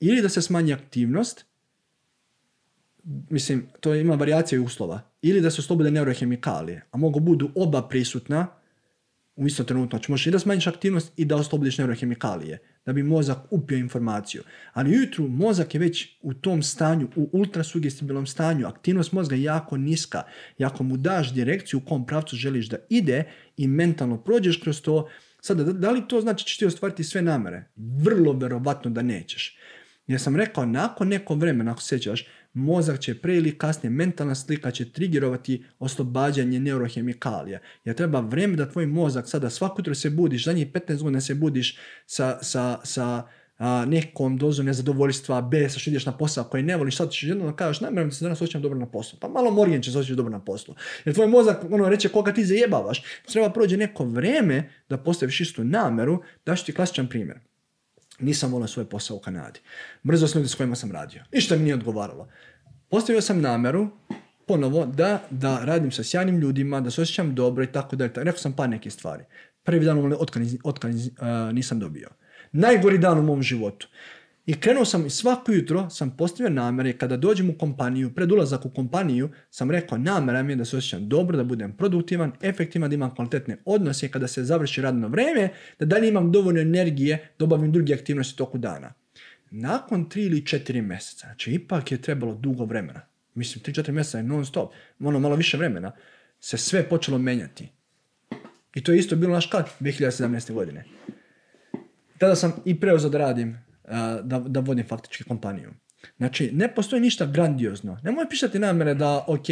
Ili 0.00 0.22
da 0.22 0.28
se 0.28 0.42
smanji 0.42 0.72
aktivnost, 0.72 1.44
mislim, 3.30 3.66
to 3.80 3.94
ima 3.94 4.14
varijacije 4.14 4.60
uslova, 4.60 5.00
ili 5.22 5.40
da 5.40 5.50
se 5.50 5.60
oslobode 5.60 5.90
neurohemikalije, 5.90 6.84
a 6.90 6.96
mogu 6.96 7.20
budu 7.20 7.50
oba 7.54 7.88
prisutna 7.88 8.46
u 9.36 9.46
istom 9.46 9.66
trenutku. 9.66 9.90
Znači 9.90 10.10
možeš 10.10 10.26
i 10.26 10.30
da 10.30 10.38
smanjiš 10.38 10.66
aktivnost 10.66 11.12
i 11.16 11.24
da 11.24 11.36
oslobodiš 11.36 11.78
neurohemikalije, 11.78 12.58
da 12.86 12.92
bi 12.92 13.02
mozak 13.02 13.38
upio 13.50 13.78
informaciju. 13.78 14.42
Ali 14.72 14.90
ujutru 14.90 15.28
mozak 15.28 15.74
je 15.74 15.80
već 15.80 16.18
u 16.22 16.34
tom 16.34 16.62
stanju, 16.62 17.08
u 17.16 17.28
ultrasugestibilnom 17.32 18.26
stanju, 18.26 18.66
aktivnost 18.66 19.12
mozga 19.12 19.36
je 19.36 19.42
jako 19.42 19.76
niska. 19.76 20.22
I 20.58 20.64
ako 20.64 20.84
mu 20.84 20.96
daš 20.96 21.32
direkciju 21.34 21.80
u 21.80 21.88
kom 21.88 22.06
pravcu 22.06 22.36
želiš 22.36 22.68
da 22.68 22.76
ide 22.88 23.24
i 23.56 23.68
mentalno 23.68 24.18
prođeš 24.18 24.56
kroz 24.56 24.80
to, 24.80 25.08
sada 25.40 25.64
da, 25.64 25.90
li 25.90 26.08
to 26.08 26.20
znači 26.20 26.46
ćeš 26.46 26.58
ti 26.58 26.66
ostvariti 26.66 27.04
sve 27.04 27.22
namere? 27.22 27.64
Vrlo 27.76 28.32
verovatno 28.32 28.90
da 28.90 29.02
nećeš. 29.02 29.58
Jer 30.06 30.20
sam 30.20 30.36
rekao, 30.36 30.66
nakon 30.66 31.08
neko 31.08 31.34
vremena, 31.34 31.72
ako 31.72 31.80
sećaš, 31.80 32.26
mozak 32.56 33.00
će 33.00 33.14
pre 33.14 33.36
ili 33.36 33.58
kasnije, 33.58 33.90
mentalna 33.90 34.34
slika 34.34 34.70
će 34.70 34.92
trigerovati 34.92 35.64
oslobađanje 35.78 36.60
neurohemikalija. 36.60 37.58
Jer 37.84 37.96
treba 37.96 38.20
vrijeme 38.20 38.56
da 38.56 38.70
tvoj 38.70 38.86
mozak 38.86 39.28
sada 39.28 39.50
svako 39.50 39.80
jutro 39.80 39.94
se 39.94 40.10
budiš, 40.10 40.44
zadnjih 40.44 40.72
15 40.72 41.02
godina 41.02 41.20
se 41.20 41.34
budiš 41.34 41.78
sa, 42.06 42.38
sa, 42.42 42.78
sa 42.84 43.22
a, 43.58 43.84
nekom 43.86 44.38
dozom 44.38 44.66
nezadovoljstva, 44.66 45.40
besa, 45.42 45.78
što 45.78 45.90
ideš 45.90 46.06
na 46.06 46.16
posao 46.16 46.44
koji 46.44 46.62
ne 46.62 46.76
voliš, 46.76 46.96
sad 46.96 47.10
ćeš 47.10 47.22
jednom 47.22 47.46
da 47.46 47.56
kažeš, 47.56 47.80
namjeram 47.80 48.10
se 48.10 48.24
danas 48.24 48.42
osjećam 48.42 48.62
dobro 48.62 48.78
na 48.78 48.86
poslu. 48.86 49.18
Pa 49.20 49.28
malo 49.28 49.50
morijen 49.50 49.82
će 49.82 49.92
se 49.92 49.98
osjećati 49.98 50.16
dobro 50.16 50.32
na 50.32 50.44
poslu. 50.44 50.74
Jer 51.04 51.14
tvoj 51.14 51.26
mozak 51.26 51.64
ono 51.70 51.88
reče 51.88 52.08
koga 52.08 52.32
ti 52.32 52.44
zajebavaš. 52.44 53.02
Treba 53.32 53.50
prođe 53.50 53.76
neko 53.76 54.04
vrijeme 54.04 54.70
da 54.88 54.96
postaviš 54.96 55.40
istu 55.40 55.64
nameru, 55.64 56.22
daš 56.46 56.64
ti 56.64 56.72
klasičan 56.72 57.08
primjer. 57.08 57.38
Nisam 58.18 58.52
volio 58.52 58.68
svoj 58.68 58.84
posao 58.84 59.16
u 59.16 59.20
Kanadi. 59.20 59.60
Mrzio 60.06 60.28
sam 60.28 60.38
ljudi 60.38 60.48
s 60.48 60.54
kojima 60.54 60.76
sam 60.76 60.92
radio. 60.92 61.22
Ništa 61.32 61.56
mi 61.56 61.62
nije 61.62 61.74
odgovaralo. 61.74 62.28
Postavio 62.90 63.20
sam 63.22 63.40
nameru, 63.40 63.88
ponovo, 64.46 64.86
da, 64.86 65.22
da 65.30 65.64
radim 65.64 65.92
sa 65.92 66.02
sjajnim 66.02 66.38
ljudima, 66.38 66.80
da 66.80 66.90
se 66.90 67.02
osjećam 67.02 67.34
dobro 67.34 67.64
i 67.64 67.72
tako 67.72 67.96
dalje. 67.96 68.12
Rekao 68.16 68.38
sam 68.38 68.52
pa 68.52 68.66
neke 68.66 68.90
stvari. 68.90 69.24
Prvi 69.62 69.84
dan 69.84 70.12
otkaz, 70.18 70.54
otkaz 70.64 71.08
nisam 71.52 71.78
dobio. 71.78 72.08
Najgori 72.52 72.98
dan 72.98 73.18
u 73.18 73.22
mom 73.22 73.42
životu. 73.42 73.88
I 74.46 74.54
krenuo 74.60 74.84
sam 74.84 75.06
i 75.06 75.10
svako 75.10 75.52
jutro 75.52 75.90
sam 75.90 76.16
postavio 76.16 76.50
namere 76.50 76.92
kada 76.92 77.16
dođem 77.16 77.50
u 77.50 77.58
kompaniju, 77.58 78.14
pred 78.14 78.32
ulazak 78.32 78.66
u 78.66 78.70
kompaniju 78.70 79.30
sam 79.50 79.70
rekao 79.70 79.98
namera 79.98 80.42
mi 80.42 80.52
je 80.52 80.56
da 80.56 80.64
se 80.64 80.76
osjećam 80.76 81.08
dobro, 81.08 81.36
da 81.36 81.44
budem 81.44 81.76
produktivan, 81.76 82.32
efektivan, 82.42 82.90
da 82.90 82.94
imam 82.94 83.14
kvalitetne 83.14 83.56
odnose 83.64 84.08
kada 84.08 84.28
se 84.28 84.44
završi 84.44 84.82
radno 84.82 85.08
vrijeme, 85.08 85.48
da 85.78 85.86
dalje 85.86 86.08
imam 86.08 86.32
dovoljno 86.32 86.60
energije 86.60 87.28
da 87.38 87.44
obavim 87.44 87.72
druge 87.72 87.94
aktivnosti 87.94 88.36
toku 88.36 88.58
dana. 88.58 88.92
Nakon 89.50 90.08
tri 90.08 90.22
ili 90.22 90.46
četiri 90.46 90.82
mjeseca, 90.82 91.26
znači 91.26 91.52
ipak 91.52 91.92
je 91.92 92.02
trebalo 92.02 92.34
dugo 92.34 92.64
vremena, 92.64 93.00
mislim 93.34 93.64
3-4 93.64 93.92
mjeseca 93.92 94.18
je 94.18 94.24
non 94.24 94.46
stop, 94.46 94.72
ono 95.00 95.20
malo 95.20 95.36
više 95.36 95.56
vremena, 95.56 95.92
se 96.40 96.56
sve 96.56 96.88
počelo 96.88 97.18
menjati. 97.18 97.68
I 98.74 98.82
to 98.82 98.92
je 98.92 98.98
isto 98.98 99.16
bilo 99.16 99.32
naš 99.32 99.46
kad 99.46 99.68
2017. 99.80 100.52
godine. 100.52 100.84
Tada 102.18 102.34
sam 102.34 102.52
i 102.64 102.80
preuzeo 102.80 103.10
da 103.10 103.18
radim 103.18 103.65
da, 104.22 104.38
da 104.38 104.60
vodim 104.60 104.86
faktički 104.88 105.24
kompaniju. 105.24 105.70
Znači, 106.16 106.50
ne 106.52 106.74
postoji 106.74 107.02
ništa 107.02 107.26
grandiozno. 107.26 107.98
Nemoj 108.02 108.28
pisati 108.28 108.58
namere 108.58 108.94
da, 108.94 109.24
ok, 109.26 109.46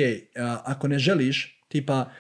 ako 0.65 0.89
ne 0.89 0.99
želiš, 0.99 1.63
tipa, 1.69 2.11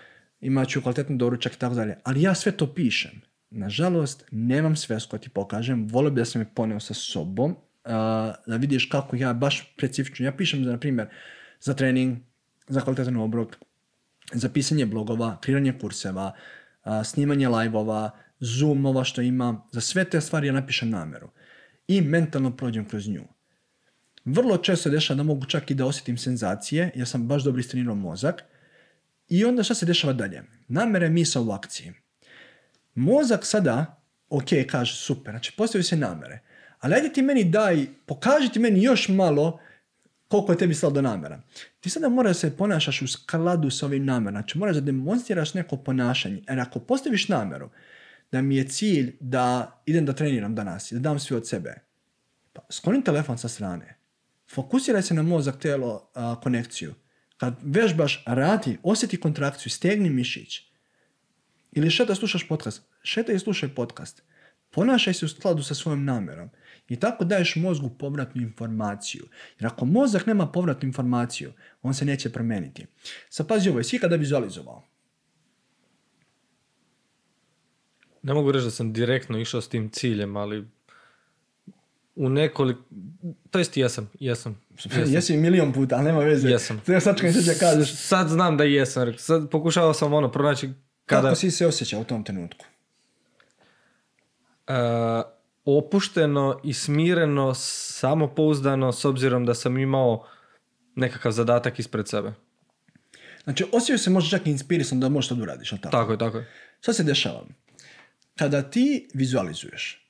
imat 0.41 0.69
ću 0.69 0.83
kvalitetni 0.83 1.17
doručak 1.17 1.55
i 1.55 1.59
tako 1.59 1.75
dalje. 1.75 1.99
Ali 2.05 2.23
ja 2.23 2.35
sve 2.35 2.53
to 2.53 2.75
pišem. 2.75 3.21
Nažalost, 3.51 4.25
nemam 4.31 4.77
sve 4.77 5.01
što 5.01 5.19
ti 5.19 5.29
pokažem. 5.29 5.89
Volio 5.89 6.11
bi 6.11 6.21
da 6.21 6.25
sam 6.25 6.41
me 6.41 6.55
poneo 6.55 6.81
sa 6.81 6.95
sobom, 6.95 7.57
da 8.47 8.57
vidiš 8.59 8.85
kako 8.85 9.17
ja 9.17 9.33
baš 9.33 9.73
specifično, 9.77 10.27
ja 10.27 10.33
pišem, 10.33 10.65
za, 10.65 10.73
na 10.73 10.79
primjer, 10.79 11.09
za 11.61 11.75
trening, 11.75 12.19
za 12.69 12.81
kvalitetan 12.81 13.17
obrok, 13.17 13.57
za 14.33 14.49
pisanje 14.49 14.87
blogova, 14.87 15.39
kreiranje 15.41 15.79
kurseva, 15.81 16.33
snimanje 17.05 17.49
live-ova, 17.49 18.11
zoomova 18.41 19.05
što 19.05 19.23
imam, 19.23 19.63
za 19.73 19.81
sve 19.81 20.05
te 20.05 20.21
stvari 20.21 20.47
ja 20.47 20.53
napišem 20.53 20.91
nameru 20.91 21.31
i 21.89 22.01
mentalno 22.01 22.57
prođem 22.57 22.89
kroz 22.89 23.09
nju. 23.09 23.25
Vrlo 24.25 24.57
često 24.57 24.83
se 24.83 24.91
dešava 24.91 25.17
da 25.17 25.23
mogu 25.23 25.47
čak 25.47 25.71
i 25.71 25.75
da 25.75 25.87
osjetim 25.87 26.19
senzacije, 26.19 26.91
jer 26.95 27.09
sam 27.09 27.29
baš 27.29 27.45
dobro 27.45 27.61
istrenirao 27.61 27.95
mozak. 27.95 28.45
I 29.29 29.45
onda 29.45 29.63
šta 29.63 29.75
se 29.75 29.87
dešava 29.87 30.13
dalje? 30.13 30.43
Namere 30.69 31.09
misa 31.09 31.41
u 31.41 31.51
akciji. 31.51 31.93
Mozak 32.95 33.47
sada, 33.47 34.03
ok, 34.29 34.49
kaže 34.71 34.95
super, 34.95 35.33
znači 35.33 35.53
postavio 35.57 35.83
se 35.83 35.97
namere. 35.97 36.41
Ali 36.81 36.95
ajde 36.95 37.13
ti 37.13 37.23
meni 37.23 37.45
daj, 37.45 37.87
pokaži 38.07 38.53
ti 38.53 38.59
meni 38.59 38.83
još 38.83 39.09
malo 39.09 39.61
koliko 40.29 40.53
je 40.53 40.59
tebi 40.59 40.75
stalo 40.75 40.93
do 40.93 41.03
namera. 41.03 41.43
Ti 41.81 41.91
sada 41.91 42.09
moraš 42.09 42.31
da 42.31 42.35
se 42.35 42.57
ponašaš 42.57 43.03
u 43.03 43.09
skladu 43.09 43.71
sa 43.71 43.87
ovim 43.87 44.05
namerama. 44.05 44.41
Znači 44.41 44.59
moraš 44.59 44.75
da 44.75 44.81
demonstriraš 44.81 45.55
neko 45.55 45.77
ponašanje. 45.77 46.43
Jer 46.49 46.61
ako 46.61 46.81
postaviš 46.81 47.29
nameru, 47.29 47.71
da 48.35 48.43
mi 48.43 48.57
je 48.57 48.69
cilj 48.69 49.17
da 49.21 49.47
idem 49.87 50.07
da 50.07 50.13
treniram 50.13 50.55
danas 50.55 50.93
da 50.93 50.99
dam 50.99 51.19
sve 51.19 51.37
od 51.37 51.49
sebe. 51.49 51.75
Pa 52.53 52.63
skloni 52.71 53.05
telefon 53.05 53.39
sa 53.39 53.49
strane. 53.49 53.99
Fokusiraj 54.51 55.03
se 55.03 55.15
na 55.15 55.23
mozak, 55.23 55.61
telo, 55.63 56.11
konekciju. 56.43 56.95
Kad 57.37 57.61
vežbaš, 57.63 58.23
radi, 58.27 58.79
osjeti 58.83 59.21
kontrakciju, 59.21 59.71
stegni 59.71 60.11
mišić. 60.11 60.61
Ili 61.73 61.91
šeta 61.91 62.15
slušaš 62.15 62.49
podcast. 62.49 62.83
Šeta 63.03 63.33
i 63.33 63.39
slušaj 63.39 63.69
podcast. 63.75 64.23
Ponašaj 64.71 65.15
se 65.15 65.27
u 65.27 65.29
skladu 65.29 65.63
sa 65.63 65.75
svojom 65.75 66.05
namjerom. 66.05 66.51
I 66.89 66.97
tako 67.01 67.25
daješ 67.25 67.57
mozgu 67.57 67.91
povratnu 67.99 68.43
informaciju. 68.43 69.29
Jer 69.61 69.67
ako 69.67 69.87
mozak 69.87 70.27
nema 70.27 70.47
povratnu 70.47 70.89
informaciju, 70.89 71.53
on 71.83 71.95
se 71.95 72.05
neće 72.05 72.33
promijeniti. 72.33 72.87
Sad 73.31 73.49
pazi 73.49 73.71
ovo, 73.71 73.79
jesi 73.79 73.99
kada 73.99 74.17
vizualizovao? 74.17 74.83
Ne 78.25 78.35
mogu 78.35 78.53
reći 78.53 78.65
da 78.65 78.71
sam 78.71 78.93
direktno 78.93 79.39
išao 79.39 79.61
s 79.61 79.69
tim 79.69 79.91
ciljem, 79.91 80.37
ali 80.37 80.65
u 82.17 82.29
nekoliko, 82.29 82.81
to 83.51 83.59
jest 83.59 83.77
jesam, 83.77 84.11
jesam. 84.21 84.61
jesam. 84.85 85.15
Jesi 85.15 85.37
milion 85.37 85.73
puta, 85.73 85.97
ali 85.97 86.05
nema 86.05 86.19
veze. 86.19 86.49
Jesam. 86.49 86.83
sad 87.01 87.21
kažeš. 87.61 87.95
Sad 87.95 88.29
znam 88.29 88.57
da 88.57 88.65
jesam, 88.65 89.15
sad 89.19 89.51
pokušavao 89.51 89.95
sam 89.95 90.13
ono 90.13 90.33
pronaći 90.33 90.71
kada... 91.07 91.23
Kako 91.23 91.35
si 91.35 91.51
se 91.51 91.67
osjećao 91.67 92.01
u 92.01 92.05
tom 92.05 92.25
trenutku? 92.25 92.65
Uh, 94.69 94.75
opušteno 95.65 96.61
i 96.65 96.73
smireno, 96.73 97.55
samopouzdano, 97.55 98.93
s 98.93 99.05
obzirom 99.05 99.47
da 99.47 99.55
sam 99.55 99.79
imao 99.79 100.27
nekakav 100.95 101.33
zadatak 101.33 101.79
ispred 101.79 102.09
sebe. 102.09 102.33
Znači, 103.45 103.65
osjećao 103.73 103.99
se 103.99 104.11
možda 104.11 104.39
čak 104.39 104.47
i 104.47 104.51
inspirisan 104.51 105.01
da 105.01 105.09
možeš 105.09 105.29
to 105.29 105.35
uradiš, 105.35 105.71
tako? 105.71 105.89
Tako 105.91 106.13
je, 106.13 106.19
tako 106.19 106.39
je. 106.39 106.49
Šta 106.81 106.93
se 106.93 107.03
dešava? 107.03 107.45
Kada 108.37 108.63
ti 108.63 109.09
vizualizuješ, 109.15 110.05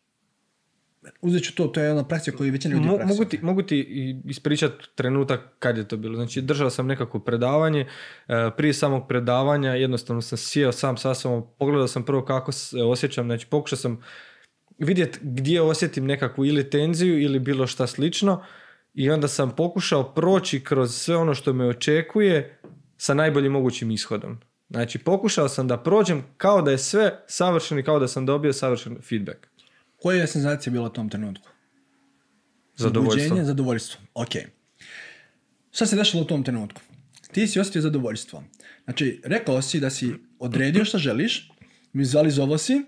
uzet 1.21 1.45
ću 1.45 1.55
to, 1.55 1.67
to 1.67 1.81
je 1.81 1.87
jedna 1.87 2.05
praksa 2.05 2.31
koju 2.31 2.53
većina 2.53 2.75
ljudi 2.75 2.87
Mo, 2.87 2.99
mogu 3.07 3.25
ti, 3.25 3.39
mogu 3.43 3.63
ti 3.63 3.81
ispričati 4.25 4.85
trenutak 4.95 5.41
kad 5.59 5.77
je 5.77 5.89
to 5.89 5.97
bilo. 5.97 6.17
Znači, 6.17 6.43
držao 6.43 6.71
sam 6.71 6.87
nekako 6.87 7.19
predavanje, 7.19 7.81
e, 8.29 8.51
prije 8.57 8.75
samog 8.75 9.09
predavanja 9.09 9.71
jednostavno 9.71 10.23
sam 10.23 10.39
sjeo 10.39 10.73
sam 10.73 10.97
sa 10.97 11.15
sobom, 11.15 11.45
pogledao 11.59 11.89
sam 11.89 12.05
prvo 12.05 12.25
kako 12.25 12.53
se 12.53 12.83
osjećam, 12.83 13.27
znači 13.27 13.47
pokušao 13.47 13.77
sam 13.77 14.03
vidjeti 14.79 15.19
gdje 15.23 15.63
osjetim 15.63 16.07
nekakvu 16.07 16.47
ili 16.47 16.71
tenziju 16.71 17.23
ili 17.23 17.39
bilo 17.39 17.67
šta 17.67 17.87
slično 17.87 18.43
i 18.95 19.11
onda 19.11 19.29
sam 19.29 19.57
pokušao 19.57 20.15
proći 20.15 20.65
kroz 20.65 20.95
sve 20.95 21.17
ono 21.17 21.35
što 21.35 21.53
me 21.53 21.67
očekuje 21.67 22.61
sa 22.97 23.15
najboljim 23.15 23.53
mogućim 23.53 23.91
ishodom. 23.91 24.41
Znači, 24.75 24.99
pokušao 24.99 25.49
sam 25.49 25.69
da 25.69 25.83
prođem 25.83 26.25
kao 26.37 26.63
da 26.63 26.71
je 26.71 26.79
sve 26.79 27.23
savršeno 27.27 27.81
i 27.81 27.85
kao 27.85 27.99
da 27.99 28.09
sam 28.09 28.27
dobio 28.27 28.53
savršen 28.53 28.97
feedback. 29.03 29.47
Koja 30.03 30.21
je 30.21 30.27
senzacija 30.27 30.73
bila 30.73 30.87
u 30.87 30.93
tom 30.93 31.09
trenutku? 31.09 31.49
Zadovoljstvo. 32.77 33.45
zadovoljstvo. 33.45 34.01
Ok. 34.15 34.29
Šta 35.71 35.87
se 35.87 35.97
dešalo 35.97 36.23
u 36.23 36.27
tom 36.27 36.43
trenutku? 36.43 36.81
Ti 37.33 37.47
si 37.47 37.61
osjetio 37.61 37.83
zadovoljstvo. 37.83 38.43
Znači, 38.85 39.21
rekao 39.25 39.63
si 39.63 39.81
da 39.81 39.91
si 39.91 40.15
odredio 40.39 40.85
što 40.85 40.99
želiš, 40.99 41.51
vizualizovao 41.93 42.59
si, 42.59 42.83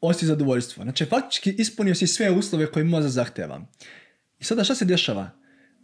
osjetio 0.00 0.26
zadovoljstvo. 0.26 0.82
Znači, 0.82 1.04
faktički 1.04 1.54
ispunio 1.58 1.94
si 1.94 2.06
sve 2.06 2.30
uslove 2.30 2.66
koje 2.66 2.84
možda 2.84 3.08
zahteva. 3.08 3.66
I 4.38 4.44
sada 4.44 4.64
šta 4.64 4.74
se 4.74 4.84
dešava? 4.84 5.30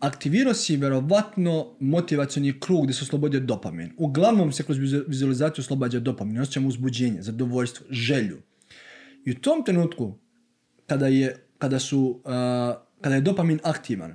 Aktivirao 0.00 0.54
si 0.54 0.76
verovatno 0.76 1.76
motivacioni 1.80 2.60
krug 2.60 2.82
gdje 2.82 2.94
se 2.94 3.04
oslobodio 3.04 3.40
dopamin. 3.40 3.92
Uglavnom 3.96 4.52
se 4.52 4.62
kroz 4.62 4.78
vizualizaciju 5.06 5.62
oslobađa 5.62 6.00
dopamin. 6.00 6.40
Osjećamo 6.40 6.68
uzbuđenje, 6.68 7.22
zadovoljstvo, 7.22 7.86
želju. 7.90 8.38
I 9.24 9.30
u 9.30 9.34
tom 9.34 9.64
trenutku, 9.64 10.14
kada 10.86 11.06
je, 11.06 11.36
kada 11.58 11.78
su, 11.78 12.20
a, 12.24 12.74
kada 13.00 13.14
je 13.14 13.20
dopamin 13.20 13.60
aktivan, 13.62 14.14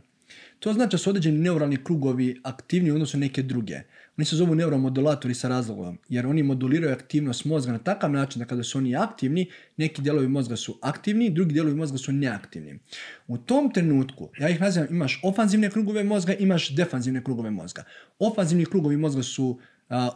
to 0.60 0.74
znači 0.74 0.92
da 0.92 0.98
su 0.98 1.10
određeni 1.10 1.40
neuralni 1.40 1.84
krugovi 1.84 2.40
aktivni 2.44 2.92
u 2.92 2.94
odnosu 2.94 3.18
neke 3.18 3.44
druge. 3.44 3.80
Oni 4.18 4.26
se 4.26 4.36
zovu 4.36 4.56
neuromodulatori 4.56 5.34
sa 5.34 5.50
razlogom, 5.50 5.98
jer 6.10 6.28
oni 6.28 6.44
moduliraju 6.44 6.94
aktivnost 6.94 7.46
mozga 7.46 7.72
na 7.72 7.78
takav 7.78 8.12
način 8.12 8.40
da 8.40 8.46
kada 8.46 8.64
su 8.64 8.78
oni 8.78 8.96
aktivni, 8.96 9.50
neki 9.78 10.02
dijelovi 10.02 10.28
mozga 10.28 10.56
su 10.56 10.78
aktivni, 10.82 11.30
drugi 11.30 11.54
dijelovi 11.54 11.76
mozga 11.76 11.98
su 11.98 12.12
neaktivni. 12.12 12.80
U 13.28 13.38
tom 13.38 13.74
trenutku, 13.74 14.30
ja 14.40 14.50
ih 14.50 14.62
nazivam, 14.62 14.88
imaš 14.92 15.20
ofanzivne 15.24 15.70
krugove 15.70 16.04
mozga, 16.04 16.34
imaš 16.34 16.70
defanzivne 16.76 17.24
krugove 17.24 17.52
mozga. 17.52 17.84
Ofanzivni 18.20 18.66
krugovi 18.66 18.98
mozga 18.98 19.24
su 19.24 19.60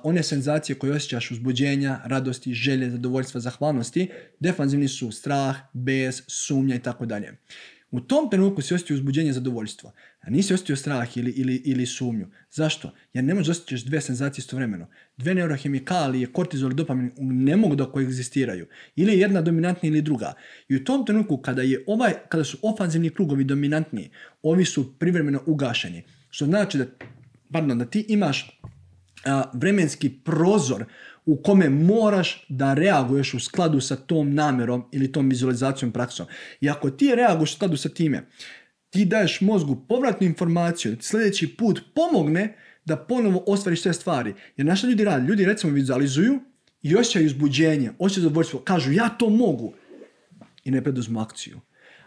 one 0.04 0.24
senzacije 0.24 0.76
koje 0.76 0.94
osjećaš 0.94 1.32
uzbuđenja, 1.32 2.00
radosti, 2.06 2.54
želje, 2.54 2.90
zadovoljstva, 2.90 3.42
zahvalnosti. 3.42 4.10
Defanzivni 4.40 4.88
su 4.88 5.12
strah, 5.12 5.56
bes, 5.74 6.24
sumnja 6.28 6.76
i 6.76 6.80
tako 6.80 7.06
dalje. 7.06 7.38
U 7.92 8.02
tom 8.02 8.30
trenutku 8.30 8.62
si 8.62 8.74
osjetio 8.74 8.96
uzbuđenje 8.96 9.30
i 9.30 9.34
zadovoljstvo, 9.34 9.92
nisi 10.30 10.54
osjetio 10.54 10.76
strah 10.76 11.18
ili, 11.18 11.32
ili, 11.32 11.56
ili 11.56 11.86
sumnju. 11.86 12.28
Zašto? 12.52 12.94
Jer 13.14 13.24
ne 13.24 13.34
možeš 13.34 13.50
osjećaš 13.50 13.84
dve 13.84 14.02
senzacije 14.02 14.42
istovremeno. 14.42 14.88
Dve 15.18 15.34
neurohemikalije, 15.34 16.28
kortizol 16.28 16.72
i 16.72 16.76
dopamin 16.76 17.12
ne 17.18 17.56
mogu 17.56 17.76
da 17.76 17.92
koegzistiraju. 17.92 18.68
Ili 18.96 19.14
je 19.14 19.20
jedna 19.20 19.42
dominantnija 19.42 19.92
ili 19.92 20.02
druga. 20.02 20.34
I 20.70 20.76
u 20.76 20.84
tom 20.84 21.06
trenutku 21.06 21.38
kada, 21.38 21.62
je 21.62 21.84
ovaj, 21.88 22.14
kada 22.30 22.44
su 22.44 22.58
ofanzivni 22.62 23.10
krugovi 23.10 23.44
dominantniji, 23.44 24.10
ovi 24.42 24.66
su 24.66 25.00
privremeno 25.00 25.42
ugašeni. 25.46 26.04
Što 26.30 26.46
znači 26.46 26.78
da, 26.78 26.86
pardon, 27.52 27.80
da 27.80 27.86
ti 27.86 28.06
imaš 28.10 28.62
a, 29.26 29.44
vremenski 29.54 30.10
prozor 30.10 30.86
u 31.26 31.42
kome 31.42 31.70
moraš 31.70 32.46
da 32.50 32.74
reaguješ 32.74 33.34
u 33.34 33.40
skladu 33.40 33.80
sa 33.82 33.96
tom 33.96 34.34
namjerom 34.34 34.86
ili 34.92 35.12
tom 35.12 35.30
vizualizacijom 35.30 35.92
praksom. 35.92 36.26
I 36.62 36.70
ako 36.70 36.90
ti 36.90 37.16
reaguješ 37.16 37.52
u 37.52 37.56
skladu 37.56 37.78
sa 37.78 37.90
time, 37.90 38.28
ti 38.98 39.06
daješ 39.06 39.42
mozgu 39.42 39.76
povratnu 39.90 40.28
informaciju 40.28 40.92
da 40.92 40.98
ti 40.98 41.06
sljedeći 41.06 41.56
put 41.58 41.82
pomogne 41.96 42.56
da 42.86 42.98
ponovo 42.98 43.44
ostvariš 43.48 43.82
sve 43.82 43.94
stvari. 43.94 44.34
Jer 44.58 44.68
naši 44.68 44.88
ljudi 44.88 45.04
rade, 45.04 45.28
ljudi 45.28 45.46
recimo 45.46 45.74
vizualizuju 45.74 46.40
i 46.82 46.96
osjećaju 46.96 47.26
uzbuđenje, 47.26 47.92
osjećaju 48.00 48.24
zadovoljstvo, 48.24 48.60
kažu 48.60 48.92
ja 48.92 49.10
to 49.10 49.30
mogu 49.30 49.74
i 50.64 50.72
ne 50.72 50.84
preduzmu 50.84 51.20
akciju. 51.20 51.60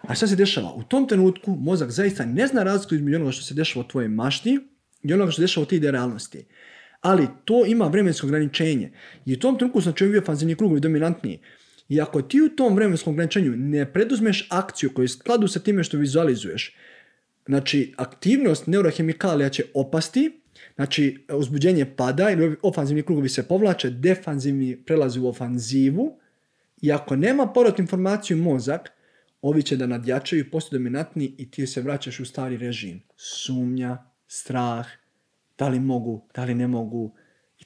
A 0.02 0.14
šta 0.14 0.26
se 0.26 0.36
dešava? 0.36 0.72
U 0.74 0.82
tom 0.82 1.08
trenutku 1.08 1.56
mozak 1.56 1.90
zaista 1.90 2.26
ne 2.26 2.46
zna 2.46 2.62
razliku 2.62 2.94
između 2.94 3.16
onoga 3.16 3.32
što 3.32 3.42
se 3.42 3.54
dešava 3.54 3.84
u 3.84 3.88
tvojoj 3.88 4.08
mašti 4.08 4.58
i 5.02 5.12
onoga 5.12 5.30
što 5.30 5.36
se 5.36 5.42
dešava 5.42 5.62
u 5.62 5.66
ti 5.66 5.78
realnosti. 5.78 6.44
Ali 7.00 7.28
to 7.44 7.66
ima 7.66 7.86
vremensko 7.86 8.26
ograničenje. 8.26 8.92
I 9.26 9.34
u 9.34 9.38
tom 9.38 9.58
trenutku 9.58 9.80
sam 9.80 9.92
čovjek 9.92 10.12
bio 10.12 10.26
fanzivni 10.26 10.56
krugovi 10.56 10.80
dominantniji. 10.80 11.38
I 11.90 12.00
ako 12.00 12.22
ti 12.22 12.40
u 12.40 12.48
tom 12.48 12.74
vremenskom 12.74 13.14
ograničenju 13.14 13.56
ne 13.56 13.92
preduzmeš 13.92 14.46
akciju 14.50 14.90
koju 14.94 15.04
je 15.04 15.08
skladu 15.08 15.48
sa 15.48 15.60
time 15.60 15.84
što 15.84 15.98
vizualizuješ, 15.98 16.76
znači 17.46 17.94
aktivnost 17.96 18.66
neurohemikalija 18.66 19.48
će 19.48 19.64
opasti, 19.74 20.40
znači 20.74 21.24
uzbuđenje 21.32 21.86
pada 21.96 22.30
ili 22.30 22.56
ofanzivni 22.62 23.02
krugovi 23.02 23.28
se 23.28 23.48
povlače, 23.48 23.90
defanzivni 23.90 24.76
prelazi 24.86 25.20
u 25.20 25.28
ofanzivu 25.28 26.18
i 26.82 26.92
ako 26.92 27.16
nema 27.16 27.46
povratnu 27.46 27.82
informaciju 27.82 28.36
mozak, 28.36 28.90
ovi 29.42 29.62
će 29.62 29.76
da 29.76 29.86
nadjačaju 29.86 30.40
i 30.40 30.50
postaju 30.50 30.78
dominantni 30.78 31.34
i 31.38 31.50
ti 31.50 31.66
se 31.66 31.82
vraćaš 31.82 32.20
u 32.20 32.24
stari 32.24 32.56
režim. 32.56 33.02
Sumnja, 33.16 33.98
strah, 34.26 34.86
da 35.58 35.68
li 35.68 35.80
mogu, 35.80 36.22
da 36.34 36.44
li 36.44 36.54
ne 36.54 36.66
mogu 36.66 37.14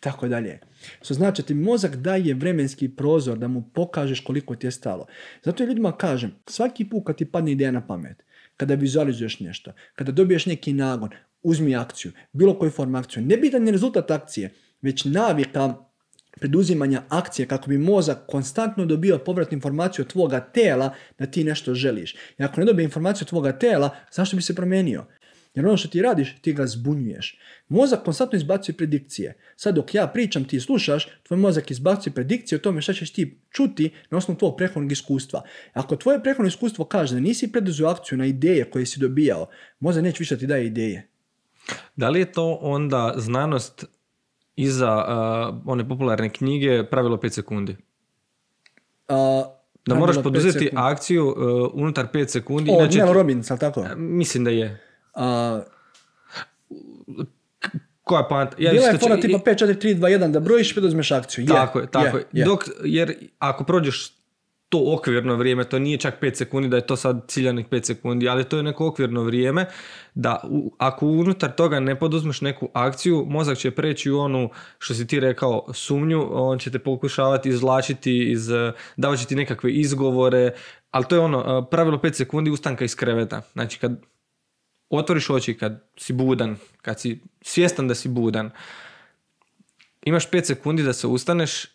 tako 0.04 0.28
dalje. 0.28 0.60
Što 1.02 1.14
znači 1.14 1.42
ti 1.42 1.54
mozak 1.54 1.96
daje 1.96 2.34
vremenski 2.34 2.88
prozor 2.88 3.38
da 3.38 3.48
mu 3.48 3.62
pokažeš 3.74 4.20
koliko 4.20 4.56
ti 4.56 4.66
je 4.66 4.70
stalo. 4.70 5.06
Zato 5.44 5.62
ja 5.62 5.66
ljudima 5.66 5.96
kažem, 5.96 6.34
svaki 6.46 6.88
put 6.88 7.06
kad 7.06 7.16
ti 7.16 7.24
padne 7.24 7.52
ideja 7.52 7.70
na 7.70 7.86
pamet, 7.86 8.22
kada 8.56 8.74
vizualizuješ 8.74 9.40
nešto, 9.40 9.72
kada 9.94 10.12
dobiješ 10.12 10.46
neki 10.46 10.72
nagon, 10.72 11.10
uzmi 11.42 11.76
akciju, 11.76 12.12
bilo 12.32 12.58
koju 12.58 12.70
formu 12.70 12.98
akciju. 12.98 13.22
Ne 13.22 13.36
bitan 13.36 13.66
je 13.66 13.72
rezultat 13.72 14.10
akcije, 14.10 14.50
već 14.82 15.04
navika 15.04 15.74
preduzimanja 16.40 17.02
akcije 17.08 17.48
kako 17.48 17.68
bi 17.68 17.78
mozak 17.78 18.18
konstantno 18.28 18.86
dobio 18.86 19.18
povratnu 19.18 19.54
informaciju 19.54 20.02
od 20.02 20.12
tvoga 20.12 20.40
tela 20.40 20.94
da 21.18 21.26
ti 21.26 21.44
nešto 21.44 21.74
želiš. 21.74 22.14
I 22.38 22.44
ako 22.44 22.60
ne 22.60 22.66
dobije 22.66 22.84
informaciju 22.84 23.24
od 23.24 23.28
tvoga 23.28 23.58
tela, 23.58 23.96
zašto 24.12 24.36
bi 24.36 24.42
se 24.42 24.54
promijenio? 24.54 25.06
Jer 25.54 25.66
ono 25.66 25.76
što 25.76 25.88
ti 25.88 26.02
radiš, 26.02 26.36
ti 26.40 26.52
ga 26.52 26.66
zbunjuješ. 26.66 27.38
Mozak 27.68 28.04
konstantno 28.04 28.36
izbacuje 28.36 28.76
predikcije. 28.76 29.36
Sad 29.56 29.74
dok 29.74 29.94
ja 29.94 30.06
pričam, 30.06 30.44
ti 30.44 30.60
slušaš, 30.60 31.08
tvoj 31.22 31.38
mozak 31.38 31.70
izbacuje 31.70 32.12
predikcije 32.12 32.56
o 32.56 32.60
tome 32.60 32.80
šta 32.80 32.92
ćeš 32.92 33.12
ti 33.12 33.38
čuti 33.50 33.90
na 34.10 34.18
osnovu 34.18 34.38
tvojeg 34.38 34.56
prethodnog 34.56 34.92
iskustva. 34.92 35.42
Ako 35.72 35.96
tvoje 35.96 36.22
prethodno 36.22 36.48
iskustvo 36.48 36.84
kaže 36.84 37.14
da 37.14 37.20
nisi 37.20 37.52
preduzeo 37.52 37.88
akciju 37.88 38.18
na 38.18 38.26
ideje 38.26 38.70
koje 38.70 38.86
si 38.86 39.00
dobijao, 39.00 39.46
mozak 39.80 40.02
neće 40.02 40.18
više 40.18 40.34
da 40.34 40.40
ti 40.40 40.46
daje 40.46 40.66
ideje. 40.66 41.08
Da 41.96 42.08
li 42.08 42.20
je 42.20 42.32
to 42.32 42.58
onda 42.60 43.14
znanost 43.16 43.84
iza 44.56 44.96
uh, 44.96 45.62
one 45.66 45.88
popularne 45.88 46.30
knjige 46.30 46.84
Pravilo 46.90 47.16
5 47.16 47.28
sekundi? 47.28 47.76
A, 49.08 49.44
Da 49.86 49.94
moraš 49.94 50.22
poduzeti 50.22 50.70
akciju 50.74 51.28
uh, 51.28 51.70
unutar 51.74 52.06
5 52.12 52.28
sekundi. 52.28 52.70
O, 52.70 52.74
inače 52.74 53.00
Robbins, 53.12 53.50
ali 53.50 53.60
tako? 53.60 53.84
Mislim 53.96 54.44
da 54.44 54.50
je. 54.50 54.80
A, 55.14 55.60
Koja 58.02 58.20
je 58.20 58.28
poanta? 58.28 58.56
Ja 58.58 58.72
bila 58.72 58.86
je 58.86 58.98
fora 58.98 59.16
tipa 59.16 59.38
5, 59.38 59.64
4, 59.64 59.78
3, 59.82 59.94
2, 59.94 60.18
1 60.18 60.32
da 60.32 60.40
brojiš 60.40 60.70
i 60.70 60.74
preduzmeš 60.74 61.10
akciju. 61.10 61.44
Je, 61.44 61.48
Tako 61.48 61.78
je, 61.78 61.86
tako 61.90 62.16
je. 62.16 62.24
je. 62.32 62.44
Dok, 62.44 62.64
jer 62.84 63.14
ako 63.38 63.64
prođeš 63.64 64.14
to 64.68 64.94
okvirno 64.94 65.36
vrijeme, 65.36 65.64
to 65.64 65.78
nije 65.78 65.98
čak 65.98 66.22
5 66.22 66.34
sekundi, 66.34 66.68
da 66.68 66.76
je 66.76 66.86
to 66.86 66.96
sad 66.96 67.24
ciljanih 67.28 67.68
5 67.68 67.84
sekundi, 67.84 68.28
ali 68.28 68.44
to 68.44 68.56
je 68.56 68.62
neko 68.62 68.86
okvirno 68.86 69.22
vrijeme 69.22 69.66
da 70.14 70.40
u, 70.44 70.74
ako 70.78 71.06
unutar 71.06 71.54
toga 71.54 71.80
ne 71.80 71.98
poduzmeš 71.98 72.40
neku 72.40 72.68
akciju, 72.72 73.24
mozak 73.28 73.58
će 73.58 73.70
preći 73.70 74.10
u 74.10 74.18
onu, 74.18 74.50
što 74.78 74.94
si 74.94 75.06
ti 75.06 75.20
rekao, 75.20 75.66
sumnju, 75.72 76.28
on 76.32 76.58
će 76.58 76.70
te 76.70 76.78
pokušavati 76.78 77.48
izvlačiti, 77.48 78.30
iz, 78.30 78.48
davat 78.96 79.18
će 79.18 79.26
ti 79.26 79.36
nekakve 79.36 79.72
izgovore, 79.72 80.50
ali 80.90 81.04
to 81.08 81.16
je 81.16 81.20
ono, 81.20 81.38
eh, 81.38 81.70
pravilo 81.70 81.98
5 81.98 82.12
sekundi 82.12 82.50
ustanka 82.50 82.84
iz 82.84 82.96
kreveta. 82.96 83.42
Znači 83.52 83.78
kad 83.78 84.00
otvoriš 84.96 85.30
oči, 85.30 85.54
kad 85.54 85.84
si 85.96 86.12
budan, 86.12 86.56
kad 86.82 87.00
si 87.00 87.20
svjestan 87.42 87.88
da 87.88 87.94
si 87.94 88.08
budan, 88.08 88.50
imaš 90.02 90.30
5 90.30 90.44
sekundi 90.44 90.82
da 90.82 90.92
se 90.92 91.06
ustaneš, 91.06 91.66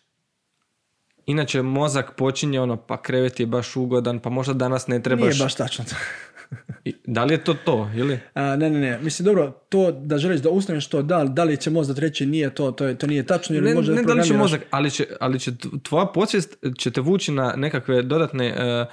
inače 1.26 1.62
mozak 1.62 2.16
počinje 2.16 2.60
ono, 2.60 2.76
pa 2.76 3.02
krevet 3.02 3.40
je 3.40 3.46
baš 3.46 3.76
ugodan, 3.76 4.18
pa 4.18 4.30
možda 4.30 4.54
danas 4.54 4.86
ne 4.86 5.02
trebaš. 5.02 5.34
Nije 5.34 5.44
baš 5.44 5.54
tačno 5.54 5.84
to. 5.84 5.94
Da 7.06 7.24
li 7.24 7.34
je 7.34 7.44
to 7.44 7.54
to, 7.54 7.90
ili? 7.96 8.18
A, 8.34 8.56
ne, 8.56 8.70
ne, 8.70 8.80
ne. 8.80 8.98
Mislim, 9.02 9.24
dobro, 9.24 9.50
to 9.68 9.92
da 9.92 10.18
želiš 10.18 10.40
da 10.40 10.50
ustaneš 10.50 10.86
to, 10.86 11.02
da, 11.02 11.24
da 11.24 11.44
li 11.44 11.56
će 11.56 11.70
mozak 11.70 11.98
reći 11.98 12.26
nije 12.26 12.54
to, 12.54 12.70
to, 12.72 12.86
je, 12.86 12.98
to 12.98 13.06
nije 13.06 13.26
tačno, 13.26 13.56
ili 13.56 13.68
Ne, 13.68 13.74
možda 13.74 13.94
ne 13.94 14.02
da 14.02 14.12
li 14.12 14.26
će 14.26 14.34
mozak, 14.34 14.60
ali 14.70 14.90
će, 14.90 15.06
ali 15.20 15.40
će 15.40 15.52
tvoja 15.82 16.06
podsvijest 16.06 16.56
će 16.78 16.90
te 16.90 17.00
vući 17.00 17.32
na 17.32 17.54
nekakve 17.56 18.02
dodatne, 18.02 18.46
e, 18.46 18.86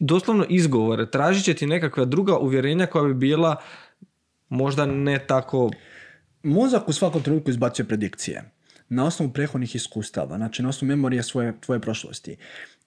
doslovno 0.00 0.46
izgovore. 0.48 1.10
Tražit 1.10 1.44
će 1.44 1.54
ti 1.54 1.66
nekakva 1.66 2.04
druga 2.04 2.38
uvjerenja 2.38 2.86
koja 2.86 3.04
bi 3.04 3.14
bila 3.14 3.56
možda 4.48 4.86
ne 4.86 5.18
tako 5.26 5.70
Mozak 6.42 6.88
u 6.88 6.92
svakom 6.92 7.22
trenutku 7.22 7.50
izbacuje 7.50 7.86
predikcije 7.86 8.50
na 8.88 9.06
osnovu 9.06 9.32
prethodnih 9.32 9.74
iskustava, 9.74 10.36
znači 10.36 10.62
na 10.62 10.68
osnovu 10.68 10.88
memorije 10.88 11.22
svoje, 11.22 11.60
tvoje 11.60 11.80
prošlosti. 11.80 12.36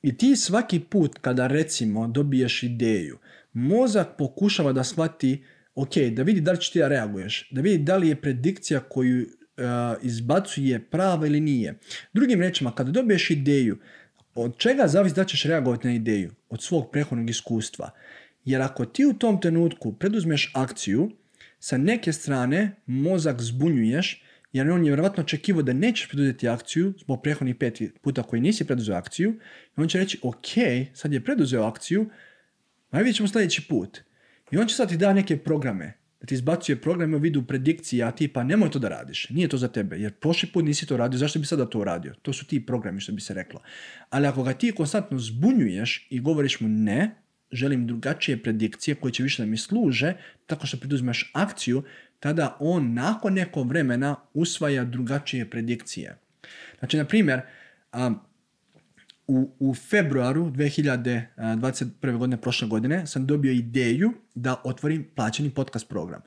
I 0.01 0.17
ti 0.17 0.35
svaki 0.35 0.79
put 0.79 1.17
kada 1.21 1.47
recimo 1.47 2.07
dobiješ 2.07 2.63
ideju, 2.63 3.17
mozak 3.53 4.07
pokušava 4.17 4.73
da 4.73 4.83
shvati, 4.83 5.43
ok, 5.75 5.97
da 6.11 6.23
vidi 6.23 6.41
da 6.41 6.51
li 6.51 6.61
će 6.61 6.71
ti 6.71 6.79
da 6.79 6.87
reaguješ, 6.87 7.49
da 7.51 7.61
vidi 7.61 7.83
da 7.83 7.97
li 7.97 8.09
je 8.09 8.21
predikcija 8.21 8.79
koju 8.79 9.21
e, 9.21 9.27
izbacuje 10.01 10.79
prava 10.79 11.27
ili 11.27 11.39
nije. 11.39 11.79
Drugim 12.13 12.41
rečima, 12.41 12.75
kada 12.75 12.91
dobiješ 12.91 13.29
ideju, 13.29 13.77
od 14.35 14.57
čega 14.57 14.87
zavisi 14.87 15.15
da 15.15 15.25
ćeš 15.25 15.43
reagovati 15.43 15.87
na 15.87 15.93
ideju? 15.93 16.31
Od 16.49 16.63
svog 16.63 16.91
prethodnog 16.91 17.29
iskustva. 17.29 17.89
Jer 18.45 18.61
ako 18.61 18.85
ti 18.85 19.05
u 19.05 19.13
tom 19.13 19.41
trenutku 19.41 19.93
preduzmeš 19.93 20.51
akciju, 20.55 21.11
sa 21.59 21.77
neke 21.77 22.13
strane 22.13 22.75
mozak 22.85 23.41
zbunjuješ, 23.41 24.23
jer 24.53 24.69
on 24.71 24.85
je 24.85 24.89
vjerojatno 24.89 25.23
očekivao 25.23 25.63
da 25.63 25.73
nećeš 25.73 26.07
preduzeti 26.07 26.47
akciju 26.47 26.93
zbog 26.99 27.21
prethodnih 27.23 27.55
pet 27.55 27.81
puta 28.01 28.23
koji 28.23 28.41
nisi 28.41 28.67
preduzeo 28.67 28.95
akciju. 28.95 29.39
I 29.77 29.81
on 29.81 29.87
će 29.87 29.97
reći, 29.97 30.19
ok, 30.23 30.45
sad 30.93 31.13
je 31.13 31.23
preduzeo 31.23 31.63
akciju, 31.63 32.09
a 32.91 32.97
vidjet 32.97 33.15
ćemo 33.15 33.29
sljedeći 33.29 33.67
put. 33.67 34.01
I 34.51 34.57
on 34.57 34.67
će 34.67 34.75
sad 34.75 34.89
ti 34.89 34.97
da 34.97 35.13
neke 35.13 35.37
programe, 35.37 35.93
ti 36.25 36.33
izbacuje 36.33 36.81
programe 36.81 37.17
u 37.17 37.19
vidu 37.19 37.43
predikcija, 37.43 38.11
tipa 38.11 38.43
nemoj 38.43 38.71
to 38.71 38.79
da 38.79 38.89
radiš, 38.89 39.29
nije 39.29 39.47
to 39.47 39.57
za 39.57 39.67
tebe, 39.67 39.97
jer 39.97 40.13
prošli 40.13 40.49
put 40.49 40.65
nisi 40.65 40.85
to 40.85 40.97
radio, 40.97 41.17
zašto 41.17 41.39
bi 41.39 41.45
sada 41.45 41.65
to 41.65 41.79
uradio? 41.79 42.13
To 42.21 42.33
su 42.33 42.45
ti 42.45 42.65
programi 42.65 43.01
što 43.01 43.11
bi 43.11 43.21
se 43.21 43.33
reklo. 43.33 43.61
Ali 44.09 44.27
ako 44.27 44.43
ga 44.43 44.53
ti 44.53 44.71
konstantno 44.71 45.19
zbunjuješ 45.19 46.07
i 46.09 46.19
govoriš 46.19 46.59
mu 46.59 46.67
ne, 46.67 47.15
želim 47.51 47.87
drugačije 47.87 48.43
predikcije 48.43 48.95
koje 48.95 49.11
će 49.11 49.23
više 49.23 49.43
da 49.43 49.49
mi 49.49 49.57
služe, 49.57 50.13
tako 50.45 50.67
što 50.67 50.77
preduzmeš 50.77 51.31
akciju, 51.33 51.83
tada 52.19 52.57
on 52.59 52.93
nakon 52.93 53.33
nekog 53.33 53.69
vremena 53.69 54.15
usvaja 54.33 54.83
drugačije 54.85 55.49
predikcije. 55.49 56.17
Znači, 56.79 56.97
na 56.97 57.05
primjer, 57.05 57.41
a, 57.91 58.11
u, 59.31 59.51
u 59.59 59.73
februaru 59.73 60.51
2021. 60.51 62.17
godine, 62.17 62.41
prošle 62.41 62.67
godine, 62.67 63.07
sam 63.07 63.25
dobio 63.25 63.51
ideju 63.51 64.13
da 64.35 64.61
otvorim 64.63 65.07
plaćeni 65.15 65.49
podcast 65.49 65.89
program. 65.89 66.21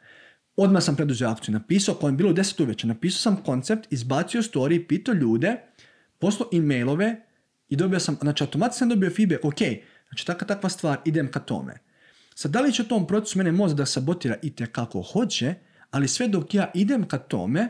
Odmah 0.57 0.83
sam 0.83 0.97
preduzeo 0.97 1.29
akciju, 1.29 1.53
napisao, 1.53 1.95
kojem 1.95 2.15
je 2.15 2.17
bilo 2.17 2.31
u 2.31 2.35
10 2.35 2.63
uveče, 2.63 2.87
napisao 2.87 3.19
sam 3.19 3.37
koncept, 3.45 3.93
izbacio 3.93 4.43
story, 4.43 4.87
pitao 4.87 5.15
ljude, 5.15 5.57
poslao 6.19 6.49
e-mailove 6.53 7.17
i 7.69 7.77
dobio 7.77 8.01
sam, 8.01 8.17
znači 8.21 8.45
automatski 8.45 8.79
sam 8.79 8.89
dobio 8.89 9.11
feedback, 9.11 9.45
ok, 9.45 9.59
znači 10.09 10.27
takva 10.27 10.47
takva 10.47 10.69
stvar, 10.69 10.99
idem 11.05 11.31
ka 11.31 11.41
tome. 11.41 11.75
Sad, 12.35 12.51
da 12.51 12.61
li 12.61 12.73
će 12.73 12.89
tom 12.89 13.07
procesu 13.07 13.39
mene 13.39 13.53
mozak 13.53 13.79
da 13.79 13.87
sabotira 13.87 14.37
i 14.43 14.53
kako 14.73 15.03
hoće, 15.03 15.55
ali 15.91 16.09
sve 16.09 16.29
dok 16.29 16.55
ja 16.55 16.71
idem 16.75 17.09
ka 17.09 17.19
tome, 17.19 17.69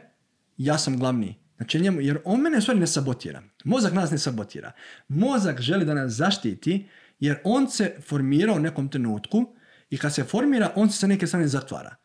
ja 0.56 0.78
sam 0.78 0.98
glavni. 0.98 1.43
Znači 1.56 1.80
njemu, 1.80 2.00
jer 2.00 2.18
on 2.24 2.40
mene 2.40 2.60
stvari 2.60 2.80
ne 2.80 2.86
sabotira. 2.86 3.42
Mozak 3.64 3.92
nas 3.92 4.10
ne 4.10 4.18
sabotira. 4.18 4.72
Mozak 5.08 5.60
želi 5.60 5.84
da 5.84 5.94
nas 5.94 6.12
zaštiti 6.12 6.88
jer 7.20 7.36
on 7.44 7.70
se 7.70 7.96
formira 8.08 8.52
u 8.52 8.58
nekom 8.58 8.88
trenutku 8.88 9.54
i 9.90 9.98
kad 9.98 10.14
se 10.14 10.24
formira, 10.24 10.72
on 10.76 10.90
se 10.90 10.98
sa 10.98 11.06
neke 11.06 11.26
strane 11.26 11.48
zatvara. 11.48 11.96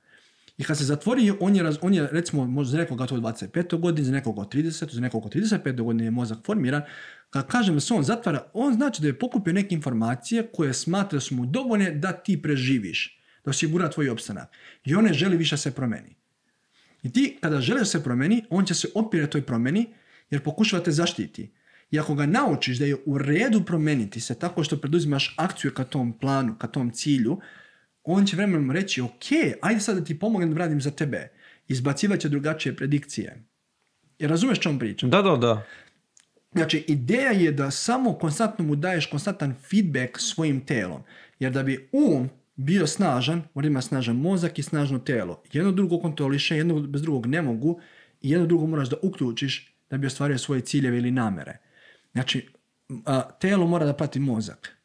I 0.58 0.64
kad 0.64 0.78
se 0.78 0.84
zatvori, 0.84 1.32
on 1.40 1.56
je, 1.56 1.64
on 1.82 1.94
je 1.94 2.08
recimo, 2.12 2.46
možda 2.46 2.72
za 2.72 2.78
nekoga 2.78 3.06
to 3.06 3.16
25. 3.16 3.80
godini, 3.80 4.06
za 4.06 4.12
nekoga 4.12 4.42
30. 4.42 4.94
za 4.94 5.02
nekoga 5.02 5.30
35. 5.30 5.82
godine 5.82 6.04
je 6.04 6.12
mozak 6.12 6.38
formiran. 6.46 6.82
Kad 7.30 7.48
kažem 7.48 7.76
da 7.76 7.82
se 7.82 7.94
on 7.94 8.04
zatvara, 8.04 8.52
on 8.54 8.74
znači 8.74 9.02
da 9.02 9.08
je 9.08 9.20
pokupio 9.20 9.54
neke 9.54 9.76
informacije 9.76 10.48
koje 10.54 10.74
smatra 10.74 11.20
su 11.20 11.36
mu 11.36 11.46
dovoljne 11.46 11.92
da 11.92 12.12
ti 12.12 12.42
preživiš, 12.42 13.22
da 13.46 13.50
osigura 13.50 13.90
tvoj 13.90 14.10
opstanak. 14.10 14.50
I 14.86 14.96
on 14.96 15.04
ne 15.04 15.14
želi 15.14 15.38
više 15.38 15.58
se 15.58 15.72
promeni. 15.72 16.19
I 17.04 17.12
ti 17.12 17.38
kada 17.42 17.62
želiš 17.62 17.88
se 17.88 18.04
promeni, 18.04 18.44
on 18.50 18.66
će 18.66 18.74
se 18.74 18.88
opirati 18.96 19.32
toj 19.32 19.42
promjeni 19.42 19.94
jer 20.30 20.44
pokušava 20.44 20.84
te 20.84 20.92
zaštiti. 20.92 21.52
I 21.92 22.00
ako 22.00 22.16
ga 22.16 22.26
naučiš 22.26 22.78
da 22.78 22.86
je 22.86 22.98
u 23.06 23.18
redu 23.18 23.64
promeniti 23.66 24.20
se 24.20 24.40
tako 24.40 24.64
što 24.64 24.78
preduzimaš 24.78 25.36
akciju 25.38 25.74
ka 25.74 25.84
tom 25.84 26.14
planu, 26.20 26.56
ka 26.58 26.68
tom 26.68 26.92
cilju, 26.92 27.40
on 28.04 28.26
će 28.26 28.36
vremenom 28.36 28.72
reći, 28.72 29.02
ok, 29.02 29.26
ajde 29.62 29.82
sad 29.82 29.98
da 29.98 30.04
ti 30.04 30.20
pomognem 30.20 30.54
da 30.54 30.60
radim 30.60 30.82
za 30.82 30.92
tebe. 30.92 31.32
Izbacivat 31.68 32.20
će 32.20 32.30
drugačije 32.30 32.76
predikcije. 32.76 33.44
Jer 34.20 34.30
razumeš 34.30 34.60
čemu 34.60 34.80
pričam? 34.80 35.10
Da, 35.10 35.22
da, 35.22 35.36
da. 35.36 35.66
Znači, 36.52 36.86
ideja 36.88 37.32
je 37.32 37.52
da 37.52 37.72
samo 37.72 38.14
konstantno 38.14 38.66
mu 38.66 38.76
daješ 38.76 39.06
konstantan 39.06 39.56
feedback 39.70 40.20
svojim 40.20 40.66
telom. 40.66 41.02
Jer 41.40 41.52
da 41.52 41.64
bi 41.64 41.90
um 41.92 42.30
bio 42.60 42.88
snažan, 42.88 43.42
mora 43.54 43.68
ima 43.68 43.82
snažan 43.82 44.16
mozak 44.16 44.60
i 44.60 44.64
snažno 44.64 45.00
telo. 45.00 45.44
Jedno 45.54 45.72
drugo 45.72 46.00
kontroliše, 46.00 46.58
jedno 46.58 46.82
bez 46.82 47.02
drugog 47.02 47.26
ne 47.26 47.42
mogu 47.42 47.80
i 48.22 48.30
jedno 48.30 48.48
drugo 48.48 48.68
moraš 48.68 48.90
da 48.90 48.96
uključiš 49.02 49.76
da 49.90 49.98
bi 49.98 50.08
ostvario 50.08 50.38
svoje 50.38 50.62
ciljeve 50.62 50.98
ili 50.98 51.12
namere. 51.12 51.58
Znači, 52.12 52.48
telo 53.40 53.68
mora 53.68 53.86
da 53.86 53.94
prati 53.94 54.20
mozak. 54.20 54.78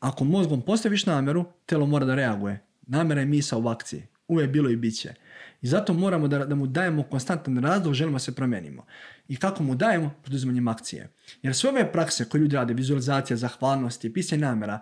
Ako 0.00 0.24
mozgom 0.24 0.62
postaviš 0.62 1.06
nameru, 1.06 1.44
telo 1.66 1.86
mora 1.86 2.06
da 2.06 2.14
reaguje. 2.14 2.60
Namera 2.86 3.20
je 3.20 3.26
misa 3.26 3.58
u 3.58 3.68
akciji. 3.68 4.02
Uvijek 4.28 4.50
bilo 4.50 4.70
i 4.70 4.76
bit 4.76 5.00
će. 5.00 5.14
I 5.62 5.66
zato 5.66 5.94
moramo 5.94 6.28
da, 6.28 6.44
da 6.44 6.54
mu 6.54 6.66
dajemo 6.66 7.02
konstantan 7.02 7.58
razlog, 7.58 7.94
želimo 7.94 8.18
se 8.18 8.34
promenimo. 8.34 8.86
I 9.28 9.36
kako 9.36 9.62
mu 9.62 9.74
dajemo? 9.74 10.14
Poduzimanjem 10.24 10.68
akcije. 10.68 11.08
Jer 11.42 11.54
sve 11.54 11.70
ove 11.70 11.92
prakse 11.92 12.24
koje 12.24 12.40
ljudi 12.40 12.56
rade, 12.56 12.74
vizualizacija, 12.74 13.36
zahvalnosti, 13.36 14.12
pisanje 14.12 14.40
namera, 14.40 14.80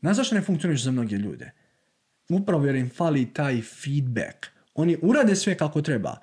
znaš 0.00 0.16
zašto 0.16 0.34
ne 0.34 0.42
funkcioniš 0.42 0.84
za 0.84 0.90
mnoge 0.90 1.16
ljude? 1.16 1.50
Upravo 2.28 2.66
jer 2.66 2.74
im 2.74 2.90
fali 2.90 3.32
taj 3.32 3.62
feedback. 3.62 4.46
Oni 4.74 4.98
urade 5.02 5.36
sve 5.36 5.56
kako 5.56 5.82
treba. 5.82 6.16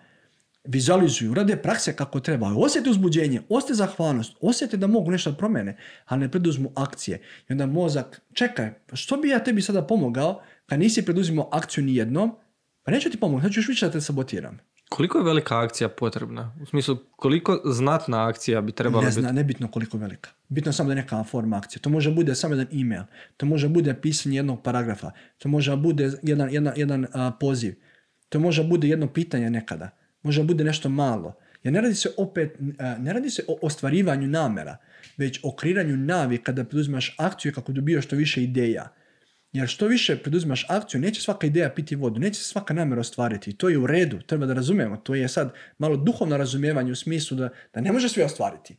Vizualizuju, 0.63 1.31
urade 1.31 1.55
prakse 1.55 1.95
kako 1.95 2.19
treba. 2.19 2.53
Osjete 2.57 2.89
uzbuđenje, 2.89 3.41
osjete 3.49 3.73
zahvalnost, 3.73 4.33
osjete 4.41 4.77
da 4.77 4.87
mogu 4.87 5.11
nešto 5.11 5.33
promene, 5.33 5.77
ali 6.05 6.21
ne 6.21 6.31
preduzmu 6.31 6.71
akcije. 6.75 7.21
I 7.49 7.51
onda 7.53 7.65
mozak, 7.65 8.21
čekaj, 8.33 8.73
što 8.93 9.17
bi 9.17 9.29
ja 9.29 9.43
tebi 9.43 9.61
sada 9.61 9.87
pomogao 9.87 10.41
kad 10.65 10.79
nisi 10.79 11.05
preduzimao 11.05 11.49
akciju 11.51 11.83
ni 11.83 11.95
jednom, 11.95 12.35
pa 12.83 12.91
neću 12.91 13.09
ti 13.09 13.19
pomoći, 13.19 13.43
sad 13.43 13.51
ću 13.51 13.59
još 13.59 13.67
više 13.67 13.85
da 13.85 13.91
te 13.91 14.01
sabotiram. 14.01 14.59
Koliko 14.91 15.17
je 15.17 15.23
velika 15.23 15.59
akcija 15.59 15.89
potrebna? 15.89 16.55
U 16.61 16.65
smislu, 16.65 16.97
koliko 17.15 17.61
znatna 17.65 18.27
akcija 18.27 18.61
bi 18.61 18.71
trebala 18.71 19.05
biti? 19.05 19.15
Ne 19.15 19.21
zna, 19.21 19.31
nebitno 19.31 19.67
koliko 19.67 19.97
velika. 19.97 20.29
Bitno 20.49 20.73
samo 20.73 20.87
da 20.87 20.93
je 20.93 21.01
neka 21.01 21.23
forma 21.23 21.57
akcije. 21.57 21.81
To 21.81 21.89
može 21.89 22.11
bude 22.11 22.35
samo 22.35 22.55
jedan 22.55 22.79
email. 22.79 23.03
To 23.37 23.45
može 23.45 23.69
bude 23.69 23.93
pisanje 23.93 24.35
jednog 24.35 24.63
paragrafa. 24.63 25.11
To 25.37 25.49
može 25.49 25.75
bude 25.75 26.11
jedan, 26.23 26.53
jedan, 26.53 26.73
jedan 26.75 27.05
poziv. 27.39 27.75
To 28.29 28.39
može 28.39 28.63
bude 28.63 28.87
jedno 28.87 29.07
pitanje 29.07 29.49
nekada. 29.49 29.89
Može 30.23 30.43
bude 30.43 30.63
nešto 30.63 30.89
malo. 30.89 31.33
Jer 31.63 31.73
ne 31.73 31.81
radi 31.81 31.95
se 31.95 32.09
opet, 32.17 32.55
ne 32.99 33.13
radi 33.13 33.29
se 33.29 33.43
o 33.47 33.59
ostvarivanju 33.61 34.27
namera, 34.27 34.77
već 35.17 35.39
o 35.43 35.55
kreiranju 35.55 35.97
navika 35.97 36.51
da 36.51 36.63
preduzimaš 36.63 37.15
akciju 37.17 37.53
kako 37.53 37.71
dobijaš 37.71 38.05
što 38.05 38.15
više 38.15 38.43
ideja. 38.43 38.89
Jer 39.53 39.67
što 39.67 39.87
više 39.87 40.15
preduzimaš 40.15 40.65
akciju, 40.69 41.01
neće 41.01 41.21
svaka 41.21 41.47
ideja 41.47 41.69
piti 41.69 41.95
vodu, 41.95 42.19
neće 42.19 42.39
se 42.39 42.45
svaka 42.45 42.73
namjera 42.73 42.99
ostvariti. 42.99 43.53
To 43.53 43.69
je 43.69 43.77
u 43.77 43.87
redu, 43.87 44.21
treba 44.21 44.45
da 44.45 44.53
razumijemo. 44.53 44.97
To 44.97 45.15
je 45.15 45.27
sad 45.27 45.53
malo 45.77 45.97
duhovno 45.97 46.37
razumijevanje 46.37 46.91
u 46.91 46.95
smislu 46.95 47.37
da, 47.37 47.49
da 47.73 47.81
ne 47.81 47.91
može 47.91 48.09
sve 48.09 48.25
ostvariti. 48.25 48.77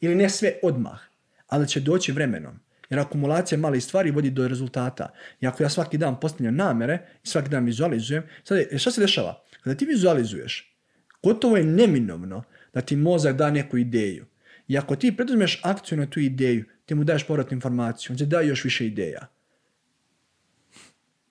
Ili 0.00 0.14
ne 0.14 0.28
sve 0.28 0.52
odmah, 0.62 1.00
ali 1.46 1.68
će 1.68 1.80
doći 1.80 2.12
vremenom. 2.12 2.60
Jer 2.90 3.00
akumulacija 3.00 3.58
malih 3.58 3.84
stvari 3.84 4.10
vodi 4.10 4.30
do 4.30 4.48
rezultata. 4.48 5.12
I 5.40 5.46
ako 5.46 5.62
ja 5.62 5.68
svaki 5.68 5.98
dan 5.98 6.20
postavljam 6.20 6.56
namere 6.56 6.98
svaki 7.22 7.48
dan 7.48 7.64
vizualizujem, 7.64 8.22
sad 8.44 8.58
je, 8.58 8.78
šta 8.78 8.90
se 8.90 9.00
dešava? 9.00 9.44
Kada 9.64 9.76
ti 9.76 9.84
vizualizuješ, 9.84 10.76
gotovo 11.22 11.56
je 11.56 11.64
neminovno 11.64 12.44
da 12.74 12.80
ti 12.80 12.96
mozak 12.96 13.36
da 13.36 13.50
neku 13.50 13.78
ideju. 13.78 14.26
I 14.68 14.78
ako 14.78 14.96
ti 14.96 15.16
preduzmeš 15.16 15.60
akciju 15.62 15.98
na 15.98 16.06
tu 16.06 16.20
ideju, 16.20 16.64
ti 16.86 16.94
mu 16.94 17.04
daješ 17.04 17.26
povratnu 17.26 17.54
informaciju, 17.54 18.12
on 18.12 18.18
će 18.18 18.26
da 18.26 18.40
još 18.40 18.64
više 18.64 18.86
ideja. 18.86 19.26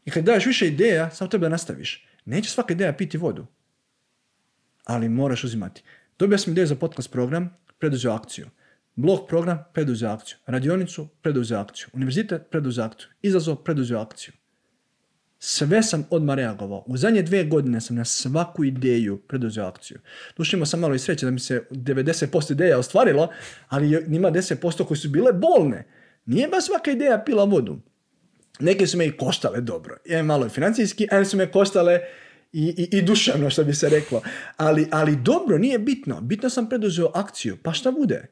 I 0.06 0.11
kad 0.11 0.23
daješ 0.23 0.45
više 0.45 0.68
ideja, 0.68 1.10
samo 1.10 1.30
treba 1.30 1.45
da 1.45 1.49
nastaviš. 1.49 2.07
Neće 2.26 2.49
svaka 2.49 2.73
ideja 2.73 2.94
piti 2.94 3.18
vodu. 3.18 3.45
Ali 4.86 5.10
moraš 5.10 5.44
uzimati. 5.44 5.84
Dobio 6.19 6.38
sam 6.38 6.53
ideju 6.53 6.68
za 6.68 6.76
podcast 6.76 7.11
program, 7.11 7.57
preduzeo 7.80 8.11
akciju. 8.14 8.48
Blog 8.95 9.28
program, 9.28 9.64
preduzeo 9.73 10.10
akciju. 10.10 10.38
Radionicu, 10.45 11.07
preduzeo 11.22 11.60
akciju. 11.60 11.88
Univerzitet, 11.94 12.41
preduzeo 12.49 12.86
akciju. 12.86 13.10
Izazov, 13.22 13.56
preduzeo 13.56 13.99
akciju. 13.99 14.34
Sve 15.40 15.84
sam 15.84 16.06
odmah 16.10 16.36
reagovao. 16.36 16.84
U 16.88 16.98
zadnje 16.98 17.22
dvije 17.22 17.45
godine 17.45 17.82
sam 17.82 17.95
na 17.95 18.06
svaku 18.06 18.64
ideju 18.64 19.18
preduzeo 19.28 19.65
akciju. 19.65 19.99
Duše 20.38 20.57
imao 20.57 20.65
sam 20.65 20.80
malo 20.80 20.95
i 20.95 20.99
sreće 20.99 21.26
da 21.26 21.32
mi 21.32 21.40
se 21.40 21.68
90% 21.72 22.52
ideja 22.52 22.80
ostvarilo, 22.80 23.30
ali 23.68 24.06
ima 24.15 24.32
10% 24.32 24.86
koji 24.86 24.98
su 24.98 25.10
bile 25.10 25.34
bolne. 25.34 25.88
Nije 26.26 26.48
baš 26.48 26.65
svaka 26.65 26.91
ideja 26.91 27.23
pila 27.26 27.44
vodu. 27.44 27.80
Neke 28.61 28.88
su 28.88 28.97
me 28.97 29.05
i 29.05 29.17
koštale 29.17 29.61
dobro. 29.61 29.97
Je 30.05 30.23
malo 30.23 30.49
financijski, 30.49 31.07
a 31.11 31.25
su 31.25 31.38
me 31.38 31.51
koštale 31.51 31.99
i, 32.53 32.89
i, 32.91 32.97
i 32.97 33.01
duševno, 33.01 33.49
što 33.49 33.63
bi 33.63 33.73
se 33.73 33.89
reklo. 33.89 34.21
Ali, 34.57 34.88
ali 34.91 35.15
dobro, 35.15 35.57
nije 35.57 35.79
bitno. 35.79 36.21
Bitno 36.21 36.49
sam 36.49 36.69
preduzeo 36.69 37.11
akciju. 37.13 37.57
Pa 37.63 37.73
šta 37.73 37.91
bude? 37.91 38.27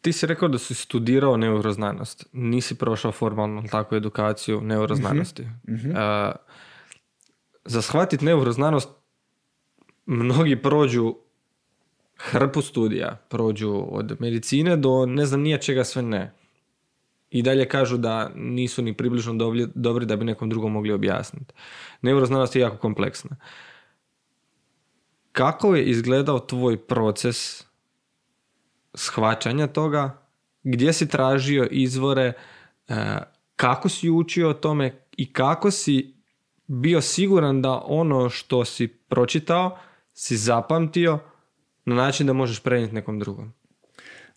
Ti 0.00 0.12
si 0.12 0.26
rekao 0.26 0.48
da 0.48 0.58
si 0.58 0.74
studirao 0.74 1.36
neuroznanost. 1.36 2.26
Nisi 2.32 2.74
prošao 2.74 3.12
formalno 3.12 3.62
takvu 3.70 3.96
edukaciju 3.96 4.60
neuroznanosti. 4.60 5.42
mm 5.42 5.92
za 7.64 7.82
shvatiti 7.82 8.24
neuroznanost 8.24 8.88
mnogi 10.06 10.62
prođu 10.62 11.14
hrpu 12.22 12.62
studija 12.62 13.16
prođu 13.28 13.84
od 13.90 14.16
medicine 14.18 14.76
do 14.76 15.06
ne 15.06 15.26
znam 15.26 15.40
nije 15.40 15.60
čega 15.60 15.84
sve 15.84 16.02
ne. 16.02 16.32
I 17.30 17.42
dalje 17.42 17.68
kažu 17.68 17.96
da 17.96 18.30
nisu 18.34 18.82
ni 18.82 18.94
približno 18.96 19.34
dobri, 19.34 19.66
dobri 19.74 20.06
da 20.06 20.16
bi 20.16 20.24
nekom 20.24 20.50
drugom 20.50 20.72
mogli 20.72 20.92
objasniti. 20.92 21.54
Neuroznanost 22.02 22.56
je 22.56 22.60
jako 22.60 22.76
kompleksna. 22.76 23.36
Kako 25.32 25.74
je 25.74 25.84
izgledao 25.84 26.38
tvoj 26.38 26.76
proces 26.86 27.64
shvaćanja 28.94 29.66
toga? 29.66 30.22
Gdje 30.62 30.92
si 30.92 31.08
tražio 31.08 31.68
izvore? 31.70 32.32
E, 32.88 33.18
kako 33.56 33.88
si 33.88 34.10
učio 34.10 34.50
o 34.50 34.54
tome 34.54 35.04
i 35.16 35.32
kako 35.32 35.70
si 35.70 36.14
bio 36.66 37.00
siguran 37.00 37.62
da 37.62 37.82
ono 37.84 38.28
što 38.28 38.64
si 38.64 38.88
pročitao 38.88 39.78
si 40.12 40.36
zapamtio 40.36 41.18
na 41.84 41.94
način 41.94 42.26
da 42.26 42.32
možeš 42.32 42.62
prenijeti 42.62 42.94
nekom 42.94 43.18
drugom. 43.18 43.52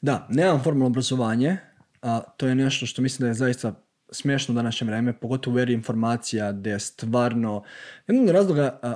Da, 0.01 0.27
nemam 0.29 0.63
formalno 0.63 0.85
obrazovanje, 0.85 1.57
a 2.01 2.21
to 2.37 2.47
je 2.47 2.55
nešto 2.55 2.85
što 2.85 3.01
mislim 3.01 3.23
da 3.23 3.27
je 3.27 3.33
zaista 3.33 3.73
smiješno 4.11 4.53
u 4.53 4.55
današnje 4.55 4.85
vrijeme, 4.85 5.13
pogotovo 5.13 5.57
u 5.57 5.59
informacija 5.59 6.51
gdje 6.51 6.71
je 6.71 6.79
stvarno... 6.79 7.63
Jedan 8.07 8.27
razloga 8.27 8.79
a, 8.81 8.95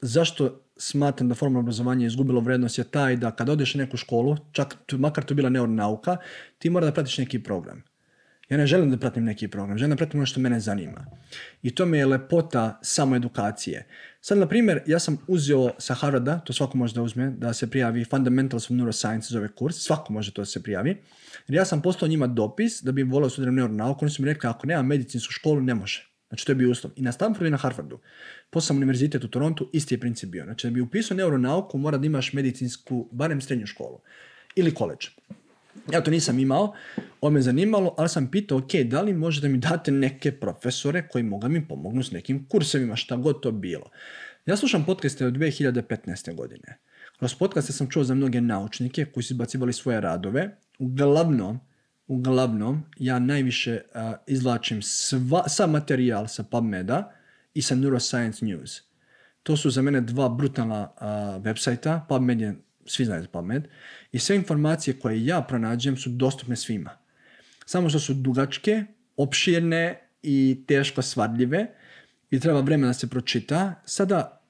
zašto 0.00 0.60
smatram 0.76 1.28
da 1.28 1.34
formalno 1.34 1.60
obrazovanje 1.60 2.04
je 2.04 2.06
izgubilo 2.06 2.40
vrednost 2.40 2.78
je 2.78 2.84
taj 2.84 3.16
da 3.16 3.30
kad 3.30 3.48
odeš 3.48 3.74
u 3.74 3.78
neku 3.78 3.96
školu, 3.96 4.36
čak 4.52 4.76
makar 4.92 5.24
to 5.24 5.34
bila 5.34 5.48
neuronauka, 5.48 6.16
ti 6.58 6.70
mora 6.70 6.86
da 6.86 6.92
pratiš 6.92 7.18
neki 7.18 7.42
program. 7.42 7.82
Ja 8.48 8.56
ne 8.56 8.66
želim 8.66 8.90
da 8.90 8.96
pratim 8.96 9.24
neki 9.24 9.48
program, 9.48 9.78
želim 9.78 9.90
da 9.90 9.96
pratim 9.96 10.20
ono 10.20 10.26
što 10.26 10.40
mene 10.40 10.60
zanima. 10.60 11.06
I 11.62 11.74
to 11.74 11.86
mi 11.86 11.98
je 11.98 12.06
lepota 12.06 12.78
samo 12.82 13.16
edukacije. 13.16 13.86
Sad, 14.20 14.38
na 14.38 14.46
primjer, 14.48 14.82
ja 14.86 14.98
sam 14.98 15.18
uzeo 15.28 15.70
sa 15.78 15.94
Harvarda, 15.94 16.38
to 16.38 16.52
svako 16.52 16.78
može 16.78 16.94
da 16.94 17.02
uzme, 17.02 17.30
da 17.30 17.52
se 17.52 17.70
prijavi 17.70 18.04
Fundamentals 18.04 18.64
of 18.64 18.70
Neuroscience 18.70 19.28
zove 19.32 19.48
kurs, 19.48 19.76
svako 19.76 20.12
može 20.12 20.34
to 20.34 20.42
da 20.42 20.46
se 20.46 20.62
prijavi. 20.62 20.90
Jer 21.48 21.54
ja 21.56 21.64
sam 21.64 21.82
poslao 21.82 22.08
njima 22.08 22.26
dopis 22.26 22.82
da 22.82 22.92
bi 22.92 23.02
volio 23.02 23.30
studiram 23.30 23.54
neuronauku, 23.54 24.04
oni 24.04 24.10
su 24.10 24.22
mi 24.22 24.28
rekli 24.28 24.48
ako 24.48 24.66
nema 24.66 24.82
medicinsku 24.82 25.32
školu 25.32 25.60
ne 25.60 25.74
može. 25.74 26.06
Znači 26.28 26.46
to 26.46 26.52
je 26.52 26.56
bio 26.56 26.70
uslov. 26.70 26.92
I 26.96 27.02
na 27.02 27.12
Stanfordu 27.12 27.46
i 27.46 27.50
na 27.50 27.56
Harvardu. 27.56 27.98
Poslao 28.50 28.76
univerzitet 28.76 29.24
u 29.24 29.28
Torontu, 29.28 29.70
isti 29.72 29.94
je 29.94 30.00
princip 30.00 30.30
bio. 30.30 30.44
Znači 30.44 30.66
da 30.66 30.70
bi 30.70 30.80
upisao 30.80 31.16
neuronauku 31.16 31.78
mora 31.78 31.98
da 31.98 32.06
imaš 32.06 32.32
medicinsku, 32.32 33.08
barem 33.12 33.40
srednju 33.40 33.66
školu. 33.66 34.00
Ili 34.54 34.74
koleđ. 34.74 35.08
Ja 35.92 36.00
to 36.00 36.10
nisam 36.10 36.38
imao, 36.38 36.74
ovo 37.20 37.30
me 37.30 37.42
zanimalo, 37.42 37.94
ali 37.98 38.08
sam 38.08 38.30
pitao, 38.30 38.58
ok, 38.58 38.74
da 38.84 39.02
li 39.02 39.12
možete 39.12 39.48
mi 39.48 39.58
date 39.58 39.90
neke 39.90 40.32
profesore 40.32 41.08
koji 41.08 41.24
mogu 41.24 41.48
mi 41.48 41.68
pomognu 41.68 42.02
s 42.02 42.10
nekim 42.10 42.46
kursevima, 42.48 42.96
šta 42.96 43.16
god 43.16 43.42
to 43.42 43.52
bilo. 43.52 43.90
Ja 44.46 44.56
slušam 44.56 44.84
podcaste 44.84 45.26
od 45.26 45.34
2015. 45.34 46.34
godine. 46.34 46.78
Kroz 47.18 47.34
podcaste 47.34 47.72
sam 47.72 47.90
čuo 47.90 48.04
za 48.04 48.14
mnoge 48.14 48.40
naučnike 48.40 49.04
koji 49.04 49.24
su 49.24 49.34
izbacivali 49.34 49.72
svoje 49.72 50.00
radove. 50.00 50.56
Uglavnom, 50.78 51.60
uglavnom, 52.06 52.82
ja 52.98 53.18
najviše 53.18 53.80
a, 53.94 54.14
izvlačim 54.26 54.82
sva, 54.82 55.48
sav 55.48 55.68
materijal 55.68 56.28
sa 56.28 56.42
PubMeda 56.42 57.12
i 57.54 57.62
sa 57.62 57.74
Neuroscience 57.74 58.44
News. 58.44 58.82
To 59.42 59.56
su 59.56 59.70
za 59.70 59.82
mene 59.82 60.00
dva 60.00 60.28
brutalna 60.28 60.92
a, 60.96 61.38
websajta. 61.44 62.00
PubMed 62.08 62.40
je, 62.40 62.54
svi 62.86 63.04
znaju 63.04 63.22
za 63.22 63.28
PubMed. 63.28 63.68
I 64.12 64.18
sve 64.18 64.36
informacije 64.36 64.98
koje 64.98 65.26
ja 65.26 65.42
pronađem 65.42 65.96
su 65.96 66.10
dostupne 66.10 66.56
svima. 66.56 66.90
Samo 67.66 67.88
što 67.88 67.98
su 67.98 68.14
dugačke, 68.14 68.84
opširne 69.16 70.00
i 70.22 70.64
teško 70.66 71.02
svadljive 71.02 71.66
i 72.30 72.40
treba 72.40 72.60
vremena 72.60 72.88
da 72.88 72.94
se 72.94 73.08
pročita. 73.08 73.74
Sada 73.84 74.40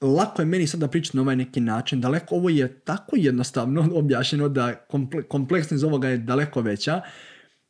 lako 0.00 0.42
je 0.42 0.46
meni 0.46 0.66
sada 0.66 0.88
pričati 0.88 1.16
na 1.16 1.22
ovaj 1.22 1.36
neki 1.36 1.60
način, 1.60 2.00
daleko 2.00 2.34
ovo 2.34 2.48
je 2.48 2.80
tako 2.80 3.16
jednostavno 3.16 3.88
objašnjeno 4.00 4.48
da 4.48 4.74
komple, 4.74 5.22
kompleksnost 5.22 5.84
ovoga 5.84 6.08
je 6.08 6.18
daleko 6.18 6.60
veća, 6.60 7.00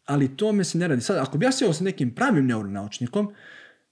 ali 0.05 0.37
to 0.37 0.53
me 0.53 0.65
se 0.65 0.79
ne 0.79 0.89
radi. 0.89 1.03
Sad, 1.03 1.17
ako 1.17 1.39
bi 1.39 1.47
ja 1.47 1.53
sjeo 1.53 1.73
sa 1.73 1.85
nekim 1.85 2.15
pravim 2.15 2.47
neuronaučnikom 2.47 3.35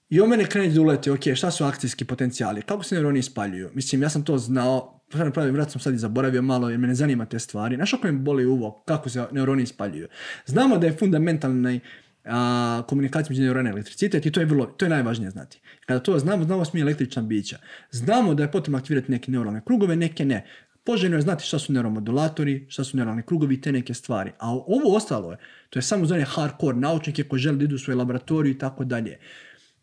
i 0.09 0.21
on 0.21 0.29
mene 0.29 0.45
krene 0.45 0.69
da 0.69 0.81
uleti, 0.81 1.09
ok, 1.09 1.21
šta 1.35 1.51
su 1.51 1.65
akcijski 1.65 2.05
potencijali, 2.05 2.61
kako 2.61 2.83
se 2.83 2.95
neuroni 2.95 3.19
ispaljuju? 3.19 3.69
Mislim, 3.73 4.01
ja 4.01 4.09
sam 4.09 4.23
to 4.23 4.37
znao, 4.37 4.98
pravi 5.09 5.51
vrat 5.51 5.71
sam 5.71 5.81
sad 5.81 5.93
i 5.93 5.97
zaboravio 5.97 6.41
malo 6.41 6.69
jer 6.69 6.79
me 6.79 6.87
ne 6.87 6.95
zanima 6.95 7.25
te 7.25 7.39
stvari. 7.39 7.75
Znaš 7.75 7.93
ako 7.93 8.07
mi 8.07 8.19
boli 8.19 8.45
uvo, 8.45 8.83
kako 8.85 9.09
se 9.09 9.25
neuroni 9.31 9.63
ispaljuju? 9.63 10.07
Znamo 10.45 10.77
da 10.77 10.87
je 10.87 10.97
fundamentalni 10.97 11.79
a, 12.25 12.83
komunikacija 12.87 13.31
među 13.31 13.41
neurona 13.41 13.69
elektricitet 13.69 14.25
i 14.25 14.31
to 14.31 14.39
je, 14.39 14.45
vrlo, 14.45 14.65
to 14.65 14.85
je 14.85 14.89
najvažnije 14.89 15.31
znati. 15.31 15.59
Kada 15.85 15.99
to 15.99 16.19
znamo, 16.19 16.43
znamo 16.43 16.65
smo 16.65 16.77
mi 16.77 16.81
električna 16.81 17.21
bića. 17.21 17.57
Znamo 17.91 18.33
da 18.33 18.43
je 18.43 18.51
potrebno 18.51 18.77
aktivirati 18.77 19.11
neke 19.11 19.31
neuralne 19.31 19.61
krugove, 19.65 19.95
neke 19.95 20.25
ne. 20.25 20.45
Poželjno 20.83 21.15
je 21.15 21.21
znati 21.21 21.45
šta 21.45 21.59
su 21.59 21.73
neuromodulatori, 21.73 22.65
šta 22.69 22.83
su 22.83 22.97
neuralni 22.97 23.23
krugovi 23.23 23.55
i 23.55 23.61
te 23.61 23.71
neke 23.71 23.93
stvari. 23.93 24.31
A 24.39 24.51
ovo 24.51 24.95
ostalo 24.95 25.31
je, 25.31 25.37
to 25.69 25.79
je 25.79 25.83
samo 25.83 26.05
za 26.05 26.15
one 26.15 26.25
hardcore 26.25 26.77
naučnike 26.77 27.23
koji 27.23 27.39
žele 27.39 27.57
da 27.57 27.63
idu 27.63 27.75
u 27.75 27.79
svoj 27.79 27.95
laboratoriju 27.95 28.51
i 28.51 28.57
tako 28.57 28.85
dalje. 28.85 29.17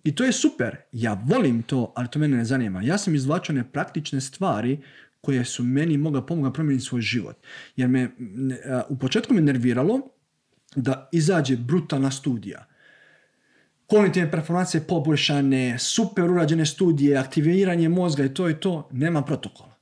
I 0.05 0.15
to 0.15 0.25
je 0.25 0.33
super, 0.33 0.77
ja 0.93 1.23
volim 1.25 1.63
to, 1.63 1.93
ali 1.97 2.09
to 2.09 2.19
mene 2.19 2.37
ne 2.37 2.45
zanima. 2.45 2.83
Ja 2.83 2.99
sam 2.99 3.15
izvlačio 3.15 3.53
one 3.53 3.73
praktične 3.73 4.21
stvari 4.21 4.79
koje 5.27 5.45
su 5.45 5.65
meni 5.65 5.97
mogle 5.99 6.27
pomoći 6.27 6.55
promijeniti 6.55 6.87
svoj 6.87 7.01
život. 7.01 7.37
Jer 7.77 7.89
me, 7.89 8.11
u 8.89 8.99
početku 8.99 9.35
me 9.35 9.41
nerviralo 9.41 10.01
da 10.77 11.09
izađe 11.13 11.57
brutalna 11.57 12.11
studija. 12.11 12.67
Kognitivne 13.87 14.31
performancije 14.31 14.81
poboljšane, 14.87 15.79
super 15.79 16.31
urađene 16.31 16.67
studije, 16.67 17.17
aktiviranje 17.17 17.89
mozga 17.89 18.25
i 18.25 18.35
to 18.35 18.51
i 18.51 18.55
to, 18.55 18.89
nema 18.93 19.23
protokola. 19.23 19.75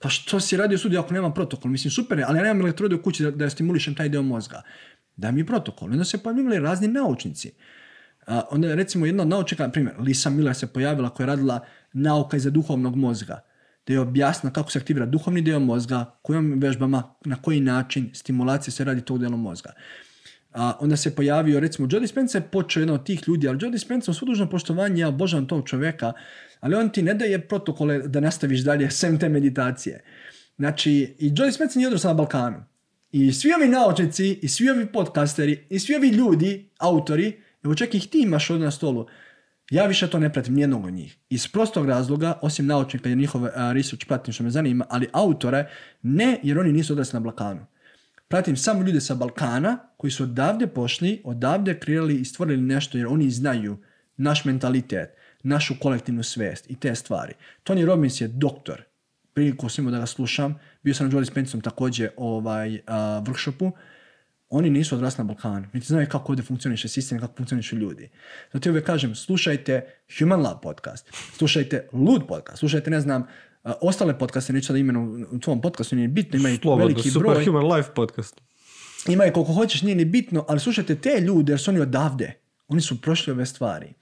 Pa 0.00 0.08
što 0.08 0.40
si 0.40 0.56
radio 0.56 0.78
studiju 0.78 1.00
ako 1.00 1.14
nema 1.14 1.30
protokol? 1.32 1.70
Mislim, 1.70 1.90
super 1.90 2.24
ali 2.26 2.38
ja 2.38 2.42
nemam 2.42 2.60
elektrode 2.60 2.94
u 2.94 3.02
kući 3.02 3.22
da, 3.22 3.30
da 3.30 3.50
stimulišem 3.50 3.94
taj 3.94 4.08
deo 4.08 4.22
mozga. 4.22 4.62
Daj 5.16 5.32
mi 5.32 5.46
protokol. 5.46 5.92
Onda 5.92 6.04
se 6.04 6.18
pojavljivali 6.18 6.58
razni 6.58 6.88
naučnici. 6.88 7.52
A, 8.26 8.42
onda 8.50 8.74
recimo 8.74 9.06
jedna 9.06 9.22
od 9.22 9.28
naučnika, 9.28 9.66
na 9.66 9.72
primjer, 9.72 9.94
Lisa 10.00 10.30
Miller 10.30 10.54
se 10.54 10.66
pojavila 10.66 11.10
koja 11.10 11.24
je 11.24 11.26
radila 11.26 11.60
nauka 11.92 12.36
iza 12.36 12.50
duhovnog 12.50 12.96
mozga 12.96 13.51
da 13.86 13.92
je 13.92 14.00
objasnila 14.00 14.52
kako 14.52 14.70
se 14.70 14.78
aktivira 14.78 15.06
duhovni 15.06 15.42
dio 15.42 15.60
mozga, 15.60 16.18
kojim 16.22 16.60
vežbama, 16.60 17.14
na 17.24 17.36
koji 17.36 17.60
način 17.60 18.10
stimulacija 18.14 18.72
se 18.72 18.84
radi 18.84 19.00
tog 19.00 19.18
dijela 19.18 19.36
mozga. 19.36 19.72
A, 20.52 20.76
onda 20.80 20.96
se 20.96 21.14
pojavio, 21.14 21.60
recimo, 21.60 21.88
Joe 21.90 22.00
Dispenza 22.00 22.38
je 22.38 22.42
počeo 22.42 22.80
jedan 22.80 22.94
od 22.94 23.06
tih 23.06 23.22
ljudi, 23.28 23.48
ali 23.48 23.58
Joe 23.60 23.70
Dispenza 23.70 24.12
u 24.22 24.24
dužno 24.24 24.50
poštovanje, 24.50 25.00
ja 25.00 25.08
obožavam 25.08 25.46
tog 25.46 25.68
čovjeka, 25.68 26.12
ali 26.60 26.74
on 26.74 26.90
ti 26.90 27.02
ne 27.02 27.14
daje 27.14 27.48
protokole 27.48 27.98
da 27.98 28.20
nastaviš 28.20 28.60
dalje 28.60 28.90
sem 29.00 29.18
te 29.18 29.28
meditacije. 29.28 30.04
Znači, 30.56 31.16
i 31.18 31.32
Joe 31.36 31.46
Dispenza 31.46 31.78
nije 31.78 31.86
odrasao 31.86 32.08
na 32.08 32.14
Balkanu. 32.14 32.64
I 33.12 33.32
svi 33.32 33.52
ovi 33.52 33.68
naučnici, 33.68 34.38
i 34.42 34.48
svi 34.48 34.70
ovi 34.70 34.86
podcasteri, 34.86 35.66
i 35.70 35.78
svi 35.78 35.94
ovi 35.94 36.08
ljudi, 36.08 36.70
autori, 36.78 37.40
evo 37.64 37.74
čak 37.74 37.94
ih 37.94 38.08
ti 38.08 38.20
imaš 38.22 38.50
ovdje 38.50 38.64
na 38.64 38.70
stolu, 38.70 39.06
ja 39.72 39.86
više 39.86 40.10
to 40.10 40.18
ne 40.18 40.32
pratim 40.32 40.54
nijednog 40.54 40.84
od 40.84 40.92
njih. 40.92 41.16
Iz 41.30 41.48
prostog 41.48 41.86
razloga, 41.86 42.38
osim 42.42 42.66
naučnika 42.66 43.08
jer 43.08 43.18
uh, 43.18 43.42
research 43.72 44.06
pratim 44.06 44.34
što 44.34 44.44
me 44.44 44.50
zanima, 44.50 44.86
ali 44.88 45.08
autore 45.12 45.68
ne 46.02 46.40
jer 46.42 46.58
oni 46.58 46.72
nisu 46.72 46.92
odrasli 46.92 47.16
na 47.16 47.20
Balkanu. 47.20 47.66
Pratim 48.28 48.56
samo 48.56 48.82
ljude 48.82 49.00
sa 49.00 49.14
Balkana 49.14 49.78
koji 49.96 50.10
su 50.10 50.22
odavde 50.22 50.66
pošli, 50.66 51.22
odavde 51.24 51.78
kreirali 51.78 52.16
i 52.16 52.24
stvorili 52.24 52.62
nešto 52.62 52.98
jer 52.98 53.06
oni 53.06 53.30
znaju 53.30 53.78
naš 54.16 54.44
mentalitet, 54.44 55.16
našu 55.42 55.74
kolektivnu 55.80 56.22
svest 56.22 56.70
i 56.70 56.76
te 56.76 56.94
stvari. 56.94 57.34
Tony 57.64 57.84
Robbins 57.84 58.20
je 58.20 58.28
doktor. 58.28 58.82
Priliku 59.34 59.68
svima 59.68 59.90
da 59.90 59.98
ga 59.98 60.06
slušam. 60.06 60.58
Bio 60.82 60.94
sam 60.94 61.06
na 61.06 61.12
Joe 61.12 61.20
Dispensom 61.20 61.60
također 61.60 62.10
ovaj, 62.16 62.74
uh, 62.74 62.80
workshopu 63.24 63.72
oni 64.52 64.70
nisu 64.70 64.94
odrasli 64.94 65.24
na 65.24 65.24
Balkanu, 65.24 65.66
niti 65.72 65.86
znaju 65.86 66.06
kako 66.08 66.32
ovdje 66.32 66.44
funkcioniše 66.44 66.88
sistem, 66.88 67.20
kako 67.20 67.36
funkcionišu 67.36 67.76
ljudi. 67.76 68.10
Zato 68.52 68.70
uvijek 68.70 68.86
kažem, 68.86 69.14
slušajte 69.14 69.86
Human 70.18 70.42
Lab 70.42 70.60
podcast, 70.62 71.10
slušajte 71.36 71.88
Lud 71.92 72.26
podcast, 72.28 72.58
slušajte, 72.58 72.90
ne 72.90 73.00
znam, 73.00 73.22
uh, 73.22 73.72
ostale 73.80 74.18
podcaste, 74.18 74.52
neću 74.52 74.72
da 74.72 74.78
imenu 74.78 75.26
u 75.30 75.38
tvom 75.38 75.60
podcastu, 75.60 75.96
nije 75.96 76.08
bitno, 76.08 76.38
imaju 76.38 76.58
Slobodno, 76.62 76.86
veliki 76.86 77.10
Super 77.10 77.32
broj. 77.32 77.44
Human 77.44 77.72
Life 77.72 77.90
podcast. 77.94 78.40
Ima 79.08 79.24
je 79.24 79.32
koliko 79.32 79.52
hoćeš, 79.52 79.82
nije 79.82 79.96
ni 79.96 80.04
bitno, 80.04 80.44
ali 80.48 80.60
slušajte 80.60 80.94
te 80.94 81.20
ljude 81.20 81.52
jer 81.52 81.60
su 81.60 81.70
oni 81.70 81.80
odavde. 81.80 82.32
Oni 82.68 82.80
su 82.80 83.00
prošli 83.00 83.32
ove 83.32 83.46
stvari. 83.46 83.92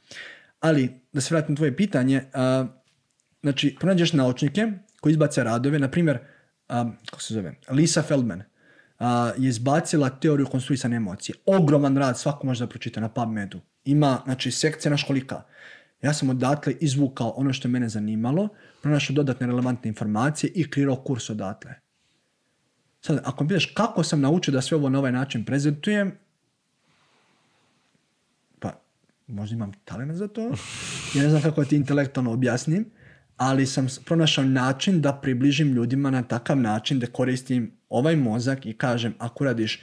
Ali, 0.60 0.90
da 1.12 1.20
se 1.20 1.34
vratim 1.34 1.54
na 1.54 1.56
tvoje 1.56 1.76
pitanje, 1.76 2.22
a, 2.32 2.66
znači, 3.42 3.76
pronađeš 3.80 4.12
naučnike 4.12 4.72
koji 5.00 5.10
izbace 5.10 5.44
radove, 5.44 5.78
na 5.78 5.90
primjer, 5.90 6.18
a, 6.68 6.90
kako 7.10 7.22
se 7.22 7.34
zove, 7.34 7.54
Lisa 7.70 8.02
Feldman 8.02 8.42
je 9.38 9.48
izbacila 9.48 10.10
teoriju 10.10 10.46
konstruisane 10.46 10.96
emocije. 10.96 11.36
Ogroman 11.46 11.96
rad, 11.96 12.18
svako 12.18 12.46
može 12.46 12.64
da 12.64 12.68
pročita 12.68 13.00
na 13.00 13.08
PubMedu. 13.08 13.60
Ima, 13.84 14.20
znači, 14.24 14.50
sekcija 14.50 14.90
naš 14.90 15.04
kolika. 15.04 15.42
Ja 16.02 16.14
sam 16.14 16.30
odatle 16.30 16.74
izvukao 16.80 17.28
ono 17.36 17.52
što 17.52 17.68
je 17.68 17.72
mene 17.72 17.88
zanimalo, 17.88 18.48
pronašao 18.82 19.14
dodatne 19.14 19.46
relevantne 19.46 19.88
informacije 19.88 20.52
i 20.54 20.70
kreirao 20.70 20.96
kurs 20.96 21.30
odatle. 21.30 21.74
Sad, 23.00 23.20
ako 23.24 23.44
mi 23.44 23.48
pitaš 23.48 23.66
kako 23.74 24.02
sam 24.02 24.20
naučio 24.20 24.52
da 24.52 24.60
sve 24.60 24.76
ovo 24.76 24.88
na 24.88 24.98
ovaj 24.98 25.12
način 25.12 25.44
prezentujem, 25.44 26.18
pa 28.58 28.80
možda 29.26 29.54
imam 29.54 29.72
talent 29.84 30.12
za 30.16 30.28
to, 30.28 30.42
ja 31.14 31.22
ne 31.22 31.28
znam 31.28 31.42
kako 31.42 31.64
ti 31.64 31.76
intelektualno 31.76 32.32
objasnim, 32.32 32.90
ali 33.40 33.66
sam 33.66 33.86
pronašao 34.04 34.44
način 34.44 35.00
da 35.00 35.12
približim 35.12 35.72
ljudima 35.72 36.10
na 36.10 36.22
takav 36.22 36.56
način 36.56 36.98
da 36.98 37.06
koristim 37.06 37.72
ovaj 37.88 38.16
mozak 38.16 38.66
i 38.66 38.72
kažem 38.72 39.14
ako 39.18 39.44
radiš 39.44 39.80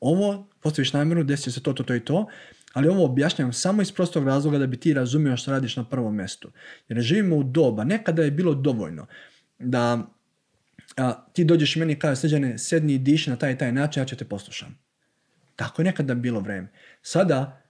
ovo, 0.00 0.48
postaviš 0.60 0.92
namjeru, 0.92 1.24
desi 1.24 1.52
se 1.52 1.62
to, 1.62 1.72
to, 1.72 1.82
to 1.82 1.94
i 1.94 2.04
to, 2.04 2.26
ali 2.72 2.88
ovo 2.88 3.04
objašnjavam 3.04 3.52
samo 3.52 3.82
iz 3.82 3.92
prostog 3.92 4.26
razloga 4.26 4.58
da 4.58 4.66
bi 4.66 4.76
ti 4.76 4.94
razumio 4.94 5.36
što 5.36 5.50
radiš 5.50 5.76
na 5.76 5.84
prvom 5.84 6.16
mjestu. 6.16 6.50
Jer 6.88 7.00
živimo 7.00 7.36
u 7.36 7.42
doba, 7.42 7.84
nekada 7.84 8.22
je 8.22 8.30
bilo 8.30 8.54
dovoljno 8.54 9.06
da 9.58 10.06
a, 10.96 11.12
ti 11.32 11.44
dođeš 11.44 11.76
meni 11.76 11.92
i 11.92 11.98
kažeš 11.98 12.18
srđane, 12.18 12.58
sedni 12.58 12.94
i 12.94 12.98
diši 12.98 13.30
na 13.30 13.36
taj 13.36 13.52
i 13.52 13.58
taj 13.58 13.72
način, 13.72 14.00
ja 14.00 14.06
ću 14.06 14.16
te 14.16 14.24
poslušam. 14.24 14.78
Tako 15.56 15.82
je 15.82 15.86
nekada 15.86 16.14
bilo 16.14 16.40
vreme. 16.40 16.68
Sada, 17.02 17.62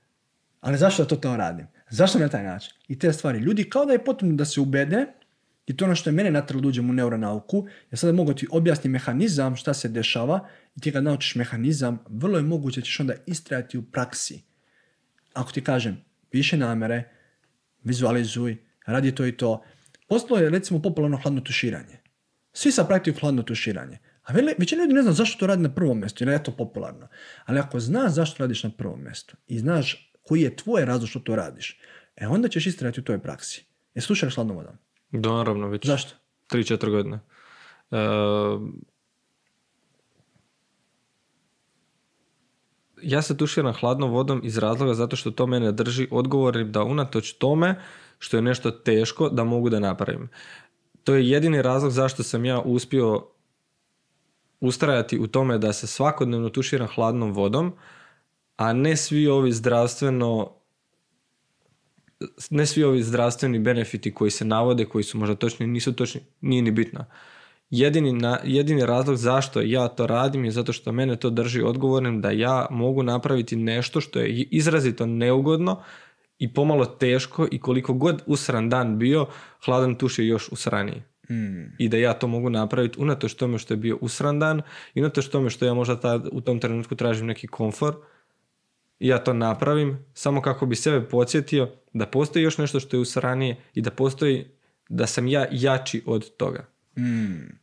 ali 0.61 0.79
zašto 0.79 1.05
to 1.05 1.17
to 1.17 1.37
radim? 1.37 1.67
Zašto 1.91 2.19
na 2.19 2.29
taj 2.29 2.45
način? 2.45 2.73
I 2.89 2.99
te 2.99 3.13
stvari. 3.13 3.39
Ljudi 3.39 3.71
kao 3.71 3.85
da 3.87 3.93
je 3.93 4.05
potrebno 4.05 4.37
da 4.37 4.45
se 4.45 4.61
ubede, 4.61 5.07
i 5.67 5.77
to 5.77 5.85
je 5.85 5.87
ono 5.87 5.95
što 5.95 6.11
je 6.11 6.15
mene 6.15 6.31
natralo 6.31 6.63
da 6.63 6.69
uđem 6.69 6.91
u 6.91 6.93
neuronauku, 6.93 7.67
ja 7.91 7.97
sada 7.97 8.13
mogu 8.13 8.35
ti 8.35 8.47
objasniti 8.51 8.89
mehanizam 8.89 9.57
šta 9.57 9.75
se 9.75 9.89
dešava 9.89 10.49
i 10.77 10.81
ti 10.81 10.93
kad 10.93 11.05
naučiš 11.05 11.35
mehanizam, 11.35 11.99
vrlo 12.09 12.39
je 12.39 12.43
moguće 12.43 12.81
da 12.81 12.85
ćeš 12.85 13.01
onda 13.01 13.15
istrajati 13.27 13.79
u 13.79 13.83
praksi. 13.83 14.43
Ako 15.33 15.53
ti 15.53 15.65
kažem, 15.65 16.05
piše 16.31 16.57
namere, 16.57 17.11
vizualizuj, 17.85 18.57
radi 18.87 19.15
to 19.15 19.27
i 19.27 19.37
to. 19.37 19.63
Postalo 20.09 20.41
je 20.41 20.51
recimo 20.51 20.83
popularno 20.83 21.17
hladno 21.23 21.41
tuširanje. 21.41 22.01
Svi 22.53 22.73
sad 22.73 22.89
praktikuju 22.89 23.21
hladno 23.21 23.43
tuširanje. 23.43 23.99
A 24.23 24.33
većina 24.59 24.83
ljudi 24.83 24.95
ne 24.95 25.03
zna 25.03 25.13
zašto 25.13 25.39
to 25.39 25.47
radi 25.47 25.63
na 25.63 25.75
prvom 25.75 26.01
mjestu, 26.01 26.25
jer 26.25 26.29
je 26.29 26.43
to 26.43 26.57
popularno. 26.57 27.09
Ali 27.45 27.59
ako 27.59 27.81
znaš 27.81 28.13
zašto 28.13 28.43
radiš 28.43 28.65
na 28.65 28.71
prvom 28.71 29.03
mjestu 29.05 29.37
i 29.47 29.59
znaš 29.59 30.10
koji 30.23 30.41
je 30.41 30.57
tvoj 30.57 30.85
razlog 30.85 31.09
što 31.09 31.21
to 31.21 31.37
radiš, 31.37 31.81
e 32.17 32.27
onda 32.29 32.49
ćeš 32.49 32.67
istrajati 32.67 33.01
u 33.01 33.05
toj 33.05 33.19
praksi. 33.19 33.65
Je 33.95 34.03
slušaš 34.03 34.35
hladnom 34.35 34.57
vodom? 34.57 34.75
Da, 35.11 35.33
naravno, 35.33 35.69
već 35.69 35.87
Zašto? 35.87 36.15
3-4 36.51 36.91
godine. 36.91 37.21
E, 37.91 37.97
ja 43.03 43.23
se 43.23 43.37
tuširam 43.37 43.73
hladnom 43.73 44.11
vodom 44.11 44.41
iz 44.45 44.59
razloga 44.59 44.95
zato 44.95 45.17
što 45.17 45.31
to 45.31 45.47
mene 45.47 45.73
drži 45.73 46.09
odgovornim 46.11 46.73
da 46.73 46.83
unatoč 46.83 47.33
tome 47.33 47.81
što 48.19 48.37
je 48.37 48.43
nešto 48.43 48.71
teško 48.71 49.29
da 49.29 49.45
mogu 49.45 49.71
da 49.71 49.81
napravim. 49.81 50.29
To 51.05 51.15
je 51.15 51.29
jedini 51.29 51.63
razlog 51.63 51.93
zašto 51.93 52.23
sam 52.23 52.45
ja 52.45 52.61
uspio 52.61 53.27
ustrajati 54.61 55.19
u 55.19 55.27
tome 55.27 55.59
da 55.59 55.73
se 55.73 55.87
svakodnevno 55.87 56.49
tuširam 56.49 56.89
hladnom 56.89 57.33
vodom, 57.33 57.73
a 58.61 58.73
ne 58.73 58.97
svi 58.97 59.29
ovi 59.29 59.53
zdravstveno 59.53 60.53
ne 62.51 62.67
svi 62.67 62.85
ovi 62.85 63.03
zdravstveni 63.03 63.59
benefiti 63.59 64.15
koji 64.15 64.31
se 64.31 64.45
navode, 64.45 64.85
koji 64.85 65.05
su 65.05 65.19
možda 65.19 65.35
točni, 65.35 65.67
nisu 65.67 65.93
točni, 65.93 66.21
nije 66.41 66.63
ni 66.63 66.71
bitno. 66.71 67.05
Jedini, 67.71 68.13
na, 68.13 68.39
jedini 68.45 68.87
razlog 68.87 69.17
zašto 69.17 69.61
ja 69.61 69.89
to 69.89 70.07
radim 70.07 70.45
je 70.45 70.51
zato 70.51 70.73
što 70.73 70.93
mene 70.93 71.17
to 71.17 71.31
drži 71.31 71.63
odgovornim 71.63 72.21
da 72.21 72.31
ja 72.31 72.67
mogu 72.71 73.03
napraviti 73.03 73.57
nešto 73.57 74.01
što 74.01 74.21
je 74.21 74.43
izrazito 74.43 75.07
neugodno 75.07 75.83
i 76.39 76.55
pomalo 76.55 76.87
teško 76.87 77.49
i 77.51 77.61
koliko 77.61 77.95
god 77.95 78.23
usran 78.27 78.69
dan 78.69 78.99
bio, 78.99 79.27
hladan 79.65 79.95
tuš 79.95 80.19
je 80.19 80.27
još 80.27 80.49
usraniji. 80.53 81.03
Hmm. 81.29 81.73
I 81.79 81.89
da 81.89 81.97
ja 81.97 82.13
to 82.13 82.27
mogu 82.27 82.51
napraviti 82.51 83.01
unatoč 83.01 83.35
tome 83.35 83.59
što 83.59 83.75
je 83.75 83.79
bio 83.79 83.99
usran 84.01 84.39
dan 84.39 84.63
i 84.95 85.01
unatoč 85.01 85.29
tome 85.29 85.51
što 85.51 85.65
ja 85.65 85.75
možda 85.75 86.01
tad, 86.01 86.29
u 86.33 86.41
tom 86.41 86.59
trenutku 86.59 86.95
tražim 86.95 87.27
neki 87.27 87.47
komfor 87.47 87.97
i 89.01 89.09
ja 89.09 89.19
to 89.19 89.33
napravim 89.33 90.05
samo 90.15 90.43
kako 90.43 90.67
bi 90.67 90.77
sebe 90.77 91.09
podsjetio 91.09 91.71
da 91.93 92.07
postoji 92.07 92.43
još 92.43 92.59
nešto 92.59 92.81
što 92.81 92.97
je 92.97 93.01
usranije 93.01 93.57
i 93.75 93.81
da 93.83 93.91
postoji 93.91 94.47
da 94.89 95.07
sam 95.07 95.27
ja 95.27 95.47
jači 95.51 96.03
od 96.07 96.37
toga. 96.37 96.67
Hmm. 96.95 97.61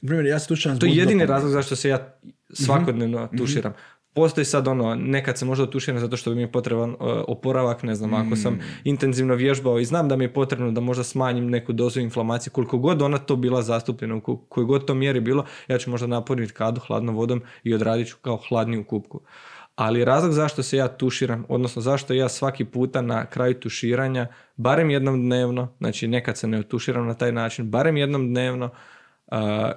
Na 0.00 0.06
primjer, 0.06 0.26
ja 0.26 0.38
se 0.38 0.48
tuširam 0.48 0.78
To 0.78 0.86
je 0.86 0.96
jedini 0.96 1.26
razlog 1.26 1.52
zašto 1.52 1.76
se 1.76 1.88
ja 1.88 2.14
svakodnevno 2.52 3.28
tuširam. 3.38 3.72
Postoji 4.12 4.44
sad 4.44 4.68
ono, 4.68 4.94
nekad 4.94 5.38
se 5.38 5.44
možda 5.44 5.70
tuširam 5.70 6.00
zato 6.00 6.16
što 6.16 6.34
mi 6.34 6.40
je 6.40 6.52
potreban 6.52 6.90
uh, 6.90 6.96
oporavak, 7.28 7.82
ne 7.82 7.94
znam, 7.94 8.14
ako 8.14 8.36
sam 8.36 8.58
intenzivno 8.84 9.34
vježbao 9.34 9.78
i 9.78 9.84
znam 9.84 10.08
da 10.08 10.16
mi 10.16 10.24
je 10.24 10.32
potrebno 10.32 10.70
da 10.70 10.80
možda 10.80 11.04
smanjim 11.04 11.50
neku 11.50 11.72
dozu 11.72 12.00
inflamacije, 12.00 12.50
koliko 12.52 12.78
god 12.78 13.02
ona 13.02 13.18
to 13.18 13.36
bila 13.36 13.62
zastupljena, 13.62 14.14
u 14.14 14.20
ko- 14.20 14.44
kojoj 14.48 14.64
god 14.66 14.84
to 14.84 14.94
mjeri 14.94 15.20
bilo, 15.20 15.44
ja 15.68 15.78
ću 15.78 15.90
možda 15.90 16.06
napuniti 16.06 16.52
kadu 16.52 16.80
hladnom 16.80 17.16
vodom 17.16 17.42
i 17.62 17.74
odradit 17.74 18.08
ću 18.08 18.16
kao 18.22 18.36
hladniju 18.48 18.84
kupku. 18.84 19.20
Ali 19.78 20.04
razlog 20.04 20.32
zašto 20.32 20.62
se 20.62 20.76
ja 20.76 20.88
tuširam, 20.88 21.44
odnosno 21.48 21.82
zašto 21.82 22.14
ja 22.14 22.28
svaki 22.28 22.64
puta 22.64 23.02
na 23.02 23.26
kraju 23.26 23.54
tuširanja, 23.54 24.26
barem 24.56 24.90
jednom 24.90 25.22
dnevno, 25.22 25.74
znači 25.78 26.08
nekad 26.08 26.38
se 26.38 26.46
ne 26.46 26.62
tuširam 26.62 27.06
na 27.06 27.14
taj 27.14 27.32
način, 27.32 27.70
barem 27.70 27.96
jednom 27.96 28.28
dnevno, 28.28 28.70
a, 29.26 29.72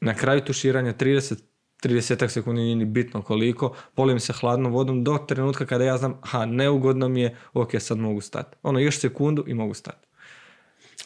na 0.00 0.14
kraju 0.14 0.40
tuširanja 0.40 0.92
30 0.92 1.42
30 1.84 2.28
sekundi 2.28 2.62
nije 2.62 2.76
ni 2.76 2.84
bitno 2.84 3.22
koliko, 3.22 3.76
polim 3.94 4.20
se 4.20 4.32
hladnom 4.32 4.72
vodom 4.72 5.04
do 5.04 5.18
trenutka 5.28 5.66
kada 5.66 5.84
ja 5.84 5.96
znam, 5.96 6.20
ha, 6.22 6.46
neugodno 6.46 7.08
mi 7.08 7.20
je, 7.20 7.36
ok, 7.52 7.70
sad 7.78 7.98
mogu 7.98 8.20
stati. 8.20 8.56
Ono, 8.62 8.78
još 8.78 9.00
sekundu 9.00 9.44
i 9.46 9.54
mogu 9.54 9.74
stati. 9.74 10.08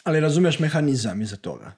Ali 0.05 0.21
razumiješ 0.21 0.59
mehanizam 0.59 1.23
iza 1.23 1.37
toga. 1.37 1.73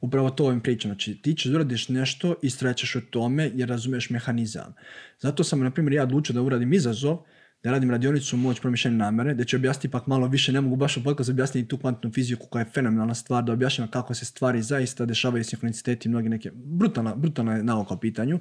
Upravo 0.00 0.30
to 0.30 0.44
ovim 0.44 0.60
pričam. 0.60 0.88
Znači, 0.88 1.14
ti 1.22 1.34
ćeš 1.34 1.46
uradiš 1.46 1.88
nešto 1.88 2.34
i 2.42 2.50
straćeš 2.50 2.94
u 2.94 3.00
tome 3.00 3.50
jer 3.54 3.68
razumiješ 3.68 4.10
mehanizam. 4.10 4.74
Zato 5.20 5.44
sam, 5.44 5.60
na 5.60 5.70
primjer, 5.70 5.92
ja 5.92 6.02
odlučio 6.02 6.34
da 6.34 6.42
uradim 6.42 6.72
izazov, 6.72 7.18
da 7.62 7.70
radim 7.70 7.90
radionicu 7.90 8.36
moć 8.36 8.60
promišljene 8.60 8.96
namere, 8.96 9.34
da 9.34 9.44
ću 9.44 9.56
objasniti 9.56 9.86
ipak 9.86 10.06
malo 10.06 10.26
više, 10.28 10.52
ne 10.52 10.60
mogu 10.60 10.76
baš 10.76 10.96
u 10.96 11.02
podcastu 11.04 11.32
objasniti 11.32 11.68
tu 11.68 11.78
kvantnu 11.78 12.12
fiziku 12.12 12.46
koja 12.46 12.60
je 12.60 12.70
fenomenalna 12.74 13.14
stvar, 13.14 13.44
da 13.44 13.52
objašnjam 13.52 13.88
kako 13.88 14.14
se 14.14 14.24
stvari 14.24 14.62
zaista 14.62 15.06
dešavaju 15.06 15.44
sinkroniciteti 15.44 16.08
i 16.08 16.10
mnoge 16.10 16.28
neke, 16.28 16.50
brutalna, 16.54 17.14
brutalna 17.14 17.56
je 17.56 17.62
nauka 17.62 17.94
u 17.94 18.00
pitanju. 18.00 18.40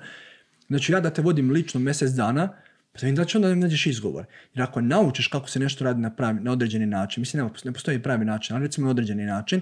Znači 0.68 0.92
ja 0.92 1.00
da 1.00 1.10
te 1.10 1.22
vodim 1.22 1.52
lično 1.52 1.80
mjesec 1.80 2.12
dana, 2.12 2.48
pa 2.94 3.00
da 3.00 3.06
vidim 3.06 3.16
da 3.16 3.26
će 3.26 3.38
onda 3.38 3.56
nađeš 3.56 3.86
izgovor. 3.86 4.26
Jer 4.54 4.64
ako 4.64 4.82
naučiš 4.82 5.28
kako 5.28 5.50
se 5.50 5.60
nešto 5.60 5.84
radi 5.84 6.02
na, 6.02 6.16
pravi, 6.16 6.40
na 6.40 6.52
određeni 6.52 6.86
način, 6.86 7.22
mislim 7.22 7.44
nema, 7.44 7.56
ne 7.64 7.74
postoji 7.74 8.04
pravi 8.04 8.26
način, 8.26 8.56
ali 8.56 8.66
recimo 8.66 8.86
na 8.86 8.92
određeni 8.92 9.26
način, 9.26 9.62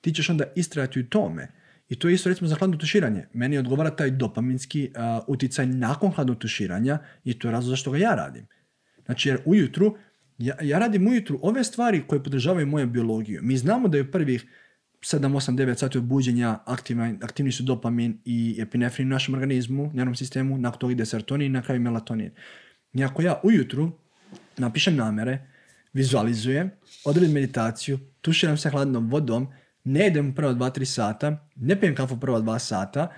ti 0.00 0.14
ćeš 0.14 0.30
onda 0.30 0.44
istrajati 0.56 1.00
u 1.00 1.08
tome. 1.08 1.48
I 1.88 1.98
to 1.98 2.08
je 2.08 2.14
isto 2.14 2.28
recimo 2.28 2.48
za 2.48 2.54
hladno 2.54 2.76
tuširanje. 2.76 3.26
Meni 3.32 3.58
odgovara 3.58 3.90
taj 3.90 4.10
dopaminski 4.10 4.90
a, 4.94 5.20
uticaj 5.26 5.66
nakon 5.66 6.10
hladnog 6.10 6.38
tuširanja 6.38 6.98
i 7.24 7.38
to 7.38 7.48
je 7.48 7.52
razlog 7.52 7.70
zašto 7.70 7.90
ga 7.90 7.98
ja 7.98 8.14
radim. 8.14 8.46
Znači 9.06 9.28
jer 9.28 9.38
ujutru, 9.44 9.96
ja, 10.38 10.56
ja 10.62 10.78
radim 10.78 11.08
ujutru 11.08 11.38
ove 11.42 11.64
stvari 11.64 12.04
koje 12.06 12.22
podržavaju 12.22 12.66
moju 12.66 12.86
biologiju. 12.86 13.40
Mi 13.42 13.56
znamo 13.56 13.88
da 13.88 13.98
je 13.98 14.10
prvih 14.10 14.46
7, 15.00 15.18
8, 15.18 15.56
9 15.56 15.74
sati 15.74 15.98
od 15.98 16.04
buđenja 16.04 16.58
aktivni, 16.66 17.18
aktivni 17.22 17.52
su 17.52 17.62
dopamin 17.62 18.18
i 18.24 18.56
epinefrin 18.58 19.08
u 19.08 19.10
našem 19.10 19.34
organizmu, 19.34 19.90
nervnom 19.94 20.14
sistemu, 20.14 20.58
nakon 20.58 20.80
toga 20.80 20.92
ide 20.92 21.06
serotonin 21.06 21.46
i 21.46 21.54
na 21.54 21.62
kraju 21.62 21.80
melatonin. 21.80 22.30
I 22.92 23.04
ako 23.04 23.22
ja 23.22 23.40
ujutru 23.42 23.92
napišem 24.56 24.96
namere, 24.96 25.46
vizualizujem, 25.92 26.70
odredim 27.04 27.32
meditaciju, 27.32 27.98
tuširam 28.20 28.56
se 28.56 28.70
hladnom 28.70 29.10
vodom, 29.10 29.48
ne 29.84 30.30
u 30.30 30.34
prva 30.34 30.54
2-3 30.54 30.84
sata, 30.84 31.48
ne 31.56 31.80
pijem 31.80 31.94
kafu 31.94 32.20
prva 32.20 32.40
2 32.40 32.58
sata, 32.58 33.08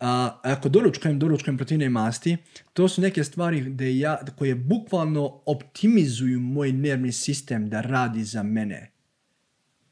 a 0.00 0.40
ako 0.42 0.68
doručkujem, 0.68 1.18
doručkujem 1.18 1.56
proteine 1.56 1.84
i 1.84 1.88
masti, 1.88 2.36
to 2.72 2.88
su 2.88 3.00
neke 3.00 3.24
stvari 3.24 3.60
gdje 3.60 3.98
ja, 3.98 4.18
koje 4.38 4.54
bukvalno 4.54 5.42
optimizuju 5.46 6.40
moj 6.40 6.72
nervni 6.72 7.12
sistem 7.12 7.68
da 7.70 7.80
radi 7.80 8.24
za 8.24 8.42
mene. 8.42 8.92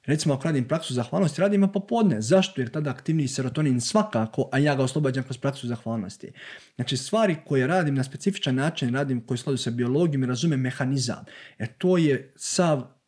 Recimo 0.06 0.34
ako 0.34 0.44
radim 0.44 0.68
praksu 0.68 0.94
zahvalnosti, 0.94 1.40
radim 1.40 1.68
popodne. 1.72 2.20
Zašto? 2.20 2.60
Jer 2.60 2.70
tada 2.70 2.90
aktivniji 2.90 3.28
serotonin 3.28 3.80
svakako, 3.80 4.48
a 4.52 4.59
ja 4.59 4.74
ga 4.74 4.82
oslobađam 4.82 5.24
kroz 5.24 5.38
praksu 5.38 5.68
zahvalnosti. 5.68 6.32
Znači 6.76 6.97
stvari 6.97 7.36
koje 7.44 7.66
radim 7.66 7.94
na 7.94 8.05
specifičan 8.05 8.55
način, 8.55 8.94
radim 8.94 9.20
koji 9.20 9.38
skladu 9.38 9.56
sa 9.56 9.70
biologijom 9.70 10.22
i 10.22 10.26
razumem 10.26 10.60
mehanizam. 10.60 11.24
Jer 11.59 11.68
to 11.78 11.98
je 11.98 12.32
sav 12.36 12.99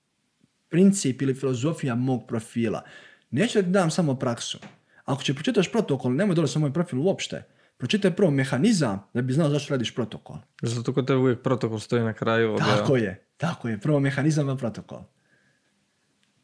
princip 0.73 1.23
ili 1.23 1.35
filozofija 1.35 1.95
mog 1.95 2.27
profila. 2.29 2.83
Neću 3.31 3.59
da 3.59 3.63
ti 3.63 3.71
dam 3.71 3.91
samo 3.91 4.15
praksu. 4.15 4.59
Ako 5.05 5.23
će 5.23 5.35
pročitaš 5.35 5.73
protokol, 5.73 6.15
nemoj 6.15 6.35
dole 6.35 6.49
sa 6.49 6.59
moj 6.59 6.73
profil 6.73 7.01
uopšte. 7.01 7.43
Pročitaj 7.77 8.17
prvo 8.17 8.31
mehanizam 8.31 9.03
da 9.15 9.23
bi 9.23 9.33
znao 9.33 9.51
zašto 9.51 9.75
radiš 9.75 9.95
protokol. 9.95 10.37
Zato 10.63 10.95
kod 10.95 11.07
tebe 11.07 11.19
uvijek 11.19 11.43
protokol 11.43 11.79
stoji 11.79 12.03
na 12.03 12.13
kraju. 12.13 12.57
Tako 12.59 12.97
je, 12.97 13.27
tako 13.37 13.69
je. 13.69 13.81
Prvo 13.81 14.01
mehanizam, 14.01 14.49
a 14.49 14.57
protokol. 14.57 15.01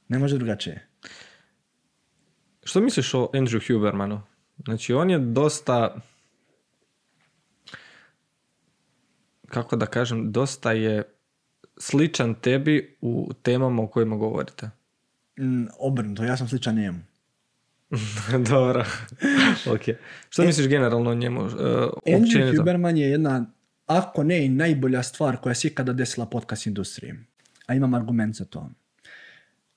Ne 0.08 0.18
može 0.18 0.38
drugačije. 0.38 0.88
Što 2.64 2.80
misliš 2.80 3.14
o 3.14 3.30
Andrew 3.32 3.72
Hubermanu? 3.72 4.22
Znači, 4.64 4.94
on 4.94 5.10
je 5.10 5.18
dosta... 5.18 6.00
Kako 9.48 9.76
da 9.76 9.86
kažem, 9.86 10.32
dosta 10.32 10.72
je 10.72 11.17
sličan 11.80 12.34
tebi 12.34 12.96
u 13.00 13.30
temama 13.42 13.82
o 13.82 13.86
kojima 13.86 14.16
govorite. 14.16 14.70
Mm, 15.40 15.64
obrnuto, 15.78 16.24
ja 16.24 16.36
sam 16.36 16.48
sličan 16.48 16.74
njemu. 16.74 16.98
Dobro. 18.50 18.84
ok. 19.74 19.96
Što 20.28 20.42
misliš 20.42 20.68
generalno 20.68 21.10
o 21.10 21.14
njemu? 21.14 21.40
Uh, 21.40 21.50
Andrew? 22.06 22.58
Huberman 22.58 22.96
je 22.96 23.10
jedna, 23.10 23.46
ako 23.86 24.24
ne 24.24 24.44
i 24.44 24.48
najbolja 24.48 25.02
stvar 25.02 25.36
koja 25.36 25.54
se 25.54 25.68
ikada 25.68 25.92
desila 25.92 26.26
podcast 26.26 26.66
industriji. 26.66 27.14
A 27.66 27.74
imam 27.74 27.94
argument 27.94 28.36
za 28.36 28.44
to. 28.44 28.70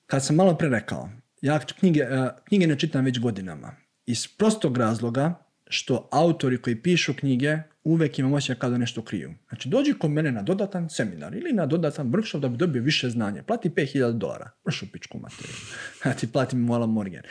Kad 0.06 0.24
sam 0.24 0.36
malo 0.36 0.54
pre 0.54 0.68
rekao, 0.68 1.10
ja 1.42 1.58
knjige, 1.58 2.00
eh, 2.00 2.28
knjige 2.44 2.66
ne 2.66 2.78
čitam 2.78 3.04
već 3.04 3.20
godinama. 3.20 3.72
Iz 4.06 4.26
prostog 4.26 4.76
razloga 4.76 5.34
što 5.72 6.08
autori 6.10 6.58
koji 6.58 6.82
pišu 6.82 7.14
knjige 7.14 7.58
uvek 7.84 8.18
imam 8.18 8.32
osjećaj 8.32 8.56
kao 8.56 8.70
da 8.70 8.78
nešto 8.78 9.02
kriju. 9.02 9.34
Znači 9.48 9.68
dođi 9.68 9.94
kod 9.94 10.10
mene 10.10 10.32
na 10.32 10.42
dodatan 10.42 10.88
seminar 10.88 11.34
ili 11.34 11.52
na 11.52 11.66
dodatan 11.66 12.12
workshop 12.12 12.40
da 12.40 12.48
bi 12.48 12.56
dobio 12.56 12.82
više 12.82 13.10
znanja. 13.10 13.42
Plati 13.42 13.70
5000 13.70 14.12
dolara. 14.12 14.50
Vršu 14.64 14.92
pičku 14.92 15.18
materiju. 15.18 15.54
Ja 16.04 16.14
ti 16.14 16.26
platim 16.32 16.60
mola 16.60 16.86
morgen. 16.86 17.22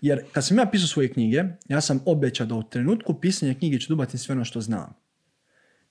Jer 0.00 0.22
kad 0.32 0.46
sam 0.46 0.58
ja 0.58 0.66
pisao 0.66 0.86
svoje 0.86 1.12
knjige, 1.12 1.44
ja 1.68 1.80
sam 1.80 2.00
obećao 2.06 2.46
da 2.46 2.54
u 2.54 2.62
trenutku 2.62 3.20
pisanja 3.20 3.54
knjige 3.54 3.78
ću 3.80 3.94
dobiti 3.94 4.18
sve 4.18 4.32
ono 4.32 4.44
što 4.44 4.60
znam. 4.60 4.94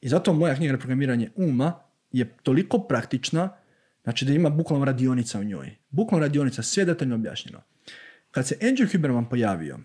I 0.02 0.10
zato 0.10 0.34
moja 0.34 0.56
knjiga 0.56 0.72
Reprogramiranje 0.72 1.30
uma 1.36 1.80
je 2.12 2.34
toliko 2.44 2.80
praktična, 2.80 3.50
znači 4.04 4.26
da 4.26 4.34
ima 4.34 4.50
bukvalno 4.50 4.86
radionica 4.86 5.40
u 5.40 5.44
njoj. 5.44 5.76
Bukvalno 5.90 6.26
radionica, 6.26 6.64
sve 6.64 6.86
detaljno 6.86 7.16
objašnjeno. 7.16 7.62
Kad 8.32 8.48
se 8.48 8.58
Andrew 8.62 8.92
Huberman 8.92 9.30
pojavio, 9.30 9.80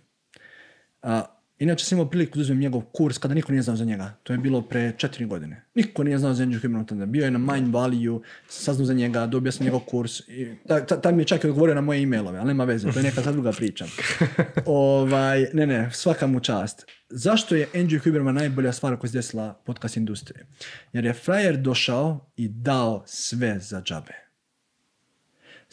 a, 1.03 1.34
Inače 1.59 1.85
sam 1.85 1.99
imao 1.99 2.11
priliku 2.11 2.39
da 2.39 2.43
uzmem 2.43 2.59
njegov 2.59 2.81
kurs 2.81 3.19
kada 3.19 3.35
niko 3.35 3.53
nije 3.53 3.63
znao 3.63 3.77
za 3.77 3.85
njega. 3.85 4.15
To 4.23 4.33
je 4.33 4.39
bilo 4.39 4.63
pre 4.63 4.93
četiri 4.97 5.27
godine. 5.27 5.65
Niko 5.75 6.05
nije 6.05 6.19
znao 6.19 6.35
za 6.35 6.45
Andrew 6.45 6.63
Huberman 6.63 6.87
tada. 6.87 7.07
Bio 7.07 7.25
je 7.25 7.31
na 7.31 7.39
Mind 7.39 7.75
Value, 7.75 8.21
saznao 8.49 8.87
za 8.87 8.95
njega, 8.95 9.27
dobio 9.27 9.53
sam 9.53 9.65
njegov 9.65 9.81
kurs. 9.81 10.21
I 10.29 10.49
ta, 10.69 10.87
ta, 10.87 11.13
mi 11.13 11.23
je 11.23 11.27
čak 11.27 11.45
i 11.45 11.47
odgovorio 11.47 11.75
na 11.75 11.81
moje 11.81 12.03
e-mailove, 12.03 12.39
ali 12.39 12.49
nema 12.49 12.65
veze, 12.65 12.93
to 12.93 12.99
je 12.99 13.03
neka 13.03 13.23
sad 13.23 13.35
druga 13.35 13.53
priča. 13.53 13.87
ovaj, 14.67 15.47
ne, 15.53 15.67
ne, 15.67 15.91
svaka 15.93 16.27
mu 16.27 16.41
čast. 16.41 16.87
Zašto 17.09 17.55
je 17.55 17.69
Andrew 17.75 18.05
Huberman 18.05 18.35
najbolja 18.35 18.73
stvar 18.73 18.97
koja 18.97 19.11
se 19.11 19.19
desila 19.19 19.63
podcast 19.67 19.97
industrije? 19.97 20.47
Jer 20.93 21.05
je 21.05 21.13
frajer 21.13 21.57
došao 21.57 22.31
i 22.37 22.49
dao 22.49 23.03
sve 23.07 23.59
za 23.61 23.83
džabe. 23.83 24.24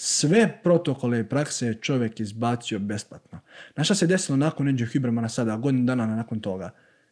Sve 0.03 0.60
protokole 0.64 1.19
i 1.19 1.23
prakse 1.23 1.65
je 1.68 1.73
čovjek 1.82 2.19
izbacio 2.19 2.80
besplatno. 2.80 3.40
Na 3.76 3.84
šta 3.84 3.95
se 3.95 4.07
desilo 4.07 4.38
nakon 4.38 4.68
Andrew 4.68 4.94
Hubermana 4.94 5.30
sada, 5.30 5.57
godinu 5.57 5.86
dana 5.86 6.06
nakon 6.06 6.40
toga, 6.40 6.69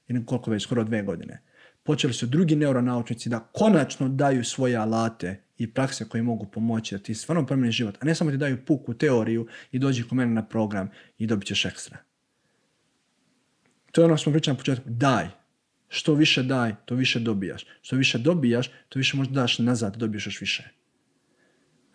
ili 0.07 0.26
koliko 0.26 0.52
već, 0.52 0.64
skoro 0.64 0.84
dve 0.84 1.03
godine. 1.03 1.41
Počeli 1.84 2.14
su 2.14 2.26
drugi 2.26 2.56
neuronaučnici 2.56 3.30
da 3.30 3.40
konačno 3.40 4.10
daju 4.10 4.44
svoje 4.44 4.76
alate 4.78 5.41
i 5.57 5.74
prakse 5.74 6.06
koje 6.10 6.24
mogu 6.24 6.45
pomoći 6.45 6.95
da 6.95 7.03
ti 7.03 7.16
stvarno 7.16 7.45
promijeni 7.45 7.72
život, 7.72 7.98
a 8.02 8.06
ne 8.06 8.16
samo 8.16 8.32
ti 8.32 8.38
daju 8.38 8.66
puku 8.66 8.94
teoriju 8.94 9.48
i 9.72 9.80
dođi 9.80 10.03
kod 10.03 10.14
mene 10.14 10.32
na 10.32 10.45
program 10.45 10.90
i 11.18 11.28
dobit 11.28 11.48
ćeš 11.48 11.66
ekstra. 11.66 11.98
To 13.91 14.02
je 14.02 14.06
ono 14.06 14.18
što 14.18 14.24
smo 14.24 14.32
pričali 14.32 14.56
na 14.56 14.57
početku. 14.57 14.90
Daj. 14.90 15.28
Što 15.90 16.14
više 16.14 16.44
daj, 16.44 16.76
to 16.86 16.95
više 16.95 17.20
dobijaš. 17.20 17.66
Što 17.82 17.95
više 17.95 18.18
dobijaš, 18.18 18.72
to 18.90 18.99
više 18.99 19.18
možda 19.18 19.41
daš 19.41 19.60
nazad, 19.60 19.95
dobiješ 19.95 20.26
još 20.26 20.41
više. 20.41 20.78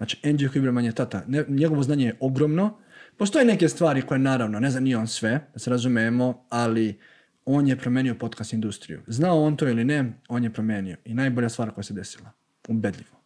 Znači, 0.04 0.20
Andrew 0.22 0.52
Huberman 0.52 0.84
je 0.84 0.92
tata. 0.92 1.22
Njegovo 1.48 1.82
znanje 1.82 2.06
je 2.06 2.16
ogromno. 2.20 2.78
Postoje 3.16 3.44
neke 3.44 3.68
stvari 3.68 4.02
koje 4.02 4.18
naravno, 4.18 4.60
ne 4.60 4.70
zna 4.70 4.80
ni 4.80 4.94
on 4.94 5.06
sve, 5.06 5.50
da 5.52 5.58
se 5.58 5.70
razumijemo, 5.70 6.46
ali 6.48 7.00
on 7.44 7.68
je 7.68 7.76
promijenio 7.76 8.14
podcast 8.14 8.52
industriju. 8.52 9.00
Znao 9.06 9.42
on 9.42 9.56
to 9.56 9.68
ili 9.68 9.84
ne, 9.84 10.20
on 10.28 10.44
je 10.44 10.52
promijenio. 10.52 10.96
I 11.04 11.14
najbolja 11.14 11.48
stvar 11.48 11.70
koja 11.70 11.84
se 11.84 11.94
desila. 11.94 12.30
Ubedljivo. 12.68 13.16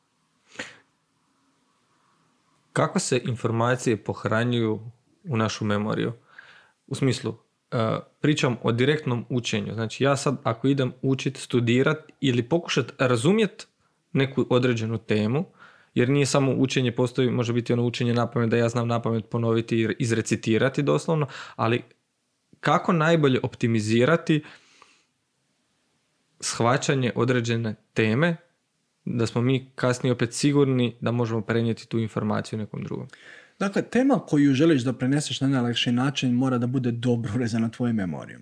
Kako 2.73 2.99
se 2.99 3.21
informacije 3.25 4.05
pohranjuju 4.05 4.81
u 5.29 5.37
našu 5.37 5.65
memoriju? 5.65 6.13
U 6.87 6.95
smislu, 6.95 7.31
uh, 7.31 7.39
pričam 8.21 8.57
o 8.63 8.73
direktnom 8.73 9.27
učenju. 9.29 9.75
Znači, 9.75 10.05
ja 10.05 10.17
sad 10.17 10.37
ako 10.43 10.69
idem 10.69 10.93
učit, 11.03 11.37
studirat 11.37 11.99
ili 12.21 12.43
pokušat 12.43 12.93
razumjet 12.99 13.69
neku 14.13 14.47
određenu 14.51 14.99
temu, 14.99 15.45
jer 15.99 16.09
nije 16.09 16.27
samo 16.27 16.53
učenje, 16.53 16.93
postoji, 16.93 17.31
može 17.31 17.53
biti 17.53 17.73
ono 17.73 17.85
učenje 17.85 18.15
na 18.15 18.31
pamet 18.31 18.51
da 18.51 18.57
ja 18.57 18.69
znam 18.69 18.89
na 18.89 19.03
pamet 19.03 19.25
ponoviti 19.31 19.77
i 19.77 19.89
izrecitirati 19.99 20.83
doslovno, 20.83 21.27
ali 21.57 21.83
kako 22.61 22.93
najbolje 22.93 23.41
optimizirati 23.43 24.45
shvaćanje 26.41 27.13
određene 27.15 27.75
teme 27.95 28.37
da 29.05 29.27
smo 29.27 29.41
mi 29.41 29.71
kasnije 29.75 30.13
opet 30.13 30.33
sigurni 30.33 30.97
da 31.01 31.11
možemo 31.11 31.41
prenijeti 31.41 31.89
tu 31.89 31.99
informaciju 31.99 32.59
nekom 32.59 32.83
drugom. 32.83 33.09
Dakle, 33.59 33.83
tema 33.83 34.19
koju 34.19 34.55
želiš 34.55 34.83
da 34.83 34.93
preneseš 34.93 35.41
na 35.41 35.49
najlakši 35.49 35.93
način 35.93 36.33
mora 36.33 36.59
da 36.59 36.67
bude 36.67 36.91
dobro 36.91 37.33
urezana 37.35 37.67
na 37.67 37.73
tvoju 37.73 37.93
memoriju. 37.93 38.41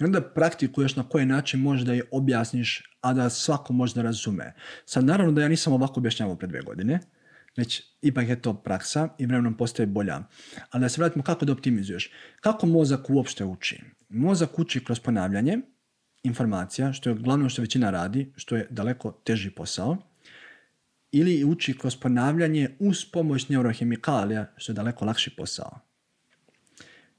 I 0.00 0.04
onda 0.04 0.20
praktikuješ 0.20 0.96
na 0.96 1.08
koji 1.08 1.26
način 1.26 1.60
možeš 1.60 1.84
da 1.86 1.92
je 1.92 2.02
objasniš, 2.10 2.82
a 3.00 3.12
da 3.12 3.30
svako 3.30 3.72
može 3.72 3.94
da 3.94 4.02
razume. 4.02 4.54
Sad, 4.84 5.04
naravno 5.04 5.32
da 5.32 5.42
ja 5.42 5.48
nisam 5.48 5.72
ovako 5.72 6.00
objašnjavao 6.00 6.36
pre 6.36 6.48
dve 6.48 6.60
godine, 6.60 7.00
već 7.56 7.82
ipak 8.02 8.28
je 8.28 8.42
to 8.42 8.54
praksa 8.54 9.08
i 9.18 9.26
vremenom 9.26 9.56
postaje 9.56 9.86
bolja. 9.86 10.22
Ali 10.70 10.80
da 10.80 10.88
se 10.88 11.00
vratimo 11.00 11.24
kako 11.24 11.44
da 11.44 11.52
optimizuješ. 11.52 12.10
Kako 12.40 12.66
mozak 12.66 13.10
uopšte 13.10 13.44
uči? 13.44 13.80
Mozak 14.08 14.58
uči 14.58 14.84
kroz 14.84 15.00
ponavljanje 15.00 15.58
informacija, 16.22 16.92
što 16.92 17.10
je 17.10 17.14
glavno 17.14 17.48
što 17.48 17.62
većina 17.62 17.90
radi, 17.90 18.32
što 18.36 18.56
je 18.56 18.66
daleko 18.70 19.12
teži 19.24 19.50
posao 19.50 19.96
ili 21.18 21.44
uči 21.44 21.78
kroz 21.78 21.96
ponavljanje 21.96 22.68
uz 22.78 23.04
pomoć 23.12 23.48
neurohemikalija, 23.48 24.46
što 24.56 24.72
je 24.72 24.74
daleko 24.74 25.04
lakši 25.04 25.30
posao. 25.36 25.78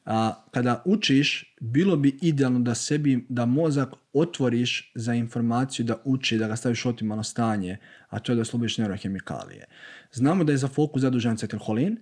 A, 0.05 0.43
kada 0.51 0.81
učiš, 0.85 1.55
bilo 1.59 1.95
bi 1.95 2.17
idealno 2.21 2.59
da 2.59 2.75
sebi, 2.75 3.25
da 3.29 3.45
mozak 3.45 3.89
otvoriš 4.13 4.91
za 4.95 5.13
informaciju 5.13 5.85
da 5.85 5.97
uči, 6.05 6.37
da 6.37 6.47
ga 6.47 6.55
staviš 6.55 6.85
u 6.85 6.89
optimalno 6.89 7.23
stanje, 7.23 7.77
a 8.09 8.19
to 8.19 8.31
je 8.31 8.35
da 8.35 8.41
oslobiš 8.41 8.77
neurohemikalije. 8.77 9.65
Znamo 10.11 10.43
da 10.43 10.51
je 10.51 10.57
za 10.57 10.67
fokus 10.67 11.01
zadužen 11.01 11.31
acetilholin, 11.31 11.97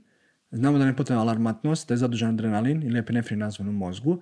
znamo 0.51 0.77
da 0.77 0.85
je 0.85 0.95
potrebna 0.95 1.21
alarmatnost, 1.21 1.87
da 1.87 1.93
je 1.93 1.97
zadužen 1.97 2.29
adrenalin 2.29 2.83
ili 2.83 2.99
epinefrin 2.99 3.39
nazvan 3.39 3.69
u 3.69 3.71
mozgu. 3.71 4.21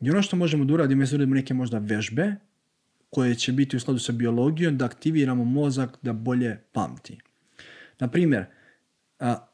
I 0.00 0.10
ono 0.10 0.22
što 0.22 0.36
možemo 0.36 0.64
da 0.64 0.74
uradimo 0.74 1.02
je 1.02 1.26
neke 1.26 1.54
možda 1.54 1.78
vežbe 1.78 2.34
koje 3.14 3.34
će 3.34 3.52
biti 3.52 3.76
u 3.76 3.80
skladu 3.80 3.98
sa 3.98 4.12
biologijom, 4.12 4.78
da 4.78 4.84
aktiviramo 4.84 5.44
mozak 5.44 5.98
da 6.02 6.12
bolje 6.12 6.56
pamti. 6.72 7.18
Na 7.98 8.08
primjer, 8.08 8.44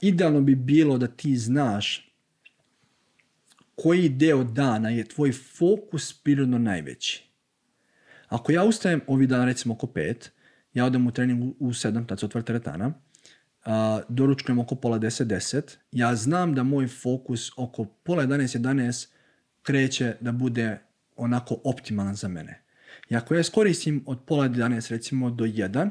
idealno 0.01 0.40
bi 0.40 0.55
bilo 0.55 0.98
da 0.98 1.06
ti 1.06 1.36
znaš 1.36 2.14
koji 3.74 4.09
deo 4.09 4.44
dana 4.44 4.90
je 4.90 5.05
tvoj 5.05 5.32
fokus 5.32 6.12
prirodno 6.22 6.59
najveći. 6.59 7.24
Ako 8.28 8.52
ja 8.52 8.64
ustajem 8.64 9.01
ovi 9.06 9.26
dan 9.26 9.47
recimo 9.47 9.74
oko 9.74 9.86
pet, 9.86 10.32
ja 10.74 10.85
odem 10.85 11.06
u 11.06 11.12
trening 11.12 11.55
u 11.59 11.74
sedam, 11.74 12.06
tad 12.06 12.20
se 12.20 12.26
otvara 12.26 12.44
teretana, 12.44 12.93
doručkujem 14.09 14.59
oko 14.59 14.74
pola 14.74 14.98
deset, 14.98 15.28
deset, 15.28 15.78
ja 15.93 16.14
znam 16.14 16.55
da 16.55 16.62
moj 16.62 16.89
fokus 16.89 17.51
oko 17.56 17.85
pola 17.85 18.26
11, 18.26 18.59
11 18.59 19.09
kreće 19.62 20.16
da 20.20 20.32
bude 20.32 20.78
onako 21.16 21.60
optimalan 21.64 22.14
za 22.14 22.28
mene. 22.28 22.68
I 23.10 23.16
ako 23.16 23.35
ja 23.35 23.40
iskoristim 23.40 24.02
od 24.06 24.18
pola 24.26 24.48
11 24.48 24.90
recimo 24.90 25.30
do 25.30 25.44
1, 25.44 25.90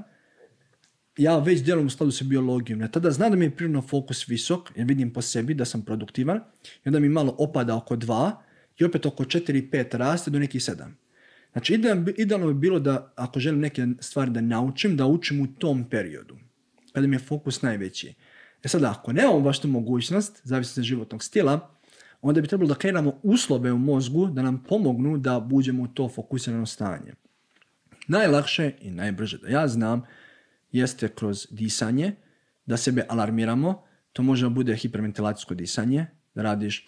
ja 1.18 1.38
već 1.38 1.64
djelujem 1.64 1.88
u 1.88 1.89
skladu 1.89 2.11
sa 2.11 2.26
biologijom. 2.26 2.81
Ja 2.81 2.88
tada 2.88 3.11
znam 3.11 3.31
da 3.31 3.38
mi 3.38 3.45
je 3.45 3.56
prirodno 3.56 3.81
fokus 3.81 4.30
visok, 4.30 4.72
jer 4.76 4.88
vidim 4.88 5.14
po 5.14 5.22
sebi 5.22 5.53
da 5.53 5.65
sam 5.65 5.81
produktivan, 5.81 6.38
i 6.85 6.89
onda 6.89 6.99
mi 6.99 7.10
malo 7.10 7.35
opada 7.38 7.76
oko 7.76 7.95
2 7.95 8.31
i 8.77 8.85
opet 8.85 9.06
oko 9.06 9.23
4-5 9.23 9.98
raste 9.98 10.31
do 10.31 10.39
nekih 10.39 10.61
7. 10.61 10.85
Znači, 11.52 11.81
idealno 12.18 12.48
bi 12.48 12.53
bilo 12.53 12.80
da 12.80 13.14
ako 13.15 13.39
želim 13.39 13.60
neke 13.60 13.88
stvari 13.99 14.31
da 14.31 14.41
naučim, 14.41 14.98
da 14.98 15.06
učim 15.06 15.41
u 15.41 15.48
tom 15.48 15.89
periodu, 15.89 16.38
kada 16.94 17.07
mi 17.07 17.15
je 17.15 17.19
fokus 17.19 17.61
najveći. 17.61 18.14
E 18.64 18.68
sad, 18.68 18.84
ako 18.84 19.14
nemamo 19.14 19.39
baš 19.39 19.61
tu 19.61 19.68
mogućnost, 19.68 20.41
zavisno 20.44 20.81
od 20.81 20.85
životnog 20.85 21.23
stila, 21.23 21.77
onda 22.22 22.41
bi 22.41 22.48
trebalo 22.48 22.68
da 22.68 22.76
kreiramo 22.76 23.19
uslove 23.23 23.72
u 23.72 23.77
mozgu 23.77 24.27
da 24.27 24.41
nam 24.41 24.64
pomognu 24.64 25.18
da 25.18 25.48
uđemo 25.52 25.84
u 25.84 25.88
to 25.88 26.10
fokusirano 26.10 26.65
stanje. 26.65 27.14
Najlakše 28.07 28.72
i 28.81 28.91
najbrže 28.91 29.38
da 29.38 29.49
ja 29.49 29.68
znam 29.68 30.03
jeste 30.72 31.07
kroz 31.07 31.48
disanje, 31.52 32.15
da 32.65 32.77
sebe 32.77 33.06
alarmiramo. 33.10 33.84
To 34.14 34.23
može 34.23 34.45
da 34.45 34.49
bude 34.49 34.76
hiperventilacijsko 34.76 35.56
disanje, 35.56 36.06
da 36.35 36.41
radiš 36.41 36.85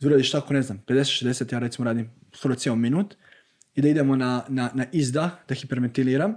da 0.00 0.06
uradiš 0.06 0.30
tako, 0.30 0.54
ne 0.54 0.62
znam, 0.62 0.82
50-60, 0.86 1.52
ja 1.52 1.58
recimo 1.58 1.84
radim 1.84 2.10
skoro 2.32 2.54
cijel 2.54 2.76
minut 2.76 3.14
i 3.74 3.82
da 3.82 3.88
idemo 3.88 4.16
na, 4.16 4.44
na, 4.48 4.70
na 4.74 4.86
izdah, 4.92 5.32
da 5.48 5.54
hiperventiliram, 5.54 6.36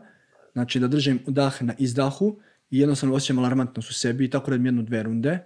znači 0.53 0.79
da 0.79 0.87
držim 0.87 1.19
dah 1.27 1.61
na 1.61 1.73
izdahu 1.77 2.39
i 2.69 2.79
jednostavno 2.79 3.15
osjećam 3.15 3.39
alarmantnost 3.39 3.89
u 3.89 3.93
sebi 3.93 4.25
i 4.25 4.29
tako 4.29 4.51
radim 4.51 4.65
jednu, 4.65 4.81
dve 4.81 5.03
runde. 5.03 5.39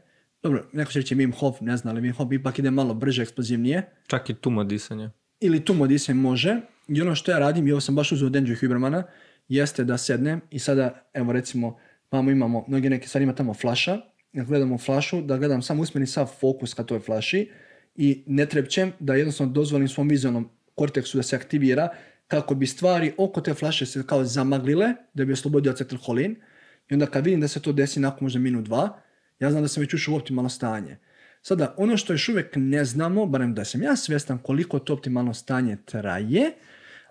Dobro, 0.43 0.69
neko 0.73 0.91
će 0.91 0.99
reći 0.99 1.15
Wim 1.15 1.39
Hof, 1.39 1.61
ne 1.61 1.77
znam, 1.77 1.95
ali 1.95 2.09
Wim 2.09 2.15
Hof 2.15 2.31
ipak 2.31 2.59
ide 2.59 2.71
malo 2.71 2.93
brže, 2.93 3.21
eksplozivnije. 3.21 3.89
Čak 4.07 4.29
i 4.29 4.33
tumo 4.33 4.63
disanje. 4.63 5.09
Ili 5.39 5.65
tumo 5.65 5.87
disanje 5.87 6.19
može. 6.19 6.61
I 6.87 7.01
ono 7.01 7.15
što 7.15 7.31
ja 7.31 7.39
radim, 7.39 7.67
i 7.67 7.71
ovo 7.71 7.81
sam 7.81 7.95
baš 7.95 8.11
uzeo 8.11 8.27
od 8.27 8.33
Andrew 8.33 8.59
Hubermana, 8.59 9.03
jeste 9.47 9.83
da 9.83 9.97
sednem 9.97 10.41
i 10.49 10.59
sada, 10.59 11.09
evo 11.13 11.31
recimo, 11.31 11.77
vamo 12.11 12.31
imamo, 12.31 12.65
mnogi 12.67 12.89
neke 12.89 13.07
stvari 13.07 13.23
ima 13.23 13.35
tamo 13.35 13.53
flaša, 13.53 13.97
ja 14.33 14.43
gledamo 14.43 14.77
flašu, 14.77 15.21
da 15.21 15.37
gledam 15.37 15.61
samo 15.61 15.81
usmeni 15.81 16.07
sav 16.07 16.25
fokus 16.39 16.73
ka 16.73 16.83
toj 16.83 16.99
flaši 16.99 17.49
i 17.95 18.23
ne 18.27 18.45
trepćem 18.45 18.91
da 18.99 19.13
jednostavno 19.13 19.53
dozvolim 19.53 19.87
svom 19.87 20.07
vizualnom 20.07 20.49
korteksu 20.75 21.17
da 21.17 21.23
se 21.23 21.35
aktivira 21.35 21.89
kako 22.27 22.55
bi 22.55 22.67
stvari 22.67 23.13
oko 23.17 23.41
te 23.41 23.53
flaše 23.53 23.85
se 23.85 24.03
kao 24.07 24.23
zamaglile, 24.23 24.93
da 25.13 25.25
bi 25.25 25.33
oslobodio 25.33 25.71
acetilholin 25.71 26.35
i 26.89 26.93
onda 26.93 27.05
kad 27.05 27.25
vidim 27.25 27.41
da 27.41 27.47
se 27.47 27.61
to 27.61 27.71
desi 27.71 27.99
nakon 27.99 28.25
možda 28.25 28.39
minut 28.39 28.65
dva, 28.65 29.01
ja 29.39 29.51
znam 29.51 29.63
da 29.63 29.67
sam 29.67 29.81
već 29.81 29.93
ušao 29.93 30.13
u 30.13 30.17
optimalno 30.17 30.49
stanje. 30.49 30.97
Sada, 31.41 31.75
ono 31.77 31.97
što 31.97 32.13
još 32.13 32.29
uvijek 32.29 32.53
ne 32.55 32.85
znamo, 32.85 33.25
barem 33.25 33.53
da 33.53 33.65
sam 33.65 33.83
ja 33.83 33.95
svjestan 33.95 34.37
koliko 34.37 34.79
to 34.79 34.93
optimalno 34.93 35.33
stanje 35.33 35.77
traje, 35.85 36.51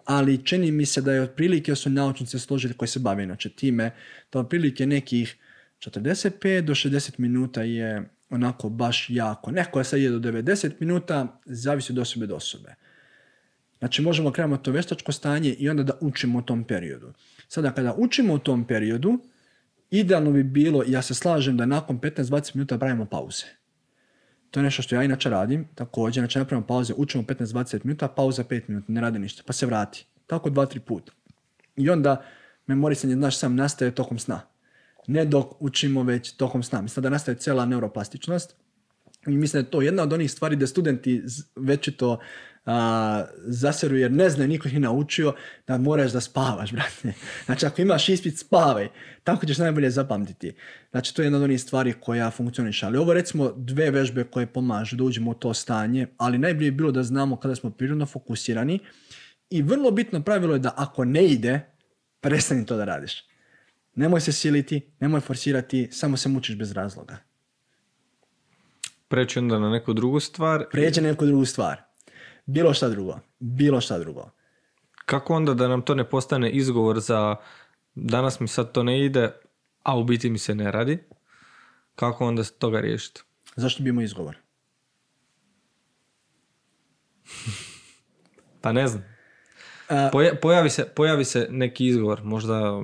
ali 0.04 0.44
čini 0.44 0.72
mi 0.72 0.86
se 0.86 1.02
da 1.02 1.12
je 1.12 1.22
otprilike 1.22 1.74
su 1.74 1.90
naučnice 1.90 2.38
složili 2.38 2.74
koji 2.74 2.88
se 2.88 2.98
bave 2.98 3.22
inače 3.22 3.50
time, 3.50 3.90
da 4.32 4.38
otprilike 4.38 4.86
nekih 4.86 5.36
45 5.78 6.60
do 6.60 6.74
60 6.74 7.18
minuta 7.18 7.62
je 7.62 8.08
onako 8.30 8.68
baš 8.68 9.06
jako. 9.10 9.50
Neko 9.50 9.78
je 9.78 9.84
sad 9.84 10.00
je 10.00 10.10
do 10.10 10.18
90 10.18 10.72
minuta, 10.80 11.40
zavisi 11.44 11.92
od 11.92 11.98
osobe 11.98 12.26
do 12.26 12.36
osobe. 12.36 12.74
Znači 13.78 14.02
možemo 14.02 14.32
krenuti 14.32 14.62
to 14.62 14.72
veštačko 14.72 15.12
stanje 15.12 15.54
i 15.58 15.68
onda 15.68 15.82
da 15.82 15.98
učimo 16.00 16.38
u 16.38 16.42
tom 16.42 16.64
periodu. 16.64 17.12
Sada 17.48 17.72
kada 17.72 17.94
učimo 17.98 18.34
u 18.34 18.38
tom 18.38 18.64
periodu, 18.64 19.18
idealno 19.90 20.30
bi 20.30 20.42
bilo, 20.42 20.84
ja 20.86 21.02
se 21.02 21.14
slažem 21.14 21.56
da 21.56 21.66
nakon 21.66 22.00
15-20 22.00 22.56
minuta 22.56 22.78
pravimo 22.78 23.04
pauze. 23.04 23.44
To 24.50 24.60
je 24.60 24.64
nešto 24.64 24.82
što 24.82 24.94
ja 24.94 25.02
inače 25.02 25.30
radim. 25.30 25.68
Također, 25.74 26.20
znači 26.22 26.38
napravimo 26.38 26.66
pauze, 26.66 26.94
učimo 26.96 27.24
15-20 27.24 27.80
minuta, 27.84 28.08
pauza 28.08 28.44
5 28.44 28.62
minuta, 28.68 28.92
ne 28.92 29.00
radi 29.00 29.18
ništa, 29.18 29.42
pa 29.46 29.52
se 29.52 29.66
vrati. 29.66 30.06
Tako 30.26 30.50
dva, 30.50 30.66
tri 30.66 30.80
puta. 30.80 31.12
I 31.76 31.90
onda 31.90 32.24
memorisanje, 32.66 33.14
znaš, 33.14 33.38
sam 33.38 33.56
nastaje 33.56 33.94
tokom 33.94 34.18
sna. 34.18 34.40
Ne 35.06 35.24
dok 35.24 35.62
učimo 35.62 36.02
već 36.02 36.32
tokom 36.32 36.62
sna. 36.62 36.82
Mislim 36.82 37.02
da 37.02 37.10
nastaje 37.10 37.36
cijela 37.38 37.66
neuroplastičnost. 37.66 38.54
I 39.26 39.30
mislim 39.30 39.62
da 39.62 39.66
je 39.66 39.70
to 39.70 39.82
jedna 39.82 40.02
od 40.02 40.12
onih 40.12 40.30
stvari 40.30 40.56
da 40.56 40.66
studenti 40.66 41.22
z- 41.24 41.42
večito 41.56 42.18
a, 42.66 43.24
zaseru 43.46 43.96
jer 43.96 44.12
ne 44.12 44.30
znaju, 44.30 44.48
niko 44.48 44.68
ih 44.68 44.74
nije 44.74 44.80
naučio 44.80 45.34
da 45.66 45.78
moraš 45.78 46.12
da 46.12 46.20
spavaš, 46.20 46.72
brate. 46.76 47.12
Znači 47.46 47.66
ako 47.66 47.82
imaš 47.82 48.08
ispit, 48.08 48.38
spavaj. 48.38 48.88
Tako 49.24 49.46
ćeš 49.46 49.58
najbolje 49.58 49.90
zapamtiti. 49.90 50.54
Znači 50.90 51.14
to 51.14 51.22
je 51.22 51.26
jedna 51.26 51.38
od 51.38 51.44
onih 51.44 51.60
stvari 51.60 51.94
koja 52.00 52.30
funkcioniše. 52.30 52.86
Ali 52.86 52.98
ovo 52.98 53.14
recimo 53.14 53.52
dve 53.56 53.90
vežbe 53.90 54.24
koje 54.24 54.46
pomažu 54.46 54.96
da 54.96 55.04
uđemo 55.04 55.30
u 55.30 55.34
to 55.34 55.54
stanje, 55.54 56.06
ali 56.16 56.38
najbolje 56.38 56.70
bi 56.70 56.76
bilo 56.76 56.92
da 56.92 57.02
znamo 57.02 57.36
kada 57.36 57.54
smo 57.56 57.70
prirodno 57.70 58.06
fokusirani 58.06 58.78
i 59.50 59.62
vrlo 59.62 59.90
bitno 59.90 60.22
pravilo 60.22 60.52
je 60.54 60.58
da 60.58 60.74
ako 60.76 61.04
ne 61.04 61.24
ide, 61.24 61.60
prestani 62.20 62.66
to 62.66 62.76
da 62.76 62.84
radiš. 62.84 63.24
Nemoj 63.94 64.20
se 64.20 64.32
siliti, 64.32 64.92
nemoj 65.00 65.20
forsirati, 65.20 65.88
samo 65.92 66.16
se 66.16 66.28
mučiš 66.28 66.56
bez 66.56 66.72
razloga. 66.72 67.16
Preći 69.08 69.38
onda 69.38 69.58
na 69.58 69.70
neku 69.70 69.92
drugu 69.92 70.20
stvar. 70.20 70.64
Prijeđi 70.70 71.00
na 71.00 71.08
neku 71.08 71.26
drugu 71.26 71.44
stvar. 71.44 71.89
Bilo 72.50 72.74
šta 72.74 72.88
drugo. 72.88 73.18
Bilo 73.38 73.80
šta 73.80 73.98
drugo. 73.98 74.30
Kako 75.06 75.34
onda 75.34 75.54
da 75.54 75.68
nam 75.68 75.82
to 75.82 75.94
ne 75.94 76.04
postane 76.08 76.50
izgovor 76.50 77.00
za 77.00 77.36
danas 77.94 78.40
mi 78.40 78.48
sad 78.48 78.72
to 78.72 78.82
ne 78.82 79.04
ide, 79.04 79.32
a 79.82 79.98
u 79.98 80.04
biti 80.04 80.30
mi 80.30 80.38
se 80.38 80.54
ne 80.54 80.70
radi? 80.70 80.98
Kako 81.94 82.26
onda 82.26 82.44
toga 82.44 82.80
riješiti? 82.80 83.22
Zašto 83.56 83.82
bi 83.82 83.88
imao 83.90 84.02
izgovor? 84.02 84.36
Pa 88.62 88.72
ne 88.72 88.88
znam. 88.88 89.04
Poja- 90.12 90.34
pojavi, 90.42 90.70
se, 90.70 90.84
pojavi 90.96 91.24
se 91.24 91.46
neki 91.50 91.86
izgovor, 91.86 92.24
možda 92.24 92.82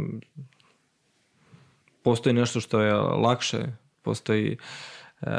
postoji 2.02 2.32
nešto 2.34 2.60
što 2.60 2.80
je 2.80 2.94
lakše, 2.94 3.58
postoji 4.02 4.58
e, 5.20 5.30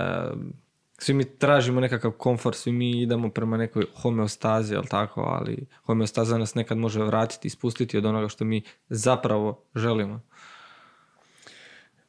svi 0.97 1.13
mi 1.13 1.37
tražimo 1.37 1.81
nekakav 1.81 2.11
komfort, 2.11 2.57
svi 2.57 2.71
mi 2.71 3.01
idemo 3.01 3.29
prema 3.29 3.57
nekoj 3.57 3.85
homeostazi, 4.01 4.73
jel 4.73 4.83
tako, 4.89 5.21
ali 5.21 5.65
homeostaza 5.83 6.37
nas 6.37 6.55
nekad 6.55 6.77
može 6.77 7.03
vratiti 7.03 7.49
spustiti 7.49 7.97
od 7.97 8.05
onoga 8.05 8.29
što 8.29 8.45
mi 8.45 8.61
zapravo 8.89 9.63
želimo. 9.75 10.21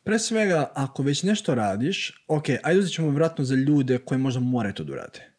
Pre 0.04 0.18
svega, 0.18 0.72
ako 0.74 1.02
već 1.02 1.22
nešto 1.22 1.54
radiš, 1.54 2.24
ok, 2.28 2.44
ajde 2.62 2.80
uzet 2.80 2.92
ćemo 2.92 3.10
vratno 3.10 3.44
za 3.44 3.54
ljude 3.54 3.98
koji 3.98 4.18
možda 4.18 4.40
moraju 4.40 4.74
to 4.74 4.84
da 4.84 4.92
urade. 4.92 5.30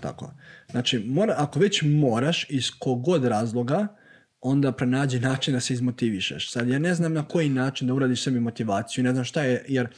Tako. 0.00 0.32
Znači, 0.70 0.98
mora, 0.98 1.34
ako 1.38 1.58
već 1.58 1.82
moraš 1.82 2.50
iz 2.50 2.70
kogod 2.78 3.24
razloga, 3.24 3.86
onda 4.40 4.72
pronađi 4.72 5.20
način 5.20 5.54
da 5.54 5.60
se 5.60 5.74
izmotivišeš. 5.74 6.52
Sad, 6.52 6.68
ja 6.68 6.78
ne 6.78 6.94
znam 6.94 7.12
na 7.12 7.28
koji 7.28 7.48
način 7.48 7.88
da 7.88 7.94
uradiš 7.94 8.22
sebi 8.22 8.40
motivaciju, 8.40 9.04
ne 9.04 9.12
znam 9.12 9.24
šta 9.24 9.42
je, 9.42 9.64
jer 9.68 9.88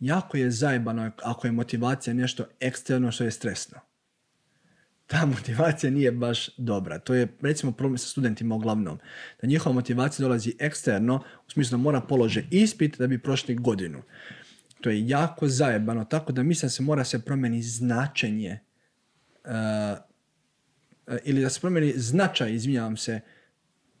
jako 0.00 0.36
je 0.36 0.50
zajebano 0.50 1.10
ako 1.22 1.46
je 1.46 1.52
motivacija 1.52 2.14
nešto 2.14 2.44
eksterno 2.60 3.12
što 3.12 3.24
je 3.24 3.30
stresno. 3.30 3.80
Ta 5.06 5.26
motivacija 5.36 5.90
nije 5.90 6.12
baš 6.12 6.56
dobra. 6.56 6.98
To 6.98 7.14
je 7.14 7.28
recimo 7.40 7.72
problem 7.72 7.98
sa 7.98 8.08
studentima 8.08 8.54
uglavnom. 8.54 8.98
Da 9.42 9.48
njihova 9.48 9.74
motivacija 9.74 10.24
dolazi 10.24 10.54
eksterno, 10.58 11.22
u 11.46 11.50
smislu 11.50 11.78
da 11.78 11.82
mora 11.82 12.00
polože 12.00 12.44
ispit 12.50 12.98
da 12.98 13.06
bi 13.06 13.22
prošli 13.22 13.54
godinu. 13.54 14.02
To 14.80 14.90
je 14.90 15.08
jako 15.08 15.48
zajebano, 15.48 16.04
tako 16.04 16.32
da 16.32 16.42
mislim 16.42 16.66
da 16.66 16.70
se 16.70 16.82
mora 16.82 17.04
se 17.04 17.24
promeni 17.24 17.62
značenje 17.62 18.58
uh, 19.44 19.98
ili 21.24 21.42
da 21.42 21.50
se 21.50 21.60
promeni 21.60 21.92
značaj, 21.96 22.54
izvinjavam 22.54 22.96
se, 22.96 23.20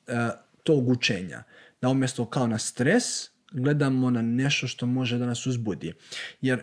uh, 0.06 0.14
tog 0.62 0.88
učenja. 0.88 1.42
Da 1.80 1.88
umjesto 1.88 2.26
kao 2.26 2.46
na 2.46 2.58
stres, 2.58 3.30
gledamo 3.52 4.10
na 4.10 4.22
nešto 4.22 4.66
što 4.66 4.86
može 4.86 5.18
da 5.18 5.26
nas 5.26 5.46
uzbudi. 5.46 5.92
Jer 6.40 6.62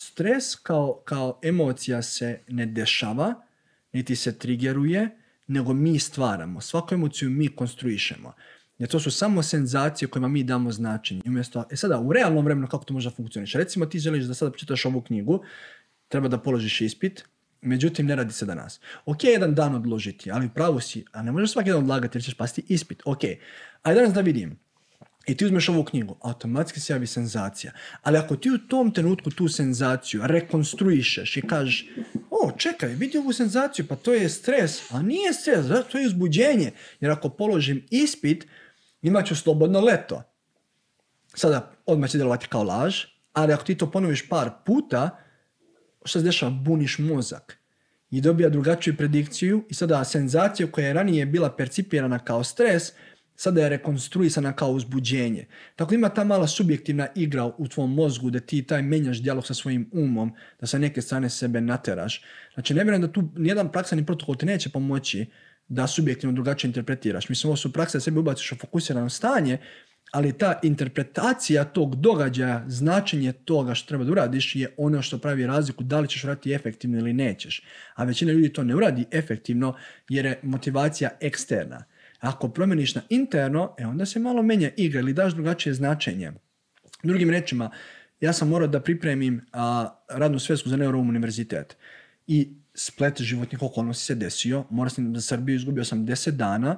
stres 0.00 0.54
kao, 0.54 1.02
kao 1.04 1.40
emocija 1.42 2.02
se 2.02 2.40
ne 2.48 2.66
dešava, 2.66 3.34
niti 3.92 4.16
se 4.16 4.38
trigeruje, 4.38 5.18
nego 5.46 5.72
mi 5.72 5.98
stvaramo. 5.98 6.60
Svaku 6.60 6.94
emociju 6.94 7.30
mi 7.30 7.48
konstruišemo. 7.48 8.32
Jer 8.78 8.88
to 8.88 9.00
su 9.00 9.10
samo 9.10 9.42
senzacije 9.42 10.08
kojima 10.08 10.28
mi 10.28 10.44
damo 10.44 10.72
značenje. 10.72 11.22
Umjesto, 11.26 11.64
e 11.70 11.76
sada, 11.76 11.98
u 11.98 12.12
realnom 12.12 12.44
vremenu 12.44 12.68
kako 12.68 12.84
to 12.84 12.94
može 12.94 13.10
funkcionirati? 13.10 13.58
Recimo 13.58 13.86
ti 13.86 13.98
želiš 13.98 14.24
da 14.24 14.34
sada 14.34 14.50
pročitaš 14.50 14.84
ovu 14.84 15.00
knjigu, 15.00 15.42
treba 16.08 16.28
da 16.28 16.38
položiš 16.38 16.80
ispit, 16.80 17.24
međutim 17.60 18.06
ne 18.06 18.16
radi 18.16 18.32
se 18.32 18.46
danas. 18.46 18.80
Ok, 19.06 19.24
jedan 19.24 19.54
dan 19.54 19.74
odložiti, 19.74 20.30
ali 20.30 20.50
pravo 20.54 20.80
si, 20.80 21.04
a 21.12 21.22
ne 21.22 21.32
možeš 21.32 21.52
svaki 21.52 21.70
dan 21.70 21.78
odlagati 21.78 22.18
jer 22.18 22.24
ćeš 22.24 22.34
pasti 22.34 22.64
ispit. 22.68 23.02
Ok, 23.04 23.24
ajde 23.82 24.00
danas 24.00 24.14
da 24.14 24.20
vidim. 24.20 24.63
I 25.26 25.36
ti 25.36 25.44
uzmeš 25.44 25.68
ovu 25.68 25.84
knjigu, 25.84 26.16
automatski 26.20 26.80
se 26.80 26.92
javi 26.92 27.06
senzacija. 27.06 27.72
Ali 28.02 28.18
ako 28.18 28.36
ti 28.36 28.50
u 28.50 28.58
tom 28.58 28.90
trenutku 28.90 29.30
tu 29.30 29.48
senzaciju 29.48 30.20
rekonstruišeš 30.24 31.36
i 31.36 31.42
kažeš, 31.42 31.88
o, 32.30 32.52
čekaj, 32.56 32.88
vidi 32.88 33.18
ovu 33.18 33.32
senzaciju, 33.32 33.86
pa 33.88 33.96
to 33.96 34.14
je 34.14 34.28
stres. 34.28 34.92
A 34.92 35.02
nije 35.02 35.32
stres, 35.32 35.66
da, 35.66 35.82
to 35.82 35.98
je 35.98 36.06
uzbuđenje. 36.06 36.72
Jer 37.00 37.10
ako 37.10 37.28
položim 37.28 37.86
ispit, 37.90 38.46
imat 39.02 39.26
ću 39.26 39.36
slobodno 39.36 39.80
leto. 39.80 40.22
Sada, 41.34 41.72
odmah 41.86 42.10
će 42.10 42.18
djelovati 42.18 42.46
kao 42.48 42.62
laž, 42.62 43.04
ali 43.32 43.52
ako 43.52 43.64
ti 43.64 43.74
to 43.74 43.90
ponoviš 43.90 44.28
par 44.28 44.50
puta, 44.66 45.18
što 46.04 46.18
se 46.18 46.24
dešava? 46.24 46.50
Buniš 46.50 46.98
mozak 46.98 47.64
i 48.14 48.20
dobija 48.20 48.48
drugačiju 48.48 48.96
predikciju 48.96 49.64
i 49.68 49.74
sada 49.74 50.04
senzacija 50.04 50.70
koja 50.70 50.86
je 50.86 50.92
ranije 50.92 51.26
bila 51.26 51.56
percipirana 51.56 52.18
kao 52.18 52.44
stres, 52.44 52.92
sada 53.36 53.62
je 53.62 53.68
rekonstruisana 53.68 54.52
kao 54.52 54.70
uzbuđenje. 54.70 55.46
Tako 55.76 55.94
ima 55.94 56.08
ta 56.08 56.24
mala 56.24 56.46
subjektivna 56.46 57.06
igra 57.14 57.44
u 57.44 57.68
tvom 57.68 57.94
mozgu 57.94 58.30
da 58.30 58.40
ti 58.40 58.62
taj 58.62 58.82
menjaš 58.82 59.22
dijalog 59.22 59.46
sa 59.46 59.54
svojim 59.54 59.90
umom, 59.92 60.32
da 60.60 60.66
sa 60.66 60.78
neke 60.78 61.02
strane 61.02 61.30
sebe 61.30 61.60
nateraš. 61.60 62.22
Znači 62.54 62.74
ne 62.74 62.84
vjerujem 62.84 63.02
da 63.02 63.12
tu 63.12 63.28
nijedan 63.36 63.72
praksani 63.72 64.06
protokol 64.06 64.36
ti 64.36 64.46
neće 64.46 64.70
pomoći 64.70 65.26
da 65.68 65.86
subjektivno 65.86 66.34
drugačije 66.34 66.68
interpretiraš. 66.68 67.28
Mislim, 67.28 67.48
ovo 67.48 67.56
su 67.56 67.72
prakse 67.72 67.98
da 67.98 68.00
sebe 68.00 68.20
ubaciš 68.20 68.52
u 68.52 68.56
fokusirano 68.56 69.10
stanje, 69.10 69.58
ali 70.12 70.32
ta 70.32 70.60
interpretacija 70.62 71.64
tog 71.64 71.96
događaja, 71.96 72.64
značenje 72.68 73.32
toga 73.32 73.74
što 73.74 73.88
treba 73.88 74.04
da 74.04 74.12
uradiš 74.12 74.56
je 74.56 74.74
ono 74.76 75.02
što 75.02 75.18
pravi 75.18 75.46
razliku 75.46 75.84
da 75.84 76.00
li 76.00 76.08
ćeš 76.08 76.22
raditi 76.22 76.52
efektivno 76.52 76.98
ili 76.98 77.12
nećeš. 77.12 77.62
A 77.94 78.04
većina 78.04 78.32
ljudi 78.32 78.52
to 78.52 78.64
ne 78.64 78.74
uradi 78.74 79.04
efektivno 79.10 79.74
jer 80.08 80.24
je 80.24 80.40
motivacija 80.42 81.10
eksterna. 81.20 81.84
Ako 82.24 82.48
promeniš 82.48 82.94
na 82.94 83.02
interno, 83.08 83.74
e 83.78 83.86
onda 83.86 84.06
se 84.06 84.18
malo 84.18 84.42
menja 84.42 84.70
igra 84.76 85.00
ili 85.00 85.12
daš 85.12 85.34
drugačije 85.34 85.74
značenje. 85.74 86.32
Drugim 87.02 87.30
rečima, 87.30 87.70
ja 88.20 88.32
sam 88.32 88.48
morao 88.48 88.68
da 88.68 88.80
pripremim 88.80 89.40
a, 89.52 89.88
radnu 90.08 90.38
svesku 90.38 90.68
za 90.68 90.76
Neuroum 90.76 91.08
univerzitet. 91.08 91.76
I 92.26 92.54
splet 92.74 93.20
životnih 93.20 93.62
okolnosti 93.62 94.04
se 94.04 94.14
desio. 94.14 94.64
Morao 94.70 94.90
sam 94.90 95.14
za 95.14 95.20
Srbiju, 95.20 95.56
izgubio 95.56 95.84
sam 95.84 96.06
10 96.06 96.30
dana 96.30 96.76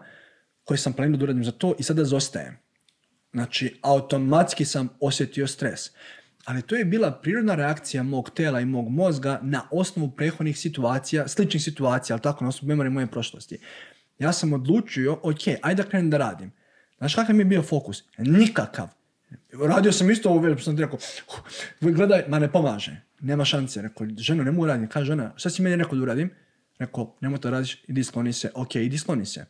koje 0.64 0.78
sam 0.78 0.92
planirao 0.92 1.18
da 1.18 1.24
uradim 1.24 1.44
za 1.44 1.52
to 1.52 1.74
i 1.78 1.82
sada 1.82 2.04
zostajem. 2.04 2.56
Znači, 3.32 3.78
automatski 3.82 4.64
sam 4.64 4.88
osjetio 5.00 5.46
stres. 5.46 5.90
Ali 6.44 6.62
to 6.62 6.76
je 6.76 6.84
bila 6.84 7.10
prirodna 7.12 7.54
reakcija 7.54 8.02
mog 8.02 8.30
tela 8.30 8.60
i 8.60 8.64
mog 8.64 8.88
mozga 8.88 9.40
na 9.42 9.68
osnovu 9.70 10.10
prethodnih 10.10 10.58
situacija, 10.58 11.28
sličnih 11.28 11.62
situacija, 11.62 12.14
ali 12.14 12.22
tako, 12.22 12.44
na 12.44 12.48
osnovu 12.48 12.68
memorije 12.68 12.90
moje 12.90 13.06
prošlosti. 13.06 13.58
Ja 14.18 14.32
sam 14.32 14.52
odlučio, 14.52 15.18
ok, 15.22 15.48
ajde 15.62 15.82
da 15.82 15.88
krenem 15.88 16.10
da 16.10 16.18
radim. 16.18 16.52
Znaš 16.98 17.14
kakav 17.14 17.36
mi 17.36 17.40
je 17.40 17.44
bio 17.44 17.62
fokus? 17.62 18.04
Nikakav. 18.18 18.88
Radio 19.52 19.92
sam 19.92 20.10
isto 20.10 20.30
ovo 20.30 20.58
sam 20.58 20.76
ti 20.76 20.82
rekao, 20.82 20.98
gledaj, 21.80 22.24
ma 22.28 22.38
ne 22.38 22.52
pomaže. 22.52 23.00
Nema 23.20 23.44
šanse. 23.44 23.82
Rekao, 23.82 24.06
ženo, 24.18 24.44
ne 24.44 24.50
mogu 24.50 24.66
raditi. 24.66 24.92
Kaže 24.92 25.06
žena, 25.06 25.32
šta 25.36 25.50
si 25.50 25.62
meni 25.62 25.76
rekao 25.76 25.94
da 25.98 26.02
uradim? 26.02 26.30
Rekao, 26.78 27.16
nemoj 27.20 27.40
to 27.40 27.50
radiš, 27.50 27.84
idi 27.88 28.04
skloni 28.04 28.32
se. 28.32 28.50
Ok, 28.54 28.74
idi 28.74 28.98
skloni 28.98 29.26
se. 29.26 29.44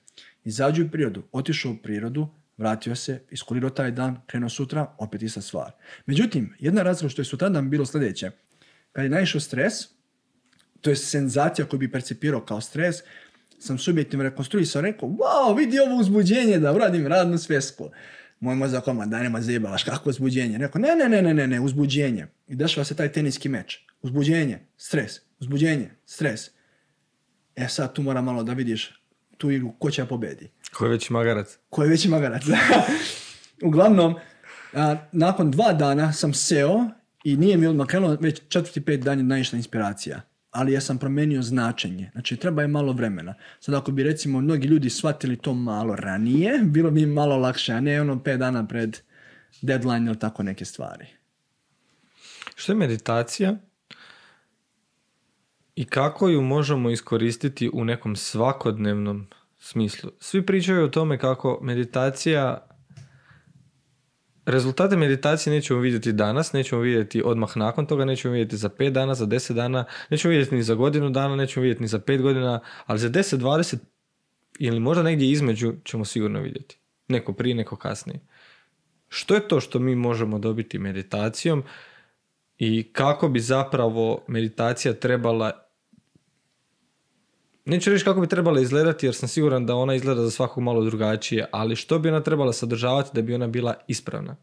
Izađu 0.44 0.84
u 0.84 0.88
prirodu. 0.88 1.22
Otišao 1.32 1.72
u 1.72 1.76
prirodu, 1.76 2.28
vratio 2.56 2.94
se, 2.96 3.22
iskulirao 3.30 3.70
taj 3.70 3.90
dan, 3.90 4.20
krenuo 4.26 4.48
sutra, 4.48 4.94
opet 4.98 5.22
ista 5.22 5.40
stvar. 5.40 5.72
Međutim, 6.06 6.54
jedna 6.58 6.82
razlika 6.82 7.08
što 7.08 7.22
je 7.22 7.26
sutradan 7.26 7.70
bilo 7.70 7.86
sljedeće. 7.86 8.30
Kad 8.92 9.04
je 9.04 9.10
naišao 9.10 9.40
stres, 9.40 9.74
to 10.80 10.90
je 10.90 10.96
senzacija 10.96 11.66
koju 11.66 11.80
bi 11.80 11.92
percipirao 11.92 12.40
kao 12.40 12.60
stres, 12.60 12.96
sam 13.58 13.78
subjektivno 13.78 14.22
rekonstruisao, 14.22 14.82
rekao, 14.82 15.08
wow, 15.08 15.56
vidi 15.56 15.78
ovo 15.78 16.00
uzbuđenje 16.00 16.58
da 16.58 16.72
uradim 16.72 17.06
radnu 17.06 17.38
svesku. 17.38 17.90
Moj 18.40 18.54
mozak 18.54 18.88
oma, 18.88 19.06
da 19.06 19.22
nema 19.22 19.40
zajebavaš, 19.40 19.84
kako 19.84 20.10
uzbuđenje? 20.10 20.58
Rekao, 20.58 20.80
ne, 20.80 20.96
ne, 20.96 21.08
ne, 21.08 21.22
ne, 21.22 21.34
ne, 21.34 21.46
ne, 21.46 21.60
uzbuđenje. 21.60 22.26
I 22.48 22.54
dešava 22.54 22.84
se 22.84 22.96
taj 22.96 23.12
teniski 23.12 23.48
meč. 23.48 23.78
Uzbuđenje, 24.02 24.58
stres, 24.76 25.20
uzbuđenje, 25.40 25.90
stres. 26.06 26.50
E 27.56 27.68
sad 27.68 27.92
tu 27.92 28.02
mora 28.02 28.20
malo 28.20 28.42
da 28.42 28.52
vidiš 28.52 29.02
tu 29.36 29.50
igru, 29.50 29.72
ko 29.78 29.90
će 29.90 30.04
pobedi. 30.04 30.50
Ko 30.72 30.84
je 30.84 30.90
veći 30.90 31.12
magarac? 31.12 31.58
Ko 31.70 31.82
je 31.82 31.88
veći 31.88 32.08
magarac. 32.08 32.42
Uglavnom, 33.62 34.14
a, 34.72 34.96
nakon 35.12 35.50
dva 35.50 35.72
dana 35.72 36.12
sam 36.12 36.34
seo 36.34 36.90
I 37.26 37.36
nije 37.36 37.56
mi 37.56 37.66
odmah 37.66 37.86
krenulo, 37.86 38.16
već 38.20 38.40
četvrti, 38.48 38.84
pet 38.84 39.00
dan 39.00 39.18
je 39.18 39.24
naišla 39.24 39.56
inspiracija. 39.56 40.20
Ali 40.56 40.72
ja 40.72 40.80
sam 40.80 40.98
promijenio 40.98 41.42
značenje. 41.42 42.10
Znači, 42.12 42.36
treba 42.36 42.62
je 42.62 42.68
malo 42.68 42.92
vremena. 42.92 43.34
Sad 43.60 43.74
ako 43.74 43.92
bi 43.92 44.02
recimo 44.02 44.40
mnogi 44.40 44.68
ljudi 44.68 44.90
shvatili 44.90 45.36
to 45.36 45.54
malo 45.54 45.96
ranije, 45.96 46.60
bilo 46.62 46.90
bi 46.90 47.06
malo 47.06 47.36
lakše, 47.36 47.72
a 47.72 47.80
ne 47.80 48.00
ono 48.00 48.22
pet 48.22 48.38
dana 48.38 48.66
pred 48.66 48.98
deadline 49.62 50.06
ili 50.06 50.18
tako 50.18 50.42
neke 50.42 50.64
stvari. 50.64 51.06
Što 52.54 52.72
je 52.72 52.76
meditacija 52.76 53.56
i 55.76 55.84
kako 55.84 56.28
ju 56.28 56.42
možemo 56.42 56.90
iskoristiti 56.90 57.70
u 57.72 57.84
nekom 57.84 58.16
svakodnevnom 58.16 59.26
smislu? 59.58 60.10
Svi 60.20 60.46
pričaju 60.46 60.84
o 60.84 60.88
tome 60.88 61.18
kako 61.18 61.58
meditacija 61.62 62.66
Rezultate 64.46 64.96
meditacije 64.96 65.54
nećemo 65.54 65.80
vidjeti 65.80 66.12
danas, 66.12 66.52
nećemo 66.52 66.80
vidjeti 66.80 67.22
odmah 67.24 67.56
nakon 67.56 67.86
toga, 67.86 68.04
nećemo 68.04 68.34
vidjeti 68.34 68.56
za 68.56 68.68
5 68.68 68.90
dana, 68.90 69.14
za 69.14 69.26
10 69.26 69.52
dana, 69.52 69.84
nećemo 70.10 70.30
vidjeti 70.30 70.54
ni 70.54 70.62
za 70.62 70.74
godinu 70.74 71.10
dana, 71.10 71.36
nećemo 71.36 71.62
vidjeti 71.62 71.82
ni 71.82 71.88
za 71.88 71.98
5 71.98 72.22
godina, 72.22 72.60
ali 72.86 72.98
za 72.98 73.08
10, 73.08 73.36
20 73.36 73.76
ili 74.58 74.80
možda 74.80 75.02
negdje 75.02 75.30
između 75.30 75.74
ćemo 75.84 76.04
sigurno 76.04 76.40
vidjeti. 76.40 76.78
Neko 77.08 77.32
prije, 77.32 77.54
neko 77.54 77.76
kasnije. 77.76 78.20
Što 79.08 79.34
je 79.34 79.48
to 79.48 79.60
što 79.60 79.78
mi 79.78 79.94
možemo 79.94 80.38
dobiti 80.38 80.78
meditacijom 80.78 81.62
i 82.58 82.92
kako 82.92 83.28
bi 83.28 83.40
zapravo 83.40 84.24
meditacija 84.28 84.94
trebala 84.94 85.65
Neću 87.66 87.90
reći 87.90 88.04
kako 88.04 88.20
bi 88.20 88.26
trebala 88.26 88.60
izgledati 88.60 89.06
jer 89.06 89.14
sam 89.14 89.28
siguran 89.28 89.66
da 89.66 89.74
ona 89.74 89.94
izgleda 89.94 90.22
za 90.22 90.30
svakog 90.30 90.62
malo 90.62 90.84
drugačije, 90.84 91.46
ali 91.50 91.76
što 91.76 91.98
bi 91.98 92.08
ona 92.08 92.22
trebala 92.22 92.52
sadržavati 92.52 93.10
da 93.14 93.22
bi 93.22 93.34
ona 93.34 93.46
bila 93.46 93.74
ispravna? 93.88 94.36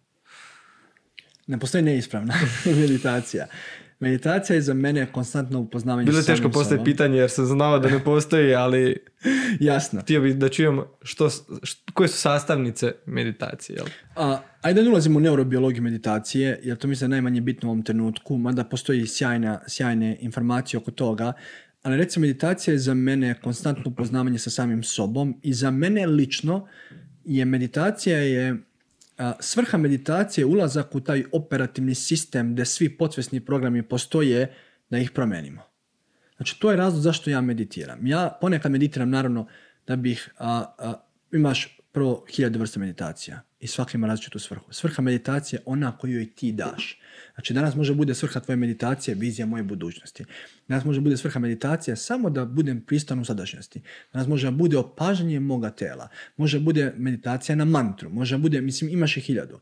Ne 1.48 1.60
postoji 1.60 1.84
neispravna 1.84 2.34
meditacija. 2.82 3.48
Meditacija 4.00 4.56
je 4.56 4.62
za 4.62 4.74
mene 4.74 5.12
konstantno 5.12 5.60
upoznavanje 5.60 6.06
Bilo 6.06 6.20
je 6.20 6.26
teško 6.26 6.50
postaviti 6.50 6.86
pitanje 6.86 7.18
jer 7.18 7.30
sam 7.30 7.46
znao 7.46 7.80
da 7.80 7.90
ne 7.90 8.04
postoji, 8.04 8.56
ali 8.56 8.98
Jasno. 9.60 10.02
htio 10.02 10.22
bih 10.22 10.36
da 10.36 10.50
čujem 10.50 10.82
što, 11.02 11.30
koje 11.94 12.08
su 12.10 12.18
sastavnice 12.18 12.92
meditacije. 13.06 13.76
Jel? 13.76 13.86
A, 14.16 14.40
ajde 14.62 14.82
da 14.82 14.86
ne 14.86 14.90
ulazimo 14.90 15.18
u 15.18 15.22
neurobiologiju 15.22 15.84
meditacije, 15.84 16.60
jer 16.64 16.78
to 16.78 16.88
mislim 16.88 17.10
najmanje 17.10 17.42
bitno 17.42 17.70
u 17.70 17.72
ovom 17.72 17.84
trenutku, 17.84 18.38
mada 18.38 18.64
postoji 18.64 19.08
sjajna, 19.08 19.60
sjajne 19.68 20.18
informacije 20.22 20.78
oko 20.78 20.92
toga. 20.92 21.34
Ali 21.84 21.98
recimo 21.98 22.22
meditacija 22.22 22.74
je 22.74 22.80
za 22.80 22.94
mene 22.94 23.40
konstantno 23.42 23.84
upoznavanje 23.92 24.40
sa 24.40 24.50
samim 24.50 24.84
sobom 24.84 25.40
i 25.44 25.54
za 25.54 25.72
mene 25.72 26.06
lično 26.06 26.68
je 27.26 27.46
meditacija 27.46 28.18
je 28.18 28.58
svrha 29.40 29.78
meditacije 29.78 30.42
je 30.42 30.46
ulazak 30.46 30.96
u 30.96 31.00
taj 31.00 31.24
operativni 31.32 31.96
sistem 31.96 32.54
gdje 32.54 32.66
svi 32.66 32.98
podsvjesni 32.98 33.40
programi 33.40 33.84
postoje 33.84 34.54
da 34.90 34.98
ih 34.98 35.12
promenimo. 35.12 35.62
Znači 36.36 36.60
to 36.60 36.72
je 36.72 36.78
razlog 36.78 37.02
zašto 37.02 37.30
ja 37.30 37.42
meditiram. 37.42 38.08
Ja 38.08 38.38
ponekad 38.42 38.72
meditiram 38.72 39.10
naravno 39.10 39.48
da 39.88 39.96
bih, 39.96 40.34
imaš 41.32 41.80
prvo 41.92 42.26
hiljadu 42.36 42.60
vrsta 42.60 42.80
meditacija 42.80 43.42
i 43.64 43.68
svaki 43.68 43.98
ima 43.98 44.08
različitu 44.08 44.40
svrhu. 44.40 44.66
Svrha 44.74 45.02
meditacije 45.02 45.58
je 45.58 45.64
ona 45.66 45.98
koju 45.98 46.14
joj 46.14 46.34
ti 46.36 46.52
daš. 46.52 47.00
Znači 47.36 47.54
danas 47.54 47.76
može 47.76 47.94
bude 47.94 48.16
svrha 48.16 48.40
tvoje 48.40 48.58
meditacije, 48.58 49.16
vizija 49.16 49.46
moje 49.46 49.64
budućnosti. 49.64 50.26
Danas 50.68 50.86
može 50.86 51.02
bude 51.02 51.18
svrha 51.18 51.40
meditacije 51.40 51.96
samo 51.96 52.30
da 52.30 52.46
budem 52.46 52.82
pristan 52.82 53.20
u 53.20 53.26
sadašnjosti. 53.26 53.82
Danas 54.14 54.28
može 54.28 54.52
bude 54.52 54.78
opažanje 54.78 55.40
moga 55.40 55.70
tela. 55.70 56.08
Može 56.38 56.60
bude 56.60 56.94
meditacija 56.98 57.56
na 57.56 57.66
mantru. 57.66 58.10
Može 58.10 58.38
bude, 58.38 58.62
mislim, 58.62 58.90
imaš 58.90 59.18
i 59.18 59.22
hiljadu. 59.22 59.60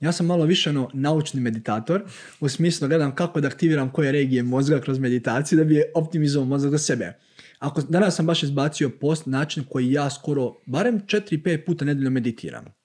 Ja 0.00 0.12
sam 0.12 0.26
malo 0.26 0.44
više 0.44 0.70
ono 0.70 0.90
naučni 0.94 1.40
meditator, 1.40 2.02
u 2.40 2.48
smislu 2.48 2.88
gledam 2.88 3.14
kako 3.14 3.40
da 3.40 3.48
aktiviram 3.48 3.92
koje 3.92 4.12
regije 4.12 4.42
mozga 4.42 4.80
kroz 4.80 4.98
meditaciju 4.98 5.58
da 5.58 5.64
bi 5.64 5.82
optimizovao 5.94 6.48
mozak 6.48 6.70
za 6.70 6.78
sebe. 6.78 7.12
Ako 7.58 7.82
danas 7.82 8.16
sam 8.16 8.26
baš 8.26 8.42
izbacio 8.42 8.90
post 9.00 9.26
način 9.26 9.64
koji 9.68 9.92
ja 9.92 10.10
skoro 10.10 10.54
barem 10.66 11.00
4-5 11.00 11.64
puta 11.66 11.84
nedeljno 11.84 12.10
meditiram. 12.10 12.81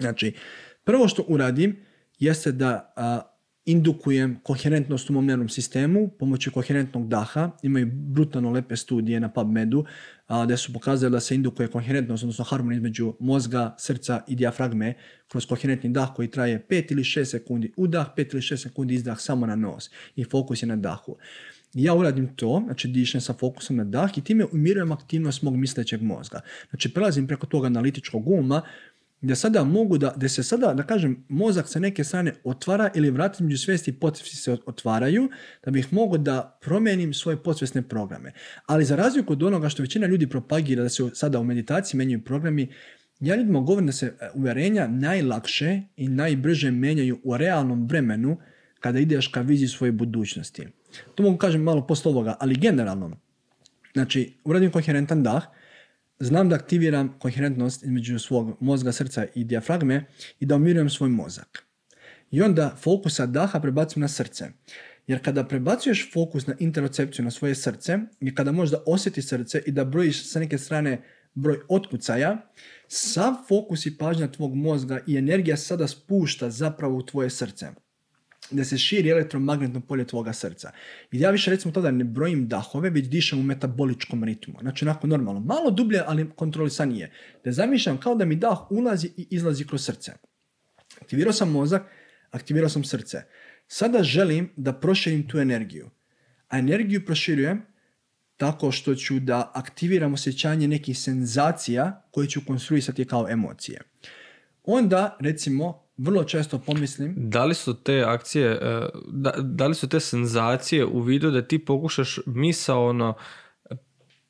Znači, 0.00 0.32
prvo 0.84 1.08
što 1.08 1.24
uradim 1.28 1.76
jeste 2.18 2.52
da 2.52 2.92
indukujem 3.66 4.40
koherentnost 4.42 5.10
u 5.10 5.12
mom 5.12 5.26
nervnom 5.26 5.48
sistemu 5.48 6.08
pomoću 6.18 6.50
koherentnog 6.50 7.08
daha. 7.08 7.50
Imaju 7.62 7.86
brutalno 7.92 8.50
lepe 8.50 8.76
studije 8.76 9.20
na 9.20 9.28
PubMedu 9.28 9.84
a, 10.26 10.44
gdje 10.44 10.56
su 10.56 10.72
pokazali 10.72 11.12
da 11.12 11.20
se 11.20 11.34
indukuje 11.34 11.68
koherentnost, 11.68 12.22
odnosno 12.22 12.44
harmonija 12.44 12.76
između 12.76 13.14
mozga, 13.20 13.74
srca 13.78 14.22
i 14.28 14.34
dijafragme 14.34 14.94
kroz 15.28 15.46
koherentni 15.46 15.90
dah 15.90 16.14
koji 16.14 16.30
traje 16.30 16.66
5 16.70 16.92
ili 16.92 17.02
6 17.02 17.24
sekundi 17.24 17.72
udah, 17.76 18.06
5 18.16 18.32
ili 18.32 18.42
6 18.42 18.56
sekundi 18.56 18.94
izdah 18.94 19.20
samo 19.20 19.46
na 19.46 19.56
nos 19.56 19.90
i 20.16 20.24
fokus 20.24 20.62
je 20.62 20.66
na 20.66 20.76
dahu. 20.76 21.16
Ja 21.74 21.94
uradim 21.94 22.36
to, 22.36 22.62
znači 22.64 22.88
dišem 22.88 23.20
sa 23.20 23.32
fokusom 23.32 23.76
na 23.76 23.84
dah 23.84 24.18
i 24.18 24.20
time 24.20 24.44
umirujem 24.52 24.92
aktivnost 24.92 25.42
mog 25.42 25.56
mislećeg 25.56 26.02
mozga. 26.02 26.40
Znači 26.70 26.94
prelazim 26.94 27.26
preko 27.26 27.46
tog 27.46 27.64
analitičkog 27.64 28.28
uma 28.28 28.62
gdje 29.20 29.36
sada 29.36 29.64
mogu 29.64 29.98
da, 29.98 30.12
da 30.16 30.28
se 30.28 30.42
sada, 30.42 30.74
da 30.74 30.82
kažem, 30.82 31.24
mozak 31.28 31.68
sa 31.68 31.78
neke 31.78 32.04
strane 32.04 32.34
otvara 32.44 32.90
ili 32.94 33.10
vrati 33.10 33.42
među 33.42 33.58
svijesti 33.58 33.90
i 33.90 34.36
se 34.36 34.56
otvaraju, 34.66 35.28
da 35.64 35.70
bih 35.70 35.92
mogao 35.92 36.18
da 36.18 36.58
promijenim 36.62 37.14
svoje 37.14 37.36
podsvjesne 37.42 37.82
programe. 37.82 38.32
Ali 38.66 38.84
za 38.84 38.96
razliku 38.96 39.32
od 39.32 39.42
onoga 39.42 39.68
što 39.68 39.82
većina 39.82 40.06
ljudi 40.06 40.28
propagira 40.28 40.82
da 40.82 40.88
se 40.88 41.10
sada 41.14 41.40
u 41.40 41.44
meditaciji 41.44 41.98
menjaju 41.98 42.24
programi, 42.24 42.72
ja 43.20 43.36
ljudima 43.36 43.60
govorim 43.60 43.86
da 43.86 43.92
se 43.92 44.06
e, 44.06 44.30
uvjerenja 44.34 44.86
najlakše 44.88 45.82
i 45.96 46.08
najbrže 46.08 46.70
menjaju 46.70 47.20
u 47.24 47.36
realnom 47.36 47.86
vremenu 47.86 48.36
kada 48.80 48.98
ideš 48.98 49.28
ka 49.28 49.40
viziji 49.40 49.68
svoje 49.68 49.92
budućnosti. 49.92 50.66
To 51.14 51.22
mogu 51.22 51.36
kažem 51.36 51.62
malo 51.62 51.86
posle 51.86 52.10
ovoga, 52.10 52.36
ali 52.40 52.54
generalno, 52.54 53.16
znači, 53.92 54.34
uradim 54.44 54.70
koherentan 54.70 55.22
dah, 55.22 55.46
znam 56.18 56.48
da 56.48 56.56
aktiviram 56.56 57.18
koherentnost 57.18 57.82
između 57.82 58.18
svog 58.18 58.56
mozga, 58.60 58.92
srca 58.92 59.26
i 59.34 59.44
dijafragme 59.44 60.04
i 60.40 60.46
da 60.46 60.56
umirujem 60.56 60.90
svoj 60.90 61.08
mozak. 61.08 61.66
I 62.30 62.42
onda 62.42 62.76
fokusa 62.80 63.26
daha 63.26 63.60
prebacim 63.60 64.00
na 64.00 64.08
srce. 64.08 64.48
Jer 65.06 65.24
kada 65.24 65.44
prebacuješ 65.44 66.12
fokus 66.12 66.46
na 66.46 66.54
interocepciju 66.58 67.24
na 67.24 67.30
svoje 67.30 67.54
srce 67.54 67.98
i 68.20 68.34
kada 68.34 68.52
možeš 68.52 68.70
da 68.70 68.82
osjeti 68.86 69.22
srce 69.22 69.62
i 69.66 69.72
da 69.72 69.84
brojiš 69.84 70.30
sa 70.30 70.40
neke 70.40 70.58
strane 70.58 71.02
broj 71.34 71.58
otkucaja, 71.68 72.50
sav 72.88 73.34
fokus 73.48 73.86
i 73.86 73.98
pažnja 73.98 74.28
tvog 74.28 74.54
mozga 74.54 75.00
i 75.06 75.16
energija 75.16 75.56
sada 75.56 75.88
spušta 75.88 76.50
zapravo 76.50 76.96
u 76.96 77.02
tvoje 77.02 77.30
srce 77.30 77.66
da 78.50 78.64
se 78.64 78.78
širi 78.78 79.10
elektromagnetno 79.10 79.80
polje 79.80 80.06
tvoga 80.06 80.32
srca. 80.32 80.70
I 81.12 81.20
ja 81.20 81.30
više 81.30 81.50
recimo 81.50 81.72
tada 81.72 81.90
ne 81.90 82.04
brojim 82.04 82.48
dahove, 82.48 82.90
već 82.90 83.08
dišem 83.08 83.38
u 83.38 83.42
metaboličkom 83.42 84.24
ritmu. 84.24 84.54
Znači 84.60 84.84
onako 84.84 85.06
normalno. 85.06 85.40
Malo 85.40 85.70
dublje, 85.70 86.02
ali 86.06 86.30
kontrolisanije. 86.36 87.12
Da 87.44 87.52
zamišljam 87.52 88.00
kao 88.00 88.14
da 88.14 88.24
mi 88.24 88.36
dah 88.36 88.70
ulazi 88.70 89.10
i 89.16 89.26
izlazi 89.30 89.66
kroz 89.66 89.84
srce. 89.84 90.12
Aktivirao 91.00 91.32
sam 91.32 91.50
mozak, 91.50 91.82
aktivirao 92.30 92.68
sam 92.68 92.84
srce. 92.84 93.22
Sada 93.68 94.02
želim 94.02 94.52
da 94.56 94.72
proširim 94.72 95.28
tu 95.28 95.38
energiju. 95.38 95.90
A 96.48 96.58
energiju 96.58 97.04
proširujem 97.04 97.62
tako 98.36 98.72
što 98.72 98.94
ću 98.94 99.20
da 99.20 99.50
aktiviram 99.54 100.14
osjećanje 100.14 100.68
nekih 100.68 100.98
senzacija 100.98 102.08
koje 102.10 102.28
ću 102.28 102.40
konstruisati 102.46 103.04
kao 103.04 103.30
emocije. 103.30 103.80
Onda, 104.64 105.16
recimo, 105.20 105.85
vrlo 105.96 106.24
često 106.24 106.58
pomislim... 106.58 107.14
Da 107.16 107.44
li 107.44 107.54
su 107.54 107.74
te 107.74 108.04
akcije, 108.06 108.50
e, 108.50 108.88
da, 109.08 109.32
da 109.38 109.66
li 109.66 109.74
su 109.74 109.88
te 109.88 110.00
senzacije 110.00 110.86
u 110.86 111.00
vidu 111.00 111.30
da 111.30 111.42
ti 111.42 111.64
pokušaš 111.64 112.18
misao 112.26 112.88
ono, 112.88 113.14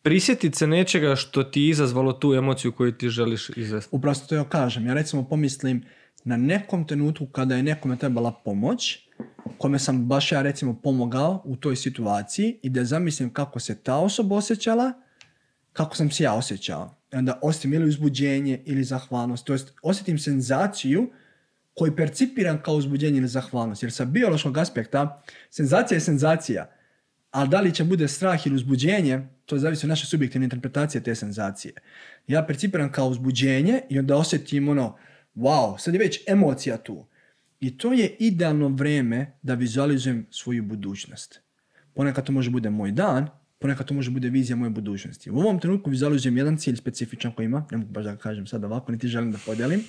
prisjetiti 0.03 0.59
se 0.59 0.67
nečega 0.67 1.17
što 1.17 1.43
ti 1.45 1.69
izazvalo 1.69 2.13
tu 2.13 2.35
emociju 2.35 2.73
koju 2.73 2.93
ti 2.93 3.09
želiš 3.09 3.51
izvesti? 3.57 3.97
Upravo 3.97 4.17
to 4.29 4.35
ja 4.35 4.45
kažem. 4.45 4.87
Ja 4.87 4.95
recimo 4.95 5.29
pomislim 5.29 5.85
na 6.25 6.37
nekom 6.37 6.87
trenutku 6.87 7.27
kada 7.27 7.57
je 7.57 7.63
nekome 7.63 7.97
trebala 7.97 8.33
pomoć, 8.45 8.99
kome 9.59 9.79
sam 9.79 10.07
baš 10.07 10.33
ja 10.33 10.43
recimo 10.43 10.81
pomogao 10.83 11.43
u 11.45 11.57
toj 11.57 11.77
situaciji 11.77 12.59
i 12.63 12.71
da 12.71 12.85
zamislim 12.85 13.33
kako 13.33 13.61
se 13.61 13.83
ta 13.83 13.97
osoba 13.97 14.37
osjećala, 14.37 14.93
kako 15.73 15.97
sam 15.97 16.11
se 16.11 16.23
ja 16.23 16.35
osjećao. 16.35 16.95
I 17.13 17.17
onda 17.17 17.39
osjetim 17.43 17.75
ili 17.75 17.89
uzbuđenje 17.89 18.63
ili 18.65 18.85
zahvalnost. 18.85 19.47
To 19.47 19.53
jest 19.53 19.75
osjetim 19.83 20.19
senzaciju 20.19 21.11
koji 21.79 21.97
percipiram 21.97 22.63
kao 22.63 22.75
uzbuđenje 22.75 23.19
ili 23.19 23.29
zahvalnost. 23.29 23.83
Jer 23.83 23.93
sa 23.93 24.05
biološkog 24.05 24.59
aspekta 24.59 25.23
senzacija 25.51 25.97
je 25.97 26.01
senzacija. 26.01 26.71
Ali 27.31 27.49
da 27.49 27.61
li 27.61 27.75
će 27.75 27.85
bude 27.85 28.09
strah 28.09 28.47
ili 28.47 28.57
uzbuđenje, 28.57 29.21
to 29.47 29.59
zavisi 29.59 29.87
od 29.87 29.89
naše 29.89 30.07
subjektivne 30.07 30.45
interpretacije 30.45 31.03
te 31.03 31.15
senzacije. 31.15 31.75
Ja 32.27 32.47
percipiram 32.47 32.93
kao 32.93 33.09
uzbuđenje 33.09 33.81
i 33.89 33.99
onda 33.99 34.17
osjetim 34.17 34.69
ono, 34.69 34.97
wow, 35.35 35.79
sad 35.79 35.95
je 35.95 36.01
već 36.01 36.21
emocija 36.29 36.77
tu. 36.77 37.07
I 37.61 37.79
to 37.79 37.93
je 37.93 38.17
idealno 38.19 38.69
vrijeme 38.69 39.33
da 39.43 39.55
vizualizujem 39.55 40.27
svoju 40.31 40.63
budućnost. 40.63 41.41
Ponekad 41.95 42.27
to 42.27 42.33
može 42.33 42.51
bude 42.51 42.71
moj 42.71 42.93
dan, 42.93 43.29
ponekad 43.67 43.87
to 43.87 43.95
može 43.95 44.11
bude 44.11 44.29
vizija 44.29 44.57
moje 44.57 44.71
budućnosti. 44.71 45.31
U 45.31 45.39
ovom 45.39 45.59
trenutku 45.61 45.91
vizualizujem 45.91 46.37
jedan 46.37 46.57
cilj 46.57 46.77
specifičan 46.77 47.33
koji 47.33 47.47
ima, 47.47 47.67
ne 47.71 47.77
mogu 47.77 47.91
baš 47.93 48.05
da 48.05 48.17
kažem 48.17 48.47
sad 48.47 48.65
ovako, 48.65 48.93
niti 48.93 49.09
želim 49.09 49.33
da 49.33 49.39
podijelim, 49.47 49.83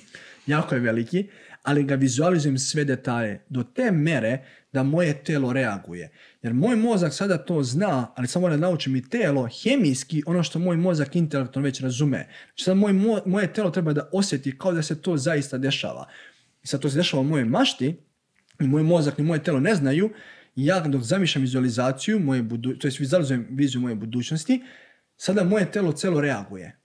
jako 0.46 0.74
je 0.74 0.80
veliki, 0.80 1.28
ali 1.62 1.84
ga 1.84 1.94
vizualizujem 1.94 2.58
sve 2.58 2.84
detalje 2.84 3.40
do 3.48 3.62
te 3.62 3.90
mere 3.90 4.44
da 4.72 4.82
moje 4.82 5.14
telo 5.24 5.52
reaguje. 5.52 6.10
Jer 6.42 6.54
moj 6.54 6.76
mozak 6.76 7.14
sada 7.14 7.38
to 7.38 7.62
zna, 7.62 8.12
ali 8.16 8.28
samo 8.28 8.48
da 8.48 8.56
naučim 8.56 8.96
i 8.96 9.08
telo 9.08 9.48
hemijski 9.62 10.22
ono 10.26 10.42
što 10.42 10.58
moj 10.58 10.76
mozak 10.76 11.16
intelektualno 11.16 11.64
već 11.64 11.80
razume. 11.80 12.26
Znači 12.46 12.64
sad 12.64 12.76
moj, 12.76 12.92
mo- 12.92 13.22
moje 13.26 13.52
telo 13.52 13.70
treba 13.70 13.92
da 13.92 14.08
osjeti 14.12 14.58
kao 14.58 14.72
da 14.72 14.82
se 14.82 15.02
to 15.02 15.16
zaista 15.16 15.58
dešava. 15.58 16.08
I 16.64 16.66
sad 16.66 16.80
to 16.80 16.90
se 16.90 16.96
dešava 16.96 17.20
u 17.20 17.24
mojoj 17.24 17.44
mašti, 17.44 17.96
i 18.60 18.66
moj 18.66 18.82
mozak 18.82 19.18
ni 19.18 19.24
moje 19.24 19.42
telo 19.42 19.60
ne 19.60 19.74
znaju, 19.74 20.06
i 20.06 20.12
ja 20.64 20.80
dok 20.80 21.02
zamišljam 21.02 21.42
vizualizaciju, 21.42 22.20
moje 22.20 22.42
budu, 22.42 22.78
to 22.78 22.88
vizualizujem 22.98 23.46
viziju 23.50 23.80
moje 23.80 23.94
budućnosti, 23.94 24.62
sada 25.16 25.44
moje 25.44 25.70
telo 25.72 25.92
celo 25.92 26.20
reaguje. 26.20 26.78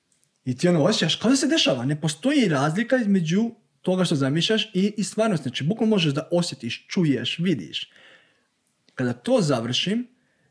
I 0.45 0.57
ti 0.57 0.67
ono 0.67 0.83
osjećaš 0.83 1.15
kao 1.15 1.29
da 1.29 1.35
se 1.37 1.47
dešava. 1.47 1.85
Ne 1.85 2.01
postoji 2.01 2.47
razlika 2.49 2.97
između 2.97 3.51
toga 3.81 4.05
što 4.05 4.15
zamišljaš 4.15 4.71
i, 4.73 4.93
i 4.97 5.03
stvarnosti. 5.03 5.43
Znači, 5.43 5.63
bukvalno 5.63 5.89
možeš 5.89 6.13
da 6.13 6.27
osjetiš, 6.31 6.87
čuješ, 6.87 7.39
vidiš. 7.39 7.91
Kada 8.95 9.13
to 9.13 9.41
završim, 9.41 10.07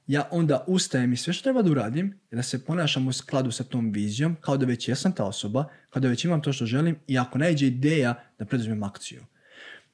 ja 0.07 0.29
onda 0.31 0.65
ustajem 0.67 1.13
i 1.13 1.17
sve 1.17 1.33
što 1.33 1.43
treba 1.43 1.63
da 1.63 1.71
uradim 1.71 2.19
je 2.31 2.37
da 2.37 2.43
se 2.43 2.65
ponašam 2.65 3.09
u 3.09 3.13
skladu 3.13 3.51
sa 3.51 3.65
tom 3.65 3.93
vizijom, 3.93 4.37
kao 4.41 4.57
da 4.57 4.67
već 4.67 4.89
jesam 4.89 5.13
ta 5.15 5.25
osoba, 5.25 5.69
kao 5.91 6.01
da 6.01 6.09
već 6.09 6.25
imam 6.25 6.43
to 6.43 6.53
što 6.53 6.67
želim 6.67 6.97
i 7.07 7.19
ako 7.19 7.39
najđe 7.39 7.67
ideja 7.67 8.15
da 8.39 8.45
preduzmem 8.45 8.83
akciju. 8.83 9.25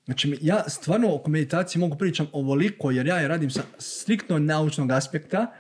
Znači, 0.09 0.39
ja 0.40 0.64
stvarno 0.68 1.14
oko 1.14 1.30
meditacije 1.30 1.80
mogu 1.80 1.98
pričam 1.98 2.26
ovoliko, 2.32 2.90
jer 2.90 3.06
ja 3.06 3.16
je 3.16 3.28
radim 3.28 3.51
sa 3.51 3.62
striktno 3.78 4.39
naučnog 4.39 4.90
aspekta 4.90 5.52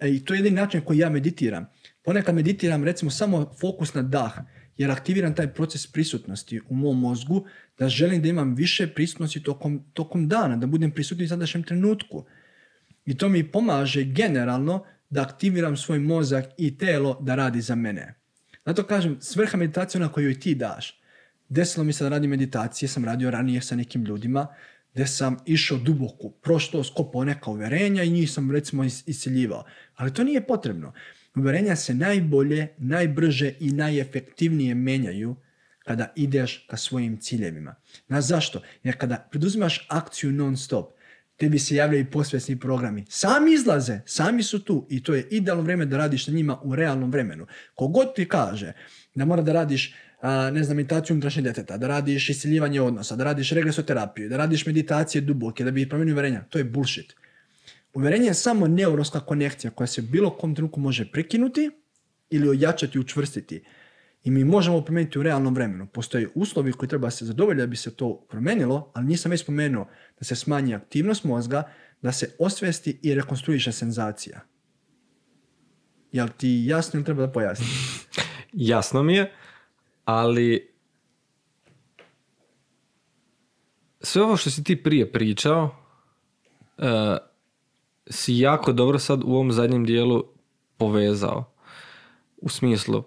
e, 0.00 0.10
i 0.10 0.24
to 0.24 0.34
je 0.34 0.38
jedini 0.38 0.56
način 0.56 0.80
koji 0.80 0.98
ja 0.98 1.10
meditiram. 1.10 1.66
Ponekad 2.04 2.34
meditiram 2.34 2.84
recimo 2.84 3.10
samo 3.10 3.52
fokus 3.60 3.94
na 3.94 4.02
dah, 4.02 4.32
jer 4.76 4.90
aktiviram 4.90 5.34
taj 5.34 5.52
proces 5.54 5.86
prisutnosti 5.86 6.60
u 6.68 6.74
mom 6.74 7.00
mozgu, 7.00 7.44
da 7.78 7.88
želim 7.88 8.22
da 8.22 8.28
imam 8.28 8.54
više 8.54 8.86
prisutnosti 8.86 9.42
tokom, 9.42 9.84
tokom 9.92 10.28
dana, 10.28 10.56
da 10.56 10.66
budem 10.66 10.90
prisutni 10.90 11.24
u 11.24 11.28
sadašnjem 11.28 11.62
trenutku. 11.62 12.24
I 13.06 13.16
to 13.16 13.28
mi 13.28 13.50
pomaže 13.50 14.04
generalno 14.04 14.84
da 15.10 15.22
aktiviram 15.22 15.76
svoj 15.76 15.98
mozak 15.98 16.44
i 16.58 16.78
telo 16.78 17.18
da 17.20 17.34
radi 17.34 17.60
za 17.60 17.74
mene. 17.74 18.14
Zato 18.66 18.82
kažem, 18.82 19.16
svrha 19.20 19.58
meditacije 19.58 19.98
je 19.98 20.04
ona 20.04 20.12
koju 20.12 20.40
ti 20.40 20.54
daš. 20.54 21.03
Desilo 21.54 21.84
mi 21.84 21.92
se 21.92 22.04
da 22.04 22.08
radim 22.10 22.30
meditacije, 22.30 22.88
sam 22.88 23.04
radio 23.04 23.30
ranije 23.30 23.60
sa 23.62 23.76
nekim 23.76 24.04
ljudima, 24.04 24.46
gdje 24.92 25.06
sam 25.06 25.36
išao 25.46 25.78
duboko, 25.78 26.30
prošlo 26.30 26.84
skopao 26.84 27.24
neka 27.24 27.50
uverenja 27.50 28.02
i 28.02 28.10
njih 28.10 28.30
sam 28.30 28.50
recimo 28.50 28.84
is- 28.84 29.02
isceljivao. 29.06 29.64
Ali 29.94 30.14
to 30.14 30.24
nije 30.24 30.46
potrebno. 30.46 30.92
Uverenja 31.36 31.76
se 31.76 31.94
najbolje, 31.94 32.68
najbrže 32.78 33.52
i 33.60 33.70
najefektivnije 33.70 34.74
menjaju 34.74 35.36
kada 35.84 36.12
ideš 36.16 36.66
ka 36.70 36.76
svojim 36.76 37.16
ciljevima. 37.20 37.74
Znaš 38.06 38.24
zašto? 38.24 38.62
Jer 38.82 38.98
kada 38.98 39.28
preduzimaš 39.30 39.86
akciju 39.90 40.32
non 40.32 40.56
stop, 40.56 40.92
tebi 41.36 41.58
se 41.58 41.74
javljaju 41.76 42.10
posvjesni 42.10 42.60
programi. 42.60 43.04
Sami 43.08 43.52
izlaze, 43.52 44.00
sami 44.06 44.42
su 44.42 44.64
tu 44.64 44.86
i 44.90 45.02
to 45.02 45.14
je 45.14 45.28
idealno 45.30 45.62
vrijeme 45.62 45.86
da 45.86 45.96
radiš 45.96 46.26
na 46.26 46.34
njima 46.34 46.60
u 46.62 46.74
realnom 46.76 47.10
vremenu. 47.10 47.46
Kogod 47.74 48.14
ti 48.14 48.28
kaže 48.28 48.72
da 49.14 49.24
mora 49.24 49.42
da 49.42 49.52
radiš 49.52 49.94
ne 50.52 50.64
znam, 50.64 50.76
meditaciju 50.76 51.14
unutrašnjeg 51.14 51.44
djeteta, 51.44 51.76
da 51.76 51.88
radiš 51.88 52.30
isiljivanje 52.30 52.80
odnosa, 52.80 53.16
da 53.16 53.24
radiš 53.24 53.50
regresoterapiju, 53.50 54.28
da 54.28 54.36
radiš 54.36 54.66
meditacije 54.66 55.22
duboke, 55.22 55.64
da 55.64 55.70
bi 55.70 55.88
promijenio 55.88 56.14
uverenja, 56.14 56.44
to 56.48 56.58
je 56.58 56.64
bullshit. 56.64 57.14
Uverenje 57.94 58.26
je 58.26 58.34
samo 58.34 58.68
neuronska 58.68 59.20
konekcija 59.20 59.70
koja 59.70 59.86
se 59.86 60.02
bilo 60.02 60.30
kom 60.30 60.54
trenutku 60.54 60.80
može 60.80 61.10
prekinuti 61.12 61.70
ili 62.30 62.48
ojačati 62.48 62.98
učvrstiti. 62.98 63.64
I 64.24 64.30
mi 64.30 64.44
možemo 64.44 64.80
promijeniti 64.80 65.18
u 65.18 65.22
realnom 65.22 65.54
vremenu. 65.54 65.86
Postoje 65.86 66.28
uslovi 66.34 66.72
koji 66.72 66.88
treba 66.88 67.10
se 67.10 67.24
zadovoljiti 67.24 67.60
da 67.60 67.66
bi 67.66 67.76
se 67.76 67.96
to 67.96 68.26
promijenilo, 68.30 68.92
ali 68.94 69.06
nisam 69.06 69.30
već 69.30 69.40
spomenuo 69.40 69.88
da 70.18 70.24
se 70.24 70.36
smanji 70.36 70.74
aktivnost 70.74 71.24
mozga, 71.24 71.62
da 72.02 72.12
se 72.12 72.36
osvesti 72.38 72.98
i 73.02 73.14
rekonstruiše 73.14 73.72
senzacija. 73.72 74.40
Jel 76.12 76.28
ti 76.36 76.64
jasno 76.66 76.98
ili 76.98 77.04
treba 77.04 77.26
da 77.26 77.32
pojasnim? 77.32 77.68
Jasno 78.52 79.02
mi 79.02 79.14
je, 79.14 79.32
ali 80.04 80.74
sve 84.00 84.22
ovo 84.22 84.36
što 84.36 84.50
si 84.50 84.64
ti 84.64 84.82
prije 84.82 85.12
pričao 85.12 85.76
e, 86.78 87.16
si 88.10 88.38
jako 88.38 88.72
dobro 88.72 88.98
sad 88.98 89.24
u 89.24 89.32
ovom 89.34 89.52
zadnjem 89.52 89.84
dijelu 89.84 90.24
povezao. 90.76 91.44
U 92.36 92.48
smislu 92.48 93.04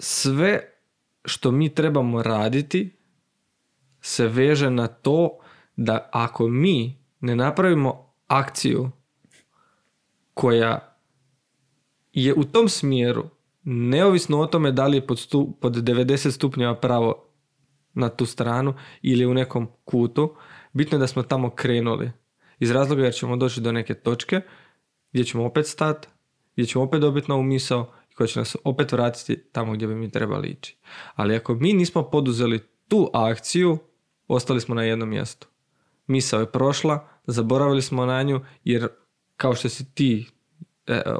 sve 0.00 0.60
što 1.24 1.50
mi 1.50 1.74
trebamo 1.74 2.22
raditi 2.22 2.96
se 4.00 4.28
veže 4.28 4.70
na 4.70 4.86
to 4.86 5.38
da 5.76 6.08
ako 6.12 6.48
mi 6.48 6.98
ne 7.20 7.36
napravimo 7.36 8.12
akciju 8.26 8.90
koja 10.34 10.98
je 12.12 12.34
u 12.34 12.44
tom 12.44 12.68
smjeru, 12.68 13.30
neovisno 13.64 14.40
o 14.40 14.46
tome 14.46 14.72
da 14.72 14.86
li 14.86 14.96
je 14.96 15.06
pod, 15.06 15.18
stu, 15.18 15.58
pod 15.60 15.72
90 15.72 16.30
stupnjeva 16.30 16.74
pravo 16.74 17.28
na 17.94 18.08
tu 18.08 18.26
stranu 18.26 18.74
ili 19.02 19.26
u 19.26 19.34
nekom 19.34 19.68
kutu, 19.84 20.34
bitno 20.72 20.96
je 20.96 21.00
da 21.00 21.06
smo 21.06 21.22
tamo 21.22 21.50
krenuli. 21.50 22.10
Iz 22.58 22.70
razloga 22.70 23.04
jer 23.04 23.14
ćemo 23.14 23.36
doći 23.36 23.60
do 23.60 23.72
neke 23.72 23.94
točke 23.94 24.40
gdje 25.12 25.24
ćemo 25.24 25.44
opet 25.44 25.66
stati, 25.66 26.08
gdje 26.52 26.66
ćemo 26.66 26.84
opet 26.84 27.00
dobiti 27.00 27.28
novu 27.28 27.42
misao 27.42 27.92
i 28.10 28.14
koja 28.14 28.26
će 28.26 28.38
nas 28.38 28.56
opet 28.64 28.92
vratiti 28.92 29.42
tamo 29.52 29.72
gdje 29.72 29.86
bi 29.86 29.94
mi 29.94 30.10
trebali 30.10 30.48
ići. 30.48 30.76
Ali 31.14 31.36
ako 31.36 31.54
mi 31.54 31.72
nismo 31.72 32.02
poduzeli 32.02 32.60
tu 32.88 33.10
akciju, 33.12 33.78
ostali 34.28 34.60
smo 34.60 34.74
na 34.74 34.82
jednom 34.82 35.08
mjestu. 35.08 35.48
Misao 36.06 36.40
je 36.40 36.52
prošla, 36.52 37.08
zaboravili 37.26 37.82
smo 37.82 38.06
na 38.06 38.22
nju 38.22 38.40
jer 38.64 38.88
kao 39.36 39.54
što 39.54 39.68
si 39.68 39.94
ti 39.94 40.26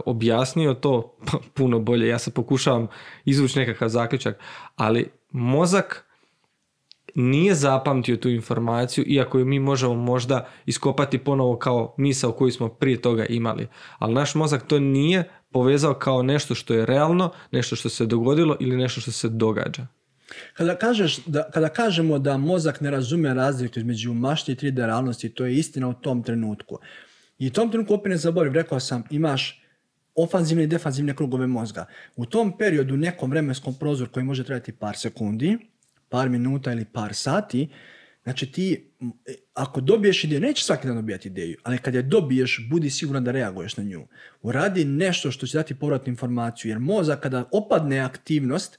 objasnio 0.07 0.75
to 0.75 1.17
puno 1.57 1.79
bolje. 1.79 2.09
Ja 2.09 2.19
se 2.19 2.31
pokušavam 2.31 2.89
izvući 3.25 3.59
nekakav 3.59 3.89
zaključak, 3.89 4.39
ali 4.77 5.11
mozak 5.31 6.05
nije 7.15 7.55
zapamtio 7.55 8.17
tu 8.17 8.29
informaciju, 8.29 9.05
iako 9.07 9.39
ju 9.39 9.45
mi 9.45 9.59
možemo 9.59 9.95
možda 9.95 10.49
iskopati 10.67 11.19
ponovo 11.19 11.59
kao 11.59 11.95
misao 11.99 12.33
koju 12.33 12.53
smo 12.53 12.69
prije 12.69 13.03
toga 13.03 13.27
imali. 13.27 13.69
Ali 13.99 14.15
naš 14.15 14.35
mozak 14.35 14.67
to 14.67 14.79
nije 14.79 15.31
povezao 15.53 15.95
kao 15.95 16.23
nešto 16.23 16.55
što 16.55 16.75
je 16.75 16.87
realno, 16.87 17.31
nešto 17.51 17.77
što 17.77 17.89
se 17.89 18.07
dogodilo 18.07 18.57
ili 18.61 18.77
nešto 18.77 19.01
što 19.01 19.13
se 19.13 19.29
događa. 19.29 19.87
Kada, 20.55 20.77
kažeš 20.79 21.19
da, 21.27 21.51
kada 21.51 21.69
kažemo 21.69 22.19
da 22.19 22.37
mozak 22.37 22.81
ne 22.81 22.91
razume 22.91 23.35
razliku 23.35 23.79
između 23.79 24.13
mašte 24.13 24.53
i 24.53 24.57
3D 24.57 24.87
realnosti, 24.87 25.29
to 25.29 25.47
je 25.47 25.55
istina 25.55 25.89
u 25.89 25.95
tom 25.95 26.23
trenutku. 26.23 26.79
I 27.39 27.47
u 27.47 27.51
tom 27.51 27.71
trenutku 27.71 27.95
opet 27.95 28.11
ne 28.11 28.17
zaboravim, 28.17 28.55
rekao 28.55 28.81
sam, 28.81 29.05
imaš 29.11 29.65
ofanzivne 30.15 30.65
i 30.65 30.67
defanzivne 30.67 31.17
krugove 31.17 31.47
mozga. 31.47 31.87
U 32.17 32.27
tom 32.27 32.59
periodu, 32.59 32.97
nekom 32.97 33.31
vremenskom 33.31 33.75
prozoru 33.75 34.11
koji 34.13 34.25
može 34.25 34.45
trajati 34.45 34.73
par 34.73 34.97
sekundi, 34.97 35.59
par 36.09 36.29
minuta 36.29 36.73
ili 36.73 36.85
par 36.85 37.15
sati, 37.15 37.69
znači 38.23 38.53
ti, 38.53 38.91
e, 39.27 39.35
ako 39.55 39.81
dobiješ 39.81 40.25
ideju, 40.25 40.41
nećeš 40.41 40.65
svaki 40.65 40.87
dan 40.87 40.97
dobijati 40.97 41.29
ideju, 41.29 41.57
ali 41.63 41.79
kad 41.79 41.95
je 41.95 42.03
dobiješ, 42.03 42.67
budi 42.71 42.91
siguran 42.91 43.25
da 43.25 43.31
reaguješ 43.31 43.77
na 43.77 43.85
nju. 43.85 44.07
Uradi 44.43 44.85
nešto 44.85 45.31
što 45.31 45.47
će 45.47 45.59
dati 45.59 45.75
povratnu 45.75 46.11
informaciju, 46.11 46.71
jer 46.71 46.79
mozak 46.79 47.21
kada 47.21 47.45
opadne 47.53 47.99
aktivnost, 47.99 48.79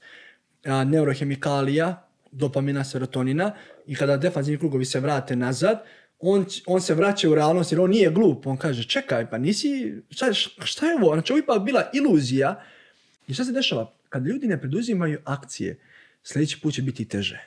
a, 0.64 0.84
neurohemikalija, 0.84 2.08
dopamina, 2.32 2.84
serotonina 2.84 3.52
i 3.86 3.94
kada 3.94 4.16
defanzivni 4.16 4.58
krugovi 4.58 4.84
se 4.84 5.00
vrate 5.00 5.36
nazad, 5.36 5.82
on, 6.18 6.46
on 6.66 6.80
se 6.80 6.94
vraća 6.94 7.30
u 7.30 7.34
realnost 7.34 7.72
jer 7.72 7.80
on 7.80 7.90
nije 7.90 8.10
glup. 8.10 8.46
On 8.46 8.56
kaže, 8.56 8.84
čekaj, 8.84 9.30
pa 9.30 9.38
nisi, 9.38 9.94
šta, 10.10 10.32
šta 10.64 10.86
je 10.86 10.94
ovo? 10.94 11.14
Znači, 11.14 11.32
ovo 11.32 11.60
bila 11.60 11.90
iluzija. 11.94 12.62
I 13.28 13.34
šta 13.34 13.44
se 13.44 13.52
dešava? 13.52 13.92
Kad 14.08 14.26
ljudi 14.26 14.46
ne 14.46 14.60
preduzimaju 14.60 15.18
akcije, 15.24 15.78
sljedeći 16.22 16.60
put 16.60 16.74
će 16.74 16.82
biti 16.82 17.04
teže. 17.04 17.40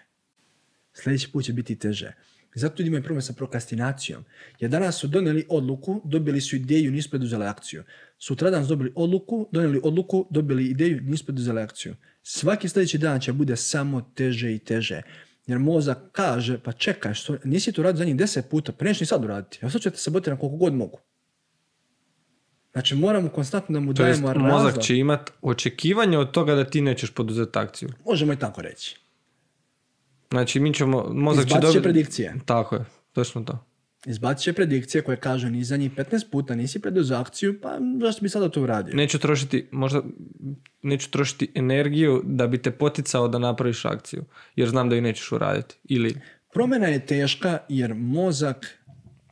Sljedeći 0.93 1.31
put 1.31 1.45
će 1.45 1.53
biti 1.53 1.75
teže. 1.75 2.13
Zato 2.55 2.81
ljudi 2.81 2.87
imaju 2.87 3.03
problem 3.03 3.21
sa 3.21 3.33
prokrastinacijom. 3.33 4.23
Jer 4.59 4.71
danas 4.71 4.95
su 4.95 5.07
donijeli 5.07 5.45
odluku, 5.49 6.01
dobili 6.05 6.41
su 6.41 6.55
ideju, 6.55 6.91
nisu 6.91 7.09
preduzeli 7.09 7.45
akciju. 7.45 7.83
Sutradan 8.17 8.63
su 8.63 8.69
dobili 8.69 8.91
odluku, 8.95 9.49
donijeli 9.51 9.81
odluku, 9.83 10.27
dobili 10.29 10.65
ideju, 10.65 11.01
nisu 11.01 11.25
preduzeli 11.25 11.61
akciju. 11.61 11.95
Svaki 12.23 12.69
sljedeći 12.69 12.97
dan 12.97 13.19
će 13.19 13.33
bude 13.33 13.55
samo 13.55 14.01
teže 14.15 14.53
i 14.55 14.59
teže. 14.59 15.01
Jer 15.49 15.59
mozak 15.59 15.97
kaže, 16.11 16.59
pa 16.59 16.71
čekaj, 16.71 17.13
što, 17.13 17.35
nisi 17.43 17.71
to 17.71 17.84
radio 17.84 17.97
zadnjih 17.97 18.15
deset 18.15 18.49
puta, 18.49 18.71
pa 18.71 18.85
nećeš 18.85 18.99
ni 18.99 19.05
sad 19.07 19.23
uraditi. 19.23 19.59
Ja 19.61 19.69
sad 19.69 19.81
ću 19.81 19.89
te 19.89 19.97
sabotirati 19.97 20.39
koliko 20.39 20.57
god 20.57 20.73
mogu. 20.73 20.99
Znači 22.71 22.95
moramo 22.95 23.30
konstantno 23.30 23.73
da 23.73 23.80
mu 23.80 23.93
To 23.93 24.03
dajemo 24.03 24.27
mozak 24.27 24.65
razlog. 24.65 24.84
će 24.84 24.97
imat 24.97 25.31
očekivanje 25.41 26.17
od 26.17 26.31
toga 26.31 26.55
da 26.55 26.63
ti 26.65 26.81
nećeš 26.81 27.11
poduzeti 27.11 27.59
akciju. 27.59 27.89
Možemo 28.05 28.34
i 28.34 28.39
tako 28.39 28.61
reći. 28.61 28.99
Znači, 30.31 30.59
mi 30.59 30.73
ćemo, 30.73 31.09
mozak 31.13 31.45
će 31.45 31.47
Izbacit 31.47 31.61
će 31.61 31.67
dobiti... 31.67 31.84
predikcije. 31.84 32.35
Tako 32.45 32.76
je, 32.76 32.85
točno 33.13 33.43
to. 33.43 33.68
Izbacit 34.05 34.43
će 34.43 34.53
predikcije 34.53 35.01
koje 35.01 35.17
kažu 35.17 35.49
ni 35.49 35.63
za 35.63 35.77
njih 35.77 35.91
15 35.91 36.30
puta 36.31 36.55
nisi 36.55 36.81
preduzeo 36.81 37.17
akciju, 37.17 37.61
pa 37.61 37.77
zašto 38.01 38.21
bi 38.21 38.30
sada 38.30 38.49
to 38.49 38.61
uradio? 38.61 38.95
Neću 38.95 39.19
trošiti, 39.19 39.67
možda 39.71 40.01
neću 40.81 41.11
trošiti 41.11 41.51
energiju 41.55 42.21
da 42.26 42.47
bi 42.47 42.57
te 42.57 42.71
poticao 42.71 43.27
da 43.27 43.39
napraviš 43.39 43.85
akciju, 43.85 44.26
jer 44.55 44.69
znam 44.69 44.89
da 44.89 44.95
ju 44.95 45.01
nećeš 45.01 45.31
uraditi. 45.31 45.76
Ili 45.84 46.15
Promjena 46.53 46.88
je 46.88 47.05
teška 47.05 47.57
jer 47.69 47.93
mozak 47.93 48.78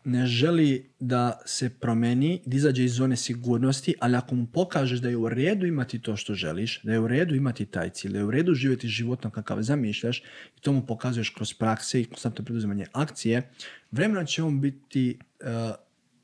ne 0.08 0.26
želi 0.26 0.90
da 1.00 1.40
se 1.46 1.70
promeni, 1.70 2.42
da 2.46 2.56
izađe 2.56 2.84
iz 2.84 2.94
zone 2.94 3.16
sigurnosti, 3.16 3.96
ali 4.00 4.16
ako 4.16 4.36
mu 4.36 4.46
pokažeš 4.46 5.00
da 5.00 5.10
je 5.10 5.18
u 5.18 5.30
redu 5.30 5.66
imati 5.66 6.00
to 6.00 6.16
što 6.16 6.34
želiš, 6.34 6.82
da 6.84 6.94
je 6.94 7.00
u 7.00 7.08
redu 7.08 7.36
imati 7.36 7.66
taj 7.66 7.90
cilj, 7.90 8.12
da 8.12 8.18
je 8.18 8.26
u 8.26 8.32
redu 8.32 8.54
živjeti 8.54 8.88
životom 8.88 9.32
kakav 9.32 9.62
zamišljaš 9.62 10.20
i 10.58 10.62
to 10.62 10.72
mu 10.72 10.86
pokazuješ 10.86 11.30
kroz 11.30 11.54
prakse 11.54 12.02
i 12.02 12.06
konstantno 12.06 12.46
preduzimanje 12.46 12.86
akcije, 12.94 13.50
vremenom 13.92 14.26
će 14.26 14.44
on 14.44 14.62
biti, 14.62 15.20
uh, 15.42 15.76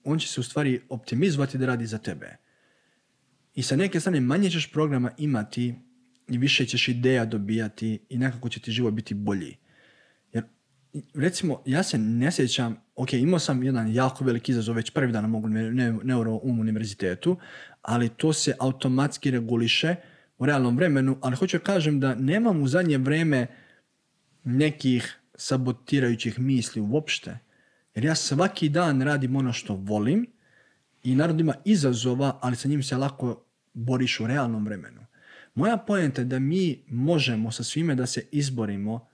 on 0.04 0.20
će 0.20 0.28
se 0.28 0.40
u 0.40 0.44
stvari 0.44 0.82
optimizovati 0.90 1.58
da 1.58 1.66
radi 1.66 1.86
za 1.86 1.98
tebe. 1.98 2.38
I 3.56 3.64
sa 3.64 3.76
neke 3.76 4.00
strane 4.00 4.22
manje 4.22 4.50
ćeš 4.50 4.72
programa 4.72 5.12
imati 5.18 5.76
i 6.30 6.38
više 6.38 6.66
ćeš 6.66 6.88
ideja 6.88 7.26
dobijati 7.26 8.00
i 8.10 8.18
nekako 8.18 8.50
će 8.50 8.60
ti 8.60 8.72
život 8.72 8.94
biti 8.94 9.14
bolji. 9.14 9.58
Recimo, 11.14 11.62
ja 11.66 11.84
se 11.84 11.98
ne 11.98 12.32
sjećam, 12.32 12.78
ok, 12.96 13.14
imao 13.14 13.40
sam 13.40 13.64
jedan 13.64 13.94
jako 13.94 14.24
veliki 14.24 14.52
izazov 14.52 14.76
već 14.76 14.90
prvi 14.90 15.12
dan 15.12 15.30
mogu 15.30 15.48
neuro 16.04 16.40
um 16.44 16.60
univerzitetu, 16.60 17.38
ali 17.82 18.10
to 18.10 18.34
se 18.34 18.54
automatski 18.60 19.32
reguliše 19.32 19.96
u 20.38 20.46
realnom 20.46 20.78
vremenu, 20.78 21.18
ali 21.22 21.36
hoću 21.36 21.60
kažem 21.60 22.00
da 22.00 22.16
nemam 22.16 22.62
u 22.62 22.68
zadnje 22.68 22.98
vrijeme 22.98 23.48
nekih 24.44 25.20
sabotirajućih 25.36 26.40
misli 26.40 26.82
uopšte. 26.82 27.40
Jer 27.96 28.06
ja 28.06 28.16
svaki 28.16 28.70
dan 28.70 29.02
radim 29.02 29.36
ono 29.36 29.54
što 29.54 29.76
volim 29.76 30.28
i 31.04 31.16
narod 31.16 31.40
ima 31.40 31.54
izazova, 31.66 32.40
ali 32.42 32.56
sa 32.56 32.68
njim 32.68 32.84
se 32.84 32.98
lako 32.98 33.44
boriš 33.74 34.20
u 34.20 34.28
realnom 34.28 34.66
vremenu. 34.66 35.06
Moja 35.56 35.78
pojenta 35.78 36.22
je 36.22 36.26
da 36.26 36.40
mi 36.40 36.84
možemo 36.88 37.52
sa 37.52 37.64
svime 37.64 37.96
da 37.96 38.06
se 38.06 38.26
izborimo 38.32 39.08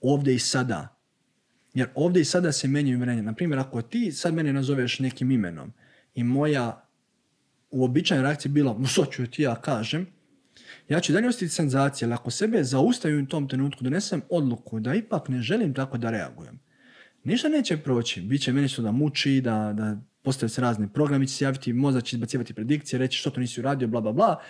ovdje 0.00 0.34
i 0.34 0.38
sada. 0.38 0.97
Jer 1.78 1.88
ovdje 1.94 2.22
i 2.22 2.24
sada 2.24 2.52
se 2.52 2.68
menjaju 2.68 2.98
vremena. 2.98 3.22
Na 3.22 3.34
primjer, 3.34 3.58
ako 3.58 3.82
ti 3.82 4.12
sad 4.12 4.34
mene 4.34 4.52
nazoveš 4.52 4.98
nekim 4.98 5.30
imenom 5.30 5.72
i 6.14 6.24
moja 6.24 6.84
uobičajena 7.70 8.24
reakcija 8.24 8.52
bila, 8.52 8.76
što 8.86 9.04
ću 9.04 9.26
ti 9.26 9.42
ja 9.42 9.54
kažem, 9.54 10.06
ja 10.88 11.00
ću 11.00 11.12
dalje 11.12 11.28
ostati 11.28 11.48
senzacije, 11.48 12.06
ali 12.06 12.14
ako 12.14 12.30
sebe 12.30 12.64
zaustavim 12.64 13.24
u 13.24 13.26
tom 13.26 13.48
trenutku, 13.48 13.84
donesem 13.84 14.22
odluku 14.30 14.80
da 14.80 14.94
ipak 14.94 15.28
ne 15.28 15.42
želim 15.42 15.74
tako 15.74 15.98
da 15.98 16.10
reagujem, 16.10 16.58
ništa 17.24 17.48
neće 17.48 17.76
proći. 17.76 18.20
Biće 18.20 18.52
meni 18.52 18.68
što 18.68 18.82
da 18.82 18.92
muči, 18.92 19.40
da, 19.40 19.72
da 19.72 19.96
postavljaju 20.22 20.54
se 20.54 20.60
razni 20.60 20.88
programi, 20.92 21.26
će 21.26 21.34
se 21.34 21.44
javiti, 21.44 21.72
mozak 21.72 22.04
će 22.04 22.16
izbacivati 22.16 22.54
predikcije, 22.54 22.98
reći 22.98 23.18
što 23.18 23.30
to 23.30 23.40
nisi 23.40 23.60
uradio, 23.60 23.88
bla, 23.88 24.00
bla, 24.00 24.12
bla. 24.12 24.40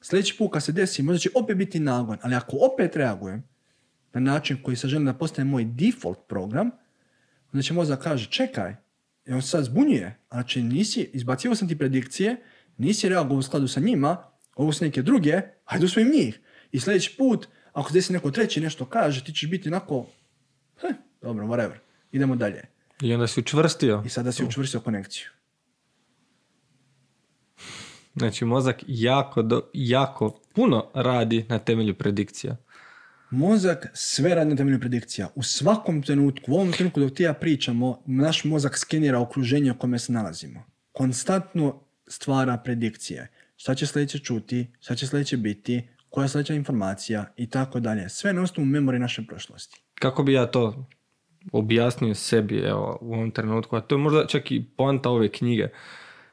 Sljedeći 0.00 0.36
put 0.38 0.52
kad 0.52 0.62
se 0.62 0.72
desi, 0.72 1.02
možda 1.02 1.18
će 1.18 1.30
opet 1.34 1.56
biti 1.56 1.80
nagon, 1.80 2.18
ali 2.22 2.34
ako 2.34 2.56
opet 2.72 2.96
reagujem 2.96 3.53
na 4.14 4.20
način 4.20 4.62
koji 4.62 4.76
se 4.76 4.88
želim 4.88 5.06
da 5.06 5.14
postane 5.14 5.50
moj 5.50 5.64
default 5.64 6.18
program, 6.28 6.70
onda 7.52 7.62
će 7.62 7.74
mozak 7.74 8.02
kaže, 8.02 8.30
čekaj, 8.30 8.76
i 9.26 9.32
on 9.32 9.42
se 9.42 9.48
sad 9.48 9.64
zbunjuje, 9.64 10.18
znači 10.30 10.62
nisi, 10.62 11.10
izbacio 11.12 11.54
sam 11.54 11.68
ti 11.68 11.78
predikcije, 11.78 12.36
nisi 12.76 13.08
reagovao 13.08 13.38
u 13.38 13.42
skladu 13.42 13.68
sa 13.68 13.80
njima, 13.80 14.16
ovo 14.54 14.72
su 14.72 14.84
neke 14.84 15.02
druge, 15.02 15.40
hajde 15.64 15.84
usvojim 15.86 16.10
njih. 16.10 16.40
I 16.72 16.80
sljedeći 16.80 17.16
put, 17.18 17.46
ako 17.72 17.88
se 17.88 17.94
desi 17.94 18.12
neko 18.12 18.30
treći 18.30 18.60
nešto 18.60 18.84
kaže, 18.84 19.24
ti 19.24 19.32
ćeš 19.32 19.50
biti 19.50 19.68
onako, 19.68 20.06
he, 20.80 20.88
dobro, 21.22 21.46
whatever, 21.46 21.76
idemo 22.12 22.36
dalje. 22.36 22.62
I 23.02 23.14
onda 23.14 23.26
si 23.26 23.40
učvrstio. 23.40 24.02
I 24.06 24.08
sada 24.08 24.32
si 24.32 24.44
učvrstio 24.44 24.80
konekciju. 24.80 25.26
Znači 28.16 28.44
mozak 28.44 28.76
jako, 28.86 29.42
do, 29.42 29.62
jako 29.72 30.40
puno 30.54 30.90
radi 30.94 31.46
na 31.48 31.58
temelju 31.58 31.94
predikcija. 31.94 32.56
Mozak 33.34 33.90
sve 33.94 34.34
radi 34.34 34.50
na 34.50 34.56
temelju 34.56 34.80
predikcija. 34.80 35.28
U 35.34 35.42
svakom 35.42 36.02
trenutku, 36.02 36.52
u 36.52 36.54
ovom 36.54 36.72
trenutku 36.72 37.00
dok 37.00 37.12
ti 37.12 37.22
ja 37.22 37.34
pričamo, 37.34 38.02
naš 38.06 38.44
mozak 38.44 38.78
skenira 38.78 39.20
okruženje 39.20 39.72
u 39.72 39.78
kome 39.78 39.98
se 39.98 40.12
nalazimo. 40.12 40.64
Konstantno 40.92 41.80
stvara 42.06 42.56
predikcije. 42.56 43.30
Šta 43.56 43.74
će 43.74 43.86
sljedeće 43.86 44.18
čuti, 44.18 44.66
šta 44.80 44.94
će 44.94 45.06
sljedeće 45.06 45.36
biti, 45.36 45.88
koja 46.08 46.24
je 46.24 46.28
sljedeća 46.28 46.54
informacija 46.54 47.24
i 47.36 47.50
tako 47.50 47.80
dalje. 47.80 48.08
Sve 48.08 48.32
na 48.32 48.42
osnovu 48.42 48.66
memorije 48.66 49.00
naše 49.00 49.26
prošlosti. 49.26 49.82
Kako 49.94 50.22
bi 50.22 50.32
ja 50.32 50.46
to 50.46 50.86
objasnio 51.52 52.14
sebi 52.14 52.58
evo, 52.58 52.98
u 53.00 53.14
ovom 53.14 53.30
trenutku, 53.30 53.76
a 53.76 53.80
to 53.80 53.94
je 53.94 53.98
možda 53.98 54.26
čak 54.26 54.50
i 54.50 54.64
poanta 54.76 55.10
ove 55.10 55.28
knjige 55.28 55.68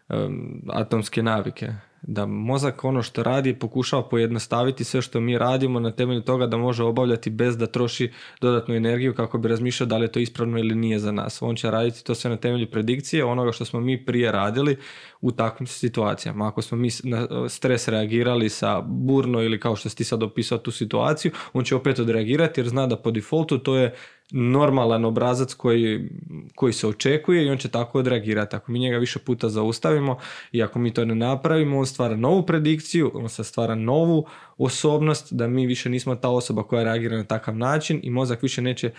um, 0.09 0.61
Atomske 0.69 1.23
navike, 1.23 1.73
da 2.01 2.25
mozak 2.25 2.83
ono 2.83 3.03
što 3.03 3.23
radi 3.23 3.53
pokušava 3.53 4.09
pojednostaviti 4.09 4.83
sve 4.83 5.01
što 5.01 5.19
mi 5.19 5.37
radimo 5.37 5.79
na 5.79 5.91
temelju 5.91 6.21
toga 6.21 6.47
da 6.47 6.57
može 6.57 6.83
obavljati 6.83 7.29
bez 7.29 7.57
da 7.57 7.67
troši 7.67 8.11
dodatnu 8.41 8.75
energiju 8.75 9.13
kako 9.13 9.37
bi 9.37 9.49
razmišljao 9.49 9.87
da 9.87 9.97
li 9.97 10.03
je 10.03 10.11
to 10.11 10.19
ispravno 10.19 10.59
ili 10.59 10.75
nije 10.75 10.99
za 10.99 11.11
nas. 11.11 11.41
On 11.41 11.55
će 11.55 11.71
raditi 11.71 12.03
to 12.03 12.15
sve 12.15 12.29
na 12.29 12.37
temelju 12.37 12.71
predikcije 12.71 13.25
onoga 13.25 13.51
što 13.51 13.65
smo 13.65 13.79
mi 13.79 14.05
prije 14.05 14.31
radili 14.31 14.77
u 15.21 15.31
takvim 15.31 15.67
situacijama. 15.67 16.47
Ako 16.47 16.61
smo 16.61 16.77
mi 16.77 16.89
na 17.03 17.49
stres 17.49 17.87
reagirali 17.87 18.49
sa 18.49 18.81
burno 18.81 19.41
ili 19.41 19.59
kao 19.59 19.75
što 19.75 19.89
si 19.89 19.95
ti 19.95 20.03
sad 20.03 20.23
opisao 20.23 20.57
tu 20.57 20.71
situaciju, 20.71 21.31
on 21.53 21.63
će 21.63 21.75
opet 21.75 21.99
odreagirati 21.99 22.59
jer 22.59 22.67
zna 22.69 22.87
da 22.87 22.97
po 22.97 23.11
defaultu 23.11 23.57
to 23.57 23.75
je 23.75 23.95
normalan 24.31 25.05
obrazac 25.05 25.53
koji, 25.53 26.09
koji 26.55 26.73
se 26.73 26.87
očekuje 26.87 27.45
i 27.45 27.49
on 27.49 27.57
će 27.57 27.69
tako 27.69 27.99
odreagirati. 27.99 28.55
Ako 28.55 28.71
mi 28.71 28.79
njega 28.79 28.97
više 28.97 29.19
puta 29.19 29.49
zaustavimo 29.49 30.17
i 30.51 30.63
ako 30.63 30.79
mi 30.79 30.93
to 30.93 31.05
ne 31.05 31.15
napravimo, 31.15 31.79
on 31.79 31.85
stvara 31.85 32.15
novu 32.15 32.45
predikciju, 32.45 33.11
on 33.13 33.29
se 33.29 33.43
stvara 33.43 33.75
novu 33.75 34.25
osobnost 34.57 35.33
da 35.33 35.47
mi 35.47 35.65
više 35.65 35.89
nismo 35.89 36.15
ta 36.15 36.29
osoba 36.29 36.63
koja 36.63 36.83
reagira 36.83 37.17
na 37.17 37.23
takav 37.23 37.57
način 37.57 37.99
i 38.03 38.09
mozak 38.09 38.41
više 38.43 38.61
neće 38.61 38.91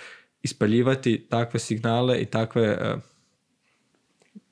ispaljivati 0.43 1.27
takve 1.31 1.61
signale 1.61 2.19
i 2.19 2.27
takve 2.27 2.63
e, 2.63 2.97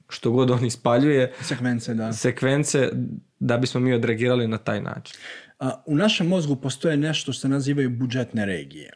što 0.09 0.31
god 0.31 0.51
on 0.51 0.67
ispaljuje 0.67 1.33
Sekvence, 1.41 1.95
da. 1.95 2.13
sekvence 2.13 2.91
da 3.39 3.57
bismo 3.57 3.81
mi 3.81 3.93
odreagirali 3.93 4.49
na 4.49 4.59
taj 4.59 4.81
način. 4.83 5.17
U 5.87 5.97
našem 5.97 6.27
mozgu 6.27 6.57
postoje 6.57 6.97
nešto 6.97 7.33
što 7.33 7.41
se 7.41 7.49
nazivaju 7.49 7.91
budžetne 7.91 8.47
regije. 8.47 8.93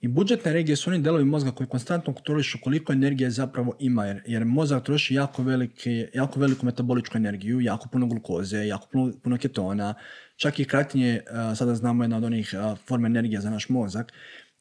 I 0.00 0.08
budžetne 0.08 0.52
regije 0.52 0.76
su 0.76 0.90
oni 0.90 1.02
delovi 1.02 1.24
mozga 1.24 1.50
koji 1.50 1.66
konstantno 1.66 2.14
kontrolišu 2.14 2.58
koliko 2.62 2.92
energije 2.92 3.30
zapravo 3.30 3.76
ima, 3.78 4.04
jer, 4.06 4.22
jer 4.26 4.44
mozak 4.44 4.84
troši 4.84 5.14
jako, 5.14 5.42
veliki, 5.42 6.06
jako 6.14 6.40
veliku 6.40 6.66
metaboličku 6.66 7.16
energiju, 7.16 7.60
jako 7.60 7.88
puno 7.88 8.06
glukoze, 8.06 8.66
jako 8.66 8.86
puno, 8.92 9.12
puno 9.22 9.38
ketona, 9.38 9.94
čak 10.36 10.60
i 10.60 10.64
kratinje, 10.64 11.20
sada 11.56 11.74
znamo 11.74 12.04
jedna 12.04 12.16
od 12.16 12.24
onih 12.24 12.54
forme 12.86 13.06
energije 13.06 13.40
za 13.40 13.50
naš 13.50 13.68
mozak. 13.68 14.12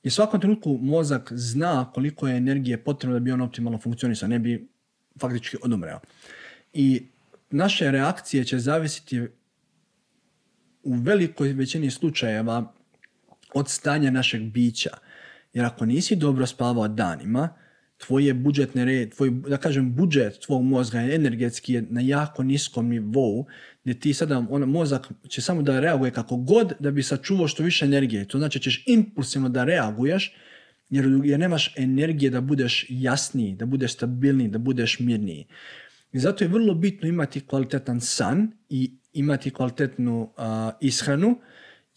I 0.03 0.09
svakom 0.09 0.39
trenutku 0.39 0.77
mozak 0.81 1.31
zna 1.35 1.91
koliko 1.93 2.27
je 2.27 2.37
energije 2.37 2.83
potrebno 2.83 3.13
da 3.13 3.19
bi 3.19 3.31
on 3.31 3.41
optimalno 3.41 3.79
funkcionisao, 3.79 4.29
ne 4.29 4.39
bi 4.39 4.67
faktički 5.19 5.57
odumreo. 5.61 5.99
I 6.73 7.05
naše 7.49 7.91
reakcije 7.91 8.43
će 8.43 8.59
zavisiti 8.59 9.21
u 10.83 10.93
velikoj 10.93 11.53
većini 11.53 11.91
slučajeva 11.91 12.73
od 13.53 13.69
stanja 13.69 14.11
našeg 14.11 14.41
bića. 14.41 14.89
Jer 15.53 15.65
ako 15.65 15.85
nisi 15.85 16.15
dobro 16.15 16.45
spavao 16.45 16.87
danima, 16.87 17.49
tvoje 17.97 18.33
budžetne 18.33 18.85
red, 18.85 19.15
tvoj, 19.15 19.31
da 19.31 19.57
kažem, 19.57 19.95
budžet 19.95 20.39
tvog 20.45 20.63
mozga 20.63 20.99
je 20.99 21.15
energetski 21.15 21.73
je 21.73 21.85
na 21.89 22.01
jako 22.01 22.43
niskom 22.43 22.89
nivou, 22.89 23.45
gdje 23.83 23.99
ti 23.99 24.13
sada, 24.13 24.45
on, 24.49 24.61
mozak 24.61 25.07
će 25.27 25.41
samo 25.41 25.61
da 25.61 25.79
reaguje 25.79 26.11
kako 26.11 26.37
god 26.37 26.73
da 26.79 26.91
bi 26.91 27.03
sačuvao 27.03 27.47
što 27.47 27.63
više 27.63 27.85
energije. 27.85 28.27
To 28.27 28.37
znači 28.37 28.59
ćeš 28.59 28.83
impulsivno 28.87 29.49
da 29.49 29.63
reaguješ, 29.63 30.35
jer, 30.89 31.05
jer 31.23 31.39
nemaš 31.39 31.73
energije 31.77 32.29
da 32.29 32.41
budeš 32.41 32.85
jasniji, 32.89 33.55
da 33.55 33.65
budeš 33.65 33.93
stabilniji, 33.93 34.47
da 34.47 34.57
budeš 34.57 34.99
mirniji. 34.99 35.45
I 36.13 36.19
zato 36.19 36.43
je 36.43 36.47
vrlo 36.47 36.73
bitno 36.73 37.07
imati 37.07 37.41
kvalitetan 37.41 38.01
san 38.01 38.51
i 38.69 38.91
imati 39.13 39.51
kvalitetnu 39.51 40.29
ishranu, 40.81 41.39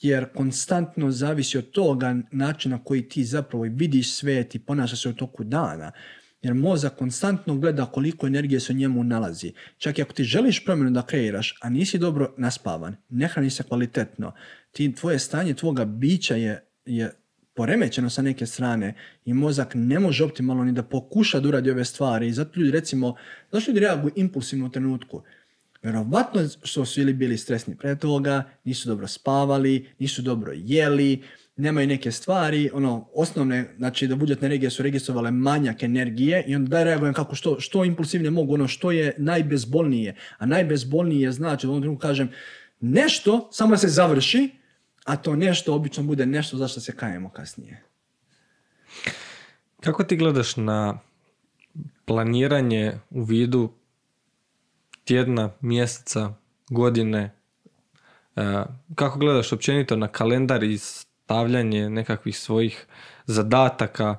jer 0.01 0.27
konstantno 0.35 1.11
zavisi 1.11 1.59
od 1.59 1.71
toga 1.71 2.17
načina 2.33 2.85
koji 2.85 3.09
ti 3.09 3.25
zapravo 3.25 3.65
vidiš 3.65 4.15
svijet 4.15 4.55
i 4.55 4.59
ponaša 4.59 4.97
se 4.97 5.09
u 5.09 5.13
toku 5.13 5.45
dana. 5.45 5.93
Jer 6.43 6.55
mozak 6.55 6.97
konstantno 6.97 7.57
gleda 7.57 7.87
koliko 7.87 8.27
energije 8.27 8.61
se 8.61 8.73
u 8.73 8.77
njemu 8.77 9.05
nalazi. 9.05 9.53
Čak 9.79 9.99
i 9.99 10.03
ako 10.03 10.13
ti 10.13 10.25
želiš 10.25 10.65
promjenu 10.65 10.91
da 10.91 11.03
kreiraš, 11.03 11.59
a 11.61 11.69
nisi 11.69 11.99
dobro 11.99 12.35
naspavan, 12.37 12.97
ne 13.09 13.29
hrani 13.29 13.51
se 13.51 13.63
kvalitetno, 13.63 14.33
ti, 14.71 14.95
tvoje 14.95 15.19
stanje 15.19 15.55
tvoga 15.55 15.85
bića 15.85 16.37
je, 16.37 16.65
je 16.87 17.11
poremećeno 17.55 18.11
sa 18.11 18.23
neke 18.23 18.47
strane 18.47 18.95
i 19.25 19.35
mozak 19.35 19.73
ne 19.75 19.99
može 19.99 20.25
optimalno 20.25 20.65
ni 20.65 20.73
da 20.73 20.83
pokuša 20.83 21.41
da 21.41 21.49
uradi 21.49 21.71
ove 21.71 21.85
stvari. 21.85 22.29
I 22.29 22.33
zato 22.33 22.61
ljudi 22.61 22.71
recimo, 22.71 23.15
zašto 23.53 23.71
ljudi 23.71 23.81
reaguju 23.81 24.13
impulsivno 24.17 24.67
u 24.67 24.71
trenutku? 24.71 25.23
Vjerovatno 25.87 26.41
što 26.63 26.85
su 26.85 27.01
ili 27.01 27.13
bili 27.13 27.39
stresni 27.39 27.77
pre 27.77 27.97
toga, 27.97 28.45
nisu 28.65 28.89
dobro 28.89 29.07
spavali, 29.07 29.89
nisu 29.99 30.23
dobro 30.23 30.53
jeli, 30.55 31.23
nemaju 31.57 31.87
neke 31.87 32.13
stvari, 32.13 32.71
ono, 32.73 33.09
osnovne, 33.15 33.75
znači 33.77 34.07
da 34.07 34.17
budžetne 34.17 34.49
regije 34.49 34.71
su 34.71 34.83
registrovale 34.83 35.31
manjak 35.31 35.83
energije 35.83 36.45
i 36.47 36.57
onda 36.57 36.69
daj 36.69 36.85
reagujem 36.85 37.15
kako 37.15 37.35
što, 37.35 37.61
što 37.61 37.85
impulsivnije 37.85 38.31
mogu, 38.31 38.55
ono 38.55 38.69
što 38.69 38.91
je 38.91 39.15
najbezbolnije. 39.19 40.17
A 40.39 40.47
najbezbolnije 40.47 41.33
znači, 41.33 41.67
u 41.67 41.71
ovom 41.71 41.83
trenutku 41.83 42.03
kažem, 42.03 42.29
nešto 42.81 43.49
samo 43.53 43.71
da 43.71 43.77
se 43.77 43.89
završi, 43.89 44.51
a 45.05 45.17
to 45.17 45.37
nešto 45.37 45.75
obično 45.75 46.03
bude 46.03 46.27
nešto 46.27 46.57
za 46.57 46.69
što 46.69 46.81
se 46.81 46.97
kajemo 46.97 47.31
kasnije. 47.31 47.83
Kako 49.81 50.05
ti 50.05 50.17
gledaš 50.17 50.57
na 50.57 50.99
planiranje 52.05 52.99
u 53.11 53.23
vidu 53.23 53.73
tjedna, 55.07 55.51
mjeseca, 55.61 56.35
godine? 56.71 57.35
E, 58.37 58.63
kako 58.95 59.19
gledaš 59.19 59.53
općenito 59.53 59.97
na 59.97 60.09
kalendar 60.09 60.63
i 60.63 60.79
stavljanje 60.79 61.91
nekakvih 61.91 62.39
svojih 62.39 62.87
zadataka 63.27 64.17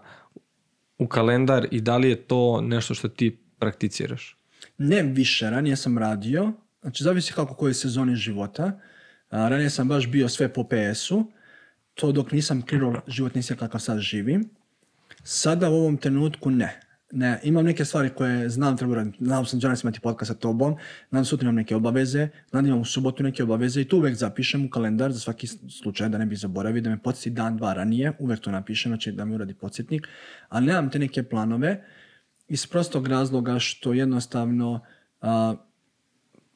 u 0.97 1.07
kalendar 1.07 1.67
i 1.71 1.81
da 1.81 1.97
li 1.97 2.09
je 2.09 2.15
to 2.15 2.61
nešto 2.61 2.93
što 2.93 3.07
ti 3.07 3.39
prakticiraš? 3.59 4.37
Ne 4.77 5.03
više, 5.03 5.49
ranije 5.49 5.75
sam 5.75 5.97
radio, 5.97 6.53
znači 6.81 7.03
zavisi 7.03 7.33
kako 7.33 7.53
koje 7.53 7.73
sezoni 7.73 8.15
života. 8.15 8.79
A, 9.29 9.49
ranije 9.49 9.69
sam 9.69 9.87
baš 9.87 10.07
bio 10.07 10.29
sve 10.29 10.53
po 10.53 10.63
PS-u, 10.63 11.31
to 11.93 12.11
dok 12.11 12.31
nisam 12.31 12.61
kreirao 12.61 13.01
život 13.07 13.35
nisam 13.35 13.57
kakav 13.57 13.81
sad 13.81 13.99
živim. 13.99 14.49
Sada 15.23 15.69
u 15.69 15.75
ovom 15.75 15.97
trenutku 15.97 16.49
ne. 16.49 16.86
Ne, 17.11 17.39
imam 17.43 17.65
neke 17.65 17.85
stvari 17.85 18.09
koje 18.09 18.49
znam 18.49 18.77
treba 18.77 18.95
raditi. 18.95 19.17
Znam 19.25 19.45
sam 19.45 19.59
danas 19.59 19.83
imati 19.83 19.99
podcast 19.99 20.27
sa 20.27 20.33
tobom, 20.33 20.75
znam 21.09 21.25
sutra 21.25 21.45
imam 21.45 21.55
neke 21.55 21.75
obaveze, 21.75 22.27
znam 22.49 22.63
da 22.63 22.67
imam 22.67 22.81
u 22.81 22.85
subotu 22.85 23.23
neke 23.23 23.43
obaveze 23.43 23.81
i 23.81 23.85
to 23.85 23.97
uvijek 23.97 24.15
zapišem 24.15 24.65
u 24.65 24.69
kalendar 24.69 25.11
za 25.11 25.19
svaki 25.19 25.47
slučaj 25.47 26.09
da 26.09 26.17
ne 26.17 26.25
bi 26.25 26.35
zaboravio, 26.35 26.81
da 26.81 26.89
me 26.89 27.03
podsjeti 27.03 27.29
dan, 27.29 27.57
dva 27.57 27.73
ranije, 27.73 28.11
uvijek 28.19 28.39
to 28.39 28.51
napišem, 28.51 28.89
znači 28.89 29.11
da 29.11 29.25
mi 29.25 29.35
uradi 29.35 29.53
podsjetnik, 29.53 30.07
ali 30.49 30.65
nemam 30.65 30.89
te 30.89 30.99
neke 30.99 31.23
planove 31.23 31.83
iz 32.47 32.67
prostog 32.67 33.07
razloga 33.07 33.59
što 33.59 33.93
jednostavno 33.93 34.79
a, 35.21 35.55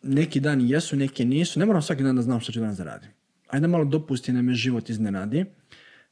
neki 0.03 0.39
dani 0.39 0.69
jesu, 0.69 0.95
neki 0.95 1.25
nisu, 1.25 1.59
ne 1.59 1.65
moram 1.65 1.81
svaki 1.81 2.03
dan 2.03 2.15
da 2.15 2.21
znam 2.21 2.39
što 2.39 2.51
ću 2.51 2.59
danas 2.59 2.77
da 2.77 2.83
radim. 2.83 3.09
Ajde 3.47 3.67
malo 3.67 3.85
dopusti 3.85 4.31
da 4.31 4.41
me 4.41 4.53
život 4.53 4.89
iznenadi. 4.89 5.45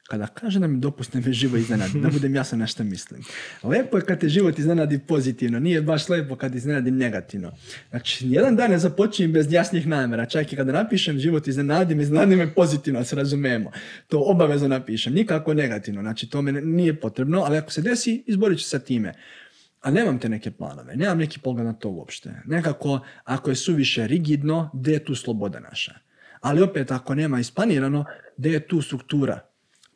Kada 0.09 0.27
kaže 0.27 0.59
da 0.59 0.67
mi 0.67 0.81
me 1.13 1.33
život 1.33 1.59
iznenadi, 1.59 1.99
da 1.99 2.09
budem 2.09 2.35
jasan 2.35 2.59
na 2.59 2.67
što 2.67 2.83
mislim. 2.83 3.21
Lepo 3.63 3.97
je 3.97 4.05
kad 4.05 4.19
te 4.19 4.29
život 4.29 4.59
iznenadi 4.59 4.99
pozitivno, 4.99 5.59
nije 5.59 5.81
baš 5.81 6.09
lepo 6.09 6.35
kad 6.35 6.55
iznenadi 6.55 6.91
negativno. 6.91 7.51
Znači, 7.89 8.29
jedan 8.29 8.55
dan 8.55 8.71
ne 8.71 8.77
započinjem 8.77 9.31
bez 9.31 9.53
jasnih 9.53 9.87
namjera, 9.87 10.25
čak 10.25 10.53
i 10.53 10.55
kada 10.55 10.71
napišem 10.71 11.19
život 11.19 11.47
iznenadi 11.47 11.95
me, 11.95 12.03
iznenadi 12.03 12.35
me 12.35 12.53
pozitivno, 12.53 13.03
se 13.03 13.15
razumemo. 13.15 13.71
To 14.07 14.19
obavezno 14.25 14.67
napišem, 14.67 15.13
nikako 15.13 15.53
negativno, 15.53 16.01
znači 16.01 16.29
to 16.29 16.41
me 16.41 16.51
nije 16.51 16.99
potrebno, 16.99 17.41
ali 17.41 17.57
ako 17.57 17.71
se 17.71 17.81
desi, 17.81 18.23
izborit 18.27 18.59
ću 18.59 18.65
sa 18.65 18.79
time. 18.79 19.13
A 19.81 19.91
nemam 19.91 20.19
te 20.19 20.29
neke 20.29 20.51
planove, 20.51 20.95
nemam 20.95 21.17
neki 21.17 21.39
pogled 21.39 21.65
na 21.65 21.73
to 21.73 21.89
uopšte. 21.89 22.41
Nekako, 22.45 22.99
ako 23.23 23.49
je 23.49 23.55
suviše 23.55 24.07
rigidno, 24.07 24.69
gdje 24.73 24.91
je 24.91 25.05
tu 25.05 25.15
sloboda 25.15 25.59
naša? 25.59 25.93
Ali 26.41 26.61
opet, 26.61 26.91
ako 26.91 27.15
nema 27.15 27.39
isplanirano, 27.39 28.05
gdje 28.37 28.49
je 28.49 28.67
tu 28.67 28.81
struktura? 28.81 29.48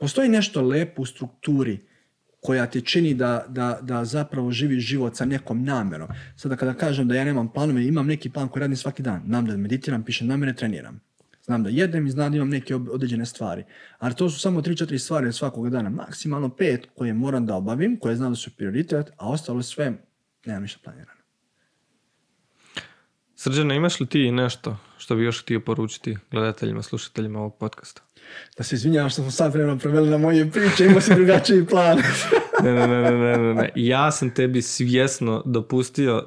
Postoji 0.04 0.30
nešto 0.30 0.62
lepo 0.62 1.02
u 1.02 1.06
strukturi 1.06 1.80
koja 2.42 2.66
te 2.66 2.82
čini 2.82 3.14
da, 3.14 3.46
da, 3.50 3.80
da 3.82 4.06
zapravo 4.06 4.52
živiš 4.52 4.84
život 4.84 5.16
sa 5.16 5.26
nekom 5.26 5.64
namjerom. 5.64 6.08
Sada 6.36 6.56
kada 6.56 6.74
kažem 6.74 7.08
da 7.08 7.16
ja 7.16 7.24
nemam 7.24 7.54
planove, 7.54 7.86
imam 7.86 8.08
neki 8.08 8.30
plan 8.30 8.48
koji 8.48 8.62
radim 8.62 8.78
svaki 8.78 9.04
dan. 9.04 9.22
Znam 9.26 9.46
da 9.46 9.58
meditiram, 9.58 10.04
pišem 10.04 10.28
namjere, 10.28 10.56
treniram. 10.56 11.00
Znam 11.44 11.64
da 11.64 11.70
jedem 11.70 12.08
i 12.08 12.12
znam 12.12 12.32
da 12.32 12.36
imam 12.36 12.50
neke 12.50 12.76
određene 12.76 13.26
stvari. 13.26 13.64
Ali 14.00 14.16
to 14.16 14.30
su 14.30 14.40
samo 14.40 14.62
3-4 14.62 14.98
stvari 14.98 15.28
od 15.28 15.36
svakog 15.36 15.70
dana. 15.70 15.90
Maksimalno 15.90 16.50
pet 16.50 16.88
koje 16.96 17.14
moram 17.14 17.46
da 17.46 17.56
obavim, 17.56 17.98
koje 18.00 18.16
znam 18.16 18.32
da 18.32 18.36
su 18.36 18.56
prioritet, 18.56 19.12
a 19.18 19.30
ostalo 19.30 19.62
sve 19.62 19.94
nemam 20.46 20.62
ništa 20.62 20.80
planirano. 20.84 21.22
Srđane, 23.36 23.76
imaš 23.76 24.00
li 24.00 24.08
ti 24.08 24.32
nešto 24.32 24.78
što 24.98 25.16
bi 25.16 25.24
još 25.24 25.44
htio 25.44 25.60
poručiti 25.60 26.18
gledateljima, 26.32 26.82
slušateljima 26.82 27.40
ovog 27.40 27.58
podcasta? 27.60 28.02
Da 28.58 28.64
se 28.64 28.76
izvinjavam 28.76 29.10
što 29.10 29.22
smo 29.22 29.32
sad 29.32 29.54
vremena 29.54 29.78
proveli 29.78 30.10
na 30.10 30.18
moje 30.18 30.52
priče, 30.52 30.86
imao 30.86 31.02
sam 31.02 31.16
drugačiji 31.16 31.66
plan. 31.66 31.98
Ne, 32.64 32.74
ne, 32.74 32.88
ne, 32.88 33.12
ne, 33.12 33.38
ne, 33.38 33.54
ne. 33.54 33.72
Ja 33.76 34.12
sam 34.12 34.30
tebi 34.30 34.62
svjesno 34.62 35.44
dopustio, 35.46 36.26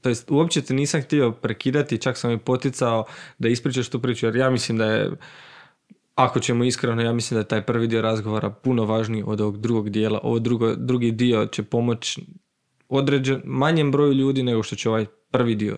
to 0.00 0.08
jest 0.08 0.30
uopće 0.30 0.62
te 0.62 0.74
nisam 0.74 1.02
htio 1.02 1.32
prekidati, 1.32 1.98
čak 1.98 2.16
sam 2.16 2.30
i 2.30 2.38
poticao 2.38 3.04
da 3.38 3.48
ispričaš 3.48 3.88
tu 3.88 4.02
priču, 4.02 4.26
jer 4.26 4.36
ja 4.36 4.50
mislim 4.50 4.78
da 4.78 4.84
je, 4.84 5.10
ako 6.14 6.40
ćemo 6.40 6.64
iskreno, 6.64 7.02
ja 7.02 7.12
mislim 7.12 7.36
da 7.36 7.40
je 7.40 7.48
taj 7.48 7.62
prvi 7.62 7.86
dio 7.86 8.02
razgovora 8.02 8.50
puno 8.50 8.84
važniji 8.84 9.24
od 9.26 9.40
ovog 9.40 9.60
drugog 9.60 9.90
dijela. 9.90 10.20
Ovo 10.22 10.38
drugo, 10.38 10.74
drugi 10.74 11.10
dio 11.10 11.46
će 11.46 11.62
pomoći 11.62 12.26
određen, 12.88 13.42
manjem 13.44 13.92
broju 13.92 14.12
ljudi 14.12 14.42
nego 14.42 14.62
što 14.62 14.76
će 14.76 14.88
ovaj 14.88 15.06
prvi 15.30 15.54
dio 15.54 15.76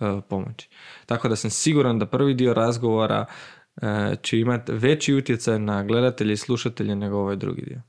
e, 0.00 0.20
pomoći. 0.28 0.68
Tako 1.06 1.28
da 1.28 1.36
sam 1.36 1.50
siguran 1.50 1.98
da 1.98 2.06
prvi 2.06 2.34
dio 2.34 2.54
razgovora 2.54 3.26
će 4.22 4.38
imati 4.38 4.72
veći 4.72 5.14
utjecaj 5.14 5.58
na 5.58 5.84
gledatelje 5.84 6.32
i 6.32 6.36
slušatelje 6.36 6.96
nego 6.96 7.16
ovaj 7.16 7.36
drugi 7.36 7.62
dio. 7.62 7.82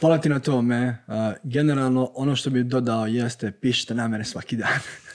Hvala 0.00 0.18
ti 0.18 0.28
na 0.28 0.38
tome. 0.40 0.96
Uh, 1.06 1.14
generalno, 1.42 2.10
ono 2.14 2.36
što 2.36 2.50
bih 2.50 2.64
dodao 2.64 3.06
jeste 3.06 3.52
pišite 3.60 3.94
namere 3.94 4.24
svaki 4.24 4.56
dan. 4.56 4.78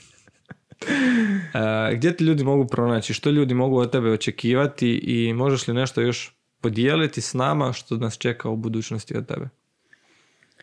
E, 1.54 1.96
gdje 1.96 2.18
ti 2.18 2.24
ljudi 2.24 2.44
mogu 2.44 2.68
pronaći, 2.68 3.14
što 3.14 3.30
ljudi 3.30 3.54
mogu 3.54 3.78
od 3.78 3.92
tebe 3.92 4.12
očekivati 4.12 4.90
i 4.90 5.34
možeš 5.34 5.68
li 5.68 5.74
nešto 5.74 6.02
još 6.02 6.36
podijeliti 6.62 7.22
s 7.22 7.34
nama 7.34 7.74
što 7.74 7.98
nas 7.98 8.18
čeka 8.18 8.50
u 8.50 8.56
budućnosti 8.56 9.18
od 9.18 9.28
tebe? 9.28 9.50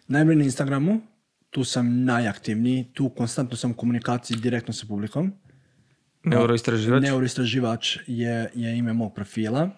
Najbolje 0.09 0.37
na 0.37 0.45
Instagramu, 0.45 1.01
tu 1.51 1.65
sam 1.65 2.05
najaktivniji, 2.05 2.85
tu 2.95 3.09
konstantno 3.09 3.57
sam 3.57 3.71
u 3.71 3.75
komunikaciji 3.75 4.37
direktno 4.37 4.75
sa 4.75 4.87
publikom. 4.89 5.33
Neuroistraživač? 6.25 7.03
Neuroistraživač 7.03 7.97
je, 8.07 8.51
je 8.55 8.77
ime 8.79 8.93
mog 8.93 9.15
profila. 9.15 9.71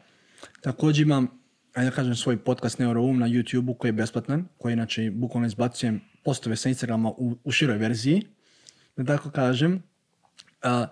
Također 0.61 1.07
imam, 1.07 1.29
ajde 1.75 1.91
da 1.91 1.97
kažem, 1.97 2.15
svoj 2.15 2.37
podcast 2.37 2.79
Neuroum 2.79 3.19
na 3.19 3.29
YouTube-u 3.29 3.75
koji 3.75 3.89
je 3.89 3.93
besplatan, 3.93 4.49
koji 4.59 4.73
inače 4.73 5.11
bukvalno 5.11 5.47
izbacujem 5.47 6.01
postove 6.25 6.57
sa 6.57 6.69
Instagrama 6.69 7.11
u, 7.11 7.37
u 7.45 7.53
široj 7.53 7.79
verziji. 7.79 8.23
Da 8.97 9.05
tako 9.05 9.31
kažem, 9.31 9.83
a, 10.63 10.87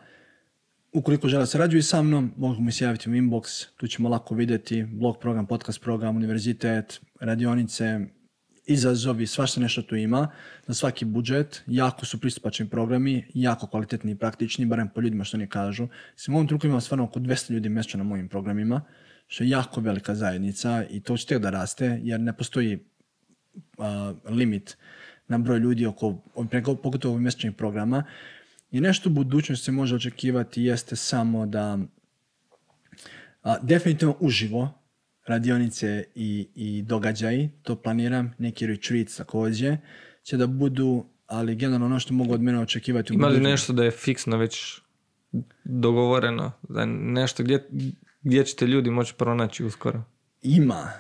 ukoliko 0.93 1.29
žele 1.29 1.47
sarađuju 1.47 1.83
sa 1.83 2.03
mnom, 2.03 2.33
mogu 2.37 2.61
mi 2.61 2.73
se 2.73 2.85
javiti 2.85 3.11
u 3.11 3.13
inbox, 3.13 3.67
tu 3.77 3.87
ćemo 3.87 4.09
lako 4.09 4.35
vidjeti 4.35 4.85
blog 4.85 5.19
program, 5.19 5.47
podcast 5.47 5.81
program, 5.81 6.17
univerzitet, 6.17 7.01
radionice, 7.21 8.01
izazovi, 8.67 9.27
svašta 9.27 9.61
nešto 9.61 9.83
tu 9.83 9.97
ima, 9.97 10.29
za 10.67 10.75
svaki 10.75 11.05
budžet, 11.05 11.63
jako 11.67 12.07
su 12.07 12.21
pristupačni 12.21 12.69
programi, 12.69 13.25
jako 13.35 13.67
kvalitetni 13.67 14.13
i 14.13 14.17
praktični, 14.17 14.67
barem 14.67 14.89
po 14.95 15.01
ljudima 15.01 15.25
što 15.25 15.37
oni 15.37 15.47
kažu. 15.47 15.89
Mislim, 16.13 16.35
u 16.35 16.39
ovom 16.39 16.49
trenutku 16.49 16.67
imam 16.67 16.81
stvarno 16.81 17.05
oko 17.05 17.21
200 17.21 17.51
ljudi 17.51 17.69
mjesečno 17.69 17.99
na 17.99 18.05
mojim 18.05 18.29
programima, 18.29 18.81
što 19.27 19.45
je 19.45 19.51
jako 19.51 19.81
velika 19.81 20.15
zajednica 20.15 20.85
i 20.91 21.01
to 21.01 21.17
će 21.17 21.27
tek 21.27 21.39
da 21.39 21.51
raste, 21.51 22.01
jer 22.03 22.21
ne 22.21 22.37
postoji 22.37 22.79
limit 24.29 24.77
na 25.29 25.39
broj 25.39 25.59
ljudi 25.59 25.87
oko, 25.87 26.19
preko, 26.51 26.75
pogotovo 26.75 27.15
ovih 27.15 27.23
mjesečnih 27.23 27.53
programa. 27.53 28.05
I 28.71 28.81
nešto 28.81 29.09
u 29.09 29.13
budućnosti 29.13 29.65
se 29.65 29.73
može 29.73 29.95
očekivati 29.95 30.63
jeste 30.63 30.97
samo 30.97 31.47
da 31.47 31.79
definitivno 33.63 34.17
uživo 34.21 34.82
radionice 35.27 36.05
i, 36.15 36.49
i 36.55 36.83
događaji, 36.83 37.51
to 37.63 37.77
planiram, 37.77 38.35
neki 38.39 38.67
retreat 38.67 39.09
također, 39.17 39.77
će 40.23 40.37
da 40.37 40.47
budu, 40.47 41.05
ali 41.27 41.57
generalno 41.57 41.87
ono 41.87 41.99
što 41.99 42.15
mogu 42.15 42.35
od 42.35 42.41
mene 42.41 42.61
očekivati 42.61 43.15
Ima 43.15 43.29
li 43.29 43.41
nešto 43.41 43.73
da 43.73 43.85
je 43.85 43.91
fiksno 43.91 44.37
već 44.37 44.81
dogovoreno? 45.65 46.53
Da 46.69 46.85
nešto 46.87 47.43
gdje, 47.43 47.69
gdje 48.23 48.45
ćete 48.45 48.67
ljudi 48.67 48.91
moći 48.91 49.15
pronaći 49.15 49.65
uskoro? 49.65 50.03
Ima. 50.43 50.93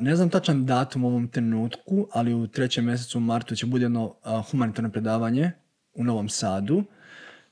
Ne 0.00 0.16
znam 0.16 0.30
tačan 0.30 0.66
datum 0.66 1.04
u 1.04 1.08
ovom 1.08 1.28
trenutku, 1.28 2.08
ali 2.12 2.34
u 2.34 2.46
trećem 2.46 2.86
mjesecu 2.86 3.18
u 3.18 3.20
martu 3.20 3.56
će 3.56 3.66
bude 3.66 3.84
jedno 3.84 4.14
humanitarno 4.50 4.90
predavanje 4.90 5.52
u 5.94 6.04
Novom 6.04 6.28
Sadu. 6.28 6.84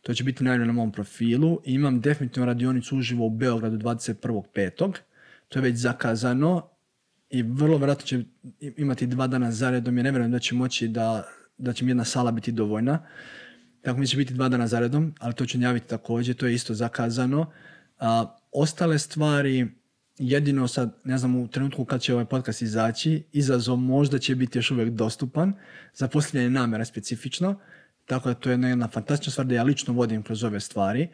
To 0.02 0.14
će 0.14 0.24
biti 0.24 0.44
najavljeno 0.44 0.72
na 0.72 0.76
mom 0.76 0.92
profilu. 0.92 1.60
Imam 1.64 2.00
definitivno 2.00 2.46
radionicu 2.46 2.96
uživo 2.96 3.26
u 3.26 3.30
Beogradu 3.30 3.76
21.5. 3.76 4.92
To 5.48 5.58
je 5.58 5.62
već 5.62 5.76
zakazano 5.76 6.70
i 7.30 7.42
vrlo 7.42 7.78
vjerojatno 7.78 8.06
će 8.06 8.24
imati 8.76 9.06
dva 9.06 9.26
dana 9.26 9.52
zaredom. 9.52 9.96
Ja 9.96 10.02
ne 10.02 10.10
vjerujem 10.10 10.32
da 10.32 10.38
će 10.38 10.54
moći 10.54 10.88
da, 10.88 11.28
da 11.58 11.72
će 11.72 11.84
mi 11.84 11.90
jedna 11.90 12.04
sala 12.04 12.30
biti 12.30 12.52
dovoljna. 12.52 13.06
Tako 13.82 14.00
mi 14.00 14.06
će 14.06 14.16
biti 14.16 14.34
dva 14.34 14.48
dana 14.48 14.66
zaredom, 14.66 15.14
ali 15.18 15.34
to 15.34 15.46
ću 15.46 15.58
najaviti 15.58 15.88
također, 15.88 16.36
to 16.36 16.46
je 16.46 16.54
isto 16.54 16.74
zakazano. 16.74 17.52
A, 17.98 18.36
ostale 18.52 18.98
stvari, 18.98 19.66
jedino 20.18 20.68
sad, 20.68 20.96
ne 21.04 21.18
znam, 21.18 21.36
u 21.36 21.48
trenutku 21.48 21.84
kad 21.84 22.00
će 22.00 22.12
ovaj 22.12 22.24
podcast 22.24 22.62
izaći, 22.62 23.24
izazov 23.32 23.76
možda 23.76 24.18
će 24.18 24.34
biti 24.34 24.58
još 24.58 24.70
uvijek 24.70 24.90
dostupan 24.90 25.52
za 25.94 26.08
postavljanje 26.08 26.50
namjera 26.50 26.84
specifično, 26.84 27.60
tako 28.06 28.28
da 28.28 28.34
to 28.34 28.50
je 28.50 28.58
jedna 28.60 28.88
fantastična 28.88 29.30
stvar 29.30 29.46
da 29.46 29.54
ja 29.54 29.62
lično 29.62 29.94
vodim 29.94 30.22
kroz 30.22 30.44
ove 30.44 30.60
stvari 30.60 31.08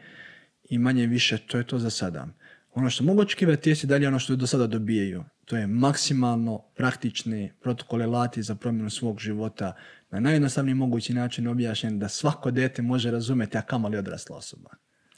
i 0.69 0.77
manje 0.77 1.05
više 1.07 1.37
to 1.37 1.57
je 1.57 1.67
to 1.67 1.79
za 1.79 1.89
sada. 1.89 2.27
Ono 2.75 2.89
što 2.89 3.03
mogu 3.03 3.21
očekivati 3.21 3.69
jesi 3.69 3.87
dalje 3.87 4.07
ono 4.07 4.19
što 4.19 4.35
do 4.35 4.47
sada 4.47 4.67
dobijaju. 4.67 5.23
To 5.45 5.57
je 5.57 5.67
maksimalno 5.67 6.59
praktični 6.75 7.51
protokol 7.61 8.01
alati 8.01 8.43
za 8.43 8.55
promjenu 8.55 8.89
svog 8.89 9.19
života 9.19 9.73
na 10.09 10.19
najjednostavniji 10.19 10.75
mogući 10.75 11.13
način 11.13 11.47
objašnjen 11.47 11.99
da 11.99 12.09
svako 12.09 12.51
dete 12.51 12.81
može 12.81 13.11
razumjeti, 13.11 13.57
a 13.57 13.61
kamoli 13.61 13.97
odrasla 13.97 14.37
osoba. 14.37 14.69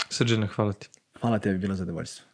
Srđane, 0.10 0.48
hvala 0.48 0.74
ti. 0.74 0.90
Hvala 1.22 1.40
tebi, 1.40 1.58
bilo 1.58 1.76
zadovoljstvo. 1.76 2.27